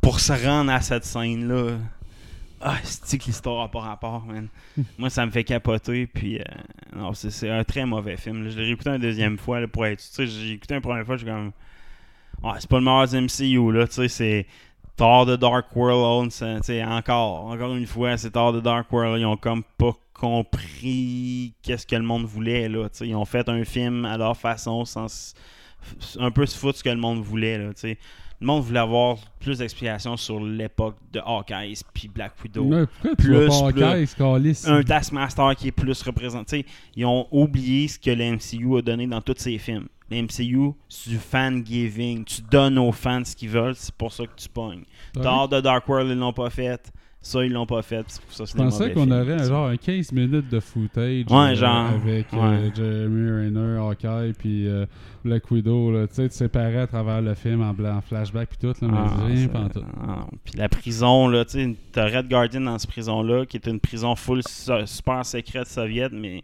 pour 0.00 0.18
se 0.18 0.32
rendre 0.32 0.72
à 0.72 0.80
cette 0.80 1.04
scène-là. 1.04 1.76
Ah, 2.60 2.76
c'est 2.82 3.18
que 3.18 3.24
l'histoire 3.26 3.62
n'a 3.62 3.68
pas 3.68 3.80
rapport, 3.80 4.24
man? 4.26 4.48
Moi, 4.98 5.10
ça 5.10 5.24
me 5.24 5.30
fait 5.30 5.44
capoter. 5.44 6.06
Puis, 6.06 6.38
euh, 6.40 6.44
non, 6.96 7.12
c'est- 7.14 7.48
un 7.50 7.64
très 7.64 7.86
mauvais 7.86 8.16
film. 8.16 8.44
là. 8.44 8.50
Je 8.50 8.58
l'ai 8.58 8.64
réécouté 8.64 8.90
une 8.90 8.98
deuxième 8.98 9.38
fois 9.38 9.60
là, 9.60 9.68
pour 9.68 9.86
être. 9.86 10.00
Tu 10.00 10.06
sais, 10.10 10.26
j'ai 10.26 10.52
écouté 10.52 10.74
une 10.74 10.80
première 10.80 11.04
fois, 11.06 11.16
je 11.16 11.24
suis 11.24 11.30
comme. 11.32 11.52
Ouais, 12.42 12.52
c'est 12.58 12.68
pas 12.68 12.78
le 12.78 12.84
meilleur 12.84 13.14
MCU, 13.14 13.72
là. 13.72 13.86
Tu 13.86 13.94
sais, 13.94 14.08
c'est. 14.08 14.46
Thor 14.96 15.26
de 15.26 15.36
Dark 15.36 15.74
World, 15.76 16.32
c'est- 16.32 16.56
tu 16.56 16.62
sais, 16.64 16.84
encore, 16.84 17.44
encore 17.46 17.76
une 17.76 17.86
fois, 17.86 18.16
c'est 18.16 18.32
Thor 18.32 18.52
de 18.52 18.58
Dark 18.60 18.92
World. 18.92 19.20
Ils 19.20 19.26
ont 19.26 19.36
comme 19.36 19.62
pas 19.76 19.92
compris 20.12 21.54
qu'est-ce 21.62 21.86
que 21.86 21.94
le 21.94 22.02
monde 22.02 22.24
voulait, 22.24 22.68
là. 22.68 22.88
Tu 22.88 22.98
sais, 22.98 23.08
ils 23.08 23.14
ont 23.14 23.24
fait 23.24 23.48
un 23.48 23.64
film 23.64 24.04
à 24.04 24.16
leur 24.18 24.36
façon, 24.36 24.84
sans 24.84 25.34
un 26.18 26.30
peu 26.32 26.44
se 26.46 26.58
foutre 26.58 26.78
ce 26.78 26.82
que 26.84 26.88
le 26.90 26.96
monde 26.96 27.20
voulait, 27.22 27.58
là. 27.58 27.68
Tu 27.74 27.80
sais. 27.80 27.98
Le 28.40 28.46
monde 28.46 28.62
voulait 28.62 28.78
avoir 28.78 29.16
plus 29.40 29.58
d'explications 29.58 30.16
sur 30.16 30.38
l'époque 30.40 30.96
de 31.12 31.18
Hawkeye 31.18 31.74
puis 31.92 32.08
Black 32.08 32.32
Widow 32.42 32.62
Ouais, 32.64 32.86
pourquoi 32.86 33.10
tu 33.10 33.16
plus, 33.16 33.34
vas 33.34 33.48
pas. 33.48 33.66
Hawkeye, 33.66 34.06
un 34.66 34.82
Taskmaster 34.82 35.56
qui 35.56 35.68
est 35.68 35.72
plus 35.72 36.00
représenté. 36.02 36.64
Ils 36.94 37.04
ont 37.04 37.26
oublié 37.32 37.88
ce 37.88 37.98
que 37.98 38.10
le 38.10 38.36
MCU 38.36 38.78
a 38.78 38.82
donné 38.82 39.06
dans 39.08 39.20
tous 39.20 39.34
ses 39.38 39.58
films. 39.58 39.88
Le 40.10 40.22
MCU, 40.22 40.72
c'est 40.88 41.10
du 41.10 41.18
fan 41.18 41.66
giving. 41.66 42.24
Tu 42.24 42.40
donnes 42.42 42.78
aux 42.78 42.92
fans 42.92 43.24
ce 43.24 43.34
qu'ils 43.36 43.50
veulent, 43.50 43.74
c'est 43.74 43.94
pour 43.94 44.12
ça 44.12 44.24
que 44.24 44.34
tu 44.36 44.48
pognes. 44.48 44.84
Thor 45.12 45.48
de 45.48 45.60
Dark 45.60 45.86
World, 45.88 46.10
ils 46.10 46.16
l'ont 46.18 46.32
pas 46.32 46.48
fait. 46.50 46.92
Ça, 47.28 47.44
ils 47.44 47.52
l'ont 47.52 47.66
pas 47.66 47.82
fait. 47.82 48.04
Ça 48.30 48.44
Je 48.46 48.54
pensais 48.54 48.90
qu'on 48.92 49.10
aurait 49.10 49.44
genre 49.46 49.66
un 49.68 49.76
15 49.76 50.12
minutes 50.12 50.48
de 50.48 50.60
footage 50.60 51.26
Ouais, 51.28 51.36
euh, 51.36 51.54
genre, 51.54 51.86
avec 51.88 52.26
euh, 52.32 52.36
ouais. 52.62 52.72
Jeremy 52.74 53.30
Renner, 53.30 53.78
Hawkeye, 53.78 54.32
puis 54.32 54.66
euh, 54.66 54.86
Black 55.24 55.50
Widow. 55.50 55.92
là. 55.92 56.06
Tu 56.06 56.14
sais, 56.14 56.28
tu 56.30 56.34
séparais 56.36 56.78
à 56.78 56.86
travers 56.86 57.20
le 57.20 57.34
film 57.34 57.60
en, 57.62 57.74
blanc, 57.74 57.96
en 57.96 58.00
flashback, 58.00 58.48
puis 58.48 58.58
tout, 58.58 58.68
là, 58.84 58.88
mais 58.90 58.98
Ah, 58.98 59.26
rien 59.26 59.36
c'est- 59.36 59.48
pas 59.48 59.58
en 59.60 59.68
tout. 59.68 59.82
ah, 60.00 60.26
Puis 60.42 60.54
la 60.56 60.70
prison, 60.70 61.28
là, 61.28 61.44
tu 61.44 61.50
sais, 61.52 61.76
t'as 61.92 62.06
Red 62.06 62.28
Guardian 62.30 62.62
dans 62.62 62.78
cette 62.78 62.88
prison-là, 62.90 63.44
qui 63.44 63.58
est 63.58 63.66
une 63.66 63.78
prison 63.80 64.16
full 64.16 64.42
so- 64.48 64.86
super 64.86 65.26
secrète 65.26 65.66
soviète, 65.66 66.12
mais 66.14 66.42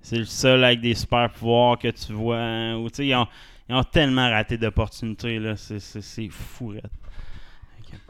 c'est 0.00 0.16
le 0.18 0.24
seul 0.24 0.64
avec 0.64 0.80
des 0.80 0.94
super 0.94 1.28
pouvoirs 1.30 1.78
que 1.78 1.88
tu 1.88 2.14
vois. 2.14 2.38
hein, 2.40 2.76
ou, 2.78 2.88
tu 2.88 2.96
sais, 2.96 3.06
ils 3.08 3.14
ont, 3.14 3.26
ils 3.68 3.74
ont 3.74 3.82
tellement 3.84 4.30
raté 4.30 4.56
d'opportunités, 4.56 5.38
là. 5.38 5.54
C'est, 5.56 6.28
fou. 6.30 6.72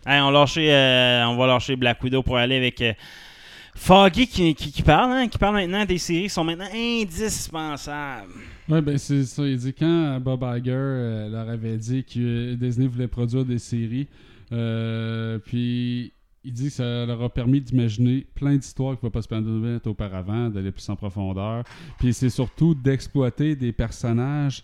Euh, 0.07 1.25
on 1.25 1.37
va 1.37 1.47
lâcher 1.47 1.77
Black 1.77 2.03
Widow 2.03 2.23
pour 2.23 2.37
aller 2.37 2.57
avec 2.57 2.81
euh, 2.81 2.93
Foggy 3.75 4.27
qui, 4.27 4.83
parle, 4.83 5.13
hein, 5.13 5.29
qui 5.29 5.37
parle 5.37 5.57
maintenant 5.57 5.85
des 5.85 5.99
séries 5.99 6.25
qui 6.25 6.29
sont 6.31 6.45
maintenant 6.45 6.69
indispensables. 6.73 8.33
Ouais, 8.69 8.81
ben 8.81 8.97
c'est 8.97 9.25
ça. 9.25 9.47
Il 9.47 9.59
dit 9.59 9.75
quand 9.75 10.21
Bob 10.21 10.43
Iger 10.43 10.73
euh, 10.73 11.29
leur 11.29 11.49
avait 11.49 11.77
dit 11.77 12.05
que 12.05 12.55
Disney 12.55 12.87
voulait 12.87 13.09
produire 13.09 13.45
des 13.45 13.59
séries, 13.59 14.07
euh, 14.53 15.39
puis 15.39 16.13
il 16.45 16.53
dit 16.53 16.67
que 16.67 16.75
ça 16.75 17.05
leur 17.07 17.21
a 17.23 17.29
permis 17.29 17.61
d'imaginer 17.61 18.27
plein 18.35 18.57
d'histoires 18.57 18.93
qui 18.93 18.97
ne 18.97 19.01
pouvaient 19.01 19.11
pas 19.11 19.23
se 19.23 19.29
permettre 19.29 19.89
auparavant, 19.91 20.49
d'aller 20.51 20.71
plus 20.71 20.89
en 20.89 20.97
profondeur. 20.97 21.65
Puis 21.99 22.15
c'est 22.15 22.31
surtout 22.31 22.75
d'exploiter 22.75 23.57
des 23.57 23.73
personnages 23.73 24.63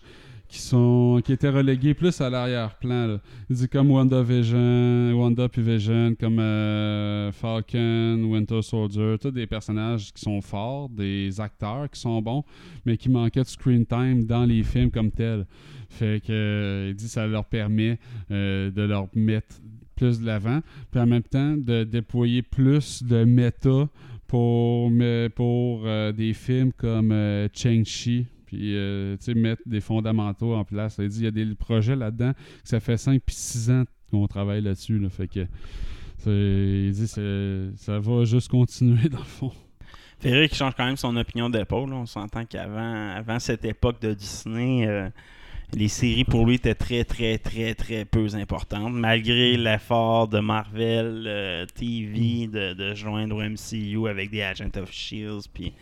qui 0.51 0.59
sont 0.59 1.21
qui 1.23 1.31
étaient 1.31 1.49
relégués 1.49 1.93
plus 1.93 2.19
à 2.19 2.29
l'arrière-plan. 2.29 3.19
Il 3.49 3.55
dit 3.55 3.69
comme 3.69 3.89
WandaVision, 3.89 5.13
Wanda 5.13 5.47
puis 5.47 5.61
Vision, 5.61 6.13
comme 6.19 6.39
euh, 6.39 7.31
Falcon, 7.31 8.21
Winter 8.25 8.61
Soldier, 8.61 9.15
tous 9.19 9.31
des 9.31 9.47
personnages 9.47 10.11
qui 10.11 10.21
sont 10.21 10.41
forts, 10.41 10.89
des 10.89 11.39
acteurs 11.39 11.89
qui 11.89 12.01
sont 12.01 12.21
bons, 12.21 12.43
mais 12.85 12.97
qui 12.97 13.09
manquaient 13.09 13.43
de 13.43 13.47
screen 13.47 13.85
time 13.85 14.25
dans 14.25 14.43
les 14.43 14.61
films 14.63 14.91
comme 14.91 15.09
tel. 15.09 15.47
Fait 15.89 16.21
que 16.21 16.33
euh, 16.33 16.89
il 16.89 16.95
dit 16.95 17.07
ça 17.07 17.25
leur 17.25 17.45
permet 17.45 17.97
euh, 18.29 18.69
de 18.71 18.81
leur 18.81 19.07
mettre 19.15 19.55
plus 19.95 20.19
de 20.19 20.25
l'avant, 20.25 20.59
puis 20.91 20.99
en 20.99 21.07
même 21.07 21.23
temps 21.23 21.55
de 21.55 21.85
déployer 21.85 22.41
plus 22.41 23.03
de 23.03 23.23
méta 23.23 23.87
pour, 24.27 24.91
mais 24.91 25.29
pour 25.29 25.85
des 26.13 26.33
films 26.33 26.71
comme 26.73 27.13
Chang-Chi, 27.53 28.25
puis 28.51 28.75
euh, 28.75 29.15
mettre 29.35 29.61
des 29.65 29.79
fondamentaux 29.79 30.53
en 30.53 30.65
place. 30.65 30.97
Il 30.99 31.07
dit 31.07 31.19
il 31.19 31.23
y 31.23 31.27
a 31.27 31.31
des 31.31 31.45
projets 31.55 31.95
là-dedans 31.95 32.33
que 32.33 32.69
ça 32.69 32.81
fait 32.81 32.97
5 32.97 33.21
puis 33.25 33.35
6 33.35 33.71
ans 33.71 33.83
qu'on 34.09 34.27
travaille 34.27 34.61
là-dessus. 34.61 34.99
là. 34.99 35.09
fait 35.09 35.27
que 35.27 35.47
il 36.25 36.91
dit 36.91 37.07
ça 37.07 37.99
va 37.99 38.25
juste 38.25 38.49
continuer 38.49 39.09
dans 39.09 39.19
le 39.19 39.23
fond. 39.23 39.51
Ferry 40.19 40.49
qui 40.49 40.55
change 40.55 40.73
quand 40.75 40.85
même 40.85 40.97
son 40.97 41.15
opinion 41.15 41.49
d'épaule. 41.49 41.93
On 41.93 42.05
s'entend 42.05 42.45
qu'avant 42.45 43.09
avant 43.15 43.39
cette 43.39 43.65
époque 43.65 44.01
de 44.01 44.13
Disney, 44.13 44.85
euh, 44.85 45.09
les 45.73 45.87
séries 45.87 46.25
pour 46.25 46.45
lui 46.45 46.55
étaient 46.55 46.75
très, 46.75 47.05
très, 47.05 47.37
très, 47.37 47.73
très 47.73 48.05
peu 48.05 48.27
importantes. 48.35 48.93
Malgré 48.93 49.57
l'effort 49.57 50.27
de 50.27 50.39
Marvel 50.39 51.23
euh, 51.25 51.65
TV 51.65 52.47
de, 52.47 52.73
de 52.73 52.93
joindre 52.93 53.37
au 53.37 53.41
MCU 53.41 54.07
avec 54.07 54.29
des 54.29 54.41
Agents 54.43 54.69
of 54.75 54.91
Shields. 54.91 55.47
Puis, 55.51 55.73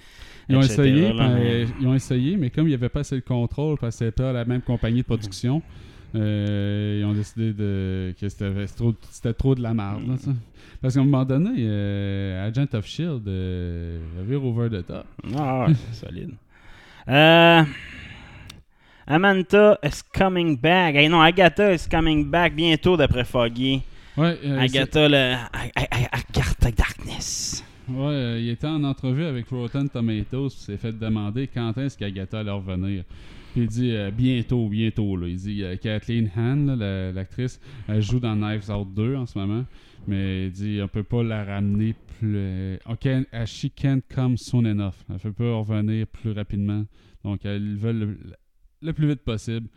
Ils 0.49 0.55
ont, 0.57 0.61
etc., 0.61 0.73
essayé, 0.81 1.13
là, 1.13 1.29
mais- 1.29 1.65
ils 1.79 1.87
ont 1.87 1.93
essayé, 1.93 2.37
mais 2.37 2.49
comme 2.49 2.65
il 2.65 2.69
n'y 2.69 2.73
avait 2.75 2.89
pas 2.89 3.01
assez 3.01 3.15
de 3.15 3.21
contrôle, 3.25 3.77
parce 3.77 3.95
que 3.95 4.05
c'était 4.05 4.23
pas 4.23 4.33
la 4.33 4.45
même 4.45 4.61
compagnie 4.61 5.01
de 5.01 5.05
production, 5.05 5.61
euh, 6.15 6.97
ils 7.01 7.05
ont 7.05 7.13
décidé 7.13 7.53
de, 7.53 8.13
que 8.19 8.27
c'était 8.29 9.33
trop, 9.33 9.53
de 9.55 9.61
la 9.61 9.73
merde. 9.73 10.07
là, 10.07 10.17
ça. 10.17 10.31
Parce 10.81 10.95
qu'à 10.95 11.01
un 11.01 11.03
moment 11.03 11.25
donné, 11.25 11.51
euh, 11.59 12.47
Agent 12.47 12.65
of 12.73 12.85
Shield 12.85 13.27
euh, 13.27 13.99
avait 14.21 14.35
over 14.37 14.69
the 14.69 14.85
top. 14.85 15.05
Ah 15.37 15.67
solide. 15.91 16.31
Euh, 17.07 17.63
Amanta 19.07 19.77
is 19.83 20.01
coming 20.13 20.57
back. 20.57 20.95
Hey, 20.95 21.09
non, 21.09 21.21
Agatha 21.21 21.73
is 21.73 21.87
coming 21.89 22.29
back 22.29 22.53
bientôt 22.55 22.95
d'après 22.95 23.23
Foggy. 23.25 23.81
Ouais, 24.17 24.37
Agatha, 24.57 25.07
le 25.09 25.35
Agatha 25.75 26.71
Darkness. 26.71 27.63
Ouais, 27.91 28.13
euh, 28.13 28.39
il 28.39 28.49
était 28.49 28.67
en 28.67 28.83
entrevue 28.83 29.23
avec 29.25 29.47
Rotten 29.49 29.89
Tomatoes, 29.89 30.49
puis 30.49 30.59
s'est 30.59 30.77
fait 30.77 30.97
demander 30.97 31.47
quand 31.47 31.77
est-ce 31.77 31.97
qu'Agatha 31.97 32.39
allait 32.39 32.51
revenir. 32.51 33.03
Puis 33.53 33.61
il 33.63 33.67
dit 33.67 33.91
euh, 33.91 34.11
bientôt, 34.11 34.67
bientôt. 34.69 35.15
Là. 35.17 35.27
Il 35.27 35.37
dit 35.37 35.63
euh, 35.63 35.75
Kathleen 35.77 36.29
la- 36.77 37.11
l'actrice, 37.11 37.59
elle 37.87 38.01
joue 38.01 38.19
dans 38.19 38.35
Knives 38.35 38.69
Out 38.69 38.87
2 38.95 39.15
en 39.15 39.25
ce 39.25 39.37
moment. 39.37 39.65
Mais 40.07 40.45
il 40.47 40.51
dit 40.51 40.79
on 40.83 40.87
peut 40.87 41.03
pas 41.03 41.23
la 41.23 41.43
ramener 41.43 41.93
plus. 42.19 42.77
OK, 42.87 43.05
uh, 43.05 43.45
she 43.45 43.69
can't 43.75 44.01
come 44.13 44.37
soon 44.37 44.65
enough. 44.65 44.93
Elle 45.09 45.17
peut 45.19 45.33
pas 45.33 45.53
revenir 45.55 46.07
plus 46.07 46.31
rapidement. 46.31 46.85
Donc 47.23 47.41
ils 47.43 47.75
veulent 47.75 47.99
le, 47.99 48.17
le 48.81 48.93
plus 48.93 49.07
vite 49.07 49.21
possible. 49.21 49.67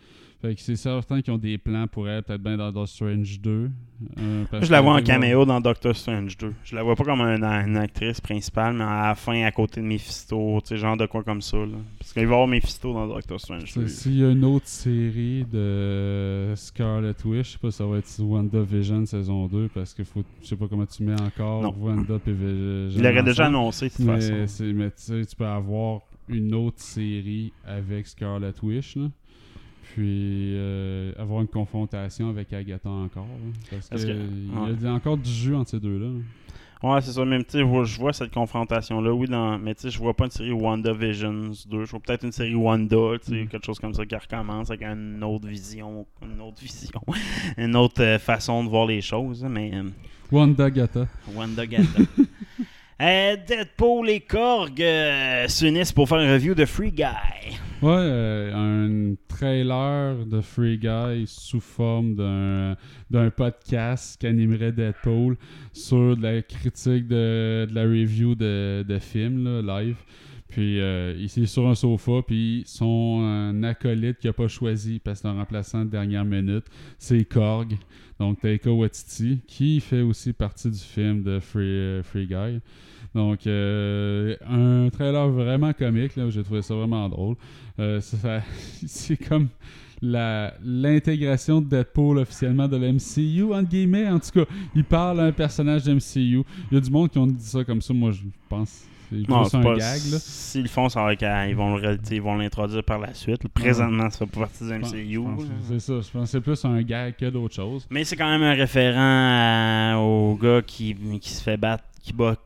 Fait 0.42 0.56
que 0.56 0.60
c'est 0.60 0.74
certain 0.74 1.22
qu'ils 1.22 1.32
ont 1.32 1.38
des 1.38 1.56
plans 1.56 1.86
pour 1.86 2.08
elle, 2.08 2.24
peut-être 2.24 2.42
bien 2.42 2.56
dans 2.56 2.66
Doctor 2.72 2.88
Strange 2.88 3.40
2. 3.40 3.70
euh, 4.18 4.44
Je 4.60 4.72
la 4.72 4.80
vois 4.80 4.94
en 4.96 5.00
caméo 5.02 5.44
dans 5.44 5.60
Doctor 5.60 5.94
Strange 5.94 6.36
2. 6.36 6.52
Je 6.64 6.74
la 6.74 6.82
vois 6.82 6.96
pas 6.96 7.04
comme 7.04 7.20
une, 7.20 7.44
une 7.44 7.76
actrice 7.76 8.20
principale, 8.20 8.74
mais 8.74 8.82
à 8.82 9.08
la 9.10 9.14
fin, 9.14 9.40
à 9.44 9.52
côté 9.52 9.80
de 9.80 9.86
Mephisto, 9.86 10.58
tu 10.62 10.70
sais, 10.70 10.76
genre 10.78 10.96
de 10.96 11.06
quoi 11.06 11.22
comme 11.22 11.40
ça. 11.42 11.58
Là. 11.58 11.76
Parce 11.96 12.12
qu'il 12.12 12.22
va 12.26 12.30
y 12.30 12.34
avoir 12.34 12.48
Mephisto 12.48 12.92
dans 12.92 13.06
Doctor 13.06 13.38
Strange 13.40 13.70
C'est- 13.72 13.80
2. 13.80 13.86
S'il 13.86 14.18
y 14.18 14.24
a 14.24 14.30
une 14.32 14.44
autre 14.44 14.66
série 14.66 15.44
de 15.44 16.52
Scarlet 16.56 17.14
Witch, 17.24 17.46
je 17.46 17.52
sais 17.52 17.58
pas 17.58 17.70
ça 17.70 17.86
va 17.86 17.98
être 17.98 18.18
WandaVision 18.20 19.06
saison 19.06 19.46
2 19.46 19.68
parce 19.72 19.94
que 19.94 20.02
faut, 20.02 20.24
je 20.42 20.48
sais 20.48 20.56
pas 20.56 20.66
comment 20.68 20.86
tu 20.86 21.04
mets 21.04 21.20
encore 21.20 21.62
Non. 21.62 21.74
Wanda 21.78 22.14
et 22.26 22.32
Vision. 22.32 22.88
Il 22.98 23.02
l'aurait 23.02 23.22
déjà 23.22 23.46
annoncé, 23.46 23.88
de 23.88 23.94
toute 23.94 24.04
Mais, 24.06 24.20
façon. 24.46 24.64
mais 24.74 24.88
tu 24.90 24.94
sais, 24.96 25.24
tu 25.24 25.36
peux 25.36 25.46
avoir 25.46 26.00
une 26.28 26.52
autre 26.54 26.80
série 26.80 27.52
avec 27.64 28.06
Scarlet 28.08 28.52
Witch, 28.62 28.96
là. 28.96 29.08
Puis 29.94 30.54
euh, 30.56 31.12
avoir 31.18 31.42
une 31.42 31.48
confrontation 31.48 32.28
avec 32.30 32.52
Agatha 32.52 32.88
encore. 32.88 33.26
parce 33.70 33.88
Parce 33.88 34.04
que 34.04 34.08
que- 34.10 34.72
il 34.78 34.82
y 34.82 34.86
a 34.86 34.92
encore 34.92 35.16
du 35.18 35.30
jeu 35.30 35.54
entre 35.56 35.70
ces 35.70 35.80
deux-là. 35.80 36.06
là. 36.06 36.20
Ouais, 36.94 37.00
c'est 37.00 37.12
ça. 37.12 37.24
Même, 37.24 37.44
tu 37.44 37.58
je 37.58 37.98
vois- 38.00 38.12
cette 38.12 38.32
confrontation-là, 38.32 39.12
oui, 39.14 39.28
dans... 39.28 39.56
mais 39.58 39.72
tu 39.74 39.82
sais, 39.82 39.90
je 39.90 39.98
vois 39.98 40.14
pas 40.14 40.24
une 40.24 40.30
série 40.32 40.50
WandaVision 40.52 41.50
2. 41.70 41.84
Je 41.84 41.90
vois 41.90 42.00
peut-être 42.00 42.24
une 42.24 42.32
série 42.32 42.54
Wanda, 42.56 42.96
tu 43.24 43.30
sais, 43.30 43.44
Mm. 43.44 43.48
quelque 43.48 43.64
chose 43.66 43.78
comme 43.78 43.94
ça 43.94 44.04
qui 44.04 44.16
recommence 44.16 44.68
avec 44.70 44.82
une 44.82 45.22
autre 45.22 45.46
vision, 45.46 46.06
une 46.22 46.40
autre 46.40 46.60
vision, 46.60 47.00
une 47.58 47.76
autre 47.76 48.02
euh, 48.02 48.18
façon 48.18 48.64
de 48.64 48.68
voir 48.68 48.86
les 48.86 49.00
choses, 49.00 49.44
mais 49.48 49.70
euh, 49.74 49.84
Wanda 50.32 50.70
Gata. 50.70 51.06
Wanda 51.36 51.66
Gata. 51.66 52.00
Euh, 53.02 53.36
Deadpool 53.48 54.10
et 54.10 54.20
Korg 54.20 54.80
euh, 54.80 55.48
s'unissent 55.48 55.90
pour 55.90 56.08
faire 56.08 56.20
une 56.20 56.30
review 56.30 56.54
de 56.54 56.64
Free 56.64 56.92
Guy. 56.92 57.58
Ouais, 57.82 57.90
euh, 57.90 58.54
un 58.54 59.16
trailer 59.26 60.24
de 60.24 60.40
Free 60.40 60.78
Guy 60.78 61.24
sous 61.26 61.58
forme 61.58 62.14
d'un 63.10 63.30
podcast 63.30 64.20
qu'animerait 64.20 64.70
Deadpool 64.70 65.36
sur 65.72 66.16
la 66.16 66.42
critique 66.42 67.08
de, 67.08 67.66
de 67.68 67.74
la 67.74 67.82
review 67.82 68.36
de, 68.36 68.84
de 68.86 68.98
film 69.00 69.66
live. 69.66 69.96
Puis 70.48 70.80
euh, 70.80 71.16
il 71.18 71.24
est 71.24 71.46
sur 71.46 71.66
un 71.66 71.74
sofa, 71.74 72.22
puis 72.24 72.62
son 72.66 73.20
euh, 73.22 73.62
acolyte 73.64 74.18
qu'il 74.18 74.28
n'a 74.28 74.34
pas 74.34 74.46
choisi 74.46 75.00
parce 75.00 75.18
que 75.18 75.22
c'est 75.22 75.28
un 75.34 75.38
remplaçant 75.38 75.84
de 75.84 75.90
dernière 75.90 76.24
minute, 76.24 76.66
c'est 77.00 77.24
Korg, 77.24 77.74
donc 78.20 78.38
Taika 78.38 78.70
Waititi, 78.70 79.40
qui 79.48 79.80
fait 79.80 80.02
aussi 80.02 80.32
partie 80.32 80.70
du 80.70 80.78
film 80.78 81.24
de 81.24 81.40
Free, 81.40 82.00
Free 82.04 82.26
Guy. 82.26 82.60
Donc, 83.14 83.46
euh, 83.46 84.36
un 84.48 84.88
trailer 84.90 85.28
vraiment 85.28 85.72
comique, 85.72 86.16
là, 86.16 86.30
j'ai 86.30 86.42
trouvé 86.42 86.62
ça 86.62 86.74
vraiment 86.74 87.08
drôle. 87.08 87.36
Euh, 87.78 88.00
c'est 88.86 89.16
comme 89.16 89.48
la- 90.00 90.54
l'intégration 90.64 91.60
de 91.60 91.66
Deadpool 91.68 92.18
officiellement 92.18 92.68
de 92.68 92.76
l'MCU, 92.76 93.52
entre 93.52 93.68
guillemets. 93.68 94.08
En 94.08 94.18
tout 94.18 94.30
cas, 94.44 94.44
il 94.74 94.84
parle 94.84 95.20
à 95.20 95.24
un 95.24 95.32
personnage 95.32 95.84
d'MCU. 95.84 96.42
Il 96.70 96.74
y 96.74 96.76
a 96.76 96.80
du 96.80 96.90
monde 96.90 97.10
qui 97.10 97.18
ont 97.18 97.26
dit 97.26 97.44
ça 97.44 97.64
comme 97.64 97.82
ça. 97.82 97.92
Moi, 97.92 98.12
je 98.12 98.22
pense 98.48 98.86
c'est 99.12 99.56
un 99.56 99.62
gag. 99.74 100.00
Là. 100.10 100.18
S'ils 100.18 100.62
le 100.62 100.68
font, 100.68 100.88
ça 100.88 101.02
va 101.02 101.12
ils 101.46 101.54
vont 101.54 101.76
le 101.76 101.98
ils 102.10 102.22
vont 102.22 102.36
l'introduire 102.36 102.82
par 102.82 102.98
la 102.98 103.14
suite. 103.14 103.46
Présentement, 103.48 104.08
ça 104.10 104.18
fait 104.18 104.26
pas 104.26 104.40
partie 104.40 104.64
du 104.64 104.72
MCU. 104.72 105.20
C'est 105.68 105.80
ça. 105.80 106.00
Je 106.00 106.10
pense 106.10 106.24
que 106.24 106.26
c'est 106.26 106.40
plus 106.40 106.64
un 106.64 106.82
gag 106.82 107.16
que 107.16 107.28
d'autres 107.28 107.54
choses. 107.54 107.86
Mais 107.90 108.04
c'est 108.04 108.16
quand 108.16 108.30
même 108.30 108.42
un 108.42 108.54
référent 108.54 109.96
au 110.02 110.34
gars 110.36 110.62
qui, 110.62 110.94
qui 111.20 111.30
se 111.30 111.42
fait 111.42 111.56
battre, 111.56 111.84
qui 112.02 112.12
bat 112.12 112.36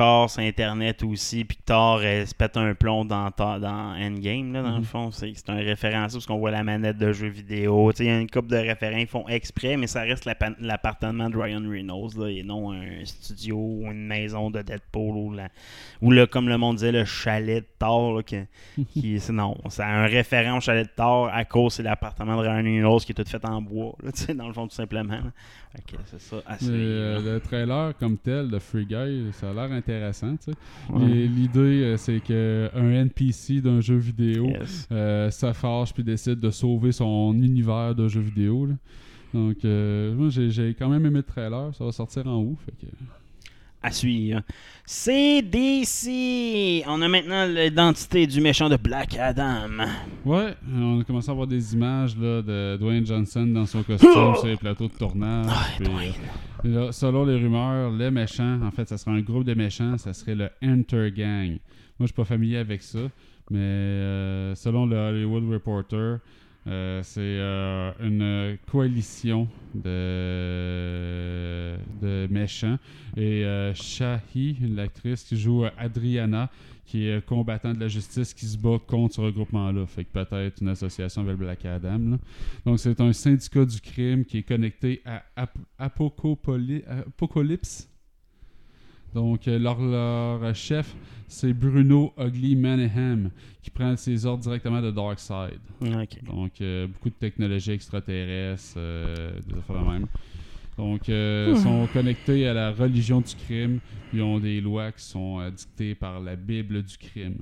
corps 0.00 0.30
sur 0.30 0.42
Internet 0.42 1.02
aussi, 1.02 1.44
puis 1.44 1.58
Thor 1.64 2.02
elle, 2.02 2.26
se 2.26 2.34
pète 2.34 2.56
un 2.56 2.72
plomb 2.74 3.04
dans, 3.04 3.28
dans 3.36 3.94
Endgame, 3.94 4.52
là, 4.54 4.62
dans 4.62 4.70
le 4.76 4.78
Mhm. 4.78 4.84
fond. 4.84 5.10
C'est 5.10 5.28
un 5.50 5.60
ça, 6.08 6.16
parce 6.16 6.26
qu'on 6.26 6.38
voit 6.38 6.50
la 6.50 6.64
manette 6.64 6.96
de 6.96 7.12
jeux 7.12 7.28
vidéo. 7.28 7.92
Tu 7.92 7.98
sais, 7.98 8.04
Il 8.04 8.08
y 8.08 8.10
a 8.10 8.18
une 8.20 8.30
couple 8.30 8.48
de 8.48 8.56
référents, 8.56 8.96
ils 8.96 9.06
font 9.06 9.28
exprès, 9.28 9.76
mais 9.76 9.86
ça 9.86 10.00
reste 10.02 10.24
l'appa- 10.24 10.54
l'appartement 10.58 11.28
de 11.28 11.36
Ryan 11.36 11.62
Reynolds, 11.68 12.16
là, 12.18 12.28
et 12.28 12.42
non 12.42 12.72
un 12.72 13.04
studio 13.04 13.56
ou 13.58 13.82
une 13.90 14.06
maison 14.06 14.50
de 14.50 14.62
Deadpool, 14.62 15.16
ou, 15.16 15.32
la, 15.34 15.48
ou 16.00 16.10
le, 16.10 16.26
comme 16.26 16.48
le 16.48 16.56
monde 16.56 16.76
disait, 16.76 16.92
le 16.92 17.04
chalet 17.04 17.62
de 17.62 17.68
Thor. 17.78 18.16
là, 18.16 18.22
qui, 18.94 19.20
c'est- 19.20 19.32
non, 19.32 19.56
c'est 19.68 19.82
un 19.82 20.06
référent 20.06 20.56
au 20.56 20.60
chalet 20.60 20.86
de 20.86 20.92
Thor 20.96 21.28
à 21.32 21.44
cause 21.44 21.74
c'est 21.74 21.82
l'appartement 21.82 22.36
de 22.36 22.40
Ryan 22.48 22.62
Reynolds 22.62 23.00
qui 23.04 23.12
est 23.12 23.14
tout 23.14 23.28
fait 23.28 23.44
en 23.44 23.60
bois, 23.60 23.94
là, 24.02 24.12
tu 24.16 24.22
sais, 24.24 24.34
dans 24.34 24.46
le 24.48 24.54
fond, 24.54 24.66
tout 24.66 24.74
simplement. 24.74 25.12
là. 25.14 25.30
Que 25.86 25.94
c'est 26.06 26.20
ça. 26.20 26.36
Mais, 26.48 26.56
suivre, 26.58 26.74
euh, 26.76 27.14
là. 27.22 27.32
le 27.34 27.40
trailer 27.40 27.96
comme 27.98 28.18
tel 28.18 28.50
de 28.50 28.58
Free 28.58 28.86
Guy, 28.86 29.30
ça 29.32 29.50
a 29.50 29.52
l'air 29.52 29.70
intéressant. 29.70 29.89
Ouais. 30.92 31.06
L'idée, 31.26 31.58
euh, 31.82 31.96
c'est 31.96 32.20
qu'un 32.20 32.90
NPC 32.90 33.60
d'un 33.60 33.80
jeu 33.80 33.96
vidéo 33.96 34.46
Yes. 34.46 34.88
euh, 34.92 35.30
fâche 35.30 35.92
puis 35.92 36.04
décide 36.04 36.40
de 36.40 36.50
sauver 36.50 36.92
son 36.92 37.34
univers 37.34 37.94
de 37.94 38.08
jeu 38.08 38.20
vidéo. 38.20 38.66
là. 38.66 38.74
Donc, 39.32 39.64
euh, 39.64 40.14
moi, 40.14 40.28
j'ai 40.28 40.50
j'ai 40.50 40.74
quand 40.74 40.88
même 40.88 41.06
aimé 41.06 41.18
le 41.18 41.22
trailer. 41.22 41.74
Ça 41.74 41.84
va 41.84 41.92
sortir 41.92 42.26
en 42.26 42.40
août. 42.42 42.56
Fait 42.66 42.72
que... 42.72 42.86
à 43.82 43.90
suivre. 43.90 44.42
CDC! 44.84 46.84
On 46.86 47.00
a 47.00 47.08
maintenant 47.08 47.46
l'identité 47.46 48.26
du 48.26 48.40
méchant 48.40 48.68
de 48.68 48.76
Black 48.76 49.16
Adam. 49.16 49.68
Ouais, 50.24 50.54
on 50.74 51.00
a 51.00 51.04
commencé 51.04 51.30
à 51.30 51.34
voir 51.34 51.46
des 51.46 51.74
images 51.74 52.16
là, 52.16 52.42
de 52.42 52.76
Dwayne 52.76 53.06
Johnson 53.06 53.46
dans 53.46 53.66
son 53.66 53.82
costume 53.82 54.34
sur 54.34 54.46
les 54.46 54.56
plateaux 54.56 54.88
de 54.88 54.94
tournage. 54.94 55.46
puis, 55.78 55.86
euh, 55.86 56.86
là, 56.86 56.92
selon 56.92 57.24
les 57.24 57.36
rumeurs, 57.36 57.90
les 57.92 58.10
méchants, 58.10 58.60
en 58.62 58.70
fait, 58.70 58.88
ça 58.88 58.98
serait 58.98 59.12
un 59.12 59.20
groupe 59.20 59.44
de 59.44 59.54
méchants, 59.54 59.96
ça 59.96 60.12
serait 60.12 60.34
le 60.34 60.50
Enter 60.62 61.10
Gang. 61.12 61.48
Moi, 61.48 61.58
je 62.00 62.06
suis 62.06 62.14
pas 62.14 62.24
familier 62.24 62.58
avec 62.58 62.82
ça, 62.82 62.98
mais 63.50 63.58
euh, 63.58 64.54
selon 64.54 64.86
le 64.86 64.96
Hollywood 64.96 65.52
Reporter, 65.52 66.18
euh, 66.66 67.02
c'est 67.02 67.20
euh, 67.20 67.92
une 68.00 68.58
coalition 68.70 69.48
de, 69.74 71.76
de 72.02 72.26
méchants. 72.30 72.78
Et 73.16 73.44
euh, 73.44 73.74
Shahi, 73.74 74.56
une 74.60 74.78
actrice 74.78 75.24
qui 75.24 75.38
joue 75.38 75.64
Adriana, 75.78 76.50
qui 76.86 77.06
est 77.06 77.24
combattant 77.24 77.72
de 77.72 77.80
la 77.80 77.88
justice 77.88 78.34
qui 78.34 78.46
se 78.46 78.58
bat 78.58 78.78
contre 78.86 79.14
ce 79.14 79.20
regroupement-là. 79.20 79.86
Fait 79.86 80.04
que 80.04 80.10
peut-être 80.12 80.60
une 80.60 80.68
association 80.68 81.22
avec 81.22 81.36
Black 81.36 81.64
Adam. 81.64 82.18
Donc 82.66 82.80
c'est 82.80 83.00
un 83.00 83.12
syndicat 83.12 83.64
du 83.64 83.80
crime 83.80 84.24
qui 84.24 84.38
est 84.38 84.42
connecté 84.42 85.00
à 85.04 85.22
Ap- 85.36 85.56
Apocalypse. 85.78 87.89
Donc 89.14 89.48
euh, 89.48 89.58
leur, 89.58 89.80
leur 89.80 90.54
chef, 90.54 90.94
c'est 91.26 91.52
Bruno 91.52 92.12
Ugly 92.18 92.56
Manningham, 92.56 93.30
qui 93.62 93.70
prend 93.70 93.96
ses 93.96 94.26
ordres 94.26 94.42
directement 94.42 94.80
de 94.82 94.90
Darkseid. 94.90 95.58
Donc, 96.24 96.60
euh, 96.60 96.86
beaucoup 96.86 97.08
de 97.08 97.14
technologies 97.14 97.72
extraterrestres, 97.72 98.74
euh, 98.76 99.32
des 99.46 99.58
affaires 99.58 99.84
de 99.84 99.90
même. 99.90 100.06
Donc, 100.76 101.08
euh, 101.08 101.54
sont 101.56 101.86
connectés 101.92 102.48
à 102.48 102.54
la 102.54 102.72
religion 102.72 103.20
du 103.20 103.34
crime, 103.34 103.80
puis 104.10 104.20
ont 104.22 104.38
des 104.38 104.60
lois 104.60 104.90
qui 104.92 105.04
sont 105.04 105.38
euh, 105.40 105.50
dictées 105.50 105.94
par 105.94 106.20
la 106.20 106.36
Bible 106.36 106.82
du 106.82 106.96
crime. 106.96 107.36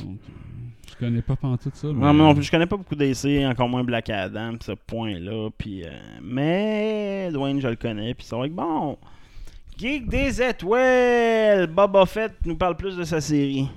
Donc, 0.00 0.18
euh, 0.28 0.32
je 0.90 0.96
connais 0.96 1.22
pas 1.22 1.36
tout 1.36 1.70
ça. 1.72 1.86
Non, 1.88 1.94
mais- 2.12 2.18
non 2.18 2.34
plus, 2.34 2.42
je 2.42 2.50
connais 2.50 2.66
pas 2.66 2.76
beaucoup 2.76 2.96
d'essais, 2.96 3.46
encore 3.46 3.68
moins 3.68 3.84
Black 3.84 4.10
Adam, 4.10 4.54
ce 4.60 4.72
point-là. 4.72 5.48
Puis, 5.56 5.84
euh, 5.84 5.90
mais 6.22 7.30
Dwayne, 7.32 7.60
je 7.60 7.68
le 7.68 7.76
connais, 7.76 8.14
puis 8.14 8.26
c'est 8.26 8.34
vrai 8.36 8.48
que 8.50 8.54
bon. 8.54 8.98
Geek 9.78 10.08
des 10.08 10.40
étoiles! 10.40 11.66
Boba 11.66 12.06
Fett 12.06 12.32
nous 12.46 12.56
parle 12.56 12.78
plus 12.78 12.96
de 12.96 13.04
sa 13.04 13.20
série. 13.20 13.68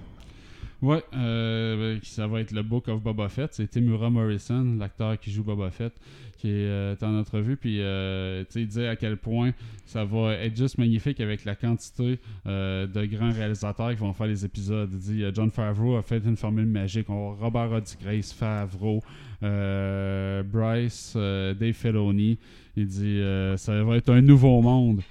Ouais, 0.82 1.04
euh, 1.14 1.96
ben, 1.96 2.00
ça 2.04 2.26
va 2.26 2.40
être 2.40 2.52
le 2.52 2.64
Book 2.64 2.88
of 2.88 3.02
Boba 3.02 3.28
Fett. 3.28 3.54
C'est 3.54 3.68
Timura 3.68 4.10
Morrison, 4.10 4.78
l'acteur 4.80 5.20
qui 5.20 5.30
joue 5.30 5.44
Boba 5.44 5.72
Fett, 5.72 5.92
qui 6.38 6.48
est 6.48 6.68
euh, 6.70 6.96
en 7.02 7.20
entrevue. 7.20 7.58
Puis, 7.58 7.82
euh, 7.82 8.46
il 8.56 8.68
disait 8.68 8.88
à 8.88 8.96
quel 8.96 9.18
point 9.18 9.52
ça 9.86 10.06
va 10.06 10.36
être 10.36 10.56
juste 10.56 10.78
magnifique 10.78 11.20
avec 11.20 11.44
la 11.44 11.56
quantité 11.56 12.18
euh, 12.48 12.88
de 12.88 13.06
grands 13.06 13.34
réalisateurs 13.34 13.90
qui 13.90 13.98
vont 13.98 14.14
faire 14.14 14.28
les 14.28 14.46
épisodes. 14.46 14.90
Il 14.94 15.00
dit 15.00 15.24
John 15.34 15.52
Favreau 15.52 15.98
a 15.98 16.02
fait 16.02 16.24
une 16.24 16.38
formule 16.38 16.68
magique. 16.68 17.10
On 17.10 17.36
Robert 17.36 17.72
Rodriguez, 17.72 18.22
Favreau, 18.22 19.02
Bryce, 19.42 21.14
euh, 21.16 21.54
Dave 21.54 21.74
Filoni. 21.74 22.38
Il 22.76 22.88
dit 22.88 23.20
euh, 23.20 23.58
ça 23.58 23.84
va 23.84 23.98
être 23.98 24.10
un 24.10 24.22
nouveau 24.22 24.62
monde. 24.62 25.02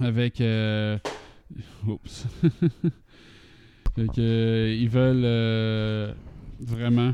Avec. 0.00 0.40
euh, 0.40 0.98
oups. 1.86 2.26
Euh, 4.16 4.76
ils 4.78 4.88
veulent 4.88 5.24
euh, 5.24 6.12
vraiment 6.60 7.12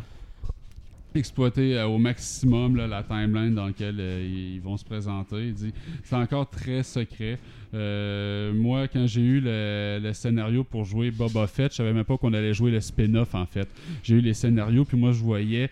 exploiter 1.15 1.79
euh, 1.79 1.87
au 1.87 1.97
maximum 1.97 2.77
la 2.77 3.03
timeline 3.03 3.55
dans 3.55 3.67
laquelle 3.69 3.97
euh, 3.99 4.23
ils 4.55 4.61
vont 4.61 4.77
se 4.77 4.85
présenter. 4.85 5.55
C'est 6.03 6.17
encore 6.17 6.51
très 6.51 6.83
secret. 6.83 7.39
Euh, 7.75 8.53
moi, 8.53 8.87
quand 8.87 9.07
j'ai 9.07 9.21
eu 9.21 9.41
le, 9.41 10.13
scénario 10.13 10.63
pour 10.65 10.85
jouer 10.85 11.11
Boba 11.11 11.47
Fett, 11.47 11.73
je 11.73 11.79
savais 11.79 11.93
même 11.93 12.05
pas 12.05 12.17
qu'on 12.17 12.33
allait 12.33 12.55
jouer 12.55 12.71
le 12.71 12.81
spin-off 12.81 13.35
en 13.35 13.47
fait. 13.47 13.69
J'ai 14.03 14.17
eu 14.17 14.21
les 14.21 14.35
scénarios, 14.35 14.85
puis 14.85 14.97
moi 14.97 15.13
je 15.13 15.23
voyais 15.23 15.69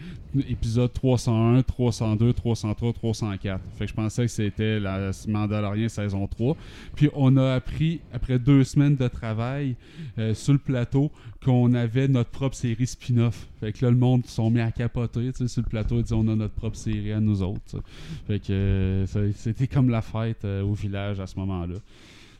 épisode 0.48 0.92
301, 0.92 1.62
302, 1.62 2.32
303, 2.32 2.92
304. 2.92 3.60
Fait 3.76 3.84
que 3.84 3.90
je 3.90 3.94
pensais 3.94 4.22
que 4.22 4.30
c'était 4.30 4.80
la 4.80 5.10
Mandalorian 5.28 5.88
saison 5.88 6.26
3. 6.26 6.56
Puis 6.96 7.08
on 7.14 7.36
a 7.36 7.54
appris, 7.54 8.00
après 8.12 8.38
deux 8.38 8.64
semaines 8.64 8.96
de 8.96 9.08
travail 9.08 9.76
euh, 10.18 10.34
sur 10.34 10.54
le 10.54 10.58
plateau, 10.58 11.12
qu'on 11.44 11.74
avait 11.74 12.08
notre 12.08 12.30
propre 12.30 12.56
série 12.56 12.86
spin-off. 12.86 13.48
Fait 13.60 13.72
que 13.72 13.84
là, 13.84 13.90
le 13.90 13.96
monde 13.96 14.26
se 14.26 14.32
sont 14.32 14.50
mis 14.50 14.60
à 14.60 14.70
capoter 14.70 15.30
sur 15.46 15.62
le 15.62 15.68
plateau 15.68 16.00
et 16.00 16.02
dit 16.02 16.14
on 16.14 16.26
a 16.28 16.34
notre 16.34 16.54
propre 16.54 16.76
série 16.76 17.12
à 17.12 17.20
nous 17.20 17.42
autres. 17.42 17.80
Fait 18.26 18.40
que 18.40 18.52
euh, 18.52 19.32
c'était 19.34 19.66
comme 19.66 19.88
la 19.88 20.02
fête 20.02 20.44
au 20.44 20.72
village 20.72 21.20
à 21.20 21.26
ce 21.26 21.38
moment-là. 21.38 21.76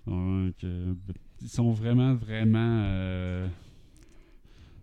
Donc, 0.07 0.55
euh, 0.65 0.93
ils 1.41 1.49
sont 1.49 1.71
vraiment, 1.73 2.15
vraiment. 2.15 2.83
euh, 2.87 3.47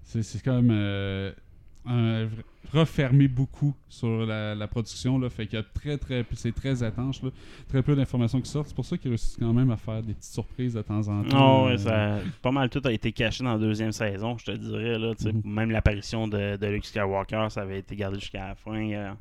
c'est 0.03 0.41
comme. 0.43 0.69
euh, 0.71 1.31
refermé 2.73 3.27
beaucoup 3.27 3.73
sur 3.87 4.25
la, 4.27 4.53
la 4.53 4.67
production 4.67 5.17
là, 5.17 5.29
fait 5.29 5.47
qu'il 5.47 5.57
y 5.57 5.59
a 5.59 5.63
très 5.63 5.97
très 5.97 6.23
c'est 6.33 6.53
très 6.53 6.83
étanche 6.87 7.23
là, 7.23 7.29
très 7.67 7.81
peu 7.81 7.95
d'informations 7.95 8.39
qui 8.41 8.49
sortent 8.51 8.67
c'est 8.67 8.75
pour 8.75 8.85
ça 8.85 8.95
qu'ils 8.97 9.09
réussissent 9.09 9.37
quand 9.39 9.53
même 9.53 9.71
à 9.71 9.77
faire 9.77 10.03
des 10.03 10.13
petites 10.13 10.33
surprises 10.33 10.73
de 10.75 10.81
temps 10.83 11.07
en 11.07 11.23
temps 11.23 11.63
Non, 11.63 11.65
ouais, 11.65 11.77
ça, 11.79 12.19
pas 12.43 12.51
mal 12.51 12.69
tout 12.69 12.81
a 12.83 12.91
été 12.91 13.11
caché 13.11 13.43
dans 13.43 13.53
la 13.53 13.57
deuxième 13.59 13.91
saison, 13.93 14.37
je 14.37 14.45
te 14.45 14.51
dirais. 14.51 14.99
Là. 14.99 15.13
Mhm. 15.23 15.41
Même 15.45 15.71
l'apparition 15.71 16.27
de, 16.27 16.57
de 16.57 16.67
Luke 16.67 16.85
Skywalker, 16.85 17.47
ça 17.49 17.61
avait 17.61 17.79
été 17.79 17.95
gardé 17.95 18.19
jusqu'à 18.19 18.49
la 18.49 18.55
fin. 18.55 18.73
euh. 18.91 19.13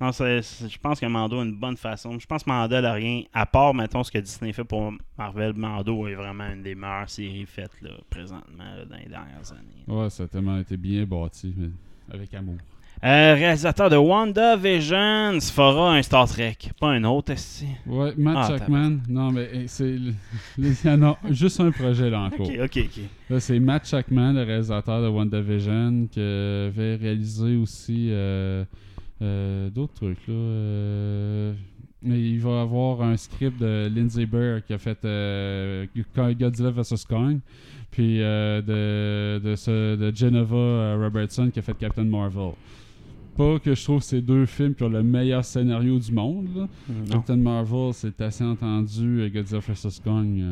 Non, 0.00 0.10
je 0.12 0.78
pense 0.78 0.98
que 0.98 1.06
Mando 1.06 1.40
a 1.40 1.44
une 1.44 1.54
bonne 1.56 1.76
façon. 1.76 2.18
Je 2.18 2.26
pense 2.26 2.42
que 2.44 2.48
Mando 2.50 2.80
n'a 2.80 2.92
rien, 2.94 3.22
à 3.34 3.44
part, 3.44 3.74
mettons, 3.74 4.02
ce 4.02 4.10
que 4.10 4.18
Disney 4.18 4.52
fait 4.52 4.64
pour 4.64 4.92
Marvel. 5.18 5.52
Mando 5.54 6.06
est 6.08 6.14
vraiment 6.14 6.48
une 6.52 6.62
des 6.62 6.74
meilleures 6.74 7.10
séries 7.10 7.44
faites 7.46 7.72
là, 7.82 7.90
présentement 8.08 8.64
là, 8.64 8.84
dans 8.86 8.96
les 8.96 9.08
dernières 9.08 9.52
années. 9.52 9.84
ouais 9.86 10.08
ça 10.10 10.22
a 10.22 10.26
tellement 10.28 10.58
été 10.58 10.76
bien 10.76 11.04
bâti 11.04 11.54
mais 11.56 11.68
avec 12.12 12.32
amour 12.34 12.56
Euh, 13.02 13.34
réalisateur 13.34 13.88
de 13.88 13.96
WandaVision 13.96 15.38
fera 15.40 15.94
un 15.94 16.02
Star 16.02 16.28
Trek, 16.28 16.56
pas 16.78 16.88
un 16.88 17.04
autre, 17.04 17.32
est 17.32 17.64
ouais 17.86 18.12
Matt 18.16 18.36
Ah, 18.40 18.48
Shackman 18.48 18.98
non 19.08 19.30
mais 19.32 19.48
eh, 19.52 19.68
c'est 19.68 19.96
il 20.58 20.74
y 20.84 20.88
en 20.88 21.02
a 21.02 21.18
juste 21.30 21.60
un 21.60 21.70
projet 21.70 22.10
là 22.10 22.20
encore 22.22 22.48
Ok, 22.48 22.58
ok, 22.62 22.78
ok. 22.84 23.02
Là, 23.30 23.40
c'est 23.40 23.58
Matt 23.60 23.86
Shackman, 23.86 24.32
le 24.34 24.42
réalisateur 24.42 25.02
de 25.02 25.08
WandaVision, 25.08 26.08
qui 26.10 26.20
avait 26.20 26.96
réalisé 26.96 27.56
aussi 27.56 28.08
euh, 28.10 28.64
euh, 29.22 29.70
d'autres 29.70 29.94
trucs. 29.94 30.26
Là, 30.28 30.34
euh, 30.34 31.54
il 32.02 32.38
va 32.40 32.62
avoir 32.62 33.02
un 33.02 33.16
script 33.16 33.60
de 33.60 33.90
Lindsay 33.94 34.24
Bear 34.26 34.64
qui 34.64 34.72
a 34.72 34.78
fait 34.78 35.04
euh, 35.04 35.86
Godzilla 36.16 36.70
vs. 36.70 37.04
Kong, 37.08 37.40
puis 37.90 38.22
euh, 38.22 38.62
de, 38.62 39.44
de, 39.50 39.54
ce- 39.54 39.96
de 39.96 40.14
Geneva 40.16 40.96
Robertson 40.96 41.50
qui 41.52 41.58
a 41.58 41.62
fait 41.62 41.76
Captain 41.76 42.04
Marvel. 42.04 42.52
Pas 43.36 43.58
que 43.58 43.74
je 43.74 43.84
trouve 43.84 44.02
ces 44.02 44.20
deux 44.22 44.44
films 44.46 44.74
qui 44.74 44.82
ont 44.82 44.88
le 44.88 45.02
meilleur 45.02 45.44
scénario 45.44 45.98
du 45.98 46.12
monde. 46.12 46.68
Captain 47.10 47.36
Marvel, 47.36 47.92
c'est 47.94 48.20
assez 48.20 48.44
entendu. 48.44 49.30
Godzilla 49.32 49.60
vs. 49.60 50.00
Kong, 50.02 50.42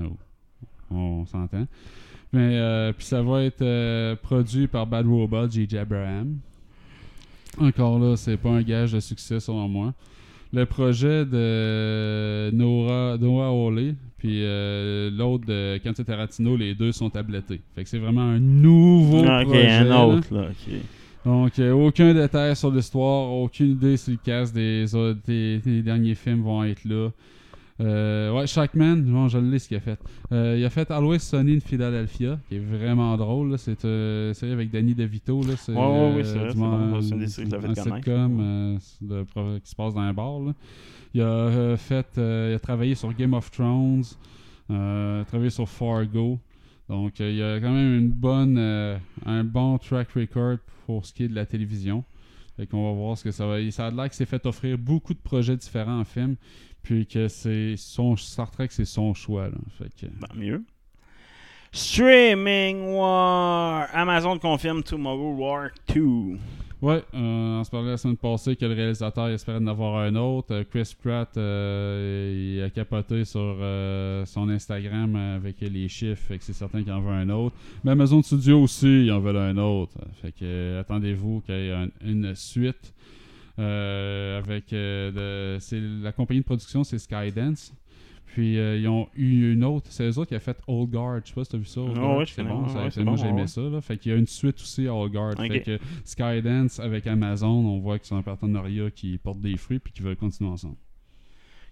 on 0.90 1.24
s'entend. 1.26 1.66
Mais 2.32 2.92
puis 2.96 3.06
ça 3.06 3.22
va 3.22 3.42
être 3.44 4.14
produit 4.22 4.66
par 4.68 4.86
Bad 4.86 5.06
Robot, 5.06 5.50
J.J. 5.50 5.78
Abraham. 5.78 6.38
Encore 7.60 7.98
là, 7.98 8.16
c'est 8.16 8.36
pas 8.36 8.50
un 8.50 8.62
gage 8.62 8.92
de 8.92 9.00
succès 9.00 9.40
selon 9.40 9.68
moi. 9.68 9.94
Le 10.52 10.64
projet 10.64 11.24
de 11.26 12.50
Noah, 12.54 13.18
Noah 13.18 13.48
Hawley, 13.48 13.94
puis 14.16 14.42
euh, 14.42 15.10
l'autre 15.10 15.44
de 15.46 15.78
Quentin 15.84 16.04
Tarantino, 16.04 16.56
les 16.56 16.74
deux 16.74 16.92
sont 16.92 17.10
tablettés. 17.10 17.60
Fait 17.74 17.84
que 17.84 17.88
c'est 17.88 17.98
vraiment 17.98 18.22
un 18.22 18.38
nouveau 18.38 19.24
Ah, 19.28 19.42
projet. 19.44 19.68
un 19.70 20.00
autre, 20.06 20.34
là. 20.34 20.46
Donc, 21.26 21.58
euh, 21.58 21.72
aucun 21.72 22.14
détail 22.14 22.56
sur 22.56 22.70
l'histoire, 22.70 23.30
aucune 23.30 23.72
idée 23.72 23.96
si 23.98 24.12
le 24.12 24.18
cast 24.24 24.54
des, 24.54 24.94
autres- 24.94 25.18
des, 25.26 25.58
des 25.58 25.82
derniers 25.82 26.14
films 26.14 26.42
vont 26.42 26.64
être 26.64 26.84
là. 26.84 27.10
Euh, 27.80 28.32
ouais, 28.32 28.46
Shackman, 28.46 28.96
bon, 28.96 29.28
je 29.28 29.38
lis 29.38 29.60
ce 29.60 29.68
qu'il 29.68 29.76
a 29.76 29.80
fait. 29.80 29.98
Euh, 30.32 30.56
il 30.58 30.64
a 30.64 30.70
fait 30.70 30.90
Always 30.90 31.20
Sunny 31.20 31.56
in 31.56 31.60
Philadelphia, 31.60 32.38
qui 32.48 32.56
est 32.56 32.58
vraiment 32.58 33.16
drôle. 33.16 33.56
C'est 33.58 33.84
euh, 33.84 34.28
une 34.28 34.34
série 34.34 34.52
avec 34.52 34.70
Danny 34.70 34.94
DeVito. 34.94 35.42
Là. 35.42 35.54
C'est, 35.56 35.72
Ouais, 35.72 35.78
ouais, 35.78 36.12
oui, 36.16 36.22
c'est 36.24 36.30
euh, 36.36 36.38
vrai, 36.40 36.46
du 36.46 36.52
c'est 36.52 36.58
moins, 36.58 36.88
bon. 36.90 37.00
C'est 37.00 37.10
une 37.14 37.18
des 37.20 37.26
séries 37.28 37.48
que 37.48 37.56
t'as 37.56 37.60
fait 37.60 37.80
un 37.90 37.96
sitcom 37.96 38.38
euh, 38.40 38.78
de- 39.00 39.58
qui 39.60 39.70
se 39.70 39.76
passe 39.76 39.94
dans 39.94 40.00
un 40.00 40.12
bar. 40.12 40.40
là. 40.40 40.52
Il 41.14 41.20
a 41.22 41.24
euh, 41.24 41.76
fait, 41.76 42.06
euh, 42.18 42.48
il 42.52 42.54
a 42.56 42.58
travaillé 42.58 42.94
sur 42.96 43.12
Game 43.14 43.32
of 43.34 43.50
Thrones, 43.50 44.02
euh, 44.70 45.24
travaillé 45.24 45.50
sur 45.50 45.68
Fargo. 45.68 46.38
Donc, 46.88 47.20
euh, 47.20 47.30
il 47.30 47.36
y 47.36 47.42
a 47.42 47.60
quand 47.60 47.72
même 47.72 47.98
une 47.98 48.08
bonne, 48.10 48.56
euh, 48.58 48.96
un 49.24 49.44
bon 49.44 49.78
track 49.78 50.08
record 50.16 50.56
pour 50.86 51.06
ce 51.06 51.12
qui 51.12 51.24
est 51.24 51.28
de 51.28 51.34
la 51.34 51.46
télévision. 51.46 52.02
Fait 52.56 52.66
qu'on 52.66 52.84
va 52.88 52.92
voir 52.92 53.16
ce 53.16 53.22
que 53.24 53.30
ça 53.30 53.46
va. 53.46 53.58
Ça 53.70 53.86
a 53.86 53.90
l'air 53.92 54.04
qu'il 54.06 54.14
s'est 54.14 54.26
fait 54.26 54.44
offrir 54.46 54.76
beaucoup 54.78 55.14
de 55.14 55.18
projets 55.20 55.56
différents 55.56 56.00
en 56.00 56.04
film, 56.04 56.34
puis 56.88 57.04
que 57.06 57.28
c'est 57.28 57.74
son 57.76 58.16
Star 58.16 58.50
Trek, 58.50 58.68
c'est 58.70 58.86
son 58.86 59.12
choix. 59.12 59.48
Là. 59.48 59.58
Fait 59.76 59.90
que, 60.00 60.06
Tant 60.06 60.34
mieux. 60.34 60.62
Streaming 61.70 62.94
War. 62.94 63.88
Amazon 63.92 64.38
confirme 64.38 64.82
Tomorrow 64.82 65.34
War 65.34 65.68
2. 65.94 66.38
Ouais, 66.80 67.02
euh, 67.12 67.60
on 67.60 67.64
se 67.64 67.70
parlait 67.70 67.90
la 67.90 67.96
semaine 67.98 68.16
passée 68.16 68.56
que 68.56 68.64
le 68.64 68.72
réalisateur 68.72 69.28
espérait 69.28 69.58
en 69.58 69.66
avoir 69.66 69.98
un 69.98 70.14
autre. 70.14 70.54
Euh, 70.54 70.64
Chris 70.64 70.94
Pratt, 71.02 71.28
euh, 71.36 72.54
il 72.56 72.62
a 72.62 72.70
capoté 72.70 73.26
sur 73.26 73.40
euh, 73.60 74.24
son 74.24 74.48
Instagram 74.48 75.14
avec 75.14 75.56
les 75.60 75.88
chiffres, 75.88 76.22
fait 76.26 76.38
que 76.38 76.44
c'est 76.44 76.52
certain 76.54 76.82
qu'il 76.82 76.92
en 76.92 77.00
veut 77.00 77.10
un 77.12 77.28
autre. 77.28 77.54
Mais 77.84 77.90
Amazon 77.90 78.22
Studio 78.22 78.62
aussi, 78.62 79.04
il 79.04 79.12
en 79.12 79.18
veut 79.20 79.36
un 79.36 79.58
autre. 79.58 79.98
Fait 80.22 80.32
que 80.32 80.78
attendez-vous 80.80 81.42
qu'il 81.44 81.54
y 81.54 81.68
ait 81.68 81.72
un- 81.74 81.88
une 82.02 82.34
suite. 82.34 82.94
Euh, 83.58 84.38
avec 84.38 84.72
euh, 84.72 85.56
de- 85.58 86.02
la 86.04 86.12
compagnie 86.12 86.40
de 86.40 86.44
production, 86.44 86.84
c'est 86.84 86.98
Skydance. 86.98 87.72
Puis 88.26 88.58
euh, 88.58 88.76
ils 88.76 88.86
ont 88.86 89.08
eu 89.16 89.52
une 89.54 89.64
autre, 89.64 89.86
c'est 89.90 90.04
eux 90.04 90.18
autres 90.18 90.28
qui 90.28 90.34
a 90.34 90.38
fait 90.40 90.56
Old 90.68 90.90
Guard. 90.90 91.20
Je 91.24 91.28
sais 91.28 91.34
pas 91.34 91.44
si 91.44 91.50
t'as 91.50 91.58
vu 91.58 91.64
ça. 91.64 91.80
Old 91.80 91.94
Guard. 91.94 92.18
ouais, 92.18 92.26
je 92.26 92.34
c'est 92.34 92.44
bon. 92.44 92.62
ouais, 92.62 92.90
ça- 92.90 93.02
moi 93.02 93.12
bon, 93.12 93.16
j'aimais 93.16 93.40
ouais. 93.42 93.46
ça. 93.46 93.62
Là. 93.62 93.80
Fait 93.80 93.96
qu'il 93.96 94.12
y 94.12 94.14
a 94.14 94.18
une 94.18 94.26
suite 94.26 94.56
aussi 94.60 94.86
à 94.86 94.94
Old 94.94 95.12
Guard. 95.12 95.34
Fait 95.38 95.62
que 95.62 95.78
Skydance 96.04 96.78
avec 96.78 97.06
Amazon, 97.06 97.48
on 97.48 97.78
voit 97.78 97.98
qu'ils 97.98 98.08
sont 98.08 98.16
un 98.16 98.22
partenariat 98.22 98.90
qui 98.90 99.16
porte 99.18 99.40
des 99.40 99.56
fruits 99.56 99.78
puis 99.78 99.92
qui 99.92 100.02
veulent 100.02 100.16
continuer 100.16 100.50
ensemble. 100.50 100.76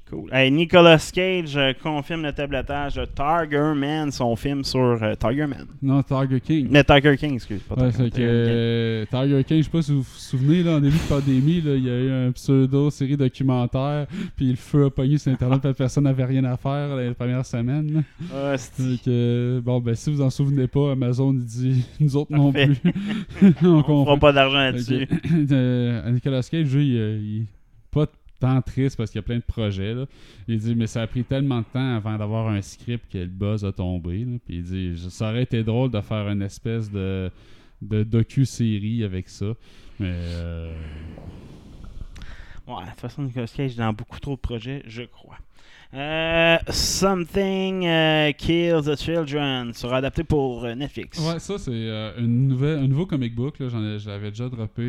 Cool. 0.08 0.32
Hey, 0.32 0.52
Nicolas 0.52 1.10
Cage 1.12 1.56
euh, 1.56 1.72
confirme 1.82 2.22
le 2.22 2.32
tablettage 2.32 2.94
de 2.94 3.04
Tiger 3.06 3.72
Man, 3.74 4.12
son 4.12 4.36
film 4.36 4.62
sur 4.62 5.02
euh, 5.02 5.14
Tiger 5.16 5.46
Man. 5.48 5.66
Non, 5.82 6.00
Tiger 6.04 6.38
King. 6.40 6.68
Mais 6.70 6.84
Tiger 6.84 7.16
King, 7.16 7.34
excuse. 7.34 7.60
Pas 7.62 7.74
Ouais, 7.74 7.90
Tiger, 7.90 8.10
King. 8.10 8.24
euh, 8.24 9.04
Tiger 9.10 9.42
King, 9.42 9.58
je 9.58 9.62
sais 9.64 9.70
pas 9.70 9.82
si 9.82 9.90
vous 9.90 10.02
vous 10.02 10.04
souvenez, 10.16 10.62
là, 10.62 10.76
en 10.76 10.80
début 10.80 10.96
de 10.96 11.08
pandémie, 11.08 11.60
il 11.64 11.84
y 11.84 11.90
a 11.90 11.98
eu 11.98 12.10
un 12.28 12.30
pseudo-série 12.30 13.16
documentaire, 13.16 14.06
puis 14.36 14.50
le 14.50 14.54
feu 14.56 14.84
a 14.84 14.90
pogné 14.90 15.18
sur 15.18 15.32
Internet, 15.32 15.60
puis 15.60 15.74
personne 15.74 16.04
n'avait 16.04 16.24
rien 16.24 16.44
à 16.44 16.56
faire 16.56 16.94
là, 16.94 17.02
les 17.02 17.14
premières 17.14 17.44
semaines. 17.44 18.04
que, 18.30 19.00
euh, 19.08 19.60
bon, 19.60 19.80
ben, 19.80 19.96
si 19.96 20.12
vous 20.12 20.22
en 20.22 20.30
souvenez 20.30 20.68
pas, 20.68 20.92
Amazon 20.92 21.32
dit 21.32 21.84
nous 22.00 22.16
autres 22.16 22.30
non 22.32 22.52
plus. 22.52 22.76
Donc, 23.60 23.88
on 23.88 24.02
on 24.02 24.04
fera 24.04 24.16
pas 24.18 24.32
d'argent 24.32 24.58
là-dessus. 24.58 25.08
euh, 25.50 26.10
Nicolas 26.12 26.46
Cage, 26.48 26.72
lui, 26.72 26.90
il, 26.90 26.94
il 26.94 27.46
pas 27.90 28.06
tant 28.38 28.60
triste 28.62 28.96
parce 28.96 29.10
qu'il 29.10 29.18
y 29.18 29.20
a 29.20 29.22
plein 29.22 29.36
de 29.36 29.42
projets. 29.42 29.94
Là. 29.94 30.06
Il 30.48 30.58
dit 30.58 30.74
Mais 30.74 30.86
ça 30.86 31.02
a 31.02 31.06
pris 31.06 31.24
tellement 31.24 31.60
de 31.60 31.66
temps 31.72 31.96
avant 31.96 32.16
d'avoir 32.18 32.48
un 32.48 32.60
script 32.62 33.10
que 33.12 33.18
le 33.18 33.26
buzz 33.26 33.64
a 33.64 33.72
tombé. 33.72 34.24
là. 34.24 34.36
Puis 34.46 34.56
il 34.56 34.62
dit 34.62 35.10
Ça 35.10 35.30
aurait 35.30 35.42
été 35.44 35.62
drôle 35.64 35.90
de 35.90 36.00
faire 36.00 36.28
une 36.28 36.42
espèce 36.42 36.90
de, 36.90 37.30
de 37.82 38.02
docu-série 38.02 39.04
avec 39.04 39.28
ça. 39.28 39.46
Mais. 39.98 40.12
euh, 40.14 40.72
Ouais, 42.66 42.84
de 42.84 42.90
toute 42.90 43.00
façon, 43.00 43.22
Nicolas 43.22 43.46
Cage 43.46 43.72
est 43.72 43.78
dans 43.78 43.92
beaucoup 43.92 44.18
trop 44.18 44.34
de 44.34 44.40
projets, 44.40 44.82
je 44.86 45.02
crois. 45.04 45.36
Euh, 45.94 46.56
Something 46.68 47.86
euh, 47.86 48.32
Kills 48.32 48.82
the 48.84 48.96
Children 49.00 49.72
sera 49.72 49.98
adapté 49.98 50.24
pour 50.24 50.64
euh, 50.64 50.74
Netflix. 50.74 51.16
Ouais, 51.20 51.38
ça, 51.38 51.58
c'est 51.58 51.70
euh, 51.72 52.12
une 52.18 52.48
nouvelle, 52.48 52.80
un 52.80 52.88
nouveau 52.88 53.06
comic 53.06 53.36
book. 53.36 53.54
J'avais 53.60 54.30
déjà 54.30 54.48
droppé 54.48 54.82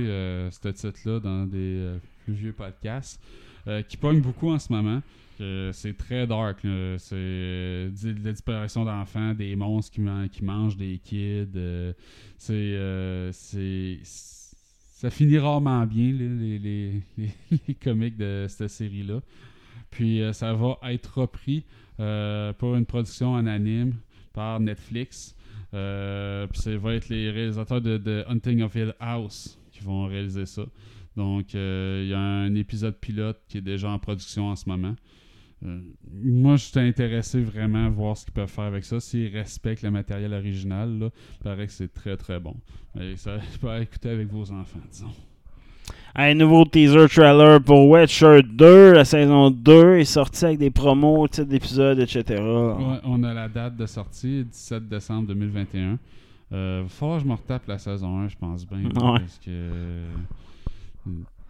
ce 0.50 0.70
titre-là 0.70 1.20
dans 1.20 1.46
des 1.46 1.88
vieux 2.34 2.54
podcasts 2.54 3.22
euh, 3.68 3.82
qui 3.82 3.98
pogne 3.98 4.22
beaucoup 4.22 4.50
en 4.52 4.60
ce 4.60 4.72
moment. 4.72 5.02
C'est 5.72 5.96
très 5.96 6.26
dark. 6.26 6.60
C'est 6.62 7.14
euh, 7.14 7.90
la 8.24 8.32
disparition 8.32 8.86
d'enfants, 8.86 9.34
des 9.36 9.56
monstres 9.56 9.92
qui, 9.94 10.02
man- 10.02 10.28
qui 10.30 10.44
mangent 10.44 10.78
des 10.78 10.98
kids. 10.98 11.48
euh, 11.56 11.94
c'est. 12.38 12.54
euh, 12.54 13.32
c'est- 13.32 14.00
ça 14.04 15.12
finit 15.12 15.38
rarement 15.38 15.86
bien, 15.86 16.12
les, 16.12 16.58
les, 16.58 17.04
les, 17.68 17.76
comics 17.76 18.18
de 18.18 18.48
cette 18.50 18.70
série-là. 18.72 19.22
Puis 19.92 20.22
ça 20.34 20.54
va 20.54 20.80
être 20.86 21.20
repris 21.20 21.66
pour 21.98 22.76
une 22.76 22.86
production 22.88 23.34
en 23.34 23.46
anime 23.46 23.94
par 24.34 24.60
Netflix. 24.60 25.36
Puis 25.70 26.60
ça 26.62 26.78
va 26.78 26.96
être 26.96 27.10
les 27.10 27.30
réalisateurs 27.30 27.80
de, 27.80 27.98
de 28.00 28.24
Hunting 28.28 28.64
of 28.64 28.74
Hill 28.74 28.96
House 29.00 29.60
qui 29.72 29.84
vont 29.84 30.06
réaliser 30.08 30.48
ça. 30.48 30.64
Donc 31.18 31.56
euh, 31.56 32.02
il 32.04 32.10
y 32.10 32.14
a 32.14 32.20
un 32.20 32.54
épisode 32.56 32.96
pilote 32.96 33.42
qui 33.50 33.58
est 33.58 33.62
déjà 33.62 33.90
en 33.90 33.98
production 33.98 34.50
en 34.50 34.56
ce 34.56 34.70
moment. 34.70 34.96
Euh, 35.66 35.80
moi, 36.14 36.56
je 36.56 36.66
suis 36.66 36.80
intéressé 36.80 37.42
vraiment 37.42 37.88
à 37.88 37.90
voir 37.90 38.16
ce 38.16 38.26
qu'ils 38.26 38.34
peuvent 38.34 38.48
faire 38.48 38.66
avec 38.66 38.86
ça. 38.86 39.00
S'ils 39.00 39.36
respectent 39.36 39.82
le 39.82 39.90
matériel 39.90 40.32
original, 40.32 41.00
là, 41.00 41.10
il 41.40 41.44
paraît 41.44 41.66
que 41.66 41.74
c'est 41.74 41.92
très 41.92 42.16
très 42.16 42.40
bon. 42.40 42.56
Et 43.00 43.16
ça 43.16 43.38
peut 43.62 43.82
écouter 43.82 44.10
avec 44.10 44.28
vos 44.28 44.52
enfants, 44.52 44.80
disons. 44.92 45.12
Un 46.14 46.36
nouveau 46.36 46.66
teaser 46.66 47.08
trailer 47.08 47.62
pour 47.62 47.90
Witcher 47.90 48.42
2, 48.44 48.94
la 48.94 49.06
saison 49.06 49.50
2 49.50 49.98
est 49.98 50.06
sorti 50.06 50.46
avec 50.46 50.60
des 50.60 50.70
promos, 50.70 51.28
titres 51.28 51.48
d'épisodes, 51.48 52.00
etc. 52.00 52.42
Ouais, 52.42 53.00
on 53.04 53.24
a 53.24 53.34
la 53.34 53.48
date 53.48 53.76
de 53.76 53.86
sortie, 53.86 54.44
17 54.46 54.88
décembre 54.88 55.28
2021. 55.30 55.98
Euh, 56.54 56.88
falloir 56.88 57.18
que 57.18 57.24
je 57.24 57.30
me 57.30 57.34
retape 57.34 57.68
la 57.68 57.78
saison 57.78 58.20
1, 58.20 58.30
je 58.30 58.36
pense 58.38 58.68
bien. 58.68 58.84
Ouais. 58.84 59.20
Parce 59.20 59.40
que. 59.44 59.70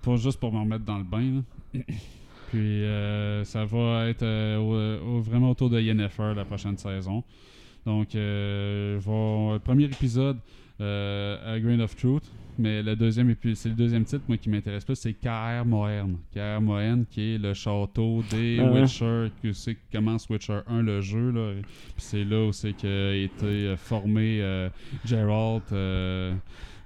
Pas 0.01 0.15
juste 0.15 0.39
pour 0.39 0.53
me 0.53 0.59
remettre 0.59 0.85
dans 0.85 0.97
le 0.97 1.03
bain. 1.03 1.41
là. 1.75 1.81
Puis 2.49 2.83
euh, 2.85 3.43
ça 3.43 3.65
va 3.65 4.07
être 4.07 4.23
euh, 4.23 4.57
au- 4.57 5.17
au- 5.17 5.21
vraiment 5.21 5.49
autour 5.51 5.69
de 5.69 5.81
Yennefer 5.81 6.33
la 6.35 6.45
prochaine 6.45 6.77
saison. 6.77 7.23
Donc, 7.85 8.15
euh, 8.15 8.97
va- 9.01 9.59
premier 9.59 9.85
épisode, 9.85 10.37
A 10.79 11.59
Grain 11.59 11.79
of 11.81 11.95
Truth. 11.95 12.23
Mais 12.59 12.81
le 12.81 12.95
deuxième 12.95 13.35
c'est 13.53 13.69
le 13.69 13.75
deuxième 13.75 14.03
titre, 14.03 14.23
moi, 14.27 14.35
qui 14.37 14.49
m'intéresse 14.49 14.83
plus, 14.83 14.95
c'est 14.95 15.13
Kaer 15.13 15.63
Moern. 15.63 16.17
Kaer 16.33 16.59
Moern, 16.59 17.05
qui 17.07 17.35
est 17.35 17.37
le 17.37 17.53
château 17.53 18.23
des 18.31 18.57
Ah 18.59 18.71
ouais. 18.71 18.81
Witcher, 18.81 19.27
que 19.43 19.53
c'est 19.53 19.75
qui 19.75 19.81
commence 19.91 20.27
Witcher 20.27 20.61
1, 20.65 20.81
le 20.81 20.99
jeu. 21.01 21.29
Là. 21.29 21.51
Puis 21.61 21.93
c'est 21.97 22.23
là 22.23 22.45
où 22.45 22.51
c'est 22.51 22.73
qu'a 22.73 23.13
été 23.13 23.75
formé 23.77 24.41
Geralt. 25.05 25.71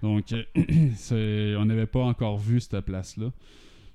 Donc, 0.02 0.26
euh, 0.34 1.56
on 1.60 1.66
n'avait 1.66 1.86
pas 1.86 2.02
encore 2.02 2.38
vu 2.38 2.60
cette 2.60 2.80
place-là. 2.82 3.28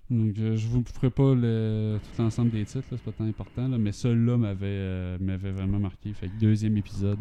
Donc, 0.09 0.35
euh, 0.39 0.55
je 0.57 0.67
vous 0.69 0.85
ferai 0.95 1.11
pas 1.11 1.35
le, 1.35 1.99
tout 2.01 2.23
l'ensemble 2.23 2.51
des 2.51 2.65
titres, 2.65 2.85
c'est 2.89 3.01
pas 3.03 3.11
tant 3.11 3.25
important, 3.25 3.67
là, 3.67 3.77
mais 3.77 3.91
celui-là 3.91 4.37
m'avait 4.37 4.67
euh, 4.67 5.17
m'avait 5.21 5.51
vraiment 5.51 5.81
marqué. 5.81 6.13
Fait 6.13 6.29
que 6.29 6.39
deuxième 6.41 6.77
épisode. 6.77 7.19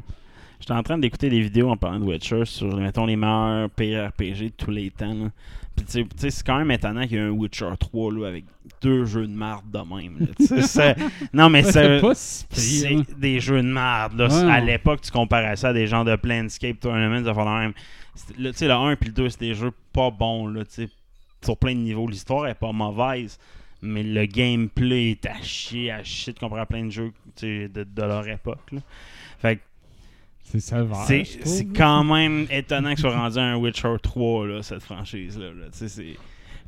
J'étais 0.59 0.73
en 0.73 0.83
train 0.83 0.97
d'écouter 0.97 1.29
des 1.29 1.41
vidéos 1.41 1.69
en 1.69 1.77
parlant 1.77 1.99
de 1.99 2.05
Witcher 2.05 2.45
sur, 2.45 2.77
mettons, 2.77 3.05
les 3.05 3.15
meilleurs 3.17 3.69
PRPG 3.71 4.45
de 4.45 4.53
tous 4.55 4.71
les 4.71 4.89
temps. 4.89 5.13
là. 5.13 5.31
Puis, 5.75 5.85
tu 5.85 6.05
sais- 6.15 6.29
c'est 6.29 6.45
quand 6.45 6.57
même 6.57 6.71
étonnant 6.71 7.01
qu'il 7.05 7.17
y 7.17 7.19
ait 7.19 7.23
un 7.23 7.31
Witcher 7.31 7.69
3 7.77 8.13
là, 8.13 8.27
avec 8.27 8.45
deux 8.81 9.03
jeux 9.05 9.27
de 9.27 9.33
marde 9.33 9.69
de 9.69 9.79
même. 9.79 10.17
là. 10.19 10.95
Non, 11.33 11.49
mais 11.49 11.63
c'est. 11.63 11.99
si 12.51 12.87
hein. 12.87 13.03
des 13.17 13.39
jeux 13.41 13.61
de 13.61 13.67
marde. 13.67 14.17
Là. 14.17 14.27
Ouais, 14.27 14.51
à 14.51 14.61
l'époque, 14.61 15.01
tu 15.01 15.11
comparais 15.11 15.57
ça 15.57 15.69
à 15.69 15.73
des 15.73 15.87
gens 15.87 16.05
de 16.05 16.15
Planescape 16.15 16.79
Tournament, 16.79 17.25
ça 17.25 17.33
fait 17.33 17.43
même. 17.43 17.73
Sais, 18.15 18.33
le 18.67 18.71
1 18.73 18.95
puis 18.95 19.09
le 19.09 19.13
2, 19.13 19.29
c'est 19.29 19.39
des 19.39 19.53
jeux 19.53 19.71
pas 19.93 20.09
bons, 20.09 20.47
là, 20.47 20.63
sur 21.43 21.57
plein 21.57 21.73
de 21.73 21.79
niveaux. 21.79 22.07
L'histoire 22.07 22.47
est 22.47 22.55
pas 22.55 22.71
mauvaise, 22.71 23.37
mais 23.81 24.03
le 24.03 24.25
gameplay 24.25 25.11
est 25.11 25.25
à 25.25 25.41
chier, 25.41 25.91
à 25.91 26.03
chier 26.03 26.33
de 26.33 26.39
comparer 26.39 26.61
à 26.61 26.65
plein 26.65 26.85
de 26.85 26.89
jeux 26.91 27.11
de, 27.41 27.67
de 27.67 28.01
leur 28.01 28.27
époque. 28.27 28.71
là. 28.71 28.79
Fait 29.39 29.57
que 29.57 29.61
C'est 30.43 30.59
sévère. 30.59 31.05
c'est 31.43 31.65
quand 31.75 32.03
même 32.03 32.47
étonnant 32.49 32.93
que 32.95 33.01
soit 33.01 33.15
rendu 33.15 33.37
à 33.37 33.43
un 33.43 33.55
Witcher 33.57 33.95
3, 34.01 34.47
là, 34.47 34.63
cette 34.63 34.81
franchise-là. 34.81 35.47
là. 35.47 35.65
C'est- 35.71 36.15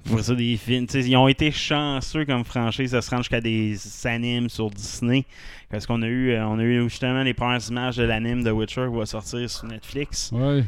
Pour 0.05 0.19
ça, 0.21 0.35
des 0.35 0.55
films. 0.57 0.85
tu 0.87 1.01
sais, 1.01 1.09
Ils 1.09 1.15
ont 1.17 1.27
été 1.27 1.51
chanceux 1.51 2.23
comme 2.25 2.43
franchise 2.45 2.91
de 2.91 3.01
se 3.01 3.09
rendre 3.09 3.23
jusqu'à 3.23 3.41
des 3.41 3.77
animes 4.05 4.47
sur 4.49 4.69
Disney. 4.69 5.25
Parce 5.69 5.85
qu'on 5.85 6.01
a 6.01 6.07
eu 6.07 6.31
euh, 6.31 6.47
on 6.47 6.59
a 6.59 6.63
eu 6.63 6.83
justement 6.83 7.23
les 7.23 7.33
premières 7.33 7.67
images 7.69 7.97
de 7.97 8.03
l'anime 8.03 8.41
de 8.43 8.51
Witcher 8.51 8.85
qui 8.89 8.97
va 8.97 9.05
sortir 9.05 9.49
sur 9.49 9.65
Netflix. 9.67 10.29
Ouais. 10.31 10.63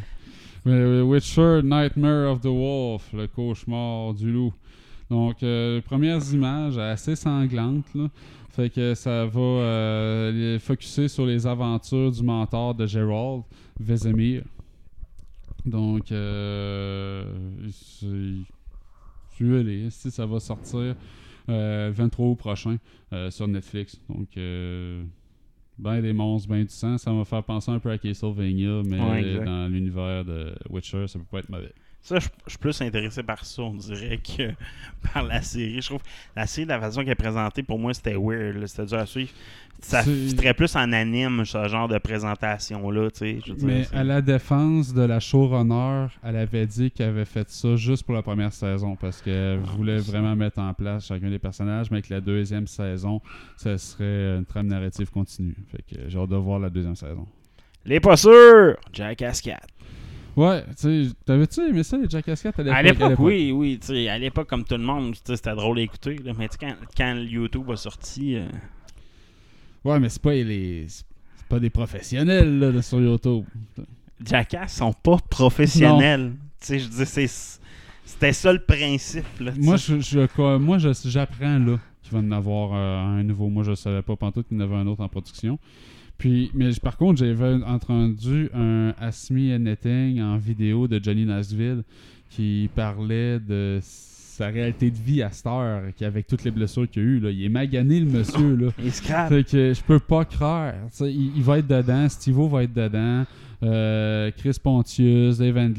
Euh, 0.69 1.01
Witcher 1.01 1.61
Nightmare 1.63 2.31
of 2.31 2.41
the 2.41 2.45
Wolf, 2.45 3.11
le 3.11 3.27
cauchemar 3.27 4.13
du 4.13 4.31
loup. 4.31 4.53
Donc, 5.09 5.41
euh, 5.41 5.81
premières 5.81 6.21
images 6.31 6.77
assez 6.77 7.15
sanglantes. 7.15 7.91
Là. 7.95 8.09
Fait 8.51 8.69
que 8.69 8.93
ça 8.93 9.25
va 9.25 9.39
euh, 9.39 10.31
les 10.31 10.59
focuser 10.59 11.07
sur 11.07 11.25
les 11.25 11.47
aventures 11.47 12.11
du 12.11 12.21
mentor 12.21 12.75
de 12.75 12.85
Gerald, 12.85 13.41
Vesemir. 13.79 14.43
Donc, 15.65 16.11
euh, 16.11 17.23
tu 19.35 19.89
si 19.89 20.11
ça 20.11 20.25
va 20.27 20.39
sortir 20.39 20.95
euh, 21.49 21.91
23 21.91 22.27
août 22.27 22.35
prochain 22.35 22.77
euh, 23.11 23.31
sur 23.31 23.47
Netflix. 23.47 23.99
Donc, 24.07 24.27
ben 25.79 26.01
des 26.01 26.13
monstres, 26.13 26.49
ben 26.49 26.63
du 26.63 26.69
sang. 26.73 26.97
Ça 26.97 27.11
va 27.11 27.17
me 27.17 27.23
faire 27.23 27.43
penser 27.43 27.71
un 27.71 27.79
peu 27.79 27.89
à 27.89 27.97
Castlevania, 27.97 28.81
mais 28.85 28.99
Ouais, 28.99 29.45
dans 29.45 29.67
l'univers 29.67 30.25
de 30.25 30.53
Witcher, 30.69 31.07
ça 31.07 31.19
peut 31.19 31.25
pas 31.31 31.39
être 31.39 31.49
mauvais. 31.49 31.73
Ça, 32.01 32.17
je 32.19 32.27
je 32.45 32.51
suis 32.51 32.57
plus 32.59 32.81
intéressé 32.81 33.21
par 33.23 33.45
ça, 33.45 33.61
on 33.61 33.73
dirait, 33.75 34.17
que 34.17 34.51
par 35.13 35.23
la 35.23 35.41
série. 35.41 35.81
Je 35.81 35.87
trouve 35.87 36.01
la 36.35 36.47
série, 36.47 36.65
la 36.67 36.79
façon 36.79 37.01
qu'elle 37.01 37.11
est 37.11 37.15
présentée, 37.15 37.61
pour 37.61 37.77
moi, 37.77 37.93
c'était 37.93 38.15
weird. 38.15 38.65
C'était 38.67 38.85
dur 38.85 38.99
à 38.99 39.05
suivre. 39.05 39.29
Ça 39.81 40.03
fitterait 40.03 40.53
plus 40.53 40.75
en 40.75 40.91
anime, 40.91 41.45
ce 41.45 41.67
genre 41.69 41.87
de 41.87 41.97
présentation-là, 41.97 43.09
dire, 43.11 43.41
Mais 43.61 43.87
à 43.93 44.03
la 44.03 44.21
défense 44.21 44.93
de 44.93 45.03
la 45.03 45.21
showrunner, 45.21 46.07
elle 46.21 46.35
avait 46.35 46.65
dit 46.65 46.91
qu'elle 46.91 47.09
avait 47.09 47.23
fait 47.25 47.49
ça 47.49 47.75
juste 47.77 48.03
pour 48.03 48.13
la 48.13 48.21
première 48.21 48.51
saison 48.51 48.97
parce 48.97 49.21
qu'elle 49.21 49.61
Ah, 49.63 49.71
voulait 49.77 49.99
vraiment 49.99 50.35
mettre 50.35 50.59
en 50.59 50.73
place 50.73 51.05
chacun 51.07 51.29
des 51.29 51.39
personnages, 51.39 51.91
mais 51.91 52.01
que 52.01 52.13
la 52.13 52.19
deuxième 52.19 52.67
saison, 52.67 53.21
ça 53.55 53.77
serait 53.77 54.37
une 54.37 54.45
trame 54.45 54.67
narrative 54.67 55.09
continue. 55.11 55.55
Fait 55.71 55.83
que 55.95 56.09
j'ai 56.09 56.19
hâte 56.19 56.29
de 56.29 56.35
voir 56.35 56.59
la 56.59 56.69
deuxième 56.69 56.95
saison. 56.97 57.25
Les 57.85 58.01
pas 58.01 58.17
sûrs! 58.17 58.75
Jackass 58.91 59.41
4. 59.41 59.65
Ouais, 60.39 60.63
tu 60.69 60.73
sais, 60.77 61.11
t'avais-tu 61.25 61.59
aimé 61.61 61.83
ça, 61.83 61.97
les 61.97 62.07
Jackass 62.09 62.41
4 62.43 62.59
à 62.59 62.63
l'époque? 62.63 62.77
À 62.77 62.81
l'époque, 62.83 63.19
oui, 63.19 63.51
oui. 63.51 63.77
tu 63.81 63.87
sais, 63.87 64.07
À 64.07 64.17
l'époque, 64.17 64.47
comme 64.47 64.63
tout 64.63 64.77
le 64.77 64.83
monde, 64.83 65.13
c'était 65.23 65.53
drôle 65.55 65.79
à 65.79 65.81
écouter. 65.81 66.15
là. 66.23 66.31
Mais 66.37 66.47
quand, 66.59 66.75
quand 66.95 67.15
YouTube 67.15 67.69
a 67.71 67.75
sorti, 67.75 68.35
euh, 68.35 68.45
Ouais, 69.83 69.99
mais 69.99 70.09
c'est 70.09 70.21
pas 70.21 70.33
les. 70.33 70.85
C'est 70.87 71.05
pas 71.49 71.59
des 71.59 71.69
professionnels 71.69 72.59
là, 72.59 72.81
sur 72.81 72.99
YouTube. 73.01 73.43
Jackass 74.25 74.75
sont 74.75 74.93
pas 74.93 75.17
professionnels. 75.29 76.33
Tu 76.61 76.67
sais, 76.67 76.79
je 76.79 76.87
dis, 76.87 77.05
c'est- 77.05 77.59
c'était 78.05 78.33
ça 78.33 78.51
le 78.53 78.59
principe. 78.59 79.25
Là, 79.39 79.51
Moi, 79.57 79.77
je, 79.77 79.99
je- 79.99 80.25
quoi, 80.27 80.59
moi 80.59 80.77
je- 80.77 80.89
j'apprends 81.05 81.57
là 81.59 81.79
qu'il 82.09 82.17
va 82.17 82.25
en 82.25 82.31
avoir 82.31 82.71
euh, 82.73 83.19
un 83.19 83.23
nouveau. 83.23 83.49
Moi, 83.49 83.63
je 83.63 83.75
savais 83.75 84.01
pas 84.01 84.15
pantoute 84.15 84.47
qu'il 84.47 84.57
y 84.57 84.61
en 84.61 84.63
avait 84.63 84.75
un 84.75 84.87
autre 84.87 85.01
en 85.01 85.07
production. 85.07 85.59
Puis, 86.17 86.51
mais 86.53 86.71
par 86.83 86.97
contre, 86.97 87.19
j'avais 87.19 87.63
entendu 87.63 88.49
un 88.53 88.93
Ask 88.99 89.31
Me 89.31 89.53
Anything 89.53 90.21
en 90.21 90.37
vidéo 90.37 90.87
de 90.87 90.99
Johnny 91.01 91.25
Knoxville 91.25 91.83
qui 92.29 92.69
parlait 92.75 93.39
de 93.39 93.79
sa 94.39 94.47
réalité 94.47 94.89
de 94.89 94.95
vie 94.95 95.21
à 95.21 95.31
cette 95.31 95.47
heure, 95.47 95.81
qu'avec 95.97 96.25
toutes 96.25 96.45
les 96.45 96.51
blessures 96.51 96.89
qu'il 96.89 97.01
a 97.01 97.05
eues. 97.05 97.19
Là, 97.19 97.29
il 97.29 97.43
est 97.43 97.49
magané, 97.49 97.99
le 97.99 98.05
monsieur. 98.05 98.55
Là. 98.55 98.67
Il. 98.81 98.89
Fait 98.91 99.43
que 99.43 99.73
je 99.73 99.83
peux 99.83 99.99
pas 99.99 100.23
croire. 100.23 100.73
Il, 101.01 101.35
il 101.35 101.43
va 101.43 101.59
être 101.59 101.67
dedans, 101.67 102.07
Steve 102.07 102.39
va 102.49 102.63
être 102.63 102.73
dedans, 102.73 103.25
euh, 103.63 104.31
Chris 104.37 104.55
Pontius, 104.63 105.39
Dave 105.39 105.73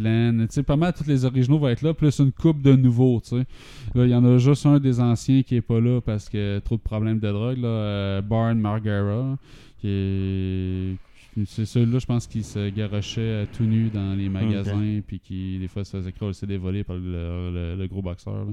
sais, 0.50 0.62
pas 0.62 0.76
mal 0.76 0.92
tous 0.92 1.06
les 1.06 1.24
originaux 1.24 1.58
vont 1.58 1.68
être 1.68 1.80
là, 1.80 1.94
plus 1.94 2.18
une 2.18 2.32
coupe 2.32 2.60
de 2.60 2.76
nouveaux. 2.76 3.22
Là, 3.32 4.04
il 4.04 4.10
y 4.10 4.14
en 4.14 4.24
a 4.26 4.36
juste 4.36 4.66
un 4.66 4.78
des 4.78 5.00
anciens 5.00 5.42
qui 5.42 5.56
est 5.56 5.62
pas 5.62 5.80
là 5.80 6.02
parce 6.02 6.28
que 6.28 6.58
trop 6.58 6.76
de 6.76 6.82
problèmes 6.82 7.18
de 7.18 7.32
drogue. 7.32 7.56
Là, 7.56 7.68
euh, 7.68 8.20
Barn 8.20 8.58
Margera, 8.58 9.38
qui 9.80 9.88
est. 9.88 10.96
C'est 11.46 11.64
celui-là, 11.64 11.98
je 12.00 12.06
pense, 12.06 12.26
qui 12.26 12.42
se 12.42 12.70
garochait 12.70 13.20
euh, 13.20 13.46
tout 13.56 13.62
nu 13.64 13.88
dans 13.88 14.14
les 14.14 14.28
magasins, 14.28 15.00
puis 15.06 15.20
qui, 15.20 15.58
des 15.58 15.68
fois, 15.68 15.84
se 15.84 15.96
faisait 15.96 16.12
crosser 16.12 16.46
des 16.46 16.56
volets 16.58 16.82
par 16.84 16.96
le, 16.96 17.02
le- 17.52 17.76
le 17.78 17.86
gros 17.86 18.02
boxeur. 18.02 18.44
là. 18.46 18.52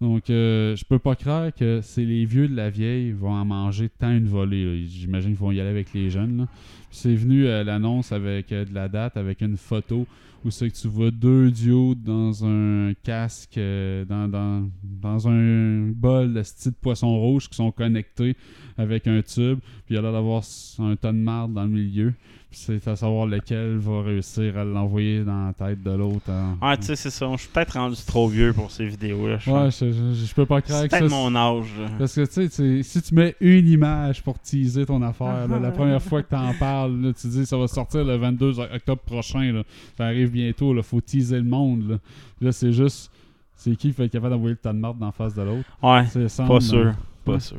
Donc, 0.00 0.28
euh, 0.28 0.74
je 0.74 0.84
peux 0.84 0.98
pas 0.98 1.14
croire 1.14 1.54
que 1.54 1.80
c'est 1.82 2.04
les 2.04 2.24
vieux 2.24 2.48
de 2.48 2.56
la 2.56 2.68
vieille 2.68 3.12
vont 3.12 3.30
en 3.32 3.44
manger 3.44 3.88
tant 3.88 4.10
une 4.10 4.26
volée. 4.26 4.86
J'imagine 4.86 5.30
qu'ils 5.30 5.38
vont 5.38 5.52
y 5.52 5.60
aller 5.60 5.70
avec 5.70 5.92
les 5.94 6.10
jeunes. 6.10 6.46
C'est 6.90 7.14
venu 7.14 7.46
euh, 7.46 7.62
l'annonce 7.62 8.10
avec 8.12 8.50
euh, 8.52 8.64
de 8.64 8.74
la 8.74 8.88
date, 8.88 9.16
avec 9.16 9.40
une 9.40 9.56
photo 9.56 10.06
où 10.44 10.50
c'est 10.50 10.70
que 10.70 10.76
tu 10.76 10.88
vois 10.88 11.10
deux 11.10 11.50
duos 11.50 11.94
dans 11.94 12.44
un 12.44 12.92
casque, 13.02 13.56
euh, 13.58 14.04
dans, 14.04 14.28
dans, 14.28 14.68
dans 14.82 15.28
un 15.28 15.88
bol 15.94 16.32
de 16.34 16.42
style 16.42 16.72
de 16.72 16.76
poisson 16.76 17.16
rouge 17.18 17.48
qui 17.48 17.56
sont 17.56 17.70
connectés 17.72 18.36
avec 18.76 19.06
un 19.06 19.22
tube. 19.22 19.58
Puis 19.86 19.94
il 19.94 19.96
y 19.96 19.98
a 19.98 20.02
l'air 20.02 20.12
d'avoir 20.12 20.42
un 20.80 20.96
tas 20.96 21.12
de 21.12 21.18
marde 21.18 21.54
dans 21.54 21.64
le 21.64 21.70
milieu. 21.70 22.12
Puis 22.50 22.62
c'est 22.66 22.86
à 22.88 22.94
savoir 22.94 23.26
lequel 23.26 23.78
va 23.78 24.02
réussir 24.02 24.56
à 24.56 24.64
l'envoyer 24.64 25.24
dans 25.24 25.46
la 25.48 25.52
tête 25.54 25.82
de 25.82 25.90
l'autre. 25.90 26.30
en- 26.30 26.56
Ah, 26.60 26.76
tu 26.76 26.84
sais, 26.84 26.94
c'est 26.94 27.10
ça. 27.10 27.28
Je 27.32 27.38
suis 27.40 27.48
peut-être 27.48 27.72
rendu 27.72 27.96
trop 28.06 28.28
vieux 28.28 28.52
pour 28.52 28.70
ces 28.70 28.86
vidéos-là. 28.86 29.38
je 29.38 29.50
Ouais, 29.50 29.56
pense. 29.64 29.80
je, 29.80 29.90
je- 29.90 30.24
je 30.24 30.34
peux 30.34 30.46
pas 30.46 30.60
croire 30.62 30.82
C'est 30.82 30.88
que 30.88 30.94
ça. 30.94 31.00
peut-être 31.00 31.10
mon 31.10 31.34
âge. 31.34 31.66
Parce 31.98 32.14
que 32.14 32.24
tu 32.26 32.48
sais, 32.48 32.82
si 32.84 33.02
tu 33.02 33.12
mets 33.16 33.34
une 33.40 33.66
image 33.68 34.22
pour 34.22 34.38
teaser 34.38 34.86
ton 34.86 35.02
affaire, 35.02 35.48
là, 35.48 35.58
la 35.58 35.70
première 35.72 36.00
fois 36.00 36.22
que 36.22 36.28
tu 36.28 36.36
en 36.36 36.54
parles, 36.54 36.96
là, 37.02 37.12
tu 37.12 37.26
dis 37.26 37.44
ça 37.44 37.56
va 37.58 37.66
sortir 37.66 38.04
le 38.04 38.14
22 38.16 38.60
octobre 38.60 39.02
prochain, 39.02 39.50
là. 39.52 39.62
ça 39.98 40.04
arrive 40.06 40.30
bientôt, 40.34 40.74
il 40.76 40.82
faut 40.82 41.00
teaser 41.00 41.38
le 41.38 41.44
monde. 41.44 41.88
Là, 41.88 41.96
Là, 42.40 42.52
c'est 42.52 42.72
juste, 42.72 43.10
c'est 43.56 43.70
qui 43.76 43.88
qui 43.88 43.90
va 43.92 44.04
être 44.04 44.12
capable 44.12 44.34
d'envoyer 44.34 44.54
le 44.54 44.58
tas 44.60 44.72
de 44.72 44.78
marde 44.78 44.98
d'en 44.98 45.12
face 45.12 45.34
de 45.34 45.42
l'autre? 45.42 45.68
Ouais, 45.82 46.04
pas 46.46 46.60
sûr. 46.60 46.78
euh, 46.78 46.92
Pas 47.24 47.32
ouais. 47.34 47.40
sûr. 47.40 47.56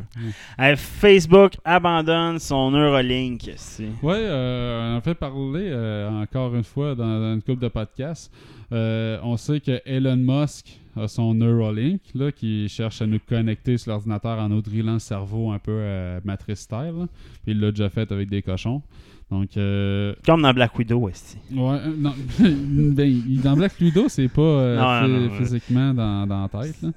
Euh, 0.59 0.75
Facebook 0.75 1.53
abandonne 1.63 2.37
son 2.37 2.69
Neuralink. 2.71 3.41
Ouais, 4.03 4.15
euh, 4.15 4.93
on 4.93 4.97
en 4.97 5.01
fait 5.01 5.15
parler 5.15 5.69
euh, 5.71 6.21
encore 6.21 6.53
une 6.55 6.63
fois 6.63 6.93
dans, 6.93 7.19
dans 7.19 7.33
une 7.33 7.41
couple 7.41 7.63
de 7.63 7.69
podcasts. 7.69 8.31
Euh, 8.71 9.17
on 9.23 9.37
sait 9.37 9.59
que 9.59 9.81
Elon 9.85 10.17
Musk 10.17 10.79
a 10.95 11.07
son 11.07 11.33
Neuralink 11.33 12.01
là, 12.13 12.31
qui 12.31 12.67
cherche 12.69 13.01
à 13.01 13.07
nous 13.07 13.19
connecter 13.19 13.77
sur 13.77 13.91
l'ordinateur 13.91 14.37
en 14.39 14.49
nous 14.49 14.61
drillant 14.61 14.93
le 14.93 14.99
cerveau 14.99 15.51
un 15.51 15.59
peu 15.59 15.81
matrice 16.23 16.59
style. 16.59 16.93
là. 16.99 17.07
Puis 17.43 17.53
il 17.53 17.59
l'a 17.59 17.71
déjà 17.71 17.89
fait 17.89 18.11
avec 18.11 18.29
des 18.29 18.41
cochons. 18.43 18.81
Donc, 19.31 19.57
euh, 19.57 20.13
Comme 20.25 20.43
dans 20.43 20.53
Black 20.53 20.77
Widow, 20.77 21.01
aussi. 21.09 21.37
ouais, 21.51 21.59
euh, 21.59 21.93
non, 21.97 22.13
ben, 22.93 23.21
dans 23.43 23.55
Black 23.55 23.73
Widow, 23.81 24.07
c'est 24.07 24.27
pas 24.27 24.41
euh, 24.41 24.77
Non, 24.77 25.07
phy- 25.07 25.11
non, 25.11 25.19
non, 25.19 25.31
ouais. 25.31 25.37
physiquement 25.39 25.93
dans, 25.93 26.27
dans 26.27 26.41
la 26.53 26.63
tête. 26.63 26.81
Là. 26.83 26.89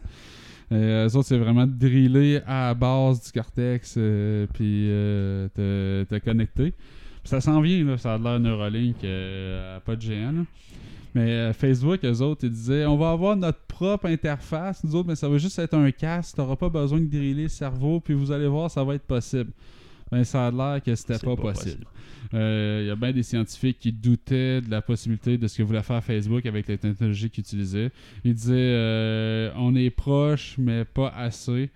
Euh, 0.73 1.09
eux 1.09 1.17
autres, 1.17 1.29
c'est 1.29 1.39
vraiment 1.39 1.67
driller 1.67 2.41
à 2.47 2.69
la 2.69 2.75
base 2.75 3.23
du 3.25 3.33
cortex, 3.33 3.95
euh, 3.97 4.47
puis 4.53 4.89
euh, 4.91 5.49
te, 5.55 6.05
te 6.05 6.23
connecter. 6.23 6.73
Puis 6.73 7.31
ça 7.31 7.41
s'en 7.41 7.61
vient, 7.63 7.83
là, 7.85 7.97
ça 7.97 8.15
a 8.15 8.19
l'air 8.19 8.39
Neuralink, 8.39 9.03
euh, 9.05 9.79
à 9.79 9.81
pas 9.81 9.97
de 9.97 10.03
géant. 10.03 10.33
là. 10.33 10.43
Mais 11.15 11.31
euh, 11.31 11.53
Facebook, 11.55 12.01
eux 12.05 12.21
autres, 12.21 12.45
ils 12.45 12.51
disaient 12.51 12.85
on 12.85 12.99
va 12.99 13.11
avoir 13.13 13.35
notre 13.35 13.61
propre 13.67 14.07
interface, 14.07 14.85
nous 14.85 14.95
autres, 14.95 15.09
mais 15.09 15.17
ça 15.17 15.27
va 15.31 15.39
juste 15.39 15.59
être 15.59 15.73
un 15.73 15.91
casque, 15.91 16.37
t'auras 16.37 16.57
pas 16.57 16.69
besoin 16.69 17.01
de 17.01 17.07
driller 17.07 17.45
le 17.45 17.49
cerveau, 17.49 17.99
puis 18.01 18.13
vous 18.13 18.31
allez 18.31 18.47
voir, 18.47 18.71
ça 18.71 18.85
va 18.85 18.95
être 18.97 19.07
possible. 19.07 19.51
Ben, 20.11 20.25
ça 20.25 20.47
a 20.47 20.51
l'air 20.51 20.83
que 20.83 20.95
c'était 20.95 21.19
pas, 21.19 21.37
pas 21.37 21.53
possible. 21.53 21.85
Euh, 22.35 22.81
Il 22.83 22.89
y 22.89 22.91
a 22.91 22.97
bien 22.97 23.13
des 23.13 23.23
scientifiques 23.23 23.79
qui 23.79 23.93
doutaient 23.93 24.61
de 24.61 24.71
la 24.71 24.83
possibilité 24.83 25.39
de 25.39 25.47
ce 25.49 25.59
que 25.59 25.63
voulait 25.63 25.83
faire 25.83 26.03
Facebook 26.03 26.45
avec 26.47 26.69
les 26.69 26.79
technologies 26.79 27.31
qu'ils 27.31 27.43
utilisaient. 27.43 27.91
Ils 28.25 28.35
disaient 28.35 28.55
euh, 28.57 29.51
on 29.57 29.75
est 29.75 29.91
proche, 29.91 30.57
mais 30.59 30.85
pas 30.85 31.09
assez. 31.09 31.71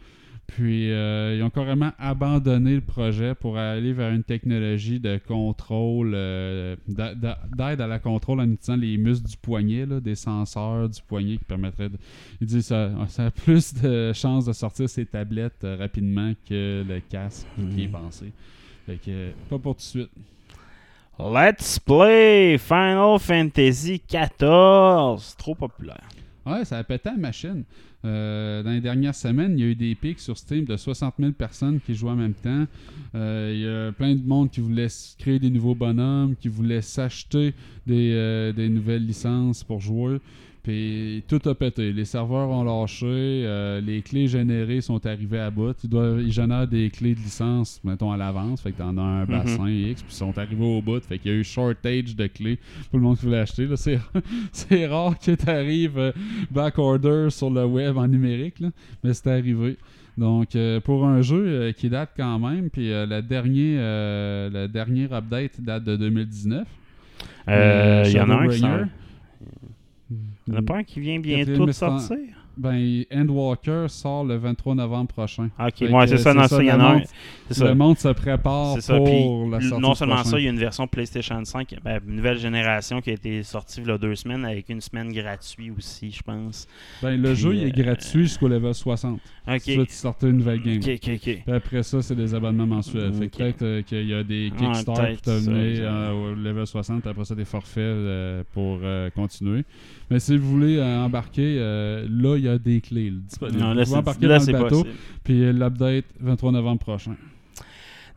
Puis 0.49 0.91
euh, 0.93 1.35
ils 1.37 1.43
ont 1.43 1.49
carrément 1.49 1.93
abandonné 1.99 2.75
le 2.75 2.83
projet 2.83 3.35
pour 3.35 3.57
aller 3.57 3.95
vers 3.95 4.13
une 4.13 4.23
technologie 4.23 5.01
de 5.01 5.19
contrôle, 5.27 6.13
euh, 6.15 6.77
d'a- 6.87 7.15
d'a- 7.15 7.39
d'aide 7.57 7.81
à 7.81 7.87
la 7.87 7.99
contrôle 7.99 8.41
en 8.41 8.45
utilisant 8.51 8.77
les 8.77 8.99
muscles 8.99 9.27
du 9.29 9.37
poignet, 9.39 9.87
là, 9.87 9.99
des 10.01 10.15
senseurs 10.15 10.91
du 10.91 11.01
poignet 11.01 11.39
qui 11.39 11.45
permettraient 11.45 11.89
de. 11.89 11.97
Ils 12.41 12.47
disent 12.47 12.67
ça, 12.67 12.91
ça 13.09 13.27
a 13.27 13.31
plus 13.31 13.73
de 13.73 14.13
chances 14.13 14.45
de 14.45 14.53
sortir 14.53 14.91
ces 14.91 15.07
tablettes 15.07 15.65
euh, 15.65 15.77
rapidement 15.79 16.33
que 16.47 16.85
le 16.87 17.01
casque 17.01 17.47
qui 17.75 17.85
est 17.85 17.89
pensé. 17.89 18.31
Fait 18.85 18.97
que 18.97 19.31
pas 19.49 19.59
pour 19.59 19.75
tout 19.75 19.79
de 19.81 19.83
suite. 19.85 20.11
Let's 21.19 21.79
play 21.79 22.59
Final 22.59 23.19
Fantasy 23.21 24.03
XIV. 24.09 25.35
Trop 25.39 25.55
populaire. 25.55 26.03
Ouais, 26.45 26.65
ça 26.65 26.79
a 26.79 26.85
pété 26.85 27.11
la 27.11 27.17
machine. 27.17 27.65
Euh, 28.05 28.63
dans 28.63 28.71
les 28.71 28.81
dernières 28.81 29.15
semaines, 29.15 29.59
il 29.59 29.61
y 29.61 29.65
a 29.65 29.71
eu 29.71 29.75
des 29.75 29.95
pics 29.95 30.19
sur 30.19 30.37
Steam 30.37 30.65
de 30.65 30.77
60 30.77 31.15
000 31.19 31.33
personnes 31.33 31.81
qui 31.81 31.95
jouent 31.95 32.09
en 32.09 32.17
même 32.17 32.35
temps. 32.35 32.67
Euh, 33.15 33.53
il 33.55 33.61
y 33.61 33.69
a 33.69 33.93
plein 33.93 34.15
de 34.15 34.27
monde 34.27 34.51
qui 34.51 34.61
voulait 34.61 34.89
créer 35.19 35.39
des 35.39 35.51
nouveaux 35.51 35.75
bonhommes, 35.75 36.35
qui 36.37 36.49
voulait 36.49 36.83
s'acheter 36.83 37.55
des, 37.87 38.13
euh, 38.13 38.53
des 38.53 38.69
nouvelles 38.69 39.07
licences 39.07 39.63
pour 39.63 39.81
jouer. 39.81 40.19
Puis 40.63 41.25
tout 41.27 41.41
a 41.49 41.55
pété. 41.55 41.93
Les 41.93 42.05
serveurs 42.05 42.49
ont 42.51 42.63
lâché. 42.63 43.07
euh, 43.07 43.81
les 43.81 44.01
clés 44.03 44.29
générées 44.29 44.81
sont 44.81 45.05
arrivées 45.07 45.41
à 45.41 45.51
bout. 45.51 45.77
Ils, 45.83 45.91
doivent, 45.91 46.21
ils 46.23 46.31
génèrent 46.33 46.69
des 46.69 46.89
clés 46.91 47.15
de 47.15 47.21
licence, 47.21 47.81
mettons, 47.83 48.13
à 48.13 48.17
l'avance. 48.17 48.61
Fait 48.61 48.71
que 48.71 48.79
t'en 48.79 48.97
as 48.97 49.03
un 49.03 49.25
bassin 49.25 49.69
X. 49.69 50.03
Puis 50.03 50.13
ils 50.13 50.17
sont 50.17 50.39
arrivés 50.39 50.65
au 50.65 50.81
bout. 50.81 51.03
Fait 51.03 51.19
qu'il 51.19 51.33
y 51.33 51.35
a 51.35 51.39
eu 51.39 51.45
shortage 51.45 52.15
de 52.15 52.27
clés 52.29 52.59
pour 52.91 53.01
le 53.01 53.05
monde 53.05 53.19
qui 53.19 53.27
voulait 53.27 53.41
acheter. 53.41 53.69
C'est, 54.53 54.87
rare 54.87 55.19
que 55.19 55.33
t'arrives 55.33 55.99
euh, 55.99 56.13
backorder 56.51 57.29
sur 57.31 57.51
le 57.51 57.65
web 57.65 57.97
en 57.97 58.07
numérique. 58.07 58.61
Là, 58.61 58.69
mais 59.03 59.15
c'est 59.15 59.29
arrivé. 59.29 59.77
Donc, 60.17 60.55
euh, 60.55 60.79
pour 60.81 61.07
un 61.07 61.23
jeu 61.23 61.45
euh, 61.47 61.73
qui 61.73 61.89
date 61.89 62.11
quand 62.17 62.39
même, 62.39 62.69
puis 62.71 62.93
euh, 62.93 63.07
la, 63.07 63.23
dernière, 63.23 64.51
la 64.51 64.69
dernière 64.69 65.13
update 65.15 65.61
date 65.61 65.85
de 65.85 65.97
2019. 65.97 66.67
Euh, 67.49 68.05
Il 68.07 68.13
y 68.13 68.21
en 68.21 68.31
a 68.31 68.35
un 68.35 68.49
qui. 68.49 68.63
Il 70.47 70.55
y 70.55 70.57
en 70.57 70.61
a 70.61 70.63
pas 70.63 70.77
un 70.77 70.85
qui 70.85 71.01
vient 71.01 71.21
bientôt 71.21 71.67
de 71.67 71.73
sortir. 71.73 72.17
Ben, 72.57 73.05
Endwalker 73.11 73.87
sort 73.89 74.25
le 74.25 74.37
23 74.37 74.75
novembre 74.75 75.09
prochain. 75.09 75.49
Ok, 75.59 75.89
ouais, 75.91 76.07
c'est 76.07 76.19
ça, 76.19 76.35
non, 76.35 76.47
ça, 76.47 76.63
il 76.63 76.67
y 76.67 76.73
en 76.73 76.77
le 76.77 76.83
a 76.83 76.91
un. 76.91 77.03
Le 77.61 77.75
monde 77.75 77.99
se 77.99 78.09
prépare 78.09 78.81
ça. 78.81 78.99
pour 78.99 79.49
la 79.49 79.61
sortie 79.61 79.81
non 79.81 79.95
seulement 79.95 80.23
ça, 80.23 80.39
il 80.39 80.45
y 80.45 80.47
a 80.49 80.51
une 80.51 80.59
version 80.59 80.87
PlayStation 80.87 81.43
5, 81.43 81.77
ben, 81.83 82.01
une 82.07 82.17
nouvelle 82.17 82.39
génération 82.39 83.01
qui 83.01 83.09
a 83.09 83.15
été 83.15 83.43
sortie 83.43 83.81
il 83.81 83.87
y 83.87 83.91
a 83.91 83.97
deux 83.97 84.15
semaines 84.17 84.45
avec 84.45 84.69
une 84.69 84.83
semaine 84.83 85.11
gratuite 85.13 85.73
aussi, 85.77 86.11
je 86.11 86.23
pense. 86.23 86.69
Ben, 87.03 87.17
le 87.17 87.33
Puis, 87.33 87.41
jeu 87.41 87.55
il 87.55 87.63
est 87.63 87.79
euh, 87.79 87.85
gratuit 87.85 88.25
jusqu'au 88.25 88.49
level 88.49 88.75
60. 88.75 89.19
Ok. 89.49 89.61
Si 89.61 89.73
tu 89.73 89.79
veux, 89.79 89.87
tu 89.87 89.93
sortais 89.93 90.29
une 90.31 90.37
nouvelle 90.37 90.63
game. 90.63 90.77
Ok, 90.79 90.89
ok, 91.03 91.11
ok. 91.15 91.21
Puis 91.45 91.53
après 91.53 91.83
ça, 91.83 92.01
c'est 92.01 92.15
des 92.15 92.33
abonnements 92.33 92.67
mensuels. 92.67 93.13
Fait 93.13 93.29
peut-être 93.29 93.63
euh, 93.63 93.83
qu'il 93.83 94.07
y 94.09 94.15
a 94.15 94.23
des 94.23 94.53
Kickstarter 94.57 95.17
pour 95.17 95.25
ça, 95.35 95.41
t'amener 95.41 95.71
exact. 95.71 95.85
euh, 95.85 96.13
au 96.13 96.35
level 96.35 96.67
60, 96.67 97.01
puis 97.01 97.11
après 97.11 97.25
ça, 97.25 97.35
des 97.35 97.45
forfaits 97.45 97.79
euh, 97.83 98.45
pour 98.53 98.79
euh, 98.83 99.11
continuer. 99.11 99.65
Mais 100.11 100.21
si 100.21 100.37
vous 100.37 100.49
voulez 100.49 100.81
embarquer, 100.81 101.57
là, 101.59 102.37
il 102.37 102.45
y 102.45 102.49
a 102.49 102.57
des 102.59 102.81
clés 102.81 103.11
là. 103.11 103.49
Non, 103.51 103.71
vous 103.71 103.75
là, 103.79 103.85
c'est 103.85 103.95
embarquer 103.95 104.27
là, 104.27 104.39
dans 104.39 104.47
le 104.47 104.53
bateau, 104.53 104.69
possible. 104.83 104.91
puis 105.25 105.53
l'update 105.53 106.05
23 106.21 106.53
novembre 106.53 106.79
prochain. 106.81 107.17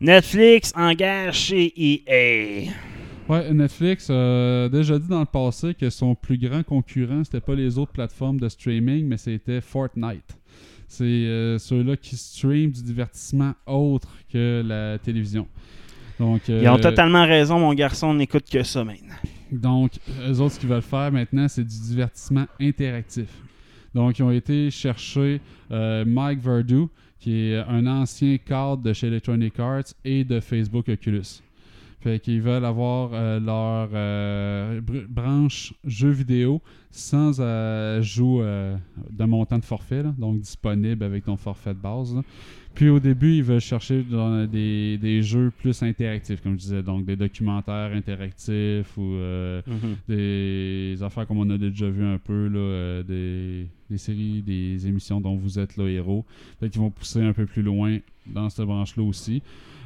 Netflix 0.00 0.72
engage 0.76 1.34
chez 1.36 1.72
EA. 1.76 2.70
Ouais, 3.28 3.52
Netflix 3.52 4.08
a 4.10 4.68
déjà 4.68 4.98
dit 4.98 5.08
dans 5.08 5.18
le 5.20 5.26
passé 5.26 5.74
que 5.74 5.90
son 5.90 6.14
plus 6.14 6.38
grand 6.38 6.62
concurrent, 6.62 7.24
c'était 7.24 7.40
pas 7.40 7.54
les 7.56 7.76
autres 7.78 7.90
plateformes 7.92 8.38
de 8.38 8.48
streaming, 8.48 9.06
mais 9.06 9.16
c'était 9.16 9.60
Fortnite. 9.60 10.36
C'est 10.88 11.04
euh, 11.04 11.58
ceux-là 11.58 11.96
qui 11.96 12.16
streament 12.16 12.70
du 12.70 12.82
divertissement 12.82 13.54
autre 13.66 14.08
que 14.32 14.62
la 14.64 14.98
télévision. 14.98 15.48
Donc, 16.18 16.42
Ils 16.48 16.68
ont 16.68 16.76
euh, 16.76 16.78
totalement 16.78 17.26
raison, 17.26 17.58
mon 17.58 17.74
garçon, 17.74 18.08
on 18.08 18.14
n'écoute 18.14 18.44
que 18.50 18.62
ça 18.62 18.84
maintenant. 18.84 19.14
Donc, 19.52 19.92
eux 20.26 20.40
autres, 20.40 20.54
ce 20.54 20.60
qu'ils 20.60 20.68
veulent 20.68 20.82
faire 20.82 21.12
maintenant, 21.12 21.46
c'est 21.48 21.64
du 21.64 21.80
divertissement 21.80 22.46
interactif. 22.60 23.28
Donc, 23.94 24.18
ils 24.18 24.22
ont 24.22 24.30
été 24.30 24.70
chercher 24.70 25.40
euh, 25.70 26.04
Mike 26.06 26.40
Verdu, 26.40 26.84
qui 27.18 27.50
est 27.50 27.56
un 27.56 27.86
ancien 27.86 28.36
cadre 28.38 28.82
de 28.82 28.92
chez 28.92 29.08
Electronic 29.08 29.58
Arts 29.58 29.94
et 30.04 30.24
de 30.24 30.40
Facebook 30.40 30.88
Oculus. 30.88 31.42
Fait 32.06 32.20
qu'ils 32.20 32.40
veulent 32.40 32.64
avoir 32.64 33.10
euh, 33.14 33.40
leur 33.40 33.88
euh, 33.92 34.80
br- 34.80 35.08
branche 35.08 35.74
jeux 35.84 36.10
vidéo 36.10 36.62
sans 36.92 37.40
ajout 37.40 38.42
euh, 38.42 38.76
de 39.10 39.24
montant 39.24 39.58
de 39.58 39.64
forfait, 39.64 40.04
là, 40.04 40.14
donc 40.16 40.38
disponible 40.38 41.02
avec 41.02 41.24
ton 41.24 41.36
forfait 41.36 41.74
de 41.74 41.80
base. 41.80 42.14
là. 42.14 42.22
Puis 42.76 42.88
au 42.90 43.00
début, 43.00 43.32
ils 43.34 43.42
veulent 43.42 43.58
chercher 43.58 44.04
dans 44.08 44.46
des, 44.46 44.98
des 44.98 45.20
jeux 45.20 45.50
plus 45.58 45.82
interactifs, 45.82 46.40
comme 46.42 46.52
je 46.52 46.58
disais, 46.58 46.82
donc 46.84 47.06
des 47.06 47.16
documentaires 47.16 47.90
interactifs 47.92 48.96
ou 48.96 49.02
euh, 49.14 49.60
Mhm. 49.66 49.96
des 50.08 51.02
affaires 51.02 51.26
comme 51.26 51.38
on 51.38 51.50
a 51.50 51.58
déjà 51.58 51.88
vu 51.90 52.04
un 52.04 52.18
peu, 52.18 52.46
là, 52.46 52.58
euh, 52.58 53.02
des, 53.02 53.66
des 53.90 53.98
séries, 53.98 54.42
des 54.42 54.86
émissions 54.86 55.20
dont 55.20 55.34
vous 55.34 55.58
êtes 55.58 55.76
le 55.76 55.90
héros. 55.90 56.24
Fait 56.60 56.68
qu'ils 56.70 56.80
vont 56.80 56.90
pousser 56.90 57.20
un 57.20 57.32
peu 57.32 57.46
plus 57.46 57.62
loin 57.62 57.98
dans 58.28 58.48
cette 58.48 58.64
branche-là 58.66 59.02
aussi. 59.02 59.42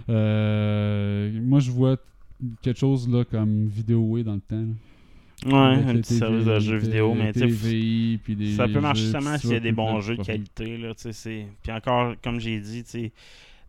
Euh, 0.09 1.31
moi, 1.43 1.61
je 1.61 1.71
vois 1.71 1.97
quelque 2.63 2.79
chose 2.79 3.09
là 3.09 3.25
comme 3.25 3.69
Vidéoway 3.69 4.23
dans 4.23 4.35
le 4.35 4.41
temps. 4.41 4.57
là. 4.57 4.75
Ouais, 5.47 5.53
un 5.53 5.95
petit 5.95 6.19
service 6.19 6.45
de 6.45 6.59
jeux 6.59 6.77
vidéo, 6.77 7.15
mais 7.15 7.33
tu 7.33 7.51
sais, 7.51 8.57
ça 8.57 8.69
peut 8.69 8.81
marcher 8.81 9.11
seulement 9.11 9.39
s'il 9.39 9.53
y 9.53 9.55
a 9.55 9.61
des 9.61 9.73
bons 9.73 10.01
jeux 10.01 10.17
de 10.17 10.23
qualité. 10.23 10.77
Là, 10.77 10.95
tu 10.95 11.13
sais, 11.13 11.47
Puis 11.63 11.73
encore, 11.73 12.15
comme 12.23 12.39
j'ai 12.41 12.61
dit, 12.61 12.85
tu 12.85 12.91
sais, 12.91 13.13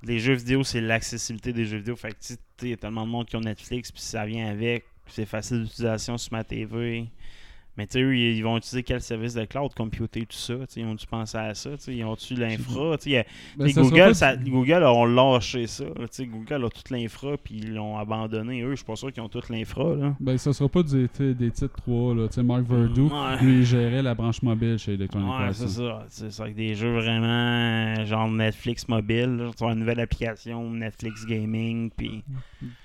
les 0.04 0.20
jeux 0.20 0.34
vidéo, 0.34 0.64
c'est 0.64 0.82
l'accessibilité 0.82 1.54
des 1.54 1.66
jeux 1.66 1.78
vidéo. 1.78 1.96
Fait 1.96 2.10
que 2.10 2.16
tu 2.16 2.34
sais, 2.34 2.40
il 2.64 2.70
y 2.70 2.74
a 2.74 2.78
tellement 2.78 3.06
de 3.06 3.12
monde 3.12 3.26
qui 3.26 3.38
ont 3.38 3.42
Netflix, 3.42 3.90
puis 3.90 4.02
ça 4.02 4.26
vient 4.26 4.48
avec, 4.48 4.84
puis 5.06 5.14
c'est 5.14 5.26
facile 5.26 5.64
d'utilisation 5.64 6.18
sur 6.18 6.34
ma 6.34 6.44
TV. 6.44 7.06
Mais 7.78 7.88
tu 7.88 7.94
sais, 7.94 8.02
eux, 8.02 8.16
ils 8.16 8.42
vont 8.44 8.58
utiliser 8.58 8.84
quel 8.84 9.00
service 9.02 9.34
de 9.34 9.46
cloud, 9.46 9.74
computer, 9.74 10.22
tout 10.26 10.36
ça. 10.36 10.56
tu 10.56 10.66
sais, 10.68 10.80
Ils 10.82 10.86
ont 10.86 10.94
dû 10.96 11.06
penser 11.08 11.38
à 11.38 11.54
ça. 11.54 11.70
tu 11.72 11.78
sais, 11.80 11.96
Ils 11.96 12.04
ont-tu 12.04 12.36
l'infra? 12.36 12.98
tu 12.98 13.04
sais, 13.04 13.10
il 13.10 13.14
y 13.14 13.18
a- 13.18 13.26
Ben, 13.58 13.72
Google, 13.72 14.14
ça- 14.16 14.36
Google 14.36 14.84
ont 14.84 15.06
lâché 15.06 15.68
ça. 15.68 15.86
là, 15.86 15.92
tu 16.02 16.08
sais, 16.12 16.26
Google 16.26 16.66
a 16.66 16.70
toute 16.70 16.90
l'infra, 16.90 17.38
puis 17.42 17.56
ils 17.60 17.74
l'ont 17.74 17.98
abandonné. 17.98 18.62
Eux, 18.62 18.72
je 18.72 18.76
suis 18.78 18.86
pas 18.86 18.98
sûr 18.98 19.12
qu'ils 19.14 19.24
ont 19.24 19.30
toute 19.30 19.48
l'infra. 19.50 19.96
Ben, 20.20 20.38
ça 20.38 20.52
sera 20.52 20.68
pas 20.68 20.84
des, 20.84 21.08
des, 21.34 21.52
titres 21.52 21.76
3. 21.78 22.14
Là. 22.14 22.28
Tu 22.28 22.34
sais, 22.36 22.44
Mark 22.44 22.64
Verdu, 22.64 23.02
Ouais. 23.04 23.42
lui, 23.42 23.60
il 23.60 23.66
gérait 23.66 24.02
la 24.02 24.16
branche 24.16 24.42
mobile 24.42 24.78
chez 24.78 24.94
Electronic 24.96 25.30
Ouais, 25.30 25.46
Arts. 25.46 25.56
c'est 25.56 25.64
hein. 25.82 26.04
ça. 26.10 26.28
C'est 26.30 26.42
avec 26.44 26.56
des 26.56 26.76
jeux 26.76 26.94
vraiment 27.00 28.04
genre 28.06 28.30
Netflix 28.30 28.88
mobile. 28.90 29.38
là. 29.38 29.52
Tu 29.58 29.64
une 29.64 29.76
nouvelle 29.80 30.00
application 30.02 30.70
Netflix 30.72 31.26
Gaming. 31.26 31.90
Puis 31.96 32.22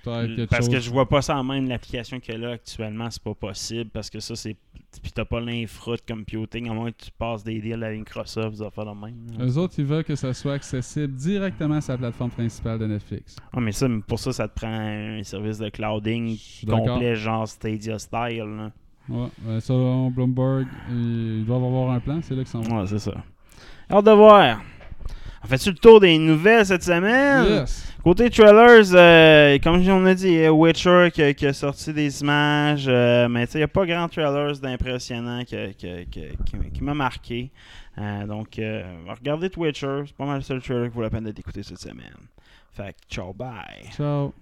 parce 0.04 0.68
que 0.68 0.78
je 0.80 0.90
vois 0.90 1.08
pas 1.08 1.22
ça 1.22 1.36
en 1.36 1.44
même 1.44 1.68
l'application 1.68 2.20
qu'elle 2.20 2.44
a 2.44 2.50
actuellement, 2.52 3.10
c'est 3.10 3.22
pas 3.22 3.34
possible 3.34 3.90
parce 3.90 4.10
que 4.10 4.20
ça 4.20 4.36
c'est 4.36 4.56
puis 5.00 5.12
t'as 5.12 5.24
pas 5.24 5.40
l'infra 5.40 5.96
de 5.96 6.02
computing 6.06 6.68
à 6.68 6.74
moins 6.74 6.90
que 6.90 7.04
tu 7.04 7.10
passes 7.10 7.44
des 7.44 7.60
deals 7.60 7.82
avec 7.82 7.98
Microsoft, 8.00 8.56
ça 8.56 8.70
faire 8.70 8.86
de 8.86 9.00
même. 9.00 9.14
Eux 9.40 9.58
autres, 9.58 9.74
ils 9.78 9.84
veulent 9.84 10.04
que 10.04 10.16
ça 10.16 10.32
soit 10.34 10.54
accessible 10.54 11.14
directement 11.14 11.80
sur 11.80 11.92
la 11.92 11.98
plateforme 11.98 12.30
principale 12.30 12.78
de 12.78 12.86
Netflix. 12.86 13.36
Ah, 13.52 13.60
mais 13.60 13.72
ça, 13.72 13.86
pour 14.06 14.18
ça, 14.18 14.32
ça 14.32 14.48
te 14.48 14.54
prend 14.54 14.68
un 14.68 15.22
service 15.22 15.58
de 15.58 15.68
clouding 15.68 16.38
complet, 16.68 17.14
genre 17.16 17.46
Stadia 17.46 17.98
style. 17.98 18.44
là. 18.56 18.72
Ouais, 19.08 19.28
ouais, 19.46 19.60
selon 19.60 20.10
Bloomberg, 20.10 20.66
ils 20.90 21.44
doivent 21.46 21.64
avoir 21.64 21.92
un 21.92 22.00
plan, 22.00 22.18
c'est 22.22 22.34
là 22.34 22.42
qu'ils 22.42 22.50
s'en 22.50 22.60
vont. 22.62 22.80
Ouais, 22.80 22.86
c'est 22.86 22.98
ça. 22.98 23.14
Hâte 23.90 24.04
de 24.04 24.10
voir. 24.10 24.60
On 25.46 25.48
fait-tu 25.48 25.70
le 25.70 25.76
tour 25.76 26.00
des 26.00 26.18
nouvelles 26.18 26.66
cette 26.66 26.82
semaine? 26.82 27.44
Yes! 27.60 27.92
Côté 28.02 28.28
trailers, 28.30 28.84
euh, 28.94 29.58
comme 29.62 29.76
on 29.88 30.04
a 30.06 30.14
dit, 30.14 30.26
il 30.26 30.34
y 30.40 30.44
a 30.44 30.52
Witcher 30.52 31.10
qui, 31.14 31.22
a- 31.22 31.34
qui 31.34 31.46
a 31.46 31.52
sorti 31.52 31.92
des 31.92 32.20
images, 32.20 32.86
euh, 32.88 33.28
mais 33.28 33.46
tu 33.46 33.52
sais, 33.52 33.58
il 33.58 33.60
n'y 33.60 33.64
a 33.64 33.68
pas 33.68 33.86
grand 33.86 34.08
trailers 34.08 34.58
d'impressionnant 34.58 35.44
qui, 35.44 35.56
qui 35.76 36.82
m'a 36.82 36.94
marqué. 36.94 37.50
Euh, 37.98 38.26
donc, 38.26 38.58
euh, 38.58 38.82
regardez 39.08 39.48
Witcher, 39.56 40.02
c'est 40.06 40.16
pas 40.16 40.26
mal 40.26 40.36
le 40.38 40.42
seul 40.42 40.60
trailer 40.60 40.88
qui 40.88 40.94
vaut 40.96 41.02
la 41.02 41.10
peine 41.10 41.24
d'être 41.24 41.38
écouté 41.38 41.62
cette 41.62 41.80
semaine. 41.80 42.14
Fait 42.72 42.92
que, 42.94 43.14
ciao, 43.14 43.32
bye. 43.32 43.88
Ciao! 43.96 44.32